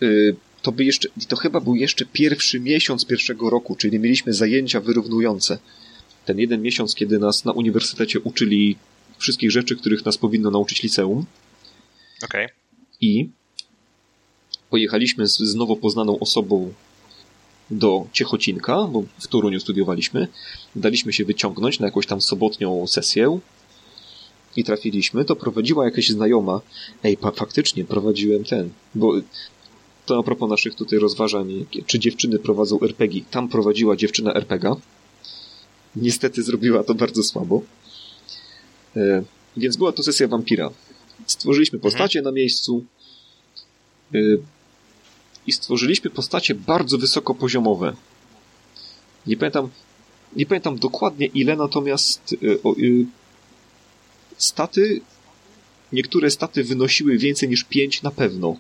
y, 0.03 0.37
to 0.63 0.73
by 0.73 0.85
jeszcze, 0.85 1.09
to 1.29 1.37
chyba 1.37 1.61
był 1.61 1.75
jeszcze 1.75 2.07
pierwszy 2.07 2.61
miesiąc 2.61 3.07
pierwszego 3.07 3.51
roku, 3.51 3.77
czyli 3.77 3.99
mieliśmy 3.99 4.33
zajęcia 4.33 4.81
wyrównujące. 4.81 5.59
Ten 6.25 6.39
jeden 6.39 6.63
miesiąc, 6.63 6.95
kiedy 6.95 7.19
nas 7.19 7.45
na 7.45 7.53
uniwersytecie 7.53 8.21
uczyli 8.21 8.77
wszystkich 9.19 9.51
rzeczy, 9.51 9.77
których 9.77 10.05
nas 10.05 10.19
powinno 10.19 10.51
nauczyć 10.51 10.83
liceum. 10.83 11.27
Okej. 12.25 12.45
Okay. 12.45 12.57
I 13.01 13.29
pojechaliśmy 14.71 15.29
z, 15.29 15.39
z 15.39 15.55
nowo 15.55 15.77
poznaną 15.77 16.19
osobą 16.19 16.73
do 17.71 18.07
Ciechocinka, 18.13 18.83
bo 18.83 19.05
w 19.19 19.27
Toruniu 19.27 19.61
studiowaliśmy. 19.61 20.29
Daliśmy 20.77 21.13
się 21.13 21.25
wyciągnąć 21.25 21.81
na 21.81 21.87
jakąś 21.87 22.07
tam 22.07 22.21
sobotnią 22.21 22.87
sesję 22.87 23.39
i 24.57 24.65
trafiliśmy. 24.65 25.25
To 25.25 25.37
prowadziła 25.37 25.85
jakaś 25.85 26.09
znajoma. 26.09 26.61
Ej, 27.05 27.19
faktycznie 27.35 27.85
prowadziłem 27.85 28.45
ten, 28.45 28.71
bo 28.95 29.13
to 30.07 30.19
a 30.19 30.23
propos 30.23 30.51
naszych 30.51 30.75
tutaj 30.75 30.99
rozważań, 30.99 31.67
czy 31.87 31.99
dziewczyny 31.99 32.39
prowadzą 32.39 32.81
RPG. 32.81 33.23
Tam 33.31 33.49
prowadziła 33.49 33.97
dziewczyna 33.97 34.35
RPG. 34.35 34.75
Niestety 35.97 36.43
zrobiła 36.43 36.85
to 36.85 36.95
bardzo 36.95 37.23
słabo. 37.23 37.63
E, 38.97 39.23
więc 39.57 39.77
była 39.77 39.93
to 39.93 40.03
sesja 40.03 40.29
wampira. 40.29 40.71
Stworzyliśmy 41.27 41.77
mhm. 41.77 41.93
postacie 41.93 42.19
mhm. 42.19 42.35
na 42.35 42.37
miejscu 42.37 42.85
e, 44.15 44.19
i 45.47 45.53
stworzyliśmy 45.53 46.11
postacie 46.11 46.55
bardzo 46.55 46.99
wysokopoziomowe. 46.99 47.97
Nie 49.27 49.37
pamiętam, 49.37 49.69
nie 50.37 50.47
pamiętam 50.47 50.79
dokładnie 50.79 51.27
ile, 51.27 51.57
natomiast 51.57 52.33
e, 52.33 52.37
staty, 54.37 55.01
niektóre 55.93 56.31
staty 56.31 56.65
wynosiły 56.65 57.19
więcej 57.19 57.49
niż 57.49 57.65
5 57.65 58.03
na 58.03 58.11
pewno 58.11 58.57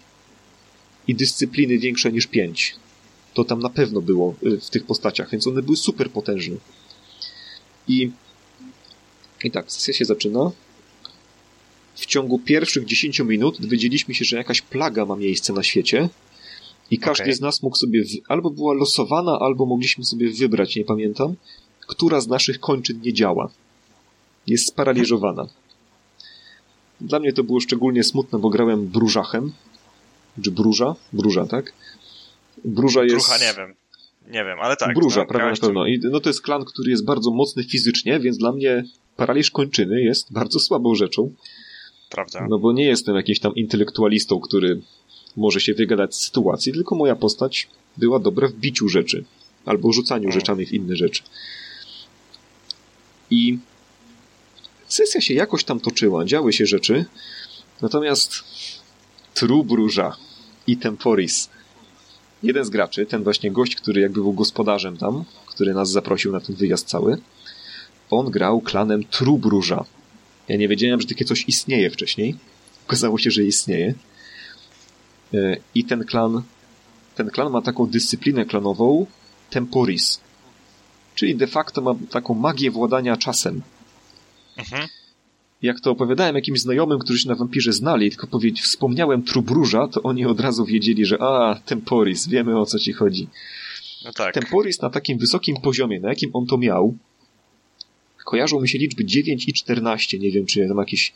i 1.08 1.14
dyscypliny 1.14 1.78
większe 1.78 2.12
niż 2.12 2.26
5. 2.26 2.76
to 3.34 3.44
tam 3.44 3.60
na 3.60 3.70
pewno 3.70 4.00
było 4.00 4.34
y, 4.46 4.60
w 4.60 4.70
tych 4.70 4.84
postaciach, 4.84 5.30
więc 5.30 5.46
one 5.46 5.62
były 5.62 5.76
super 5.76 6.10
potężne. 6.10 6.56
I, 7.88 8.10
i 9.44 9.50
tak, 9.50 9.72
sesja 9.72 9.94
się 9.94 10.04
zaczyna. 10.04 10.50
W 11.94 12.06
ciągu 12.06 12.38
pierwszych 12.38 12.84
10 12.84 13.20
minut 13.20 13.60
dowiedzieliśmy 13.60 14.14
się, 14.14 14.24
że 14.24 14.36
jakaś 14.36 14.60
plaga 14.60 15.06
ma 15.06 15.16
miejsce 15.16 15.52
na 15.52 15.62
świecie 15.62 16.08
i 16.90 16.98
każdy 16.98 17.24
okay. 17.24 17.34
z 17.34 17.40
nas 17.40 17.62
mógł 17.62 17.76
sobie, 17.76 18.02
albo 18.28 18.50
była 18.50 18.74
losowana, 18.74 19.38
albo 19.40 19.66
mogliśmy 19.66 20.04
sobie 20.04 20.30
wybrać, 20.30 20.76
nie 20.76 20.84
pamiętam, 20.84 21.34
która 21.86 22.20
z 22.20 22.28
naszych 22.28 22.60
kończyn 22.60 23.00
nie 23.00 23.12
działa. 23.12 23.50
Jest 24.46 24.66
sparaliżowana. 24.66 25.46
Dla 27.00 27.18
mnie 27.18 27.32
to 27.32 27.44
było 27.44 27.60
szczególnie 27.60 28.04
smutne, 28.04 28.38
bo 28.38 28.50
grałem 28.50 28.86
Brużachem. 28.86 29.52
Czy 30.42 30.50
Bruża? 30.50 30.94
Bruża, 31.12 31.46
tak? 31.46 31.72
Bruża 32.64 33.04
jest... 33.04 33.14
Brucha 33.14 33.38
nie 33.38 33.54
wiem. 33.56 33.74
Nie 34.26 34.44
wiem, 34.44 34.58
ale 34.60 34.76
tak. 34.76 34.94
Bruża, 34.94 35.20
no, 35.20 35.26
prawda 35.26 35.50
na 35.50 35.56
pewno. 35.56 35.86
I, 35.86 36.00
no 36.10 36.20
to 36.20 36.28
jest 36.28 36.42
klan, 36.42 36.64
który 36.64 36.90
jest 36.90 37.04
bardzo 37.04 37.30
mocny 37.30 37.64
fizycznie, 37.64 38.20
więc 38.20 38.38
dla 38.38 38.52
mnie 38.52 38.84
paraliż 39.16 39.50
kończyny 39.50 40.02
jest 40.02 40.32
bardzo 40.32 40.60
słabą 40.60 40.94
rzeczą. 40.94 41.34
Prawda. 42.10 42.46
No 42.50 42.58
bo 42.58 42.72
nie 42.72 42.84
jestem 42.84 43.16
jakimś 43.16 43.40
tam 43.40 43.54
intelektualistą, 43.54 44.40
który 44.40 44.80
może 45.36 45.60
się 45.60 45.74
wygadać 45.74 46.14
z 46.14 46.20
sytuacji, 46.20 46.72
tylko 46.72 46.94
moja 46.94 47.16
postać 47.16 47.68
była 47.96 48.18
dobra 48.18 48.48
w 48.48 48.52
biciu 48.52 48.88
rzeczy. 48.88 49.24
Albo 49.64 49.92
rzucaniu 49.92 50.22
hmm. 50.22 50.40
rzeczami 50.40 50.66
w 50.66 50.72
inne 50.72 50.96
rzeczy. 50.96 51.22
I 53.30 53.58
sesja 54.88 55.20
się 55.20 55.34
jakoś 55.34 55.64
tam 55.64 55.80
toczyła, 55.80 56.24
działy 56.24 56.52
się 56.52 56.66
rzeczy, 56.66 57.04
natomiast 57.82 58.44
Trubruża 59.34 60.16
i 60.66 60.76
Temporis 60.76 61.48
jeden 62.42 62.64
z 62.64 62.70
graczy, 62.70 63.06
ten 63.06 63.22
właśnie 63.24 63.50
gość, 63.50 63.76
który 63.76 64.00
jakby 64.00 64.20
był 64.20 64.32
gospodarzem 64.32 64.96
tam, 64.96 65.24
który 65.46 65.74
nas 65.74 65.90
zaprosił 65.90 66.32
na 66.32 66.40
ten 66.40 66.56
wyjazd 66.56 66.88
cały, 66.88 67.18
on 68.10 68.30
grał 68.30 68.60
klanem 68.60 69.04
Trubruża. 69.04 69.84
Ja 70.48 70.56
nie 70.56 70.68
wiedziałem, 70.68 71.00
że 71.00 71.06
takie 71.06 71.24
coś 71.24 71.44
istnieje 71.48 71.90
wcześniej. 71.90 72.36
Okazało 72.86 73.18
się, 73.18 73.30
że 73.30 73.42
istnieje. 73.42 73.94
E, 75.34 75.56
I 75.74 75.84
ten 75.84 76.04
klan, 76.04 76.42
ten 77.14 77.30
klan 77.30 77.52
ma 77.52 77.62
taką 77.62 77.86
dyscyplinę 77.86 78.44
klanową 78.44 79.06
Temporis. 79.50 80.20
Czyli 81.14 81.36
de 81.36 81.46
facto 81.46 81.80
ma 81.80 81.94
taką 82.10 82.34
magię 82.34 82.70
władania 82.70 83.16
czasem. 83.16 83.62
Mhm 84.56 84.88
jak 85.62 85.80
to 85.80 85.90
opowiadałem 85.90 86.34
jakimś 86.34 86.60
znajomym, 86.60 86.98
którzy 86.98 87.18
się 87.18 87.28
na 87.28 87.34
wampirze 87.34 87.72
znali, 87.72 88.10
tylko 88.10 88.26
powiedz, 88.26 88.60
wspomniałem 88.60 89.22
Trubruża, 89.22 89.88
to 89.88 90.02
oni 90.02 90.26
od 90.26 90.40
razu 90.40 90.64
wiedzieli, 90.64 91.06
że 91.06 91.16
a, 91.20 91.60
Temporis, 91.66 92.28
wiemy 92.28 92.58
o 92.58 92.66
co 92.66 92.78
ci 92.78 92.92
chodzi. 92.92 93.28
No 94.04 94.12
tak. 94.12 94.34
Temporis 94.34 94.80
na 94.80 94.90
takim 94.90 95.18
wysokim 95.18 95.56
poziomie, 95.56 96.00
na 96.00 96.08
jakim 96.08 96.30
on 96.32 96.46
to 96.46 96.58
miał, 96.58 96.96
kojarzą 98.24 98.60
mi 98.60 98.68
się 98.68 98.78
liczby 98.78 99.04
9 99.04 99.48
i 99.48 99.52
14, 99.52 100.18
nie 100.18 100.30
wiem, 100.30 100.46
czy 100.46 100.68
tam 100.68 100.78
jakieś 100.78 101.12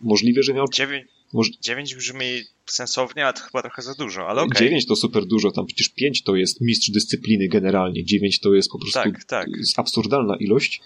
możliwe, 0.00 0.42
że 0.42 0.54
miał... 0.54 0.66
9, 0.68 1.06
Moż... 1.32 1.50
9 1.60 1.94
brzmi 1.94 2.26
sensownie, 2.66 3.26
a 3.26 3.32
to 3.32 3.42
chyba 3.42 3.62
trochę 3.62 3.82
za 3.82 3.94
dużo, 3.94 4.28
ale 4.28 4.42
okej. 4.42 4.56
Okay. 4.56 4.68
9 4.68 4.86
to 4.86 4.96
super 4.96 5.26
dużo, 5.26 5.50
tam 5.50 5.66
przecież 5.66 5.88
5 5.88 6.22
to 6.22 6.36
jest 6.36 6.60
mistrz 6.60 6.90
dyscypliny 6.90 7.48
generalnie, 7.48 8.04
9 8.04 8.40
to 8.40 8.54
jest 8.54 8.70
po 8.70 8.78
prostu 8.78 9.00
tak, 9.02 9.24
tak. 9.24 9.48
absurdalna 9.76 10.36
ilość, 10.36 10.80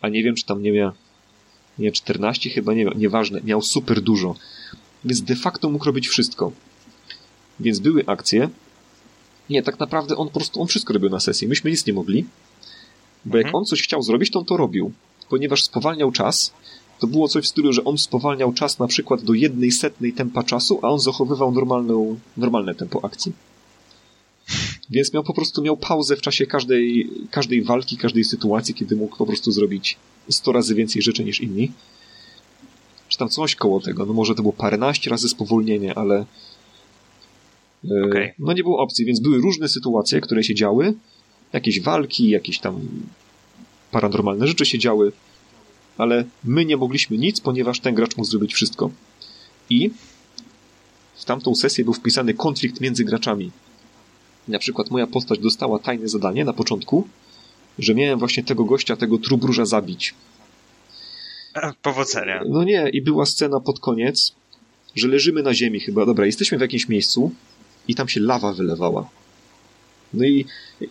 a 0.00 0.08
nie 0.08 0.22
wiem, 0.22 0.34
czy 0.34 0.44
tam 0.44 0.62
nie 0.62 0.72
miał 0.72 0.92
nie 1.82 1.92
14 1.92 2.50
chyba, 2.50 2.74
nie, 2.74 2.84
nieważne, 2.96 3.40
miał 3.44 3.62
super 3.62 4.00
dużo. 4.00 4.34
Więc 5.04 5.22
de 5.22 5.36
facto 5.36 5.70
mógł 5.70 5.84
robić 5.84 6.08
wszystko. 6.08 6.52
Więc 7.60 7.78
były 7.78 8.06
akcje. 8.06 8.48
Nie, 9.50 9.62
tak 9.62 9.80
naprawdę 9.80 10.16
on 10.16 10.28
po 10.28 10.34
prostu, 10.34 10.62
on 10.62 10.68
wszystko 10.68 10.92
robił 10.92 11.10
na 11.10 11.20
sesji. 11.20 11.48
Myśmy 11.48 11.70
nic 11.70 11.86
nie 11.86 11.92
mogli, 11.92 12.24
bo 13.24 13.38
jak 13.38 13.46
mhm. 13.46 13.56
on 13.56 13.64
coś 13.64 13.82
chciał 13.82 14.02
zrobić, 14.02 14.30
to 14.30 14.38
on 14.38 14.44
to 14.44 14.56
robił. 14.56 14.92
Ponieważ 15.28 15.64
spowalniał 15.64 16.12
czas, 16.12 16.52
to 16.98 17.06
było 17.06 17.28
coś 17.28 17.44
w 17.44 17.48
stylu, 17.48 17.72
że 17.72 17.84
on 17.84 17.98
spowalniał 17.98 18.52
czas 18.52 18.78
na 18.78 18.86
przykład 18.86 19.22
do 19.22 19.34
jednej 19.34 19.72
setnej 19.72 20.12
tempa 20.12 20.42
czasu, 20.42 20.78
a 20.82 20.88
on 20.88 21.00
zachowywał 21.00 21.52
normalną, 21.52 22.18
normalne 22.36 22.74
tempo 22.74 23.04
akcji. 23.04 23.32
Więc 24.92 25.12
miał 25.12 25.22
po 25.22 25.34
prostu 25.34 25.62
miał 25.62 25.76
pauzę 25.76 26.16
w 26.16 26.20
czasie 26.20 26.46
każdej, 26.46 27.10
każdej 27.30 27.62
walki, 27.62 27.96
każdej 27.96 28.24
sytuacji, 28.24 28.74
kiedy 28.74 28.96
mógł 28.96 29.16
po 29.16 29.26
prostu 29.26 29.52
zrobić 29.52 29.96
100 30.30 30.52
razy 30.52 30.74
więcej 30.74 31.02
rzeczy 31.02 31.24
niż 31.24 31.40
inni. 31.40 31.72
Czy 33.08 33.18
tam 33.18 33.28
coś 33.28 33.54
koło 33.54 33.80
tego. 33.80 34.06
No 34.06 34.12
może 34.12 34.34
to 34.34 34.42
było 34.42 34.52
paręnaście 34.52 35.10
razy 35.10 35.28
spowolnienie, 35.28 35.94
ale 35.94 36.26
e, 37.90 38.04
okay. 38.06 38.34
no 38.38 38.52
nie 38.52 38.62
było 38.62 38.82
opcji, 38.82 39.04
więc 39.04 39.20
były 39.20 39.40
różne 39.40 39.68
sytuacje, 39.68 40.20
które 40.20 40.44
się 40.44 40.54
działy. 40.54 40.94
Jakieś 41.52 41.80
walki, 41.80 42.28
jakieś 42.28 42.58
tam 42.58 42.80
paranormalne 43.90 44.46
rzeczy 44.46 44.66
się 44.66 44.78
działy, 44.78 45.12
ale 45.98 46.24
my 46.44 46.64
nie 46.64 46.76
mogliśmy 46.76 47.18
nic, 47.18 47.40
ponieważ 47.40 47.80
ten 47.80 47.94
gracz 47.94 48.16
mógł 48.16 48.30
zrobić 48.30 48.54
wszystko. 48.54 48.90
I 49.70 49.90
w 51.14 51.24
tamtą 51.24 51.54
sesję 51.54 51.84
był 51.84 51.94
wpisany 51.94 52.34
konflikt 52.34 52.80
między 52.80 53.04
graczami. 53.04 53.50
Na 54.48 54.58
przykład 54.58 54.90
moja 54.90 55.06
postać 55.06 55.38
dostała 55.38 55.78
tajne 55.78 56.08
zadanie 56.08 56.44
na 56.44 56.52
początku, 56.52 57.08
że 57.78 57.94
miałem 57.94 58.18
właśnie 58.18 58.44
tego 58.44 58.64
gościa, 58.64 58.96
tego 58.96 59.18
trubróża 59.18 59.64
zabić. 59.64 60.14
Powodzenia. 61.82 62.42
No 62.48 62.64
nie, 62.64 62.88
i 62.92 63.02
była 63.02 63.26
scena 63.26 63.60
pod 63.60 63.80
koniec, 63.80 64.32
że 64.94 65.08
leżymy 65.08 65.42
na 65.42 65.54
ziemi 65.54 65.80
chyba. 65.80 66.06
Dobra, 66.06 66.26
jesteśmy 66.26 66.58
w 66.58 66.60
jakimś 66.60 66.88
miejscu 66.88 67.30
i 67.88 67.94
tam 67.94 68.08
się 68.08 68.20
lawa 68.20 68.52
wylewała. 68.52 69.08
No 70.14 70.24
i 70.24 70.44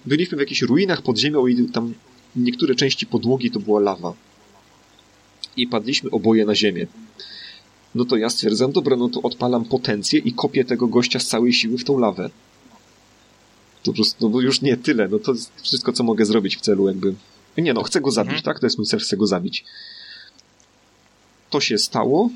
byliśmy 0.06 0.38
w 0.38 0.40
jakichś 0.40 0.62
ruinach 0.62 1.02
pod 1.02 1.18
ziemią 1.18 1.48
i 1.48 1.70
tam 1.70 1.94
niektóre 2.36 2.76
części 2.76 3.06
podłogi 3.06 3.52
to 3.52 3.60
była 3.60 3.80
lawa. 3.80 4.14
I 5.58 5.68
padliśmy 5.68 6.10
oboje 6.10 6.46
na 6.46 6.56
ziemię. 6.56 6.88
No 7.96 8.06
to 8.06 8.18
ja 8.18 8.30
stwierdzam, 8.30 8.72
dobra, 8.72 8.96
no 8.96 9.10
to 9.10 9.22
odpalam 9.22 9.66
potencję 9.66 10.20
i 10.20 10.34
kopię 10.34 10.66
tego 10.66 10.88
gościa 10.88 11.20
z 11.20 11.28
całej 11.28 11.54
siły 11.54 11.78
w 11.78 11.84
tą 11.84 12.00
lawę. 12.00 12.30
To 13.84 13.92
po 13.92 13.96
prostu, 13.96 14.30
no 14.30 14.40
już 14.40 14.62
nie 14.62 14.78
tyle, 14.78 15.08
no 15.08 15.20
to 15.20 15.34
jest 15.34 15.52
wszystko, 15.62 15.94
co 15.94 16.04
mogę 16.04 16.26
zrobić 16.26 16.58
w 16.58 16.62
celu 16.62 16.88
jakby... 16.88 17.14
Nie 17.58 17.74
no, 17.74 17.84
chcę 17.84 18.02
go 18.02 18.12
zabić, 18.12 18.38
mhm. 18.38 18.44
tak? 18.44 18.60
To 18.60 18.66
jest 18.66 18.78
mój 18.78 18.88
cel, 18.88 19.00
chcę 19.00 19.18
go 19.18 19.28
zabić. 19.28 19.66
To 21.50 21.62
się 21.62 21.78
stało, 21.78 22.30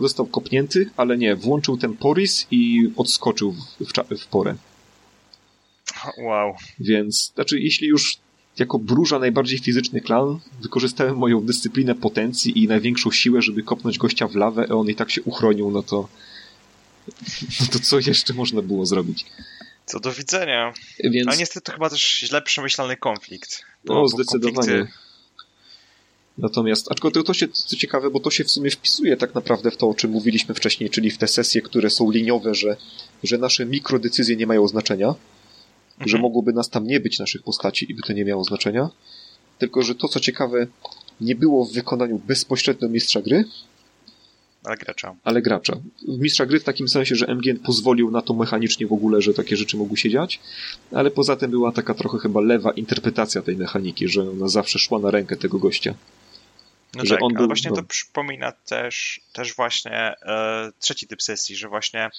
został 0.00 0.26
kopnięty, 0.26 0.90
ale 0.96 1.18
nie, 1.18 1.36
włączył 1.36 1.76
ten 1.76 1.96
poris 1.96 2.46
i 2.50 2.90
odskoczył 2.96 3.52
w, 3.52 3.58
w, 3.80 4.18
w 4.18 4.26
porę. 4.26 4.54
Wow. 6.18 6.54
Więc, 6.80 7.32
znaczy, 7.34 7.60
jeśli 7.60 7.88
już 7.88 8.18
jako 8.58 8.78
bruża 8.78 9.18
najbardziej 9.18 9.58
fizyczny 9.58 10.00
klan, 10.00 10.38
wykorzystałem 10.62 11.16
moją 11.16 11.40
dyscyplinę 11.40 11.94
potencji 11.94 12.62
i 12.62 12.68
największą 12.68 13.10
siłę, 13.10 13.42
żeby 13.42 13.62
kopnąć 13.62 13.98
gościa 13.98 14.28
w 14.28 14.34
lawę, 14.34 14.66
a 14.70 14.74
on 14.74 14.88
i 14.88 14.94
tak 14.94 15.10
się 15.10 15.22
uchronił, 15.22 15.70
no 15.70 15.82
to 15.82 16.08
no 17.60 17.66
to 17.72 17.78
co 17.78 17.98
jeszcze 17.98 18.34
można 18.34 18.62
było 18.62 18.86
zrobić? 18.86 19.26
Co 19.88 20.00
do 20.00 20.12
widzenia. 20.12 20.72
Więc... 21.04 21.28
Ale 21.28 21.36
niestety 21.36 21.60
to 21.60 21.72
chyba 21.72 21.90
też 21.90 22.18
źle 22.20 22.42
przemyślany 22.42 22.96
konflikt. 22.96 23.62
No, 23.84 24.08
zdecydowanie. 24.08 24.68
Konflikty... 24.68 25.08
Natomiast, 26.38 26.92
aczkolwiek 26.92 27.26
to 27.26 27.34
się, 27.34 27.48
co 27.48 27.76
ciekawe, 27.76 28.10
bo 28.10 28.20
to 28.20 28.30
się 28.30 28.44
w 28.44 28.50
sumie 28.50 28.70
wpisuje 28.70 29.16
tak 29.16 29.34
naprawdę 29.34 29.70
w 29.70 29.76
to, 29.76 29.88
o 29.88 29.94
czym 29.94 30.10
mówiliśmy 30.10 30.54
wcześniej, 30.54 30.90
czyli 30.90 31.10
w 31.10 31.18
te 31.18 31.28
sesje, 31.28 31.62
które 31.62 31.90
są 31.90 32.10
liniowe, 32.10 32.54
że, 32.54 32.76
że 33.24 33.38
nasze 33.38 33.66
mikrodecyzje 33.66 34.36
nie 34.36 34.46
mają 34.46 34.68
znaczenia, 34.68 35.08
mhm. 35.08 36.08
że 36.08 36.18
mogłoby 36.18 36.52
nas 36.52 36.70
tam 36.70 36.86
nie 36.86 37.00
być, 37.00 37.18
naszych 37.18 37.42
postaci, 37.42 37.90
i 37.90 37.94
by 37.94 38.02
to 38.02 38.12
nie 38.12 38.24
miało 38.24 38.44
znaczenia, 38.44 38.90
tylko 39.58 39.82
że 39.82 39.94
to, 39.94 40.08
co 40.08 40.20
ciekawe, 40.20 40.66
nie 41.20 41.34
było 41.34 41.64
w 41.64 41.72
wykonaniu 41.72 42.18
bezpośrednio 42.18 42.88
mistrza 42.88 43.22
gry, 43.22 43.44
ale 44.68 44.76
gracza. 44.76 45.14
Ale 45.24 45.42
gracza. 45.42 45.76
Mistrza 46.08 46.46
gry 46.46 46.60
w 46.60 46.64
takim 46.64 46.88
sensie, 46.88 47.16
że 47.16 47.34
MGN 47.34 47.58
pozwolił 47.58 48.10
na 48.10 48.22
to 48.22 48.34
mechanicznie 48.34 48.86
w 48.86 48.92
ogóle, 48.92 49.22
że 49.22 49.34
takie 49.34 49.56
rzeczy 49.56 49.76
mogły 49.76 49.96
się 49.96 50.10
dziać, 50.10 50.40
ale 50.92 51.10
poza 51.10 51.36
tym 51.36 51.50
była 51.50 51.72
taka 51.72 51.94
trochę 51.94 52.18
chyba 52.18 52.40
lewa 52.40 52.72
interpretacja 52.72 53.42
tej 53.42 53.56
mechaniki, 53.56 54.08
że 54.08 54.30
ona 54.30 54.48
zawsze 54.48 54.78
szła 54.78 54.98
na 54.98 55.10
rękę 55.10 55.36
tego 55.36 55.58
gościa. 55.58 55.94
No 56.94 57.04
że 57.04 57.14
tak, 57.14 57.22
on 57.22 57.32
był, 57.32 57.38
ale 57.38 57.46
właśnie 57.46 57.70
no... 57.70 57.76
to 57.76 57.82
przypomina 57.82 58.52
też, 58.52 59.20
też 59.32 59.56
właśnie 59.56 60.14
e, 60.22 60.72
trzeci 60.78 61.06
typ 61.06 61.22
sesji, 61.22 61.56
że 61.56 61.68
właśnie 61.68 62.10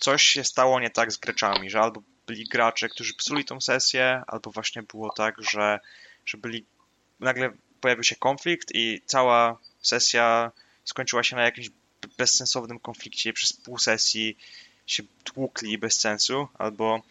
coś 0.00 0.22
się 0.22 0.44
stało 0.44 0.80
nie 0.80 0.90
tak 0.90 1.12
z 1.12 1.16
graczami, 1.16 1.70
że 1.70 1.80
albo 1.80 2.02
byli 2.26 2.44
gracze, 2.44 2.88
którzy 2.88 3.14
psuli 3.14 3.44
tą 3.44 3.60
sesję, 3.60 4.22
albo 4.26 4.50
właśnie 4.50 4.82
było 4.82 5.12
tak, 5.16 5.34
że, 5.52 5.80
że 6.26 6.38
byli 6.38 6.64
nagle 7.20 7.52
pojawił 7.80 8.04
się 8.04 8.16
konflikt 8.16 8.68
i 8.74 9.00
cała 9.06 9.58
sesja 9.82 10.52
skończyła 10.88 11.22
się 11.22 11.36
na 11.36 11.42
jakimś 11.42 11.70
bezsensownym 12.18 12.78
konflikcie 12.78 13.32
przez 13.32 13.52
pół 13.52 13.78
sesji 13.78 14.36
się 14.86 15.02
tłukli 15.24 15.78
bez 15.78 16.00
sensu, 16.00 16.48
albo 16.54 17.02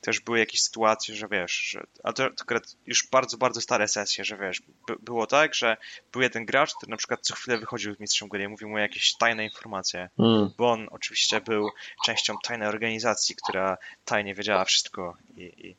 też 0.00 0.20
były 0.20 0.38
jakieś 0.38 0.62
sytuacje, 0.62 1.14
że 1.14 1.28
wiesz, 1.28 1.52
że, 1.52 1.86
a 2.04 2.12
to, 2.12 2.30
to 2.30 2.44
już 2.86 3.08
bardzo, 3.10 3.36
bardzo 3.36 3.60
stare 3.60 3.88
sesje, 3.88 4.24
że 4.24 4.36
wiesz, 4.36 4.62
by, 4.88 4.96
było 5.00 5.26
tak, 5.26 5.54
że 5.54 5.76
był 6.12 6.22
jeden 6.22 6.44
gracz, 6.44 6.74
który 6.74 6.90
na 6.90 6.96
przykład 6.96 7.20
co 7.22 7.34
chwilę 7.34 7.58
wychodził 7.58 7.94
z 7.94 8.00
mistrzem 8.00 8.28
gry 8.28 8.44
i 8.44 8.48
mówił 8.48 8.68
mu 8.68 8.78
jakieś 8.78 9.14
tajne 9.14 9.44
informacje, 9.44 10.08
mm. 10.18 10.50
bo 10.58 10.70
on 10.70 10.88
oczywiście 10.90 11.40
był 11.40 11.70
częścią 12.04 12.34
tajnej 12.44 12.68
organizacji, 12.68 13.36
która 13.36 13.78
tajnie 14.04 14.34
wiedziała 14.34 14.64
wszystko 14.64 15.16
i, 15.36 15.42
i 15.42 15.76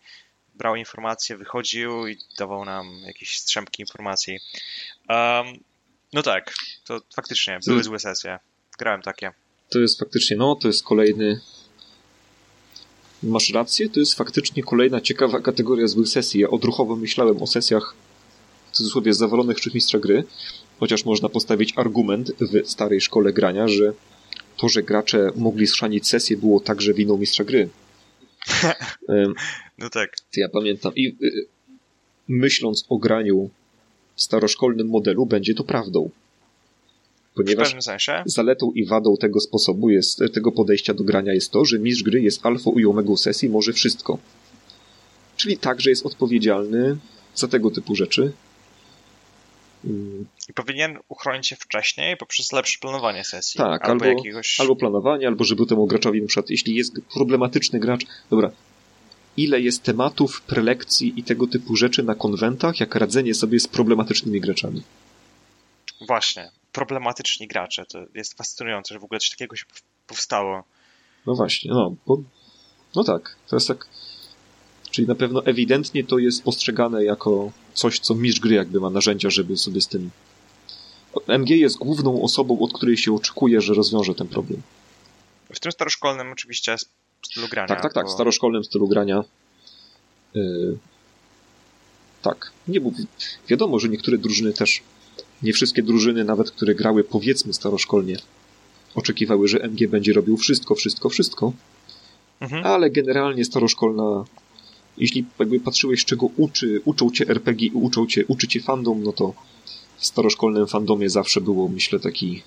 brał 0.56 0.76
informacje, 0.76 1.38
wychodził 1.38 2.08
i 2.08 2.18
dawał 2.38 2.66
nam 2.66 3.01
jakieś 3.06 3.39
strzępki 3.39 3.82
informacji. 3.82 4.39
Um, 5.10 5.64
no 6.14 6.24
tak, 6.24 6.53
to 6.86 7.01
faktycznie 7.16 7.59
były 7.68 7.84
złe 7.84 7.99
sesje. 7.99 8.39
Grałem 8.80 9.01
takie. 9.01 9.32
To 9.70 9.80
jest 9.80 9.99
faktycznie, 9.99 10.38
no, 10.38 10.55
to 10.55 10.68
jest 10.68 10.84
kolejny 10.84 11.41
masz 13.24 13.49
rację, 13.49 13.89
to 13.89 13.99
jest 13.99 14.14
faktycznie 14.14 14.64
kolejna 14.64 15.01
ciekawa 15.01 15.39
kategoria 15.41 15.88
złych 15.88 16.07
sesji. 16.07 16.41
Ja 16.41 16.49
odruchowo 16.49 16.95
myślałem 16.95 17.41
o 17.41 17.47
sesjach 17.47 17.95
w 18.72 18.76
cudzysłowie 18.76 19.14
zawalonych 19.14 19.74
mistrza 19.74 19.99
gry, 19.99 20.24
chociaż 20.80 21.05
można 21.05 21.30
postawić 21.30 21.74
argument 21.76 22.32
w 22.39 22.70
starej 22.70 23.01
szkole 23.01 23.34
grania, 23.34 23.68
że 23.68 23.93
to, 24.57 24.70
że 24.70 24.84
gracze 24.84 25.32
mogli 25.36 25.68
schrzanić 25.68 26.07
sesję 26.07 26.38
było 26.38 26.59
także 26.59 26.93
winą 26.93 27.18
mistrza 27.18 27.43
gry. 27.43 27.70
no 29.78 29.89
tak. 29.89 30.16
Ja 30.38 30.49
pamiętam. 30.49 30.95
I 30.95 31.07
y, 31.07 31.47
myśląc 32.28 32.86
o 32.89 32.97
graniu 32.97 33.49
w 34.16 34.22
staroszkolnym 34.22 34.88
modelu, 34.88 35.26
będzie 35.26 35.53
to 35.53 35.64
prawdą. 35.64 36.09
Ponieważ 37.36 37.76
zaletą 38.26 38.72
i 38.72 38.86
wadą 38.86 39.18
tego 39.18 39.39
sposobu 39.39 39.89
jest, 39.89 40.20
tego 40.34 40.51
podejścia 40.51 40.93
do 40.93 41.03
grania 41.03 41.34
jest 41.34 41.51
to, 41.51 41.66
że 41.66 41.80
mistrz 41.80 42.03
gry 42.03 42.22
jest 42.22 42.45
alfa 42.45 42.72
i 42.80 42.86
omega 42.86 43.16
sesji, 43.16 43.49
może 43.49 43.74
wszystko. 43.74 44.18
Czyli 45.38 45.57
także 45.57 45.89
jest 45.89 46.05
odpowiedzialny 46.05 46.97
za 47.36 47.47
tego 47.47 47.72
typu 47.72 47.95
rzeczy. 47.95 48.32
I 50.49 50.53
powinien 50.53 50.97
uchronić 51.09 51.47
się 51.47 51.55
wcześniej 51.55 52.18
poprzez 52.18 52.51
lepsze 52.51 52.80
planowanie 52.82 53.24
sesji. 53.24 53.57
Tak, 53.57 53.89
albo, 53.89 54.05
albo, 54.05 54.18
jakiegoś... 54.18 54.59
albo 54.59 54.76
planowanie, 54.76 55.28
albo 55.28 55.43
żeby 55.43 55.66
temu 55.66 55.88
graczowi, 55.88 56.22
na 56.22 56.28
przykład, 56.28 56.49
jeśli 56.49 56.76
jest 56.76 56.93
problematyczny 57.14 57.80
gracz, 57.80 58.05
dobra, 58.30 58.51
ile 59.38 59.62
jest 59.62 59.84
tematów, 59.84 60.42
prelekcji 60.42 61.14
i 61.20 61.24
tego 61.24 61.48
typu 61.48 61.76
rzeczy 61.76 62.04
na 62.04 62.16
konwentach, 62.16 62.80
jak 62.80 62.96
radzenie 62.96 63.34
sobie 63.34 63.60
z 63.60 63.68
problematycznymi 63.68 64.42
graczami. 64.42 64.84
Właśnie 66.08 66.52
problematyczni 66.72 67.48
gracze. 67.48 67.86
To 67.86 68.00
jest 68.14 68.34
fascynujące, 68.34 68.94
że 68.94 69.00
w 69.00 69.04
ogóle 69.04 69.20
coś 69.20 69.30
takiego 69.30 69.56
się 69.56 69.66
powstało. 70.08 70.64
No 71.26 71.36
właśnie, 71.36 71.72
no, 71.72 71.96
bo, 72.08 72.18
no 72.96 73.04
tak, 73.04 73.36
to 73.48 73.56
jest 73.56 73.68
tak, 73.68 73.88
czyli 74.92 75.08
na 75.08 75.16
pewno 75.16 75.46
ewidentnie 75.46 76.04
to 76.04 76.18
jest 76.18 76.44
postrzegane 76.44 77.04
jako 77.04 77.52
coś, 77.74 78.00
co 78.00 78.16
mistrz 78.16 78.40
gry 78.40 78.56
jakby 78.56 78.80
ma 78.80 78.90
narzędzia, 78.90 79.30
żeby 79.30 79.58
sobie 79.58 79.82
z 79.82 79.88
tym... 79.88 80.10
MG 81.28 81.50
jest 81.50 81.78
główną 81.78 82.22
osobą, 82.22 82.60
od 82.60 82.74
której 82.74 82.98
się 82.98 83.16
oczekuje, 83.16 83.62
że 83.62 83.74
rozwiąże 83.74 84.16
ten 84.16 84.28
problem. 84.28 84.62
W 85.54 85.60
tym 85.60 85.72
staroszkolnym 85.72 86.32
oczywiście 86.32 86.76
stylu 87.26 87.48
grania. 87.48 87.68
Tak, 87.68 87.82
tak, 87.82 87.94
tak, 87.94 88.08
w 88.08 88.12
staroszkolnym 88.12 88.64
stylu 88.64 88.88
grania. 88.88 89.24
Yy, 90.34 90.78
tak. 92.22 92.52
Nie, 92.68 92.82
bo 92.82 92.92
wiadomo, 93.48 93.80
że 93.80 93.90
niektóre 93.90 94.18
drużyny 94.18 94.54
też 94.54 94.82
nie 95.44 95.54
wszystkie 95.54 95.84
drużyny, 95.84 96.24
nawet 96.24 96.52
które 96.52 96.76
grały 96.76 97.04
powiedzmy 97.04 97.54
staroszkolnie, 97.54 98.18
oczekiwały, 98.96 99.48
że 99.48 99.60
MG 99.60 99.88
będzie 99.88 100.14
robił 100.14 100.38
wszystko, 100.38 100.76
wszystko, 100.76 101.10
wszystko. 101.10 101.54
Mhm. 102.40 102.66
Ale 102.66 102.90
generalnie 102.90 103.46
staroszkolna, 103.46 104.26
jeśli 104.98 105.26
jakby 105.40 105.60
patrzyłeś, 105.60 106.06
czego 106.06 106.26
uczy, 106.38 106.82
uczą 106.86 107.12
cię 107.12 107.28
RPG 107.30 107.68
i 107.68 107.72
uczą 107.72 108.08
cię, 108.08 108.26
uczy 108.28 108.48
cię 108.48 108.62
fandom, 108.62 109.04
no 109.04 109.14
to 109.14 109.34
w 109.98 110.06
staroszkolnym 110.06 110.68
fandomie 110.68 111.10
zawsze 111.10 111.42
było, 111.42 111.68
myślę, 111.68 112.00
taki 112.00 112.44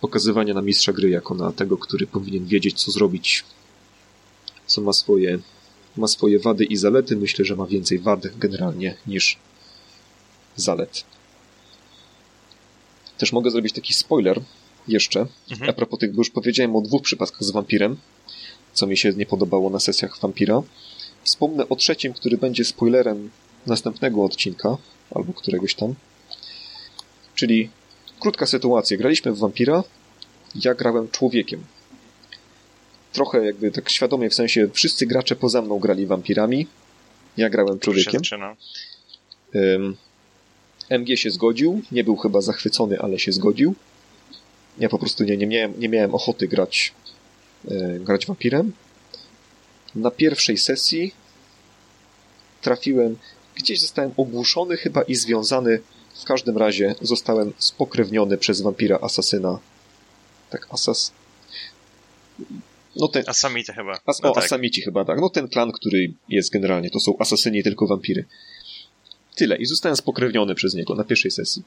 pokazywanie 0.00 0.54
na 0.54 0.62
mistrza 0.62 0.92
gry 0.92 1.10
jako 1.10 1.34
na 1.34 1.52
tego, 1.52 1.78
który 1.78 2.06
powinien 2.06 2.46
wiedzieć, 2.46 2.84
co 2.84 2.90
zrobić, 2.90 3.44
co 4.66 4.80
ma 4.80 4.92
swoje, 4.92 5.38
ma 5.96 6.08
swoje 6.08 6.38
wady 6.38 6.64
i 6.64 6.76
zalety. 6.76 7.16
Myślę, 7.16 7.44
że 7.44 7.56
ma 7.56 7.66
więcej 7.66 7.98
wad 7.98 8.38
generalnie 8.38 8.96
niż 9.06 9.38
zalet. 10.56 11.04
Też 13.18 13.32
mogę 13.32 13.50
zrobić 13.50 13.72
taki 13.72 13.94
spoiler 13.94 14.40
jeszcze. 14.88 15.26
Mhm. 15.50 15.70
A 15.70 15.72
propos 15.72 16.00
tych, 16.00 16.12
bo 16.12 16.20
już 16.20 16.30
powiedziałem 16.30 16.76
o 16.76 16.80
dwóch 16.80 17.02
przypadkach 17.02 17.44
z 17.44 17.50
wampirem, 17.50 17.96
co 18.72 18.86
mi 18.86 18.96
się 18.96 19.12
nie 19.12 19.26
podobało 19.26 19.70
na 19.70 19.80
sesjach 19.80 20.20
wampira. 20.20 20.62
Wspomnę 21.24 21.68
o 21.68 21.76
trzecim, 21.76 22.12
który 22.12 22.38
będzie 22.38 22.64
spoilerem 22.64 23.30
następnego 23.66 24.24
odcinka, 24.24 24.76
albo 25.14 25.32
któregoś 25.32 25.74
tam. 25.74 25.94
Czyli 27.34 27.70
krótka 28.20 28.46
sytuacja. 28.46 28.96
Graliśmy 28.96 29.32
w 29.32 29.38
wampira, 29.38 29.84
ja 30.54 30.74
grałem 30.74 31.08
człowiekiem. 31.08 31.64
Trochę 33.12 33.46
jakby 33.46 33.70
tak 33.70 33.90
świadomie, 33.90 34.30
w 34.30 34.34
sensie 34.34 34.68
wszyscy 34.72 35.06
gracze 35.06 35.36
poza 35.36 35.62
mną 35.62 35.78
grali 35.78 36.06
wampirami, 36.06 36.66
ja 37.36 37.50
grałem 37.50 37.78
człowiekiem. 37.78 38.20
MG 40.90 41.16
się 41.16 41.30
zgodził, 41.30 41.82
nie 41.92 42.04
był 42.04 42.16
chyba 42.16 42.40
zachwycony, 42.40 43.00
ale 43.00 43.18
się 43.18 43.32
zgodził. 43.32 43.74
Ja 44.78 44.88
po 44.88 44.98
prostu 44.98 45.24
nie, 45.24 45.36
nie, 45.36 45.46
miałem, 45.46 45.80
nie 45.80 45.88
miałem 45.88 46.14
ochoty 46.14 46.48
grać, 46.48 46.94
e, 47.68 47.98
grać 47.98 48.26
wampirem. 48.26 48.72
Na 49.94 50.10
pierwszej 50.10 50.58
sesji 50.58 51.14
trafiłem, 52.60 53.16
gdzieś 53.54 53.80
zostałem 53.80 54.12
ogłuszony 54.16 54.76
chyba 54.76 55.02
i 55.02 55.14
związany. 55.14 55.80
W 56.20 56.24
każdym 56.24 56.58
razie 56.58 56.94
zostałem 57.00 57.52
spokrewniony 57.58 58.38
przez 58.38 58.60
wampira 58.60 58.98
asasyna. 59.02 59.58
Tak, 60.50 60.66
asas. 60.70 61.12
No 62.96 63.08
ten, 63.08 63.24
Asamici 63.26 63.72
chyba. 63.72 64.00
As, 64.06 64.22
no 64.22 64.30
o, 64.30 64.34
tak. 64.34 64.44
Asamici 64.44 64.82
chyba, 64.82 65.04
tak. 65.04 65.20
No 65.20 65.30
ten 65.30 65.48
klan, 65.48 65.72
który 65.72 66.12
jest 66.28 66.52
generalnie, 66.52 66.90
to 66.90 67.00
są 67.00 67.18
asasyni, 67.18 67.62
tylko 67.62 67.86
wampiry. 67.86 68.24
Tyle. 69.34 69.56
I 69.56 69.66
zostałem 69.66 69.96
spokrewniony 69.96 70.54
przez 70.54 70.74
niego 70.74 70.94
na 70.94 71.04
pierwszej 71.04 71.30
sesji. 71.30 71.62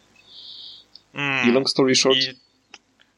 Mm, 1.14 1.50
I 1.50 1.52
long 1.52 1.70
story 1.70 1.95
short... 1.95 2.18
I 2.18 2.34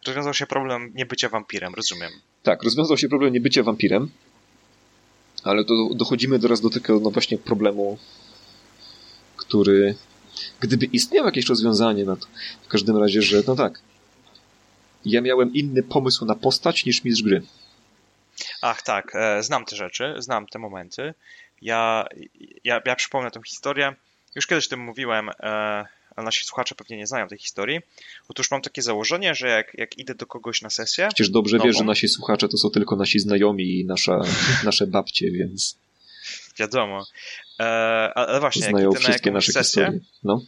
rozwiązał 0.07 0.33
się 0.33 0.45
problem 0.45 0.91
niebycia 0.95 1.29
wampirem, 1.29 1.75
rozumiem. 1.75 2.11
Tak, 2.43 2.63
rozwiązał 2.63 2.97
się 2.97 3.09
problem 3.09 3.33
niebycia 3.33 3.63
wampirem, 3.63 4.09
ale 5.43 5.65
to 5.65 5.89
dochodzimy 5.95 6.39
teraz 6.39 6.61
do 6.61 6.69
tego 6.69 6.99
no 6.99 7.11
właśnie 7.11 7.37
problemu, 7.37 7.97
który 9.37 9.95
gdyby 10.59 10.85
istniało 10.85 11.27
jakieś 11.27 11.45
rozwiązanie 11.45 12.05
na 12.05 12.15
to, 12.15 12.27
w 12.63 12.67
każdym 12.67 12.97
razie, 12.97 13.21
że 13.21 13.43
no 13.47 13.55
tak, 13.55 13.79
ja 15.05 15.21
miałem 15.21 15.53
inny 15.53 15.83
pomysł 15.83 16.25
na 16.25 16.35
postać 16.35 16.85
niż 16.85 17.03
mistrz 17.03 17.23
gry. 17.23 17.41
Ach 18.61 18.81
tak, 18.81 19.11
e, 19.15 19.43
znam 19.43 19.65
te 19.65 19.75
rzeczy, 19.75 20.15
znam 20.17 20.47
te 20.47 20.59
momenty. 20.59 21.13
Ja, 21.61 22.05
ja, 22.63 22.81
ja 22.85 22.95
przypomnę 22.95 23.31
tę 23.31 23.41
historię. 23.45 23.95
Już 24.35 24.47
kiedyś 24.47 24.67
o 24.67 24.69
tym 24.69 24.79
mówiłem, 24.79 25.29
e, 25.29 25.33
ale 26.15 26.25
nasi 26.25 26.45
słuchacze 26.45 26.75
pewnie 26.75 26.97
nie 26.97 27.07
znają 27.07 27.27
tej 27.27 27.37
historii. 27.37 27.79
Otóż 28.27 28.51
mam 28.51 28.61
takie 28.61 28.81
założenie, 28.81 29.35
że 29.35 29.47
jak, 29.47 29.73
jak 29.73 29.97
idę 29.97 30.15
do 30.15 30.25
kogoś 30.25 30.61
na 30.61 30.69
sesję. 30.69 31.07
Przecież 31.07 31.29
dobrze 31.29 31.57
nową, 31.57 31.67
wiesz, 31.67 31.77
że 31.77 31.83
nasi 31.83 32.07
słuchacze 32.07 32.47
to 32.47 32.57
są 32.57 32.69
tylko 32.69 32.95
nasi 32.95 33.19
znajomi 33.19 33.79
i 33.79 33.85
nasza, 33.85 34.21
nasze 34.63 34.87
babcie, 34.87 35.31
więc. 35.31 35.77
Wiadomo. 36.61 37.05
E, 37.59 37.63
ale 38.15 38.39
właśnie, 38.39 38.61
Znają 38.61 38.91
jak 38.91 39.21
idę 39.21 39.31
na 39.31 39.35
nasze 39.35 39.51
sesję, 39.51 39.99
no. 40.23 40.41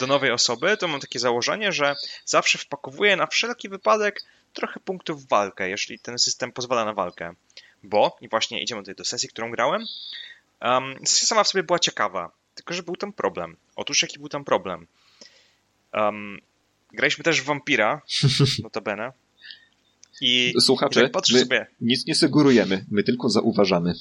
do 0.00 0.06
nowej 0.06 0.30
osoby, 0.30 0.76
to 0.76 0.88
mam 0.88 1.00
takie 1.00 1.18
założenie, 1.18 1.72
że 1.72 1.94
zawsze 2.24 2.58
wpakowuję 2.58 3.16
na 3.16 3.26
wszelki 3.26 3.68
wypadek 3.68 4.22
trochę 4.52 4.80
punktów 4.80 5.24
w 5.24 5.28
walkę, 5.28 5.70
jeśli 5.70 5.98
ten 5.98 6.18
system 6.18 6.52
pozwala 6.52 6.84
na 6.84 6.92
walkę. 6.92 7.34
Bo, 7.82 8.16
i 8.20 8.28
właśnie 8.28 8.62
idziemy 8.62 8.82
tutaj 8.82 8.94
do 8.94 9.04
sesji, 9.04 9.28
którą 9.28 9.50
grałem, 9.50 9.84
um, 10.62 10.94
sesja 11.06 11.26
sama 11.26 11.44
w 11.44 11.48
sobie 11.48 11.62
była 11.62 11.78
ciekawa 11.78 12.30
tylko, 12.54 12.74
że 12.74 12.82
był 12.82 12.96
tam 12.96 13.12
problem. 13.12 13.56
Otóż 13.76 14.02
jaki 14.02 14.18
był 14.18 14.28
tam 14.28 14.44
problem? 14.44 14.86
Um, 15.92 16.40
graliśmy 16.92 17.24
też 17.24 17.42
w 17.42 17.44
Vampira, 17.44 18.02
notabene. 18.62 19.12
I 20.20 20.54
Słuchacze, 20.60 21.10
my 21.32 21.40
sobie... 21.40 21.66
nic 21.80 22.06
nie 22.06 22.14
sugerujemy, 22.14 22.84
my 22.90 23.02
tylko 23.02 23.28
zauważamy. 23.28 23.94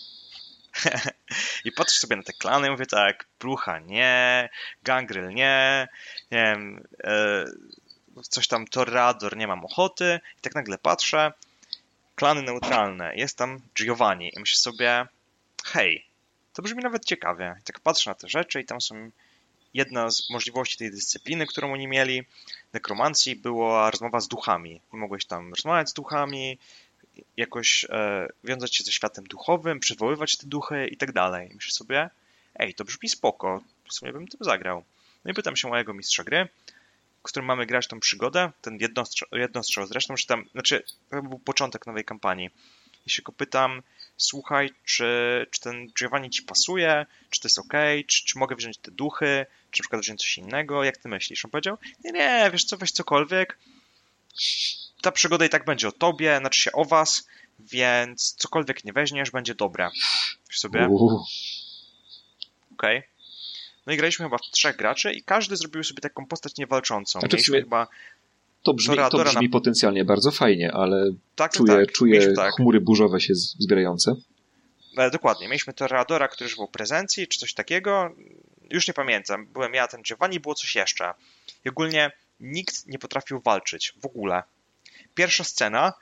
I 1.65 1.71
patrzę 1.71 1.99
sobie 1.99 2.15
na 2.15 2.23
te 2.23 2.33
klany, 2.33 2.71
mówię 2.71 2.85
tak, 2.85 3.25
Plucha 3.39 3.79
nie, 3.79 4.49
Gangrel 4.83 5.33
nie, 5.33 5.87
nie 6.31 6.43
wiem, 6.43 6.87
e, 7.03 7.45
coś 8.21 8.47
tam 8.47 8.67
Torrador, 8.67 9.37
nie 9.37 9.47
mam 9.47 9.65
ochoty. 9.65 10.19
I 10.37 10.41
tak 10.41 10.55
nagle 10.55 10.77
patrzę, 10.77 11.33
klany 12.15 12.41
neutralne, 12.41 13.15
jest 13.15 13.37
tam 13.37 13.61
Giovanni 13.75 14.31
i 14.35 14.39
myślę 14.39 14.57
sobie, 14.57 15.07
hej, 15.65 16.05
to 16.53 16.61
brzmi 16.61 16.83
nawet 16.83 17.05
ciekawie. 17.05 17.55
tak 17.63 17.79
patrzę 17.79 18.09
na 18.09 18.15
te 18.15 18.27
rzeczy 18.27 18.61
i 18.61 18.65
tam 18.65 18.81
są 18.81 19.11
jedna 19.73 20.11
z 20.11 20.29
możliwości 20.29 20.77
tej 20.77 20.91
dyscypliny, 20.91 21.47
którą 21.47 21.73
oni 21.73 21.87
mieli, 21.87 22.23
nekromancji, 22.73 23.35
była 23.35 23.91
rozmowa 23.91 24.19
z 24.19 24.27
duchami. 24.27 24.81
mogłeś 24.91 25.25
tam 25.25 25.49
rozmawiać 25.49 25.89
z 25.89 25.93
duchami, 25.93 26.57
jakoś 27.37 27.85
e, 27.89 28.27
wiązać 28.43 28.75
się 28.75 28.83
ze 28.83 28.91
światem 28.91 29.23
duchowym, 29.23 29.79
przywoływać 29.79 30.37
te 30.37 30.47
duchy 30.47 30.87
i 30.87 30.97
tak 30.97 31.11
dalej. 31.11 31.51
Myślę 31.55 31.71
sobie, 31.71 32.09
ej, 32.55 32.73
to 32.73 32.85
brzmi 32.85 33.09
spoko, 33.09 33.63
w 33.89 33.93
sumie 33.93 34.13
bym 34.13 34.27
tym 34.27 34.39
zagrał. 34.43 34.83
No 35.25 35.31
i 35.31 35.33
pytam 35.33 35.55
się 35.55 35.67
mojego 35.67 35.93
mistrza 35.93 36.23
gry, 36.23 36.47
którym 37.23 37.45
mamy 37.45 37.65
grać 37.65 37.87
tą 37.87 37.99
przygodę, 37.99 38.51
ten 38.61 38.77
jednostrzał, 38.77 39.27
jednostrzał 39.31 39.87
zresztą, 39.87 40.15
czy 40.15 40.27
tam, 40.27 40.45
znaczy, 40.51 40.83
to 41.09 41.21
był 41.21 41.39
początek 41.39 41.87
nowej 41.87 42.05
kampanii. 42.05 42.49
I 43.05 43.09
się 43.09 43.21
go 43.21 43.31
pytam, 43.31 43.81
słuchaj, 44.17 44.69
czy, 44.85 45.05
czy 45.51 45.61
ten 45.61 45.87
Giovanni 45.99 46.29
ci 46.29 46.43
pasuje, 46.43 47.05
czy 47.29 47.41
to 47.41 47.47
jest 47.47 47.59
ok, 47.59 47.73
czy, 48.07 48.25
czy 48.25 48.39
mogę 48.39 48.55
wziąć 48.55 48.77
te 48.77 48.91
duchy, 48.91 49.45
czy 49.71 49.81
na 49.81 49.83
przykład 49.83 50.01
wziąć 50.01 50.21
coś 50.21 50.37
innego, 50.37 50.83
jak 50.83 50.97
ty 50.97 51.09
myślisz? 51.09 51.45
On 51.45 51.51
powiedział, 51.51 51.77
nie, 52.03 52.11
nie, 52.11 52.49
wiesz 52.51 52.65
co, 52.65 52.77
weź 52.77 52.91
cokolwiek, 52.91 53.57
ta 55.03 55.11
przygoda 55.11 55.45
i 55.45 55.49
tak 55.49 55.65
będzie 55.65 55.87
o 55.87 55.91
tobie, 55.91 56.37
znaczy 56.39 56.61
się 56.61 56.71
o 56.71 56.85
was, 56.85 57.27
więc 57.59 58.35
cokolwiek 58.37 58.85
nie 58.85 58.93
weźmiesz, 58.93 59.31
będzie 59.31 59.55
dobre. 59.55 59.89
Wiesz 60.49 60.59
sobie? 60.59 60.85
Okej. 62.73 62.97
Okay. 62.97 63.03
No 63.85 63.93
i 63.93 63.97
graliśmy 63.97 64.25
chyba 64.25 64.37
w 64.37 64.41
trzech 64.41 64.75
graczy 64.75 65.13
i 65.13 65.23
każdy 65.23 65.57
zrobił 65.57 65.83
sobie 65.83 66.01
taką 66.01 66.25
postać 66.25 66.57
niewalczącą. 66.57 67.19
Znaczy 67.19 67.35
Mieliśmy 67.35 67.61
chyba 67.61 67.87
to 68.63 68.73
brzmi, 68.73 68.97
to 69.11 69.23
brzmi 69.23 69.47
na... 69.47 69.51
potencjalnie 69.51 70.05
bardzo 70.05 70.31
fajnie, 70.31 70.71
ale 70.71 71.11
tak, 71.35 71.51
czuję, 71.51 71.85
tak. 71.85 71.91
czuję 71.91 72.33
tak. 72.33 72.53
chmury 72.53 72.81
burzowe 72.81 73.21
się 73.21 73.35
zbierające. 73.35 74.15
E, 74.97 75.11
dokładnie. 75.11 75.47
Mieliśmy 75.47 75.73
Toreadora, 75.73 76.27
który 76.27 76.49
żywał 76.49 76.67
prezencji, 76.67 77.27
czy 77.27 77.39
coś 77.39 77.53
takiego. 77.53 78.15
Już 78.69 78.87
nie 78.87 78.93
pamiętam. 78.93 79.45
Byłem 79.45 79.73
ja, 79.73 79.87
ten 79.87 80.01
Giovanni, 80.01 80.39
było 80.39 80.55
coś 80.55 80.75
jeszcze. 80.75 81.13
I 81.65 81.69
ogólnie 81.69 82.11
nikt 82.39 82.87
nie 82.87 82.99
potrafił 82.99 83.41
walczyć. 83.41 83.93
W 84.01 84.05
ogóle. 84.05 84.43
Pierwsza 85.15 85.43
scena, 85.43 85.93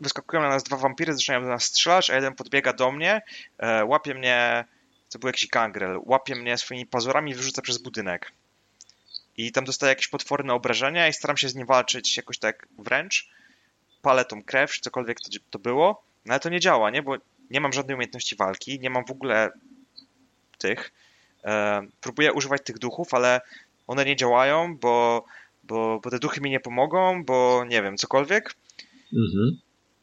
wyskakują 0.00 0.42
na 0.42 0.48
nas 0.48 0.62
dwa 0.62 0.76
wampiry, 0.76 1.14
zaczynają 1.14 1.42
do 1.42 1.48
nas 1.48 1.64
strzelać, 1.64 2.10
a 2.10 2.14
jeden 2.14 2.34
podbiega 2.34 2.72
do 2.72 2.92
mnie, 2.92 3.22
e, 3.58 3.84
łapie 3.84 4.14
mnie, 4.14 4.64
to 5.10 5.18
był 5.18 5.26
jakiś 5.26 5.46
gangrel, 5.46 6.00
łapie 6.04 6.34
mnie 6.36 6.58
swoimi 6.58 6.86
pazurami 6.86 7.32
i 7.32 7.34
wyrzuca 7.34 7.62
przez 7.62 7.78
budynek. 7.78 8.32
I 9.36 9.52
tam 9.52 9.64
dostaję 9.64 9.88
jakieś 9.88 10.08
potworne 10.08 10.54
obrażenia 10.54 11.08
i 11.08 11.12
staram 11.12 11.36
się 11.36 11.48
z 11.48 11.54
nim 11.54 11.66
walczyć 11.66 12.16
jakoś 12.16 12.38
tak 12.38 12.66
wręcz. 12.78 13.28
Palę 14.02 14.24
tą 14.24 14.42
krew, 14.42 14.72
czy 14.72 14.80
cokolwiek 14.80 15.20
to, 15.20 15.30
to 15.50 15.58
było, 15.58 16.02
no 16.26 16.32
ale 16.32 16.40
to 16.40 16.48
nie 16.48 16.60
działa, 16.60 16.90
nie? 16.90 17.02
Bo 17.02 17.16
nie 17.50 17.60
mam 17.60 17.72
żadnej 17.72 17.94
umiejętności 17.94 18.36
walki, 18.36 18.80
nie 18.80 18.90
mam 18.90 19.04
w 19.04 19.10
ogóle 19.10 19.50
tych. 20.58 20.92
E, 21.44 21.82
próbuję 22.00 22.32
używać 22.32 22.62
tych 22.64 22.78
duchów, 22.78 23.14
ale 23.14 23.40
one 23.86 24.04
nie 24.04 24.16
działają, 24.16 24.76
bo, 24.76 25.24
bo, 25.70 26.00
bo 26.00 26.10
te 26.10 26.18
duchy 26.18 26.40
mi 26.40 26.50
nie 26.50 26.60
pomogą, 26.60 27.24
bo 27.24 27.64
nie 27.68 27.82
wiem, 27.82 27.96
cokolwiek. 27.96 28.54
Mhm. 29.12 29.58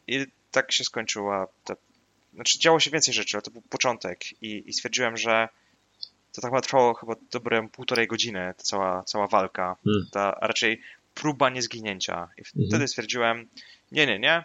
I 0.06 0.26
tak 0.50 0.72
się 0.72 0.84
skończyła 0.84 1.48
ta... 1.64 1.76
Znaczy 2.34 2.58
działo 2.58 2.80
się 2.80 2.90
więcej 2.90 3.14
rzeczy, 3.14 3.36
ale 3.36 3.42
to 3.42 3.50
był 3.50 3.62
początek 3.62 4.42
i, 4.42 4.62
i 4.66 4.72
stwierdziłem, 4.72 5.16
że 5.16 5.48
to 6.32 6.40
tak 6.40 6.62
trwało 6.62 6.94
chyba 6.94 7.14
dobre 7.30 7.68
półtorej 7.72 8.06
godziny, 8.06 8.54
ta 8.56 8.62
cała, 8.62 9.04
cała 9.04 9.26
walka, 9.26 9.76
hmm. 9.84 10.06
ta 10.12 10.38
raczej 10.40 10.80
próba 11.14 11.50
niezginięcia. 11.50 12.28
I 12.38 12.44
wtedy 12.44 12.64
mhm. 12.64 12.88
stwierdziłem, 12.88 13.48
nie, 13.92 14.06
nie, 14.06 14.18
nie, 14.18 14.44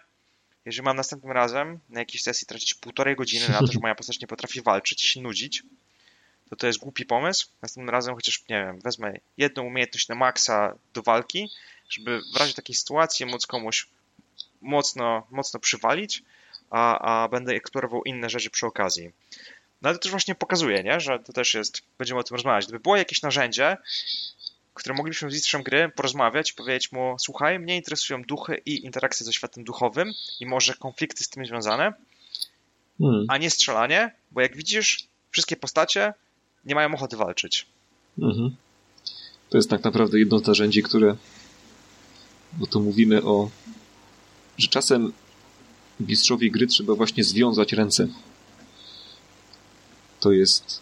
jeżeli 0.66 0.86
mam 0.86 0.98
następnym 0.98 1.32
razem 1.32 1.80
na 1.90 2.00
jakiejś 2.00 2.24
sesji 2.24 2.48
tracić 2.48 2.74
półtorej 2.74 3.16
godziny 3.16 3.50
na 3.50 3.60
to, 3.60 3.68
że 3.72 3.80
moja 3.80 3.96
postać 3.96 4.20
nie 4.20 4.28
potrafi 4.28 4.62
walczyć, 4.62 5.02
się 5.02 5.22
nudzić, 5.22 5.64
to 6.56 6.60
to 6.60 6.68
jest 6.68 6.80
głupi 6.80 7.06
pomysł. 7.06 7.48
Następnym 7.62 7.90
razem 7.90 8.16
chociaż, 8.16 8.44
nie 8.50 8.66
wiem, 8.66 8.80
wezmę 8.80 9.14
jedną 9.38 9.64
umiejętność 9.64 10.08
na 10.08 10.16
maksa 10.16 10.76
do 10.94 11.02
walki, 11.02 11.50
żeby 11.90 12.22
w 12.34 12.38
razie 12.38 12.54
takiej 12.54 12.76
sytuacji 12.76 13.26
móc 13.26 13.48
komuś 13.48 13.88
mocno, 14.62 15.28
mocno 15.32 15.60
przywalić, 15.60 16.24
a, 16.70 17.00
a 17.00 17.28
będę 17.28 17.54
eksplorował 17.54 18.04
inne 18.04 18.30
rzeczy 18.30 18.50
przy 18.50 18.66
okazji. 18.66 19.12
No 19.82 19.90
ale 19.90 19.98
to 19.98 20.02
też 20.02 20.12
właśnie 20.12 20.36
pokazuje, 20.36 20.84
nie? 20.84 21.00
że 21.00 21.20
to 21.20 21.34
też 21.34 21.54
jest, 21.54 21.82
będziemy 21.98 22.20
o 22.20 22.24
tym 22.24 22.36
rozmawiać. 22.36 22.66
Gdyby 22.66 22.80
było 22.80 22.96
jakieś 22.96 23.22
narzędzie, 23.22 23.78
które 24.74 24.96
moglibyśmy 24.96 25.32
z 25.32 25.34
mistrzem 25.34 25.64
gry 25.64 25.90
porozmawiać 25.96 26.52
i 26.52 26.54
powiedzieć 26.54 26.92
mu, 26.92 27.16
słuchaj, 27.20 27.60
mnie 27.60 27.76
interesują 27.76 28.24
duchy 28.24 28.62
i 28.66 28.86
interakcje 28.86 29.26
ze 29.26 29.34
światem 29.34 29.64
duchowym 29.64 30.12
i 30.40 30.46
może 30.46 30.74
konflikty 30.74 31.24
z 31.24 31.30
tym 31.30 31.46
związane, 31.46 31.94
hmm. 33.00 33.26
a 33.30 33.38
nie 33.38 33.50
strzelanie, 33.50 34.16
bo 34.32 34.42
jak 34.42 34.58
widzisz, 34.58 35.08
wszystkie 35.32 35.56
postacie 35.56 36.14
nie 36.66 36.76
mają 36.76 36.94
ochoty 36.94 37.18
walczyć. 37.18 37.66
Mhm. 38.20 38.56
To 39.50 39.58
jest 39.58 39.70
tak 39.70 39.84
naprawdę 39.84 40.20
jedno 40.20 40.40
z 40.40 40.48
narzędzi, 40.48 40.84
które, 40.84 41.16
bo 42.54 42.68
tu 42.68 42.82
mówimy 42.82 43.24
o, 43.24 43.50
że 44.58 44.68
czasem 44.68 45.14
mistrzowi 46.00 46.52
gry 46.52 46.68
trzeba 46.68 46.96
właśnie 46.96 47.24
związać 47.24 47.74
ręce. 47.74 48.08
To 50.20 50.32
jest 50.32 50.82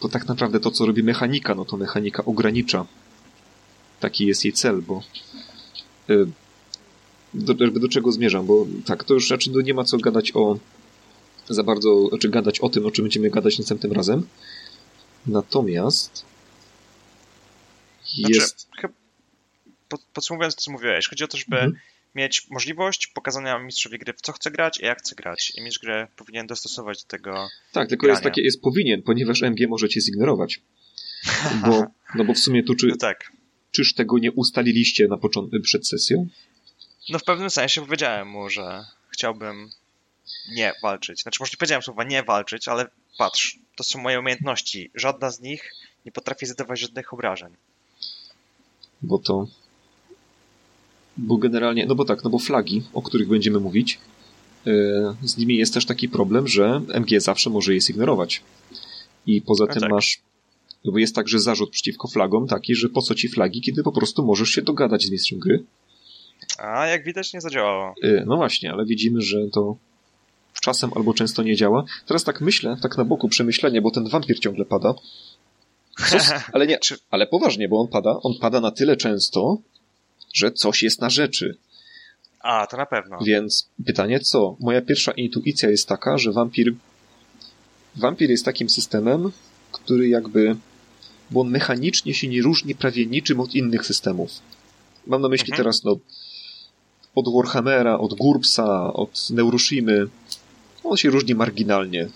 to 0.00 0.08
tak 0.08 0.28
naprawdę 0.28 0.60
to, 0.60 0.70
co 0.70 0.86
robi 0.86 1.02
mechanika, 1.02 1.54
no 1.54 1.64
to 1.64 1.76
mechanika 1.76 2.24
ogranicza. 2.24 2.86
Taki 4.00 4.26
jest 4.26 4.44
jej 4.44 4.52
cel, 4.52 4.82
bo 4.82 5.02
y, 6.10 6.26
do, 7.34 7.54
do 7.54 7.88
czego 7.88 8.12
zmierzam, 8.12 8.46
bo 8.46 8.66
tak, 8.84 9.04
to 9.04 9.14
już 9.14 9.30
raczej 9.30 9.52
nie 9.64 9.74
ma 9.74 9.84
co 9.84 9.98
gadać 9.98 10.32
o 10.34 10.58
za 11.48 11.62
bardzo, 11.62 12.08
znaczy 12.08 12.28
gadać 12.28 12.60
o 12.60 12.68
tym, 12.68 12.86
o 12.86 12.90
czym 12.90 13.04
będziemy 13.04 13.30
gadać 13.30 13.58
następnym 13.58 13.92
razem. 13.92 14.26
Natomiast 15.26 16.24
znaczy, 18.14 18.34
jest... 18.34 18.68
Podsumowując 20.12 20.54
to, 20.54 20.62
co 20.62 20.70
mówiłeś, 20.70 21.08
chodzi 21.08 21.24
o 21.24 21.28
to, 21.28 21.36
żeby 21.36 21.56
mhm. 21.56 21.76
mieć 22.14 22.46
możliwość 22.50 23.06
pokazania 23.06 23.58
mistrzowi 23.58 23.98
gry, 23.98 24.12
w 24.12 24.20
co 24.20 24.32
chce 24.32 24.50
grać 24.50 24.80
i 24.80 24.84
jak 24.84 24.98
chce 24.98 25.14
grać. 25.14 25.52
I 25.56 25.62
mistrz 25.62 25.78
grę 25.78 26.08
powinien 26.16 26.46
dostosować 26.46 27.02
do 27.02 27.08
tego 27.08 27.48
Tak, 27.72 27.88
tylko 27.88 28.02
grania. 28.02 28.12
jest 28.12 28.24
takie, 28.24 28.42
jest 28.42 28.62
powinien, 28.62 29.02
ponieważ 29.02 29.42
MG 29.42 29.68
możecie 29.68 30.00
zignorować. 30.00 30.60
Bo, 31.66 31.86
no 32.14 32.24
bo 32.24 32.34
w 32.34 32.38
sumie 32.38 32.62
tu 32.62 32.74
czy, 32.74 32.86
no 32.86 32.96
tak. 32.96 33.32
czyż 33.70 33.94
tego 33.94 34.18
nie 34.18 34.32
ustaliliście 34.32 35.08
na 35.08 35.16
początku, 35.16 35.60
przed 35.60 35.88
sesją? 35.88 36.28
No 37.08 37.18
w 37.18 37.24
pewnym 37.24 37.50
sensie 37.50 37.80
powiedziałem 37.80 38.28
mu, 38.28 38.50
że 38.50 38.84
chciałbym 39.10 39.70
nie 40.48 40.72
walczyć. 40.82 41.22
Znaczy, 41.22 41.36
może 41.40 41.50
nie 41.52 41.56
powiedziałem 41.56 41.82
słowa 41.82 42.04
nie 42.04 42.22
walczyć, 42.22 42.68
ale 42.68 42.86
patrz, 43.18 43.58
to 43.76 43.84
są 43.84 44.00
moje 44.00 44.20
umiejętności. 44.20 44.90
Żadna 44.94 45.30
z 45.30 45.40
nich 45.40 45.72
nie 46.06 46.12
potrafi 46.12 46.46
zadawać 46.46 46.80
żadnych 46.80 47.12
obrażeń. 47.12 47.52
Bo 49.02 49.18
to. 49.18 49.46
Bo 51.16 51.36
generalnie, 51.36 51.86
no 51.86 51.94
bo 51.94 52.04
tak, 52.04 52.24
no 52.24 52.30
bo 52.30 52.38
flagi, 52.38 52.82
o 52.92 53.02
których 53.02 53.28
będziemy 53.28 53.60
mówić, 53.60 53.98
yy, 54.64 55.14
z 55.22 55.36
nimi 55.36 55.56
jest 55.56 55.74
też 55.74 55.86
taki 55.86 56.08
problem, 56.08 56.48
że 56.48 56.80
MG 56.88 57.20
zawsze 57.20 57.50
może 57.50 57.74
je 57.74 57.80
zignorować. 57.80 58.42
I 59.26 59.42
poza 59.42 59.64
no 59.64 59.72
tym 59.72 59.80
tak. 59.80 59.90
masz. 59.90 60.20
No 60.84 60.92
bo 60.92 60.98
jest 60.98 61.14
także 61.14 61.40
zarzut 61.40 61.70
przeciwko 61.70 62.08
flagom 62.08 62.46
taki, 62.46 62.74
że 62.74 62.88
po 62.88 63.02
co 63.02 63.14
ci 63.14 63.28
flagi, 63.28 63.60
kiedy 63.60 63.82
po 63.82 63.92
prostu 63.92 64.24
możesz 64.24 64.48
się 64.48 64.62
dogadać 64.62 65.04
z 65.04 65.10
mistrzem 65.10 65.38
gry. 65.38 65.64
A 66.58 66.86
jak 66.86 67.04
widać 67.04 67.32
nie 67.32 67.40
zadziałało. 67.40 67.94
Yy, 68.02 68.24
no 68.26 68.36
właśnie, 68.36 68.72
ale 68.72 68.86
widzimy, 68.86 69.20
że 69.20 69.38
to 69.52 69.76
czasem 70.60 70.90
albo 70.96 71.14
często 71.14 71.42
nie 71.42 71.56
działa. 71.56 71.84
Teraz 72.06 72.24
tak 72.24 72.40
myślę, 72.40 72.76
tak 72.82 72.98
na 72.98 73.04
boku 73.04 73.28
przemyślenie, 73.28 73.82
bo 73.82 73.90
ten 73.90 74.08
wampir 74.08 74.40
ciągle 74.40 74.64
pada. 74.64 74.94
ale 76.52 76.66
nie, 76.66 76.78
ale 77.10 77.26
poważnie, 77.26 77.68
bo 77.68 77.80
on 77.80 77.88
pada, 77.88 78.20
on 78.22 78.34
pada 78.40 78.60
na 78.60 78.70
tyle 78.70 78.96
często, 78.96 79.58
że 80.34 80.52
coś 80.52 80.82
jest 80.82 81.00
na 81.00 81.10
rzeczy. 81.10 81.58
A, 82.40 82.66
to 82.66 82.76
na 82.76 82.86
pewno. 82.86 83.18
Więc 83.26 83.68
pytanie 83.86 84.20
co? 84.20 84.56
Moja 84.60 84.82
pierwsza 84.82 85.12
intuicja 85.12 85.70
jest 85.70 85.88
taka, 85.88 86.18
że 86.18 86.32
wampir 86.32 86.74
wampir 87.96 88.30
jest 88.30 88.44
takim 88.44 88.68
systemem, 88.68 89.32
który 89.72 90.08
jakby 90.08 90.56
bo 91.30 91.40
on 91.40 91.50
mechanicznie 91.50 92.14
się 92.14 92.28
nie 92.28 92.42
różni 92.42 92.74
prawie 92.74 93.06
niczym 93.06 93.40
od 93.40 93.54
innych 93.54 93.86
systemów. 93.86 94.30
Mam 95.06 95.22
na 95.22 95.28
myśli 95.28 95.50
mhm. 95.50 95.56
teraz 95.56 95.84
no 95.84 95.96
od 97.14 97.34
Warhammera, 97.34 97.98
od 97.98 98.14
Gurbsa, 98.14 98.92
od 98.92 99.30
Neuroshimy, 99.30 100.06
on 100.90 100.96
się 100.96 101.10
różni 101.10 101.34
marginalnie. 101.34 102.08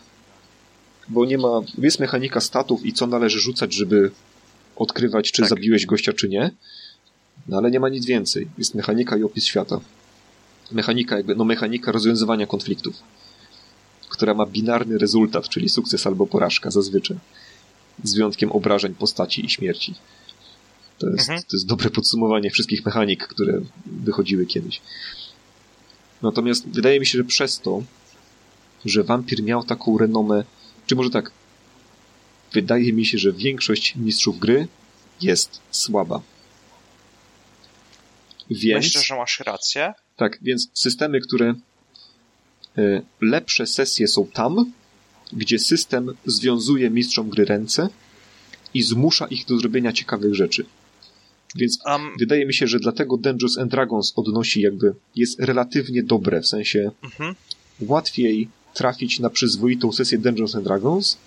Bo 1.09 1.25
nie 1.25 1.39
ma, 1.39 1.61
jest 1.79 2.01
mechanika 2.01 2.41
statów 2.41 2.87
i 2.87 2.93
co 2.93 3.07
należy 3.07 3.41
rzucać, 3.41 3.75
żeby 3.75 4.11
odkrywać, 4.77 5.33
czy 5.33 5.43
tak. 5.43 5.49
zabiłeś 5.49 5.87
gościa, 5.87 6.13
czy 6.13 6.29
nie. 6.29 6.51
No 7.49 7.57
ale 7.57 7.71
nie 7.71 7.81
ma 7.81 7.89
nic 7.89 8.07
więcej. 8.07 8.49
Jest 8.59 8.75
mechanika 8.75 9.17
i 9.17 9.23
opis 9.23 9.45
świata. 9.45 9.81
Mechanika 10.73 11.17
jakby, 11.17 11.35
no 11.35 11.45
mechanika 11.45 11.93
rozwiązywania 11.93 12.47
konfliktów, 12.47 12.95
która 14.09 14.35
ma 14.35 14.47
binarny 14.47 14.99
rezultat, 14.99 15.49
czyli 15.49 15.69
sukces 15.69 16.07
albo 16.07 16.27
porażka 16.27 16.71
zazwyczaj. 16.71 17.17
Z 18.05 18.15
wyjątkiem 18.15 18.53
obrażeń 18.53 18.95
postaci 18.95 19.45
i 19.45 19.49
śmierci. 19.49 19.95
To 20.99 21.11
jest, 21.11 21.21
mhm. 21.21 21.41
to 21.41 21.57
jest 21.57 21.67
dobre 21.67 21.91
podsumowanie 21.91 22.51
wszystkich 22.51 22.87
mechanik, 22.87 23.27
które 23.27 23.61
wychodziły 23.87 24.47
kiedyś. 24.47 24.81
Natomiast 26.23 26.69
wydaje 26.69 27.01
mi 27.01 27.07
się, 27.07 27.19
że 27.19 27.25
przez 27.25 27.61
to 27.61 27.83
że 28.85 29.05
wampir 29.05 29.43
miał 29.43 29.65
taką 29.65 29.99
renomę, 29.99 30.45
czy 30.87 30.97
może 30.97 31.11
tak, 31.11 31.33
wydaje 32.53 32.93
mi 32.93 33.07
się, 33.07 33.19
że 33.19 33.33
większość 33.33 33.97
mistrzów 33.97 34.39
gry 34.39 34.69
jest 35.21 35.61
słaba. 35.71 36.21
Więc... 38.51 38.85
Myślę, 38.85 39.03
że 39.03 39.17
masz 39.17 39.41
rację. 39.41 39.93
Tak, 40.17 40.39
więc 40.43 40.71
systemy, 40.75 41.21
które 41.21 41.55
y, 42.79 43.03
lepsze 43.21 43.67
sesje 43.67 44.09
są 44.09 44.27
tam, 44.27 44.73
gdzie 45.33 45.59
system 45.59 46.15
związuje 46.27 46.91
mistrzom 46.91 47.29
gry 47.29 47.45
ręce 47.45 47.89
i 48.75 48.83
zmusza 48.83 49.27
ich 49.27 49.47
do 49.47 49.59
zrobienia 49.59 49.93
ciekawych 49.93 50.35
rzeczy. 50.35 50.67
Więc 51.57 51.79
um, 51.87 52.11
wydaje 52.19 52.47
mi 52.47 52.55
się, 52.55 52.67
że 52.67 52.79
dlatego 52.79 53.17
Dungeons 53.17 53.59
and 53.59 53.71
Dragons 53.71 54.13
odnosi 54.17 54.61
jakby, 54.61 54.95
jest 55.17 55.41
relatywnie 55.41 56.03
dobre, 56.03 56.41
w 56.41 56.47
sensie 56.47 56.91
uh-huh. 57.03 57.35
łatwiej 57.81 58.49
trafić 58.75 59.21
na 59.21 59.31
przyzwoitą 59.31 59.93
sesję 59.93 60.19
Dungeons 60.19 60.55
and 60.55 60.65
Dragons, 60.65 61.19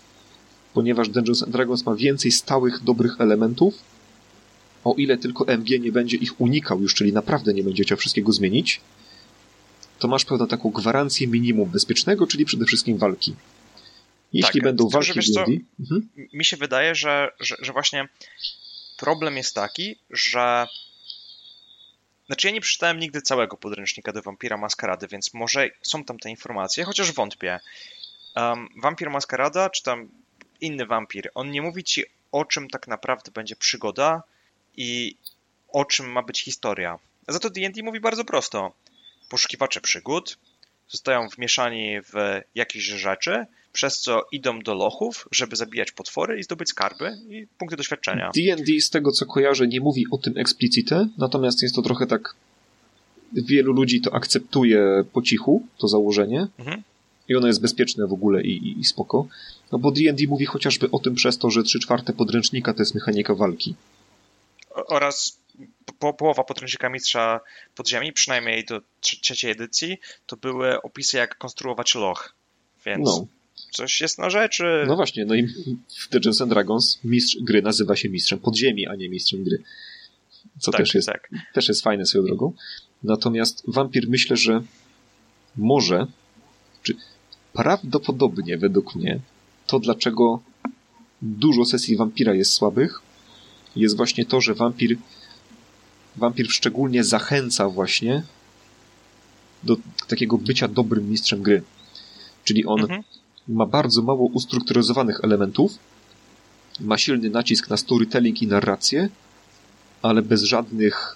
ponieważ 0.74 1.10
Dungeons 1.10 1.44
and 1.44 1.52
Dragons 1.52 1.86
ma 1.86 1.96
więcej 1.96 2.32
stałych, 2.32 2.84
dobrych 2.84 3.22
elementów, 3.22 3.74
o 4.84 4.94
ile 4.98 5.18
tylko 5.18 5.46
MG 5.48 5.80
nie 5.80 5.92
będzie 5.92 6.18
ich 6.18 6.42
unikał 6.42 6.82
już, 6.82 6.94
czyli 6.94 7.14
naprawdę 7.14 7.54
nie 7.54 7.64
będzie 7.64 7.84
chciał 7.84 7.98
wszystkiego 7.98 8.32
zmienić, 8.32 8.82
to 10.00 10.08
masz 10.08 10.26
pewną 10.26 10.48
taką 10.48 10.70
gwarancję 10.70 11.28
minimum 11.28 11.70
bezpiecznego, 11.70 12.28
czyli 12.28 12.46
przede 12.46 12.66
wszystkim 12.66 12.98
walki. 12.98 13.36
Jeśli 14.34 14.62
tak, 14.62 14.64
będą 14.64 14.90
walki 14.90 15.14
wiesz 15.16 15.30
co, 15.30 15.46
mhm. 15.80 16.10
mi 16.34 16.46
się 16.46 16.58
wydaje, 16.58 16.96
że, 16.96 17.30
że, 17.40 17.56
że 17.62 17.74
właśnie 17.74 18.08
problem 18.98 19.38
jest 19.38 19.56
taki, 19.56 19.96
że 20.10 20.68
znaczy 22.34 22.48
ja 22.48 22.54
nie 22.54 22.62
przeczytałem 22.62 23.00
nigdy 23.00 23.22
całego 23.22 23.58
podręcznika 23.58 24.12
do 24.12 24.22
Vampira 24.22 24.58
Maskarady, 24.58 25.08
więc 25.08 25.34
może 25.34 25.70
są 25.82 26.04
tam 26.04 26.20
te 26.20 26.30
informacje, 26.30 26.84
chociaż 26.84 27.12
wątpię. 27.12 27.60
Um, 28.36 28.70
Vampir 28.82 29.10
Maskarada, 29.10 29.70
czy 29.70 29.84
tam 29.84 30.10
inny 30.62 30.86
wampir, 30.86 31.30
on 31.36 31.52
nie 31.52 31.62
mówi 31.62 31.84
ci 31.84 32.04
o 32.32 32.46
czym 32.46 32.70
tak 32.70 32.88
naprawdę 32.88 33.32
będzie 33.32 33.56
przygoda 33.56 34.24
i 34.78 35.18
o 35.68 35.86
czym 35.86 36.12
ma 36.12 36.24
być 36.24 36.44
historia. 36.44 37.00
Za 37.28 37.40
to 37.40 37.50
D&D 37.50 37.84
mówi 37.84 38.00
bardzo 38.00 38.26
prosto. 38.26 38.74
Poszukiwacze 39.30 39.82
przygód 39.82 40.38
zostają 40.88 41.28
wmieszani 41.28 42.02
w 42.02 42.42
jakieś 42.56 42.84
rzeczy, 42.84 43.46
przez 43.74 44.00
co 44.00 44.22
idą 44.32 44.60
do 44.60 44.74
lochów, 44.74 45.28
żeby 45.32 45.56
zabijać 45.56 45.92
potwory 45.92 46.40
i 46.40 46.44
zdobyć 46.44 46.70
skarby 46.70 47.18
i 47.30 47.48
punkty 47.58 47.78
doświadczenia. 47.78 48.32
D&D 48.36 48.82
z 48.82 48.90
tego 48.90 49.12
co 49.12 49.26
kojarzę 49.26 49.68
nie 49.68 49.80
mówi 49.80 50.06
o 50.12 50.18
tym 50.18 50.38
explicite, 50.38 51.08
natomiast 51.18 51.62
jest 51.62 51.76
to 51.76 51.82
trochę 51.82 52.08
tak 52.08 52.36
wielu 53.34 53.74
ludzi 53.74 54.02
to 54.02 54.14
akceptuje 54.14 55.04
po 55.14 55.22
cichu, 55.22 55.68
to 55.78 55.88
założenie 55.88 56.48
mhm. 56.60 56.84
i 57.28 57.36
ono 57.36 57.48
jest 57.48 57.62
bezpieczne 57.62 58.08
w 58.08 58.14
ogóle 58.14 58.44
i, 58.44 58.68
i, 58.68 58.80
i 58.80 58.86
spoko. 58.86 59.28
No 59.72 59.80
bo 59.80 59.92
D&D 59.92 60.28
mówi 60.28 60.46
chociażby 60.46 60.92
o 60.92 61.00
tym 61.00 61.16
przez 61.16 61.38
to, 61.38 61.50
że 61.50 61.64
3 61.64 61.80
czwarte 61.80 62.14
podręcznika 62.14 62.74
to 62.74 62.82
jest 62.82 62.96
mechanika 62.96 63.36
walki. 63.36 63.76
oraz 64.88 65.40
po, 66.00 66.14
połowa 66.14 66.44
podręcznika 66.44 66.90
Mistrza 66.90 67.40
Podziemi, 67.76 68.14
przynajmniej 68.14 68.66
do 68.66 68.82
trzeciej 69.00 69.52
edycji, 69.52 69.98
to 70.26 70.38
były 70.38 70.82
opisy 70.82 71.18
jak 71.18 71.38
konstruować 71.38 71.96
loch. 71.96 72.34
Więc 72.86 73.06
no 73.06 73.28
coś 73.74 74.02
jest 74.02 74.20
na 74.20 74.30
rzeczy. 74.30 74.64
No 74.88 74.96
właśnie, 74.96 75.26
no 75.26 75.36
i 75.36 75.48
w 76.00 76.10
Dungeons 76.12 76.42
and 76.42 76.52
Dragons 76.52 77.00
mistrz 77.04 77.38
gry 77.42 77.62
nazywa 77.62 77.96
się 77.96 78.10
mistrzem 78.10 78.40
podziemi, 78.40 78.88
a 78.88 78.96
nie 78.96 79.10
mistrzem 79.10 79.44
gry. 79.44 79.64
Co 80.60 80.72
tak, 80.72 80.82
też, 80.82 80.94
jest, 80.94 81.08
tak. 81.08 81.30
też 81.54 81.68
jest 81.68 81.82
fajne 81.82 82.06
swoją 82.06 82.24
drogą. 82.24 82.54
Natomiast 83.04 83.64
wampir 83.68 84.10
myślę, 84.10 84.38
że 84.38 84.64
może, 85.56 86.08
czy 86.84 86.96
prawdopodobnie 87.54 88.58
według 88.58 88.96
mnie, 88.96 89.20
to 89.68 89.80
dlaczego 89.80 90.42
dużo 91.22 91.66
sesji 91.66 91.96
wampira 91.96 92.34
jest 92.34 92.52
słabych, 92.52 93.02
jest 93.76 93.98
właśnie 93.98 94.26
to, 94.26 94.42
że 94.42 94.54
wampir 94.54 94.98
wampir 96.16 96.52
szczególnie 96.52 97.04
zachęca 97.04 97.70
właśnie 97.70 98.24
do 99.64 99.78
takiego 100.08 100.38
bycia 100.38 100.68
dobrym 100.68 101.10
mistrzem 101.10 101.42
gry. 101.42 101.64
Czyli 102.44 102.66
on 102.66 102.82
mhm 102.82 103.04
ma 103.48 103.66
bardzo 103.66 104.02
mało 104.02 104.26
ustrukturyzowanych 104.26 105.20
elementów, 105.24 105.80
ma 106.80 106.98
silny 106.98 107.30
nacisk 107.30 107.70
na 107.70 107.78
storytelling 107.78 108.42
i 108.42 108.48
narrację, 108.48 109.10
ale 110.02 110.22
bez 110.22 110.44
żadnych 110.44 111.16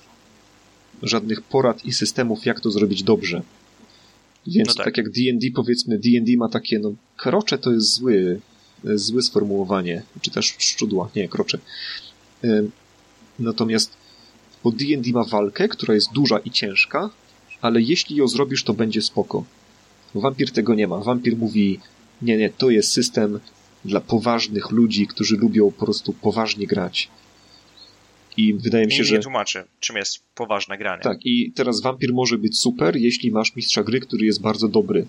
żadnych 1.03 1.41
porad 1.41 1.85
i 1.85 1.93
systemów, 1.93 2.45
jak 2.45 2.59
to 2.59 2.71
zrobić 2.71 3.03
dobrze. 3.03 3.41
Więc 4.47 4.67
no 4.67 4.73
tak. 4.73 4.85
tak. 4.85 4.97
jak 4.97 5.09
D&D, 5.09 5.47
powiedzmy, 5.55 5.99
D&D 5.99 6.37
ma 6.37 6.49
takie, 6.49 6.79
no, 6.79 6.93
krocze 7.17 7.57
to 7.57 7.71
jest 7.71 7.93
zły, 7.93 8.39
złe 8.83 9.21
sformułowanie, 9.21 10.03
czy 10.21 10.31
też 10.31 10.55
szczudła, 10.57 11.09
nie, 11.15 11.27
krocze. 11.27 11.57
Natomiast 13.39 13.91
bo 14.63 14.71
D&D 14.71 15.11
ma 15.11 15.23
walkę, 15.23 15.67
która 15.67 15.93
jest 15.93 16.11
duża 16.13 16.39
i 16.39 16.51
ciężka, 16.51 17.09
ale 17.61 17.81
jeśli 17.81 18.15
ją 18.15 18.27
zrobisz, 18.27 18.63
to 18.63 18.73
będzie 18.73 19.01
spoko. 19.01 19.43
Wampir 20.15 20.51
tego 20.51 20.75
nie 20.75 20.87
ma. 20.87 20.97
Wampir 20.97 21.37
mówi, 21.37 21.79
nie, 22.21 22.37
nie, 22.37 22.49
to 22.49 22.69
jest 22.69 22.91
system 22.91 23.39
dla 23.85 24.01
poważnych 24.01 24.71
ludzi, 24.71 25.07
którzy 25.07 25.37
lubią 25.37 25.71
po 25.71 25.85
prostu 25.85 26.13
poważnie 26.13 26.67
grać. 26.67 27.09
I 28.37 28.53
wydaje 28.53 28.85
mi 28.85 28.91
się, 28.91 29.03
że. 29.03 29.15
Nie 29.15 29.21
tłumaczy, 29.21 29.63
czym 29.79 29.95
jest 29.95 30.19
poważne 30.35 30.77
granie. 30.77 31.03
Tak, 31.03 31.25
i 31.25 31.51
teraz 31.51 31.81
wampir 31.81 32.13
może 32.13 32.37
być 32.37 32.59
super, 32.59 32.95
jeśli 32.95 33.31
masz 33.31 33.55
mistrza 33.55 33.83
gry, 33.83 33.99
który 33.99 34.25
jest 34.25 34.41
bardzo 34.41 34.67
dobry. 34.67 35.07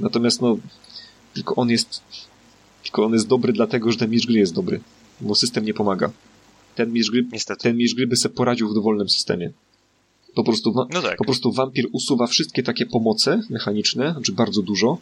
Natomiast, 0.00 0.40
no, 0.40 0.58
tylko 1.34 1.54
on 1.54 1.70
jest. 1.70 2.02
Tylko 2.82 3.04
on 3.04 3.12
jest 3.12 3.26
dobry 3.26 3.52
dlatego, 3.52 3.92
że 3.92 3.98
ten 3.98 4.10
mistrz 4.10 4.26
gry 4.26 4.38
jest 4.38 4.54
dobry. 4.54 4.80
Bo 5.20 5.34
system 5.34 5.64
nie 5.64 5.74
pomaga. 5.74 6.10
Ten 6.74 6.92
mistrz 6.92 7.10
gry, 7.10 7.26
Niestety. 7.32 7.62
ten 7.62 7.76
mistrz 7.76 7.96
gry 7.96 8.06
by 8.06 8.16
se 8.16 8.28
poradził 8.28 8.68
w 8.68 8.74
dowolnym 8.74 9.08
systemie. 9.08 9.50
Po 10.34 10.44
prostu, 10.44 10.72
no 10.92 11.02
tak. 11.02 11.16
po 11.16 11.24
prostu 11.24 11.52
wampir 11.52 11.84
usuwa 11.92 12.26
wszystkie 12.26 12.62
takie 12.62 12.86
pomoce 12.86 13.40
mechaniczne, 13.50 14.12
znaczy 14.12 14.32
bardzo 14.32 14.62
dużo, 14.62 14.98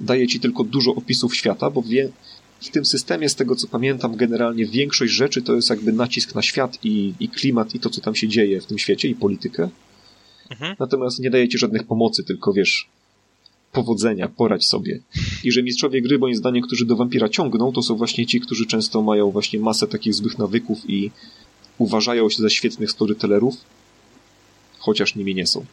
daje 0.00 0.26
ci 0.26 0.40
tylko 0.40 0.64
dużo 0.64 0.94
opisów 0.94 1.36
świata, 1.36 1.70
bo 1.70 1.82
wie, 1.82 2.12
w 2.60 2.70
tym 2.70 2.84
systemie, 2.84 3.28
z 3.28 3.34
tego 3.34 3.56
co 3.56 3.68
pamiętam, 3.68 4.16
generalnie 4.16 4.66
większość 4.66 5.12
rzeczy 5.12 5.42
to 5.42 5.54
jest 5.54 5.70
jakby 5.70 5.92
nacisk 5.92 6.34
na 6.34 6.42
świat 6.42 6.78
i, 6.84 7.14
i 7.20 7.28
klimat 7.28 7.74
i 7.74 7.80
to, 7.80 7.90
co 7.90 8.00
tam 8.00 8.14
się 8.14 8.28
dzieje 8.28 8.60
w 8.60 8.66
tym 8.66 8.78
świecie 8.78 9.08
i 9.08 9.14
politykę. 9.14 9.68
Mhm. 10.50 10.76
Natomiast 10.78 11.18
nie 11.18 11.30
daje 11.30 11.48
ci 11.48 11.58
żadnych 11.58 11.84
pomocy, 11.84 12.24
tylko 12.24 12.52
wiesz, 12.52 12.88
powodzenia, 13.72 14.28
poradź 14.28 14.66
sobie. 14.66 15.00
I 15.44 15.52
że 15.52 15.62
mistrzowie 15.62 16.02
gry, 16.02 16.18
moim 16.18 16.36
zdaniem, 16.36 16.62
którzy 16.62 16.86
do 16.86 16.96
wampira 16.96 17.28
ciągną, 17.28 17.72
to 17.72 17.82
są 17.82 17.94
właśnie 17.94 18.26
ci, 18.26 18.40
którzy 18.40 18.66
często 18.66 19.02
mają 19.02 19.30
właśnie 19.30 19.60
masę 19.60 19.86
takich 19.86 20.14
złych 20.14 20.38
nawyków 20.38 20.90
i 20.90 21.10
uważają 21.78 22.30
się 22.30 22.42
za 22.42 22.50
świetnych 22.50 22.90
storytellerów, 22.90 23.54
chociaż 24.78 25.14
nimi 25.14 25.34
nie 25.34 25.46
są. 25.46 25.64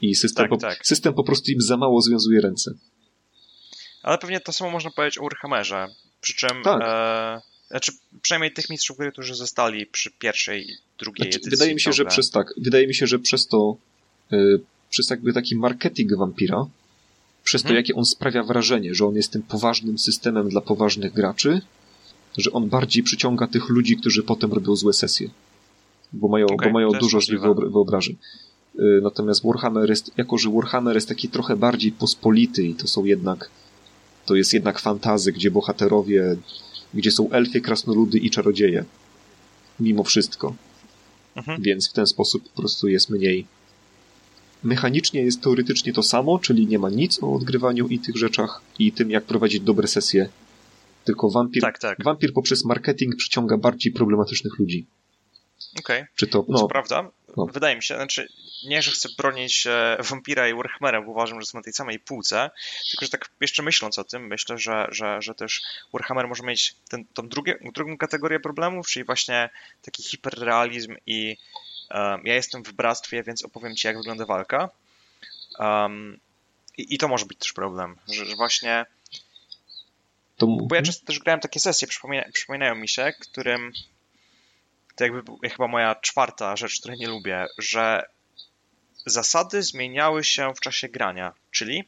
I 0.00 0.14
system, 0.14 0.44
tak, 0.44 0.50
po, 0.50 0.56
tak. 0.56 0.86
system 0.86 1.14
po 1.14 1.24
prostu 1.24 1.52
im 1.52 1.60
za 1.60 1.76
mało 1.76 2.02
związuje 2.02 2.40
ręce. 2.40 2.74
Ale 4.02 4.18
pewnie 4.18 4.40
to 4.40 4.52
samo 4.52 4.70
można 4.70 4.90
powiedzieć 4.90 5.18
o 5.18 5.22
Warhammerze. 5.22 5.88
Przy 6.20 6.34
czym, 6.34 6.62
tak. 6.64 6.82
e, 6.82 7.40
znaczy 7.70 7.92
przynajmniej 8.22 8.52
tych 8.52 8.70
mistrzów 8.70 8.98
gry, 8.98 9.12
którzy 9.12 9.34
zostali 9.34 9.86
przy 9.86 10.10
pierwszej 10.10 10.70
i 10.70 10.76
drugiej 10.98 11.24
znaczy, 11.24 11.36
edycji. 11.36 11.50
Wydaje 11.50 11.74
mi 11.74 11.80
się, 11.80 11.92
że 11.92 12.04
przez 12.04 12.30
tak, 12.30 12.54
wydaje 12.56 12.86
mi 12.86 12.94
się, 12.94 13.06
że 13.06 13.18
przez 13.18 13.46
to, 13.46 13.76
e, 14.32 14.36
przez 14.90 15.10
jakby 15.10 15.32
taki 15.32 15.56
marketing 15.56 16.16
wampira, 16.16 16.66
przez 17.44 17.62
to, 17.62 17.68
hmm. 17.68 17.76
jakie 17.76 17.94
on 17.94 18.04
sprawia 18.04 18.42
wrażenie, 18.42 18.94
że 18.94 19.06
on 19.06 19.14
jest 19.14 19.32
tym 19.32 19.42
poważnym 19.42 19.98
systemem 19.98 20.48
dla 20.48 20.60
poważnych 20.60 21.12
graczy, 21.12 21.60
że 22.36 22.52
on 22.52 22.68
bardziej 22.68 23.02
przyciąga 23.02 23.46
tych 23.46 23.68
ludzi, 23.68 23.96
którzy 23.96 24.22
potem 24.22 24.52
robią 24.52 24.76
złe 24.76 24.92
sesje. 24.92 25.30
Bo 26.12 26.28
mają, 26.28 26.46
okay, 26.46 26.68
bo 26.68 26.72
mają 26.72 26.90
dużo 26.90 27.20
złych 27.20 27.40
wyobrażeń. 27.72 28.16
E, 28.78 28.82
natomiast 29.02 29.44
Warhammer 29.44 29.90
jest, 29.90 30.10
jako 30.16 30.38
że 30.38 30.50
Warhammer 30.50 30.94
jest 30.94 31.08
taki 31.08 31.28
trochę 31.28 31.56
bardziej 31.56 31.92
pospolity 31.92 32.62
i 32.62 32.74
to 32.74 32.86
są 32.86 33.04
jednak 33.04 33.50
to 34.28 34.34
jest 34.34 34.52
jednak 34.52 34.78
fantazy, 34.78 35.32
gdzie 35.32 35.50
bohaterowie, 35.50 36.36
gdzie 36.94 37.10
są 37.10 37.30
elfy, 37.30 37.60
krasnoludy 37.60 38.18
i 38.18 38.30
czarodzieje. 38.30 38.84
Mimo 39.80 40.04
wszystko. 40.04 40.54
Mhm. 41.36 41.62
Więc 41.62 41.90
w 41.90 41.92
ten 41.92 42.06
sposób 42.06 42.48
po 42.48 42.60
prostu 42.60 42.88
jest 42.88 43.10
mniej. 43.10 43.46
Mechanicznie 44.62 45.22
jest 45.22 45.42
teoretycznie 45.42 45.92
to 45.92 46.02
samo, 46.02 46.38
czyli 46.38 46.66
nie 46.66 46.78
ma 46.78 46.90
nic 46.90 47.22
o 47.22 47.34
odgrywaniu 47.34 47.88
i 47.88 47.98
tych 47.98 48.16
rzeczach 48.16 48.60
i 48.78 48.92
tym, 48.92 49.10
jak 49.10 49.24
prowadzić 49.24 49.60
dobre 49.60 49.88
sesje. 49.88 50.28
Tylko 51.04 51.30
wampir, 51.30 51.62
tak, 51.62 51.78
tak. 51.78 52.04
wampir 52.04 52.32
poprzez 52.32 52.64
marketing 52.64 53.16
przyciąga 53.16 53.56
bardziej 53.56 53.92
problematycznych 53.92 54.58
ludzi. 54.58 54.86
Okej. 55.78 56.02
Okay. 56.02 56.08
Czy 56.14 56.26
to, 56.26 56.44
no, 56.48 56.58
Co 56.58 56.68
prawda, 56.68 57.10
no. 57.36 57.46
wydaje 57.46 57.76
mi 57.76 57.82
się, 57.82 57.94
znaczy 57.94 58.28
nie, 58.64 58.82
że 58.82 58.90
chcę 58.90 59.08
bronić 59.18 59.66
e, 59.66 59.96
Vampira 60.00 60.48
i 60.48 60.54
Warhammera, 60.54 61.02
bo 61.02 61.10
uważam, 61.10 61.40
że 61.40 61.46
są 61.46 61.58
na 61.58 61.64
tej 61.64 61.72
samej 61.72 61.98
półce, 61.98 62.50
tylko 62.90 63.04
że 63.04 63.10
tak 63.10 63.30
jeszcze 63.40 63.62
myśląc 63.62 63.98
o 63.98 64.04
tym, 64.04 64.26
myślę, 64.26 64.58
że, 64.58 64.86
że, 64.90 65.22
że 65.22 65.34
też 65.34 65.62
Warhammer 65.92 66.28
może 66.28 66.42
mieć 66.42 66.74
ten, 66.88 67.04
tą 67.04 67.28
drugie, 67.28 67.58
drugą 67.74 67.98
kategorię 67.98 68.40
problemów, 68.40 68.88
czyli 68.88 69.04
właśnie 69.04 69.50
taki 69.82 70.02
hiperrealizm 70.02 70.96
i 71.06 71.36
um, 71.90 72.20
ja 72.24 72.34
jestem 72.34 72.62
w 72.62 72.72
bractwie, 72.72 73.22
więc 73.22 73.44
opowiem 73.44 73.76
ci, 73.76 73.86
jak 73.86 73.96
wygląda 73.96 74.26
walka. 74.26 74.70
Um, 75.58 76.20
i, 76.78 76.94
i, 76.94 76.98
to 76.98 77.08
może 77.08 77.26
być 77.26 77.38
też 77.38 77.52
problem, 77.52 77.96
że, 78.08 78.26
że 78.26 78.36
właśnie 78.36 78.86
to... 80.36 80.46
bo 80.46 80.74
ja 80.74 80.82
często 80.82 81.06
też 81.06 81.18
grałem 81.18 81.40
takie 81.40 81.60
sesje, 81.60 81.88
przypomina, 81.88 82.24
przypominają 82.32 82.74
mi 82.74 82.88
się, 82.88 83.12
którym 83.20 83.72
to 84.96 85.04
jakby 85.04 85.48
chyba 85.48 85.68
moja 85.68 85.94
czwarta 85.94 86.56
rzecz, 86.56 86.80
której 86.80 86.98
nie 86.98 87.08
lubię, 87.08 87.46
że 87.58 88.08
zasady 89.08 89.62
zmieniały 89.62 90.24
się 90.24 90.54
w 90.54 90.60
czasie 90.60 90.88
grania, 90.88 91.32
czyli 91.50 91.84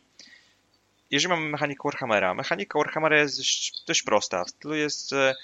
jeżeli 1.10 1.28
mamy 1.34 1.48
mechanikę 1.48 1.80
Warhammera, 1.84 2.34
mechanika 2.34 2.78
Warhammera 2.78 3.18
jest 3.18 3.38
dość, 3.38 3.84
dość 3.86 4.02
prosta. 4.02 4.44
W 4.44 4.50
stylu 4.50 4.74
jest, 4.74 5.12
e, 5.12 5.34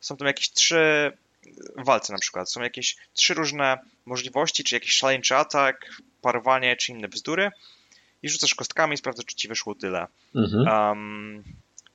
są 0.00 0.16
tam 0.16 0.28
jakieś 0.28 0.50
trzy 0.50 1.12
walce 1.76 2.12
na 2.12 2.18
przykład, 2.18 2.50
są 2.50 2.62
jakieś 2.62 2.96
trzy 3.14 3.34
różne 3.34 3.78
możliwości, 4.06 4.64
czy 4.64 4.74
jakiś 4.74 4.92
szaleńczy 4.92 5.36
atak, 5.36 5.90
parowanie, 6.22 6.76
czy 6.76 6.92
inne 6.92 7.08
bzdury 7.08 7.50
i 8.22 8.28
rzucasz 8.28 8.54
kostkami 8.54 8.94
i 8.94 8.96
sprawdzasz, 8.96 9.24
czy 9.24 9.36
ci 9.36 9.48
wyszło 9.48 9.74
tyle. 9.74 10.06
Mhm. 10.34 10.68
Um, 10.68 11.44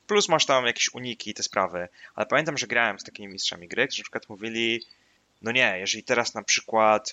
plus 0.06 0.28
masz 0.28 0.46
tam 0.46 0.66
jakieś 0.66 0.94
uniki 0.94 1.30
i 1.30 1.34
te 1.34 1.42
sprawy. 1.42 1.88
Ale 2.14 2.26
pamiętam, 2.26 2.58
że 2.58 2.66
grałem 2.66 2.98
z 2.98 3.04
takimi 3.04 3.32
mistrzami 3.32 3.68
gry, 3.68 3.86
którzy 3.86 4.00
na 4.00 4.04
przykład 4.04 4.28
mówili, 4.28 4.84
no 5.42 5.52
nie, 5.52 5.76
jeżeli 5.78 6.04
teraz 6.04 6.34
na 6.34 6.42
przykład 6.42 7.12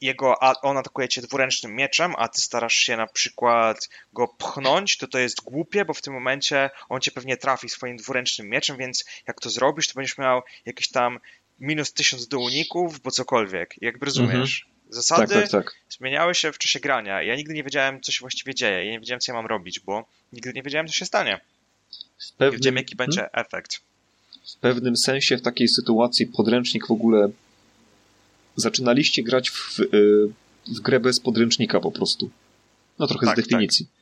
jego, 0.00 0.42
a 0.42 0.60
on 0.62 0.76
atakuje 0.76 1.08
cię 1.08 1.22
dwuręcznym 1.22 1.74
mieczem, 1.74 2.14
a 2.18 2.28
ty 2.28 2.40
starasz 2.40 2.74
się 2.74 2.96
na 2.96 3.06
przykład 3.06 3.88
go 4.12 4.28
pchnąć, 4.28 4.96
to 4.96 5.08
to 5.08 5.18
jest 5.18 5.40
głupie, 5.42 5.84
bo 5.84 5.94
w 5.94 6.02
tym 6.02 6.14
momencie 6.14 6.70
on 6.88 7.00
cię 7.00 7.10
pewnie 7.10 7.36
trafi 7.36 7.68
swoim 7.68 7.96
dwuręcznym 7.96 8.48
mieczem, 8.48 8.76
więc 8.76 9.04
jak 9.26 9.40
to 9.40 9.50
zrobisz, 9.50 9.88
to 9.88 9.94
będziesz 9.94 10.18
miał 10.18 10.42
jakieś 10.66 10.88
tam 10.88 11.18
minus 11.60 11.92
tysiąc 11.92 12.28
do 12.28 12.38
uników, 12.38 13.00
bo 13.00 13.10
cokolwiek. 13.10 13.74
Jakby 13.80 14.06
rozumiesz. 14.06 14.60
Mhm. 14.60 14.70
Zasady 14.90 15.34
tak, 15.34 15.42
tak, 15.42 15.50
tak. 15.50 15.74
zmieniały 15.90 16.34
się 16.34 16.52
w 16.52 16.58
czasie 16.58 16.80
grania. 16.80 17.22
Ja 17.22 17.36
nigdy 17.36 17.54
nie 17.54 17.64
wiedziałem, 17.64 18.00
co 18.00 18.12
się 18.12 18.20
właściwie 18.20 18.54
dzieje. 18.54 18.84
Ja 18.84 18.90
nie 18.90 19.00
wiedziałem, 19.00 19.20
co 19.20 19.32
ja 19.32 19.36
mam 19.36 19.46
robić, 19.46 19.80
bo 19.80 20.04
nigdy 20.32 20.52
nie 20.52 20.62
wiedziałem, 20.62 20.86
co 20.86 20.92
się 20.92 21.04
stanie. 21.04 21.40
W 22.18 22.32
pewnym... 22.32 22.50
Nie 22.50 22.56
wiedziałem, 22.56 22.76
jaki 22.76 22.96
będzie 22.96 23.20
hmm? 23.20 23.46
efekt. 23.46 23.80
W 24.56 24.56
pewnym 24.56 24.96
sensie 24.96 25.36
w 25.36 25.42
takiej 25.42 25.68
sytuacji 25.68 26.26
podręcznik 26.26 26.86
w 26.86 26.90
ogóle 26.90 27.28
zaczynaliście 28.56 29.22
grać 29.22 29.50
w, 29.50 29.80
w 30.76 30.80
grę 30.80 31.00
bez 31.00 31.20
podręcznika 31.20 31.80
po 31.80 31.92
prostu. 31.92 32.30
No 32.98 33.06
trochę 33.06 33.26
tak, 33.26 33.36
z 33.38 33.42
definicji. 33.42 33.86
Tak. 33.86 33.94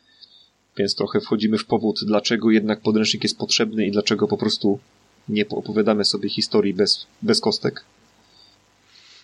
Więc 0.76 0.94
trochę 0.94 1.20
wchodzimy 1.20 1.58
w 1.58 1.64
powód, 1.64 2.00
dlaczego 2.06 2.50
jednak 2.50 2.80
podręcznik 2.80 3.22
jest 3.22 3.38
potrzebny 3.38 3.86
i 3.86 3.90
dlaczego 3.90 4.28
po 4.28 4.36
prostu 4.36 4.80
nie 5.28 5.48
opowiadamy 5.48 6.04
sobie 6.04 6.28
historii 6.28 6.74
bez, 6.74 7.06
bez 7.22 7.40
kostek. 7.40 7.84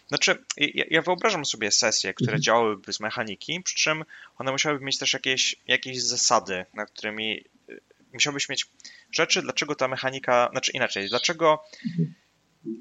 Znaczy, 0.09 0.39
ja, 0.57 0.85
ja 0.91 1.03
wyobrażam 1.03 1.45
sobie 1.45 1.71
sesje, 1.71 2.15
które 2.15 2.33
mhm. 2.33 2.43
działałyby 2.43 2.83
bez 2.87 3.01
mechaniki, 3.01 3.61
przy 3.61 3.77
czym 3.77 4.05
one 4.39 4.53
musiałyby 4.53 4.85
mieć 4.85 4.99
też 4.99 5.13
jakieś, 5.13 5.57
jakieś 5.67 6.03
zasady, 6.03 6.65
na 6.75 6.87
którymi 6.87 7.45
y, 7.71 7.81
musiałbyś 8.13 8.49
mieć 8.49 8.67
rzeczy, 9.13 9.43
dlaczego 9.43 9.75
ta 9.75 9.89
mechanika, 9.89 10.49
znaczy 10.53 10.73
inaczej, 10.73 11.09
dlaczego 11.09 11.65
mhm 11.87 12.15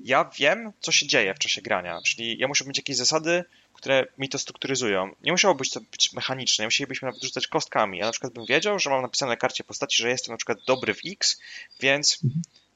ja 0.03 0.29
wiem, 0.39 0.71
co 0.79 0.91
się 0.91 1.07
dzieje 1.07 1.33
w 1.33 1.39
czasie 1.39 1.61
grania, 1.61 1.99
czyli 2.05 2.37
ja 2.37 2.47
muszę 2.47 2.65
mieć 2.65 2.77
jakieś 2.77 2.97
zasady, 2.97 3.43
które 3.73 4.07
mi 4.17 4.29
to 4.29 4.39
strukturyzują. 4.39 5.09
Nie 5.23 5.31
musiało 5.31 5.55
być 5.55 5.71
to 5.71 5.81
być 5.91 6.13
mechaniczne, 6.13 6.65
musielibyśmy 6.65 7.05
nawet 7.05 7.23
rzucać 7.23 7.47
kostkami. 7.47 7.97
Ja 7.97 8.05
na 8.05 8.11
przykład 8.11 8.33
bym 8.33 8.45
wiedział, 8.45 8.79
że 8.79 8.89
mam 8.89 9.01
napisane 9.01 9.31
na 9.31 9.37
karcie 9.37 9.63
postaci, 9.63 10.03
że 10.03 10.09
jestem 10.09 10.33
na 10.33 10.37
przykład 10.37 10.57
dobry 10.67 10.93
w 10.93 10.99
X, 11.05 11.41
więc 11.79 12.19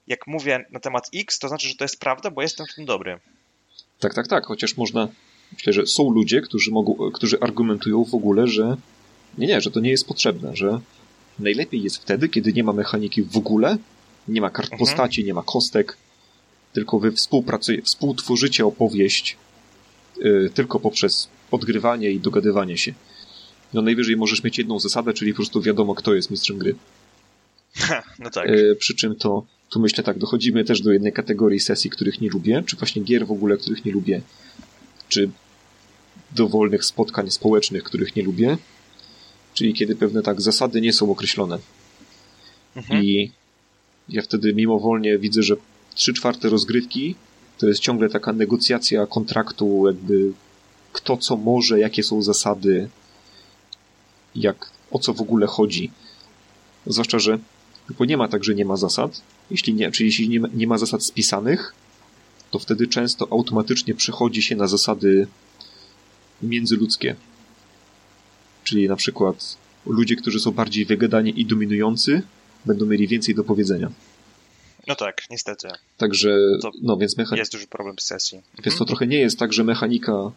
jak 0.07 0.27
mówię 0.27 0.65
na 0.71 0.79
temat 0.79 1.09
X, 1.15 1.39
to 1.39 1.47
znaczy, 1.47 1.67
że 1.67 1.75
to 1.75 1.83
jest 1.83 1.99
prawda, 1.99 2.31
bo 2.31 2.41
jestem 2.41 2.65
w 2.65 2.75
tym 2.75 2.85
dobry. 2.85 3.19
Tak, 3.99 4.13
tak, 4.13 4.27
tak, 4.27 4.45
chociaż 4.45 4.77
można, 4.77 5.07
myślę, 5.53 5.73
że 5.73 5.87
są 5.87 6.09
ludzie, 6.09 6.41
którzy, 6.41 6.71
mogą, 6.71 7.11
którzy 7.11 7.39
argumentują 7.39 8.03
w 8.03 8.13
ogóle, 8.13 8.47
że 8.47 8.77
nie, 9.37 9.47
nie, 9.47 9.61
że 9.61 9.71
to 9.71 9.79
nie 9.79 9.89
jest 9.89 10.07
potrzebne, 10.07 10.55
że 10.55 10.79
najlepiej 11.39 11.83
jest 11.83 11.97
wtedy, 11.97 12.29
kiedy 12.29 12.53
nie 12.53 12.63
ma 12.63 12.73
mechaniki 12.73 13.23
w 13.23 13.37
ogóle, 13.37 13.77
nie 14.27 14.41
ma 14.41 14.49
kart 14.49 14.71
mhm. 14.71 14.79
postaci, 14.79 15.23
nie 15.23 15.33
ma 15.33 15.43
kostek, 15.43 15.97
tylko 16.77 16.99
wy 16.99 17.11
współpracujecie, 17.11 17.83
współtworzycie 17.83 18.65
opowieść 18.65 19.37
yy, 20.17 20.49
tylko 20.53 20.79
poprzez 20.79 21.29
odgrywanie 21.51 22.11
i 22.11 22.19
dogadywanie 22.19 22.77
się. 22.77 22.93
No 23.73 23.81
najwyżej 23.81 24.17
możesz 24.17 24.43
mieć 24.43 24.57
jedną 24.57 24.79
zasadę, 24.79 25.13
czyli 25.13 25.31
po 25.31 25.35
prostu 25.35 25.61
wiadomo, 25.61 25.95
kto 25.95 26.13
jest 26.13 26.31
mistrzem 26.31 26.57
gry. 26.57 26.75
no 28.19 28.29
tak. 28.29 28.49
Yy, 28.49 28.75
przy 28.75 28.95
czym 28.95 29.15
to, 29.15 29.45
tu 29.69 29.79
myślę 29.79 30.03
tak, 30.03 30.17
dochodzimy 30.17 30.63
też 30.65 30.81
do 30.81 30.91
jednej 30.91 31.13
kategorii 31.13 31.59
sesji, 31.59 31.89
których 31.89 32.21
nie 32.21 32.29
lubię, 32.29 32.63
czy 32.65 32.75
właśnie 32.75 33.03
gier 33.03 33.27
w 33.27 33.31
ogóle, 33.31 33.57
których 33.57 33.85
nie 33.85 33.91
lubię, 33.91 34.21
czy 35.09 35.29
dowolnych 36.35 36.85
spotkań 36.85 37.31
społecznych, 37.31 37.83
których 37.83 38.15
nie 38.15 38.23
lubię, 38.23 38.57
czyli 39.53 39.73
kiedy 39.73 39.95
pewne 39.95 40.21
tak 40.21 40.41
zasady 40.41 40.81
nie 40.81 40.93
są 40.93 41.11
określone. 41.11 41.59
Mhm. 42.75 43.03
I 43.03 43.31
ja 44.09 44.21
wtedy 44.21 44.53
mimowolnie 44.53 45.17
widzę, 45.17 45.43
że 45.43 45.55
trzy 45.97 46.13
czwarte 46.13 46.49
rozgrywki 46.49 47.15
to 47.57 47.67
jest 47.67 47.79
ciągle 47.79 48.09
taka 48.09 48.33
negocjacja 48.33 49.07
kontraktu, 49.07 49.87
jakby 49.87 50.31
kto 50.93 51.17
co 51.17 51.37
może, 51.37 51.79
jakie 51.79 52.03
są 52.03 52.21
zasady, 52.21 52.89
jak, 54.35 54.71
o 54.91 54.99
co 54.99 55.13
w 55.13 55.21
ogóle 55.21 55.47
chodzi. 55.47 55.91
Zwłaszcza, 56.85 57.19
że 57.19 57.39
bo 57.99 58.05
nie 58.05 58.17
ma 58.17 58.27
tak, 58.27 58.43
że 58.43 58.55
nie 58.55 58.65
ma 58.65 58.77
zasad. 58.77 59.21
Jeśli 59.51 59.73
nie, 59.73 59.91
czyli 59.91 60.09
jeśli 60.09 60.29
nie 60.29 60.39
ma, 60.39 60.47
nie 60.53 60.67
ma 60.67 60.77
zasad 60.77 61.03
spisanych, 61.03 61.73
to 62.51 62.59
wtedy 62.59 62.87
często 62.87 63.27
automatycznie 63.31 63.95
przechodzi 63.95 64.41
się 64.41 64.55
na 64.55 64.67
zasady 64.67 65.27
międzyludzkie. 66.41 67.15
Czyli 68.63 68.87
na 68.87 68.95
przykład 68.95 69.57
ludzie, 69.85 70.15
którzy 70.15 70.39
są 70.39 70.51
bardziej 70.51 70.85
wygadani 70.85 71.41
i 71.41 71.45
dominujący, 71.45 72.21
będą 72.65 72.85
mieli 72.85 73.07
więcej 73.07 73.35
do 73.35 73.43
powiedzenia. 73.43 73.91
No 74.87 74.95
tak, 74.95 75.21
niestety. 75.29 75.67
Także, 75.97 76.37
to 76.61 76.71
no 76.81 76.97
więc 76.97 77.17
mechanika... 77.17 77.41
Jest 77.41 77.51
duży 77.51 77.67
problem 77.67 77.99
z 77.99 78.03
sesji. 78.03 78.41
Więc 78.53 78.63
to 78.77 78.83
mhm. 78.83 78.87
trochę 78.87 79.07
nie 79.07 79.19
jest 79.19 79.39
tak, 79.39 79.53
że 79.53 79.63
mechanika 79.63 80.31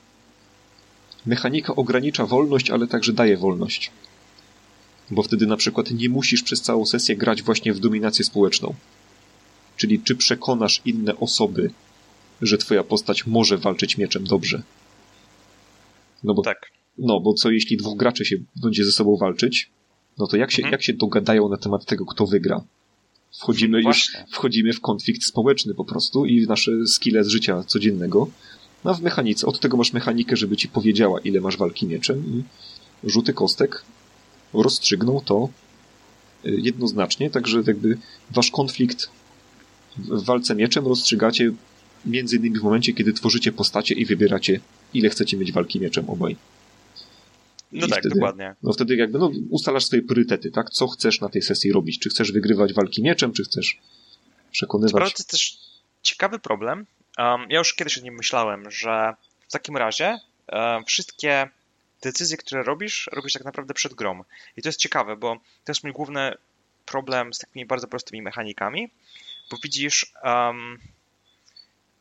mechanika 1.26 1.76
ogranicza 1.76 2.26
wolność, 2.26 2.70
ale 2.70 2.86
także 2.86 3.12
daje 3.12 3.36
wolność. 3.36 3.90
Bo 5.10 5.22
wtedy 5.22 5.46
na 5.46 5.56
przykład 5.56 5.90
nie 5.90 6.08
musisz 6.08 6.42
przez 6.42 6.62
całą 6.62 6.86
sesję 6.86 7.16
grać 7.16 7.42
właśnie 7.42 7.72
w 7.72 7.78
dominację 7.78 8.24
społeczną. 8.24 8.74
Czyli 9.76 10.00
czy 10.00 10.16
przekonasz 10.16 10.82
inne 10.84 11.16
osoby, 11.16 11.70
że 12.42 12.58
twoja 12.58 12.84
postać 12.84 13.26
może 13.26 13.58
walczyć 13.58 13.98
mieczem 13.98 14.24
dobrze. 14.24 14.62
No 16.24 16.34
bo, 16.34 16.42
tak. 16.42 16.70
No, 16.98 17.20
bo 17.20 17.34
co 17.34 17.50
jeśli 17.50 17.76
dwóch 17.76 17.96
graczy 17.96 18.24
się 18.24 18.36
będzie 18.62 18.84
ze 18.84 18.92
sobą 18.92 19.16
walczyć, 19.16 19.70
no 20.18 20.26
to 20.26 20.36
jak 20.36 20.50
się, 20.50 20.62
mhm. 20.62 20.72
jak 20.72 20.82
się 20.82 20.92
dogadają 20.92 21.48
na 21.48 21.56
temat 21.56 21.84
tego, 21.84 22.06
kto 22.06 22.26
wygra? 22.26 22.64
Wchodzimy 23.38 23.82
już, 23.82 24.12
wchodzimy 24.30 24.72
w 24.72 24.80
konflikt 24.80 25.24
społeczny 25.24 25.74
po 25.74 25.84
prostu 25.84 26.26
i 26.26 26.46
w 26.46 26.48
nasze 26.48 26.86
skille 26.86 27.24
z 27.24 27.28
życia 27.28 27.62
codziennego. 27.62 28.28
No 28.84 28.94
w 28.94 29.02
mechanice, 29.02 29.46
od 29.46 29.60
tego 29.60 29.76
masz 29.76 29.92
mechanikę, 29.92 30.36
żeby 30.36 30.56
ci 30.56 30.68
powiedziała, 30.68 31.20
ile 31.20 31.40
masz 31.40 31.56
walki 31.56 31.86
mieczem 31.86 32.24
i 32.26 32.42
rzuty 33.10 33.32
kostek 33.32 33.84
rozstrzygną 34.52 35.20
to 35.24 35.48
y, 36.46 36.56
jednoznacznie, 36.58 37.30
także 37.30 37.62
jakby 37.66 37.98
wasz 38.30 38.50
konflikt 38.50 39.10
w 39.96 40.24
walce 40.24 40.54
mieczem 40.54 40.86
rozstrzygacie 40.86 41.52
między 42.06 42.36
innymi 42.36 42.58
w 42.58 42.62
momencie, 42.62 42.92
kiedy 42.92 43.12
tworzycie 43.12 43.52
postacie 43.52 43.94
i 43.94 44.06
wybieracie, 44.06 44.60
ile 44.94 45.08
chcecie 45.10 45.36
mieć 45.36 45.52
walki 45.52 45.80
mieczem 45.80 46.10
obaj. 46.10 46.36
No 47.72 47.86
I 47.86 47.90
tak, 47.90 48.00
wtedy, 48.00 48.14
dokładnie. 48.14 48.54
No 48.62 48.72
wtedy 48.72 48.96
jakby 48.96 49.18
no, 49.18 49.30
ustalasz 49.50 49.84
swoje 49.84 50.02
priorytety, 50.02 50.50
tak? 50.50 50.70
Co 50.70 50.88
chcesz 50.88 51.20
na 51.20 51.28
tej 51.28 51.42
sesji 51.42 51.72
robić? 51.72 51.98
Czy 51.98 52.08
chcesz 52.08 52.32
wygrywać 52.32 52.72
walki 52.72 53.02
mieczem, 53.02 53.32
czy 53.32 53.44
chcesz 53.44 53.78
przekonywać? 54.52 55.12
To 55.12 55.18
jest 55.18 55.30
też 55.30 55.58
ciekawy 56.02 56.38
problem. 56.38 56.86
Um, 57.18 57.46
ja 57.50 57.58
już 57.58 57.74
kiedyś 57.74 57.98
o 57.98 58.00
nim 58.00 58.14
myślałem, 58.14 58.70
że 58.70 59.14
w 59.48 59.52
takim 59.52 59.76
razie 59.76 60.18
um, 60.52 60.84
wszystkie 60.84 61.48
decyzje, 62.02 62.36
które 62.36 62.62
robisz, 62.62 63.10
robisz 63.12 63.32
tak 63.32 63.44
naprawdę 63.44 63.74
przed 63.74 63.94
grą. 63.94 64.24
I 64.56 64.62
to 64.62 64.68
jest 64.68 64.78
ciekawe, 64.78 65.16
bo 65.16 65.36
to 65.64 65.72
jest 65.72 65.84
mój 65.84 65.92
główny 65.92 66.34
problem 66.86 67.34
z 67.34 67.38
takimi 67.38 67.66
bardzo 67.66 67.88
prostymi 67.88 68.22
mechanikami, 68.22 68.90
bo 69.50 69.56
widzisz 69.62 70.12
um, 70.24 70.78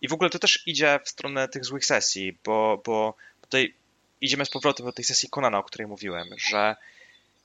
i 0.01 0.07
w 0.07 0.13
ogóle 0.13 0.29
to 0.29 0.39
też 0.39 0.67
idzie 0.67 0.99
w 1.05 1.09
stronę 1.09 1.47
tych 1.47 1.65
złych 1.65 1.85
sesji, 1.85 2.37
bo, 2.45 2.81
bo 2.85 3.15
tutaj 3.41 3.73
idziemy 4.21 4.45
z 4.45 4.49
powrotem 4.49 4.85
do 4.85 4.91
tej 4.91 5.05
sesji 5.05 5.29
Konana, 5.29 5.59
o 5.59 5.63
której 5.63 5.87
mówiłem, 5.87 6.27
że 6.37 6.75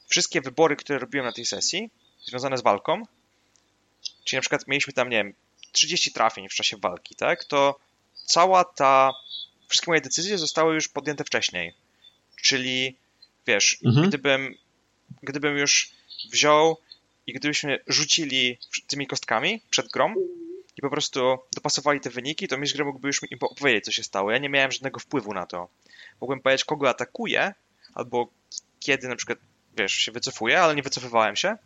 wszystkie 0.08 0.40
wybory, 0.40 0.76
które 0.76 0.98
robiłem 0.98 1.26
na 1.26 1.32
tej 1.32 1.44
sesji, 1.44 1.90
związane 2.24 2.58
z 2.58 2.62
walką, 2.62 3.02
czyli 4.24 4.38
na 4.38 4.40
przykład 4.40 4.68
mieliśmy 4.68 4.92
tam, 4.92 5.08
nie 5.08 5.16
wiem, 5.16 5.34
30 5.72 6.12
trafień 6.12 6.48
w 6.48 6.54
czasie 6.54 6.76
walki, 6.76 7.14
tak, 7.14 7.44
to 7.44 7.78
cała 8.26 8.64
ta, 8.64 9.12
wszystkie 9.68 9.90
moje 9.90 10.00
decyzje 10.00 10.38
zostały 10.38 10.74
już 10.74 10.88
podjęte 10.88 11.24
wcześniej. 11.24 11.74
Czyli, 12.42 12.96
wiesz, 13.46 13.78
mhm. 13.84 14.08
gdybym, 14.08 14.54
gdybym 15.22 15.58
już 15.58 15.90
wziął 16.32 16.76
i 17.26 17.32
gdybyśmy 17.32 17.78
rzucili 17.86 18.58
tymi 18.86 19.06
kostkami 19.06 19.60
przed 19.70 19.88
grą 19.88 20.14
i 20.76 20.80
po 20.80 20.90
prostu 20.90 21.38
dopasowali 21.54 22.00
te 22.00 22.10
wyniki, 22.10 22.48
to 22.48 22.58
mistrz 22.58 22.76
gry 22.76 22.84
mógłby 22.84 23.08
już 23.08 23.22
mi 23.22 23.28
opowiedzieć, 23.40 23.84
co 23.84 23.92
się 23.92 24.02
stało. 24.02 24.30
Ja 24.30 24.38
nie 24.38 24.48
miałem 24.48 24.72
żadnego 24.72 25.00
wpływu 25.00 25.34
na 25.34 25.46
to 25.46 25.68
mogłem 26.20 26.40
powiedzieć, 26.40 26.64
kogo 26.64 26.88
atakuję, 26.88 27.54
albo 27.94 28.28
kiedy 28.80 29.08
na 29.08 29.16
przykład, 29.16 29.38
wiesz, 29.76 29.92
się 29.92 30.12
wycofuję, 30.12 30.60
ale 30.60 30.74
nie 30.74 30.82
wycofywałem 30.82 31.36
się. 31.36 31.56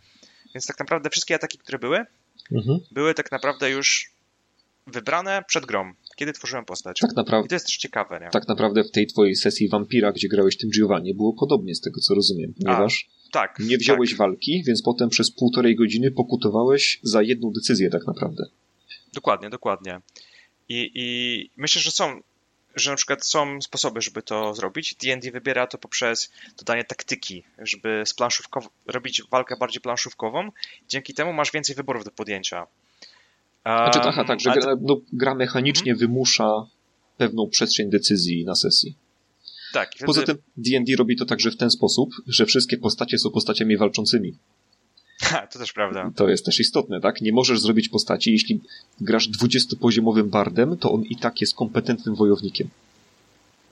Więc 0.55 0.67
tak 0.67 0.79
naprawdę 0.79 1.11
wszystkie 1.11 1.35
ataki, 1.35 1.59
które 1.59 1.79
były, 1.79 2.07
mhm. 2.53 2.81
były 2.91 3.15
tak 3.15 3.33
naprawdę 3.33 3.71
już 3.71 4.13
wybrane 4.87 5.43
przed 5.47 5.67
grą. 5.67 5.93
kiedy 6.17 6.33
tworzyłem 6.33 6.65
postać. 6.65 7.01
Tak 7.01 7.17
naprawdę. 7.17 7.47
I 7.47 7.49
to 7.49 7.55
jest 7.55 7.67
też 7.67 7.77
ciekawe, 7.77 8.21
nie? 8.21 8.31
Tak 8.31 8.49
naprawdę 8.49 8.85
w 8.85 8.91
tej 8.91 9.07
twojej 9.07 9.37
sesji 9.37 9.69
Vampira, 9.69 10.13
gdzie 10.13 10.29
grałeś 10.29 10.57
tym 10.57 10.71
Giovanni, 10.71 11.15
było 11.15 11.33
podobnie 11.33 11.75
z 11.75 11.81
tego, 11.81 12.01
co 12.01 12.15
rozumiem, 12.15 12.55
ponieważ 12.55 13.09
A, 13.29 13.33
tak, 13.33 13.59
nie 13.59 13.79
wziąłeś 13.79 14.11
tak. 14.11 14.19
walki, 14.19 14.63
więc 14.67 14.83
potem 14.83 15.09
przez 15.09 15.31
półtorej 15.31 15.77
godziny 15.77 16.11
pokutowałeś 16.11 17.01
za 17.03 17.23
jedną 17.23 17.53
decyzję 17.53 17.91
tak 17.91 18.07
naprawdę. 18.07 18.45
Dokładnie, 19.15 19.51
dokładnie. 19.51 20.01
I, 20.69 20.91
I 20.95 21.51
myślę, 21.57 21.83
że 21.83 21.91
są, 21.91 22.21
że 22.79 22.91
na 22.91 22.97
przykład 22.97 23.27
są 23.27 23.63
sposoby, 23.63 24.03
żeby 24.03 24.23
to 24.23 24.55
zrobić. 24.55 24.95
D&D 24.95 25.31
wybiera 25.31 25.67
to 25.67 25.79
poprzez 25.79 26.31
dodanie 26.59 26.85
taktyki, 26.85 27.43
żeby 27.59 28.03
z 28.07 28.15
planszówkow- 28.15 28.69
robić 28.87 29.23
walkę 29.31 29.57
bardziej 29.57 29.81
planszówkową. 29.81 30.51
Dzięki 30.89 31.15
temu 31.15 31.33
masz 31.33 31.53
więcej 31.53 31.77
wyborów 31.77 32.05
do 32.05 32.11
podjęcia. 32.11 32.67
Znaczy, 33.63 33.99
aha, 34.03 34.25
tak, 34.25 34.41
że 34.41 34.51
gra, 34.53 34.77
no, 34.81 35.01
gra 35.13 35.35
mechanicznie 35.35 35.93
Mhm. 35.93 36.09
wymusza 36.09 36.67
pewną 37.17 37.49
przestrzeń 37.49 37.91
decyzji 37.91 38.45
na 38.45 38.55
sesji. 38.55 38.97
tak, 39.73 39.91
Poza 40.07 40.23
wtedy- 40.23 40.39
tym 40.39 40.53
D&D 40.57 40.97
robi 40.97 41.17
to 41.17 41.25
także 41.25 41.51
w 41.51 41.57
ten 41.57 41.71
sposób, 41.71 42.11
że 42.27 42.47
wszystkie 42.47 42.79
postacie 42.79 43.19
są 43.19 43.31
postaciami 43.31 43.77
walczącymi. 43.77 44.35
Ha, 45.21 45.47
to 45.47 45.59
też 45.59 45.73
prawda. 45.73 46.11
To 46.17 46.29
jest 46.29 46.45
też 46.45 46.61
istotne, 46.61 47.01
tak? 47.01 47.21
Nie 47.21 47.33
możesz 47.33 47.61
zrobić 47.61 47.89
postaci, 47.89 48.33
jeśli 48.33 48.61
grasz 49.01 49.29
20-poziomowym 49.31 50.29
bardem, 50.29 50.77
to 50.77 50.93
on 50.93 51.03
i 51.05 51.17
tak 51.17 51.41
jest 51.41 51.55
kompetentnym 51.55 52.15
wojownikiem. 52.15 52.69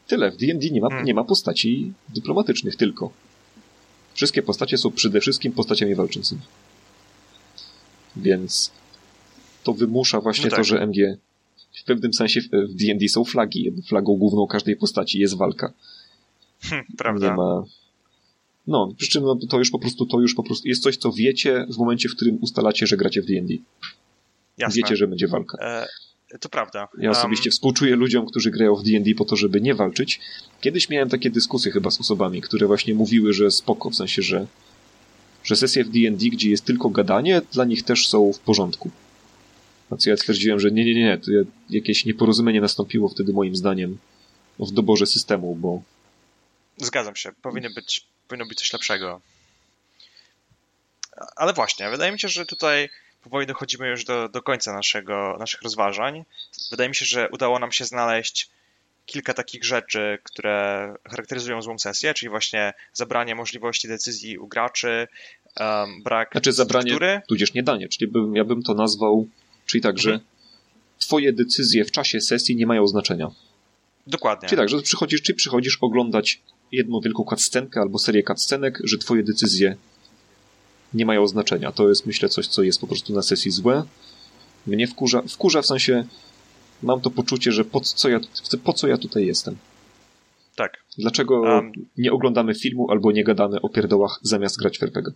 Tyle. 0.06 0.30
W 0.30 0.36
D&D 0.36 0.70
nie 0.70 0.80
ma, 0.80 0.88
Hmm. 0.88 1.06
nie 1.06 1.14
ma 1.14 1.24
postaci 1.24 1.92
dyplomatycznych 2.14 2.76
tylko. 2.76 3.10
Wszystkie 4.14 4.42
postacie 4.42 4.78
są 4.78 4.90
przede 4.90 5.20
wszystkim 5.20 5.52
postaciami 5.52 5.94
walczącymi. 5.94 6.40
Więc 8.16 8.70
to 9.64 9.72
wymusza 9.72 10.20
właśnie 10.20 10.44
No 10.44 10.50
tak. 10.50 10.58
to, 10.58 10.64
że 10.64 10.80
MG 10.82 11.16
w 11.80 11.84
pewnym 11.84 12.14
sensie 12.14 12.40
w 12.40 12.74
D&D 12.74 13.08
są 13.08 13.24
flagi. 13.24 13.72
Flagą 13.88 14.16
główną 14.16 14.46
każdej 14.46 14.76
postaci 14.76 15.18
jest 15.18 15.36
walka. 15.36 15.72
Hm, 16.62 16.84
prawda. 16.98 17.30
Nie 17.30 17.36
ma. 17.36 17.64
No, 18.66 18.94
przy 18.98 19.10
czym 19.10 19.24
no, 19.24 19.38
to 19.50 19.58
już 19.58 19.70
po 19.70 19.78
prostu 19.78 20.06
to 20.06 20.20
już 20.20 20.34
po 20.34 20.42
prostu 20.42 20.68
jest 20.68 20.82
coś, 20.82 20.96
co 20.96 21.12
wiecie 21.12 21.66
w 21.74 21.78
momencie, 21.78 22.08
w 22.08 22.16
którym 22.16 22.38
ustalacie, 22.40 22.86
że 22.86 22.96
gracie 22.96 23.22
w 23.22 23.26
D&D. 23.26 23.54
Jasne. 24.58 24.76
Wiecie, 24.76 24.96
że 24.96 25.06
będzie 25.08 25.28
walka. 25.28 25.58
E, 25.60 25.86
to 26.40 26.48
prawda. 26.48 26.88
Ja 26.98 27.10
osobiście 27.10 27.50
współczuję 27.50 27.96
ludziom, 27.96 28.26
którzy 28.26 28.50
grają 28.50 28.74
w 28.76 28.82
D&D 28.82 29.14
po 29.14 29.24
to, 29.24 29.36
żeby 29.36 29.60
nie 29.60 29.74
walczyć. 29.74 30.20
Kiedyś 30.60 30.88
miałem 30.88 31.08
takie 31.08 31.30
dyskusje 31.30 31.72
chyba 31.72 31.90
z 31.90 32.00
osobami, 32.00 32.40
które 32.40 32.66
właśnie 32.66 32.94
mówiły, 32.94 33.32
że 33.32 33.50
spoko, 33.50 33.90
w 33.90 33.96
sensie, 33.96 34.22
że, 34.22 34.46
że 35.44 35.56
sesje 35.56 35.84
w 35.84 35.88
D&D, 35.90 36.26
gdzie 36.28 36.50
jest 36.50 36.64
tylko 36.64 36.90
gadanie, 36.90 37.42
dla 37.52 37.64
nich 37.64 37.82
też 37.82 38.08
są 38.08 38.32
w 38.32 38.38
porządku. 38.38 38.90
Co 39.98 40.10
ja 40.10 40.16
twierdziłem, 40.16 40.60
że 40.60 40.70
nie, 40.70 40.84
nie, 40.84 40.94
nie, 40.94 41.18
to 41.18 41.32
ja- 41.32 41.42
jakieś 41.70 42.04
nieporozumienie 42.04 42.60
nastąpiło 42.60 43.08
wtedy 43.08 43.32
moim 43.32 43.56
zdaniem 43.56 43.98
w 44.58 44.70
doborze 44.70 45.06
systemu, 45.06 45.54
bo 45.54 45.68
Um, 45.68 45.82
zgadzam 46.76 47.16
się. 47.16 47.32
Powinno 47.42 47.68
być, 47.74 48.06
powinno 48.28 48.46
być 48.46 48.58
coś 48.58 48.72
lepszego. 48.72 49.20
Ale 51.36 51.52
właśnie, 51.52 51.90
wydaje 51.90 52.12
mi 52.12 52.20
się, 52.20 52.28
że 52.28 52.46
tutaj 52.46 52.88
powoli 53.22 53.46
dochodzimy 53.46 53.88
już 53.88 54.04
do, 54.04 54.28
do 54.28 54.42
końca 54.42 54.72
naszego, 54.72 55.36
naszych 55.38 55.62
rozważań. 55.62 56.24
Wydaje 56.70 56.88
mi 56.88 56.94
się, 56.94 57.04
że 57.04 57.28
udało 57.32 57.58
nam 57.58 57.72
się 57.72 57.84
znaleźć 57.84 58.48
kilka 59.06 59.34
takich 59.34 59.64
rzeczy, 59.64 60.18
które 60.22 60.94
charakteryzują 61.10 61.62
złą 61.62 61.78
sesję, 61.78 62.14
czyli 62.14 62.30
właśnie 62.30 62.72
zabranie 62.92 63.34
możliwości 63.34 63.88
decyzji 63.88 64.38
u 64.38 64.46
graczy, 64.46 65.08
um, 65.60 66.02
brak 66.02 66.30
Znaczy 66.32 66.52
zabranie, 66.52 66.82
struktury. 66.82 67.20
tudzież 67.28 67.54
nie 67.54 67.62
danie, 67.62 67.88
czyli 67.88 68.10
bym, 68.10 68.36
ja 68.36 68.44
bym 68.44 68.62
to 68.62 68.74
nazwał, 68.74 69.28
czyli 69.66 69.82
tak, 69.82 69.98
że 69.98 70.10
Mhm. 70.10 70.28
twoje 70.98 71.32
decyzje 71.32 71.84
w 71.84 71.90
czasie 71.90 72.20
sesji 72.20 72.56
nie 72.56 72.66
mają 72.66 72.86
znaczenia. 72.86 73.30
Dokładnie. 74.06 74.48
Czyli 74.48 74.58
tak, 74.58 74.68
że 74.68 74.82
przychodzisz, 74.82 75.22
czy 75.22 75.34
przychodzisz 75.34 75.78
oglądać 75.80 76.40
jedną 76.72 77.00
wielką 77.00 77.24
cutscenkę 77.24 77.80
albo 77.80 77.98
serię 77.98 78.22
cutscenek, 78.22 78.78
że 78.84 78.98
twoje 78.98 79.22
decyzje 79.22 79.76
nie 80.94 81.06
mają 81.06 81.26
znaczenia. 81.26 81.72
To 81.72 81.88
jest, 81.88 82.06
myślę, 82.06 82.28
coś, 82.28 82.46
co 82.46 82.62
jest 82.62 82.80
po 82.80 82.86
prostu 82.86 83.12
na 83.12 83.22
sesji 83.22 83.50
złe. 83.50 83.84
Mnie 84.66 84.86
wkurza, 84.86 85.22
wkurza 85.22 85.62
w 85.62 85.66
sensie, 85.66 86.04
mam 86.82 87.00
to 87.00 87.10
poczucie, 87.10 87.52
że 87.52 87.64
po 87.64 87.80
co 87.80 88.08
ja, 88.08 88.20
po 88.64 88.72
co 88.72 88.88
ja 88.88 88.98
tutaj 88.98 89.26
jestem? 89.26 89.56
Tak. 90.56 90.72
Dlaczego 90.98 91.40
Um, 91.40 91.72
nie 91.98 92.12
oglądamy 92.12 92.54
filmu 92.54 92.90
albo 92.90 93.12
nie 93.12 93.24
gadamy 93.24 93.60
o 93.60 93.68
pierdołach 93.68 94.18
zamiast 94.22 94.58
grać 94.58 94.78
w 94.78 94.82
RPG? 94.82 95.12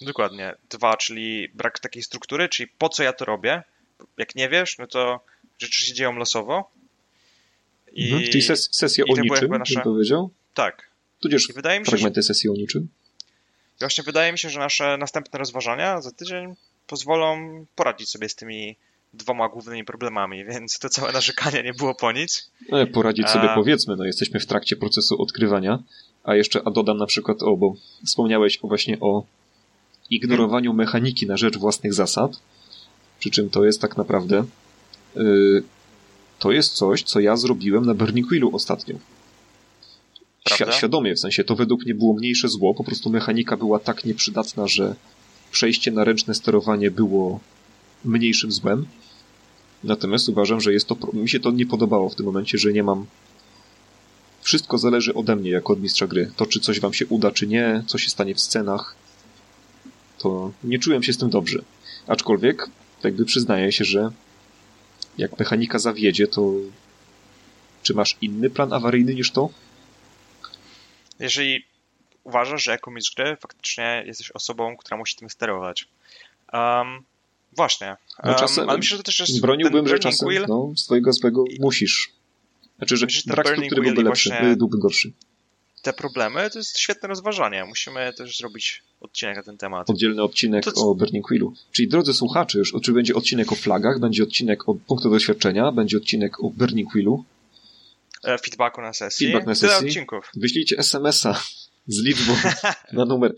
Dokładnie. 0.00 0.54
Dwa, 0.70 0.96
czyli 0.96 1.48
brak 1.54 1.78
takiej 1.78 2.02
struktury, 2.02 2.48
czyli 2.48 2.70
po 2.78 2.88
co 2.88 3.02
ja 3.02 3.12
to 3.12 3.24
robię. 3.24 3.62
Jak 4.18 4.34
nie 4.34 4.48
wiesz, 4.48 4.78
no 4.78 4.86
to 4.86 5.20
rzeczy 5.58 5.84
się 5.84 5.94
dzieją 5.94 6.12
losowo. 6.16 6.70
I 7.92 8.04
Mhm. 8.04 8.30
Czyli 8.30 8.42
ses, 8.42 8.68
sesja 8.72 9.04
i 9.08 9.12
o 9.12 9.14
były 9.14 9.28
niczym, 9.28 9.50
nasze- 9.50 9.74
bym 9.74 9.82
powiedział. 9.82 10.30
Tak. 10.54 10.90
Tudzież 11.20 11.50
I 11.50 11.52
wydaje 11.52 11.80
mi 11.80 11.86
się, 11.86 11.90
że, 11.90 11.96
fragmenty 11.96 12.22
sesji 12.22 12.50
o 12.50 12.52
niczym. 12.52 12.88
właśnie 13.78 14.04
wydaje 14.04 14.32
mi 14.32 14.38
się, 14.38 14.50
że 14.50 14.58
nasze 14.58 14.96
następne 14.98 15.38
rozważania 15.38 16.00
za 16.00 16.10
tydzień 16.10 16.54
pozwolą 16.86 17.66
poradzić 17.74 18.08
sobie 18.08 18.28
z 18.28 18.34
tymi 18.34 18.76
dwoma 19.12 19.48
głównymi 19.48 19.84
problemami, 19.84 20.44
więc 20.44 20.78
to 20.78 20.88
całe 20.88 21.12
narzekanie 21.12 21.62
nie 21.62 21.74
było 21.74 21.94
po 21.94 22.12
nic. 22.12 22.50
No, 22.68 22.86
poradzić 22.86 23.28
sobie 23.28 23.50
A- 23.50 23.54
powiedzmy, 23.54 23.96
no 23.96 24.04
jesteśmy 24.04 24.40
w 24.40 24.46
trakcie 24.46 24.76
procesu 24.76 25.22
odkrywania, 25.22 25.82
a 26.24 26.34
jeszcze 26.34 26.62
a 26.64 26.70
dodam 26.70 26.98
na 26.98 27.06
przykład, 27.06 27.42
o, 27.42 27.56
bo 27.56 27.74
wspomniałeś 28.06 28.58
właśnie 28.62 29.00
o 29.00 29.24
ignorowaniu 30.10 30.72
mechaniki 30.72 31.26
na 31.26 31.36
rzecz 31.36 31.58
własnych 31.58 31.94
zasad, 31.94 32.32
przy 33.18 33.30
czym 33.30 33.50
to 33.50 33.64
jest 33.64 33.80
tak 33.80 33.96
naprawdę 33.96 34.44
yy, 35.16 35.62
to 36.38 36.52
jest 36.52 36.72
coś, 36.72 37.02
co 37.02 37.20
ja 37.20 37.36
zrobiłem 37.36 37.86
na 37.86 37.94
Burning 37.94 38.28
Quillu 38.28 38.56
ostatnio. 38.56 38.94
Prawda? 40.56 40.76
Świadomie, 40.76 41.14
w 41.14 41.20
sensie 41.20 41.44
to 41.44 41.56
według 41.56 41.84
mnie 41.84 41.94
było 41.94 42.14
mniejsze 42.14 42.48
zło, 42.48 42.74
po 42.74 42.84
prostu 42.84 43.10
mechanika 43.10 43.56
była 43.56 43.78
tak 43.78 44.04
nieprzydatna, 44.04 44.66
że 44.66 44.94
przejście 45.50 45.90
na 45.90 46.04
ręczne 46.04 46.34
sterowanie 46.34 46.90
było 46.90 47.40
mniejszym 48.04 48.52
złem. 48.52 48.86
Natomiast 49.84 50.28
uważam, 50.28 50.60
że 50.60 50.72
jest 50.72 50.86
to. 50.86 50.96
Mi 51.12 51.28
się 51.28 51.40
to 51.40 51.50
nie 51.50 51.66
podobało 51.66 52.08
w 52.08 52.14
tym 52.14 52.26
momencie, 52.26 52.58
że 52.58 52.72
nie 52.72 52.82
mam. 52.82 53.06
Wszystko 54.42 54.78
zależy 54.78 55.14
ode 55.14 55.36
mnie 55.36 55.50
jako 55.50 55.72
od 55.72 55.80
mistrza 55.80 56.06
gry. 56.06 56.30
To, 56.36 56.46
czy 56.46 56.60
coś 56.60 56.80
wam 56.80 56.92
się 56.92 57.06
uda, 57.06 57.30
czy 57.30 57.46
nie, 57.46 57.82
co 57.86 57.98
się 57.98 58.10
stanie 58.10 58.34
w 58.34 58.40
scenach, 58.40 58.94
to 60.18 60.52
nie 60.64 60.78
czułem 60.78 61.02
się 61.02 61.12
z 61.12 61.18
tym 61.18 61.30
dobrze. 61.30 61.62
Aczkolwiek, 62.06 62.70
jakby 63.02 63.24
przyznaję 63.24 63.72
się, 63.72 63.84
że 63.84 64.10
jak 65.18 65.38
mechanika 65.38 65.78
zawiedzie, 65.78 66.26
to 66.26 66.52
czy 67.82 67.94
masz 67.94 68.16
inny 68.20 68.50
plan 68.50 68.72
awaryjny 68.72 69.14
niż 69.14 69.30
to? 69.30 69.48
Jeżeli 71.20 71.64
uważasz, 72.24 72.64
że 72.64 72.70
jako 72.70 72.90
mistrz 72.90 73.14
gry 73.14 73.36
faktycznie 73.36 74.04
jesteś 74.06 74.30
osobą, 74.30 74.76
która 74.76 74.96
musi 74.96 75.16
tym 75.16 75.30
sterować. 75.30 75.88
Um, 76.52 77.02
właśnie. 77.56 77.96
No, 78.24 78.30
Um, 78.30 78.38
czasem 78.38 78.68
ale 78.68 78.78
myślę, 78.78 78.96
że 78.96 79.02
też 79.02 79.20
jest 79.20 79.40
Broniłbym, 79.40 79.88
że 79.88 79.98
czasem 79.98 80.28
Wheel, 80.28 80.46
no, 80.48 80.72
swojego 80.76 81.12
złego 81.12 81.44
musisz. 81.60 82.12
Znaczy, 82.78 82.96
że 82.96 83.06
ten 83.06 83.34
brak 83.34 83.46
struktury 83.48 83.82
byłby 83.82 84.02
lepszy, 84.02 84.30
byłby 84.56 84.78
gorszy. 84.78 85.12
te 85.82 85.92
problemy, 85.92 86.50
to 86.50 86.58
jest 86.58 86.78
świetne 86.78 87.08
rozważanie. 87.08 87.64
Musimy 87.64 88.12
też 88.12 88.38
zrobić 88.38 88.82
odcinek 89.00 89.36
na 89.36 89.42
ten 89.42 89.58
temat. 89.58 89.90
Oddzielny 89.90 90.22
odcinek 90.22 90.64
To 90.64 90.90
o 90.90 90.94
Burning 90.94 91.26
Quillu. 91.26 91.52
Czyli 91.72 91.88
drodzy 91.88 92.14
słuchacze, 92.14 92.58
już 92.58 92.74
czy 92.82 92.92
będzie 92.92 93.14
odcinek 93.14 93.52
o 93.52 93.54
flagach, 93.54 94.00
będzie 94.00 94.22
odcinek 94.22 94.68
o 94.68 94.74
punktach 94.74 95.12
doświadczenia, 95.12 95.72
będzie 95.72 95.96
odcinek 95.96 96.44
o 96.44 96.50
Burning 96.50 96.92
Quillu. 96.92 97.24
E, 98.24 98.38
Feedbacku 98.38 98.80
na 98.80 98.92
sesji. 98.92 99.26
Feedback 99.26 99.46
na 99.46 99.54
Tyle 99.54 99.72
sesji. 99.72 99.88
odcinków. 99.88 100.30
Wyślijcie 100.36 100.78
SMS-a 100.78 101.42
z 101.86 102.02
liczbą 102.02 102.32
na 102.92 103.04
numer. 103.04 103.34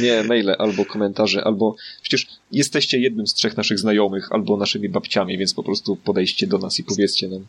Nie, 0.00 0.22
maile 0.22 0.54
albo 0.58 0.84
komentarze, 0.84 1.44
albo 1.44 1.76
przecież 2.02 2.26
jesteście 2.52 2.98
jednym 2.98 3.26
z 3.26 3.34
trzech 3.34 3.56
naszych 3.56 3.78
znajomych, 3.78 4.32
albo 4.32 4.56
naszymi 4.56 4.88
babciami, 4.88 5.38
więc 5.38 5.54
po 5.54 5.62
prostu 5.62 5.96
podejście 5.96 6.46
do 6.46 6.58
nas 6.58 6.78
i 6.78 6.84
powiedzcie 6.84 7.28
nam. 7.28 7.46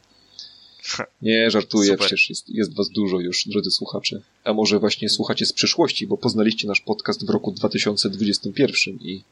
Nie, 1.21 1.51
żartuję, 1.51 1.91
Super. 1.91 1.99
przecież 1.99 2.29
jest, 2.29 2.49
jest 2.49 2.75
was 2.75 2.89
dużo 2.89 3.19
już, 3.19 3.47
drodzy 3.47 3.71
słuchacze. 3.71 4.21
A 4.43 4.53
może 4.53 4.79
właśnie 4.79 5.09
słuchacie 5.09 5.45
z 5.45 5.53
przyszłości, 5.53 6.07
bo 6.07 6.17
poznaliście 6.17 6.67
nasz 6.67 6.81
podcast 6.81 7.25
w 7.25 7.29
roku 7.29 7.51
2021 7.51 8.93
i 9.01 9.23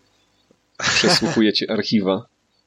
przesłuchujecie 0.78 1.72
archiwa. 1.72 2.26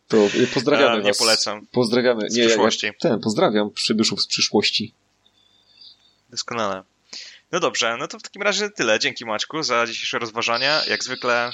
To 0.08 0.16
y, 0.34 0.46
pozdrawiamy 0.54 0.94
E, 1.00 1.02
nie 1.02 1.10
was. 1.10 1.18
polecam. 1.18 1.66
Pozdrawiamy. 1.72 2.22
Nie, 2.30 2.46
przyszłości. 2.46 2.86
Ja, 2.86 2.92
ten, 3.00 3.20
pozdrawiam 3.20 3.70
przybyszów 3.70 4.22
z 4.22 4.26
przyszłości. 4.26 4.94
Doskonale. 6.30 6.82
No 7.52 7.60
dobrze, 7.60 7.96
no 8.00 8.08
to 8.08 8.18
w 8.18 8.22
takim 8.22 8.42
razie 8.42 8.70
tyle. 8.70 8.98
Dzięki 8.98 9.24
Maćku 9.24 9.62
za 9.62 9.86
dzisiejsze 9.86 10.18
rozważania. 10.18 10.82
Jak 10.90 11.04
zwykle 11.04 11.50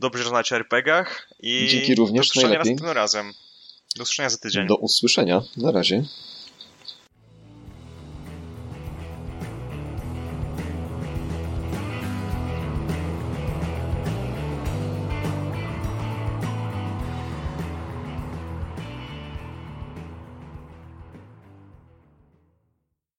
dobrze 0.00 0.22
rozmawiać 0.22 0.52
o 0.52 0.56
RPGach 0.56 1.28
i 1.40 1.66
Dzięki 1.70 1.94
również, 1.94 2.26
do 2.26 2.30
usłyszenia 2.30 2.48
najlepiej. 2.48 2.72
następnym 2.72 2.96
razem. 2.96 3.32
Do 3.96 4.02
usłyszenia 4.02 4.28
za 4.30 4.38
tydzień. 4.38 4.66
Do 4.66 4.76
usłyszenia. 4.76 5.42
Na 5.56 5.70
razie. 5.72 6.04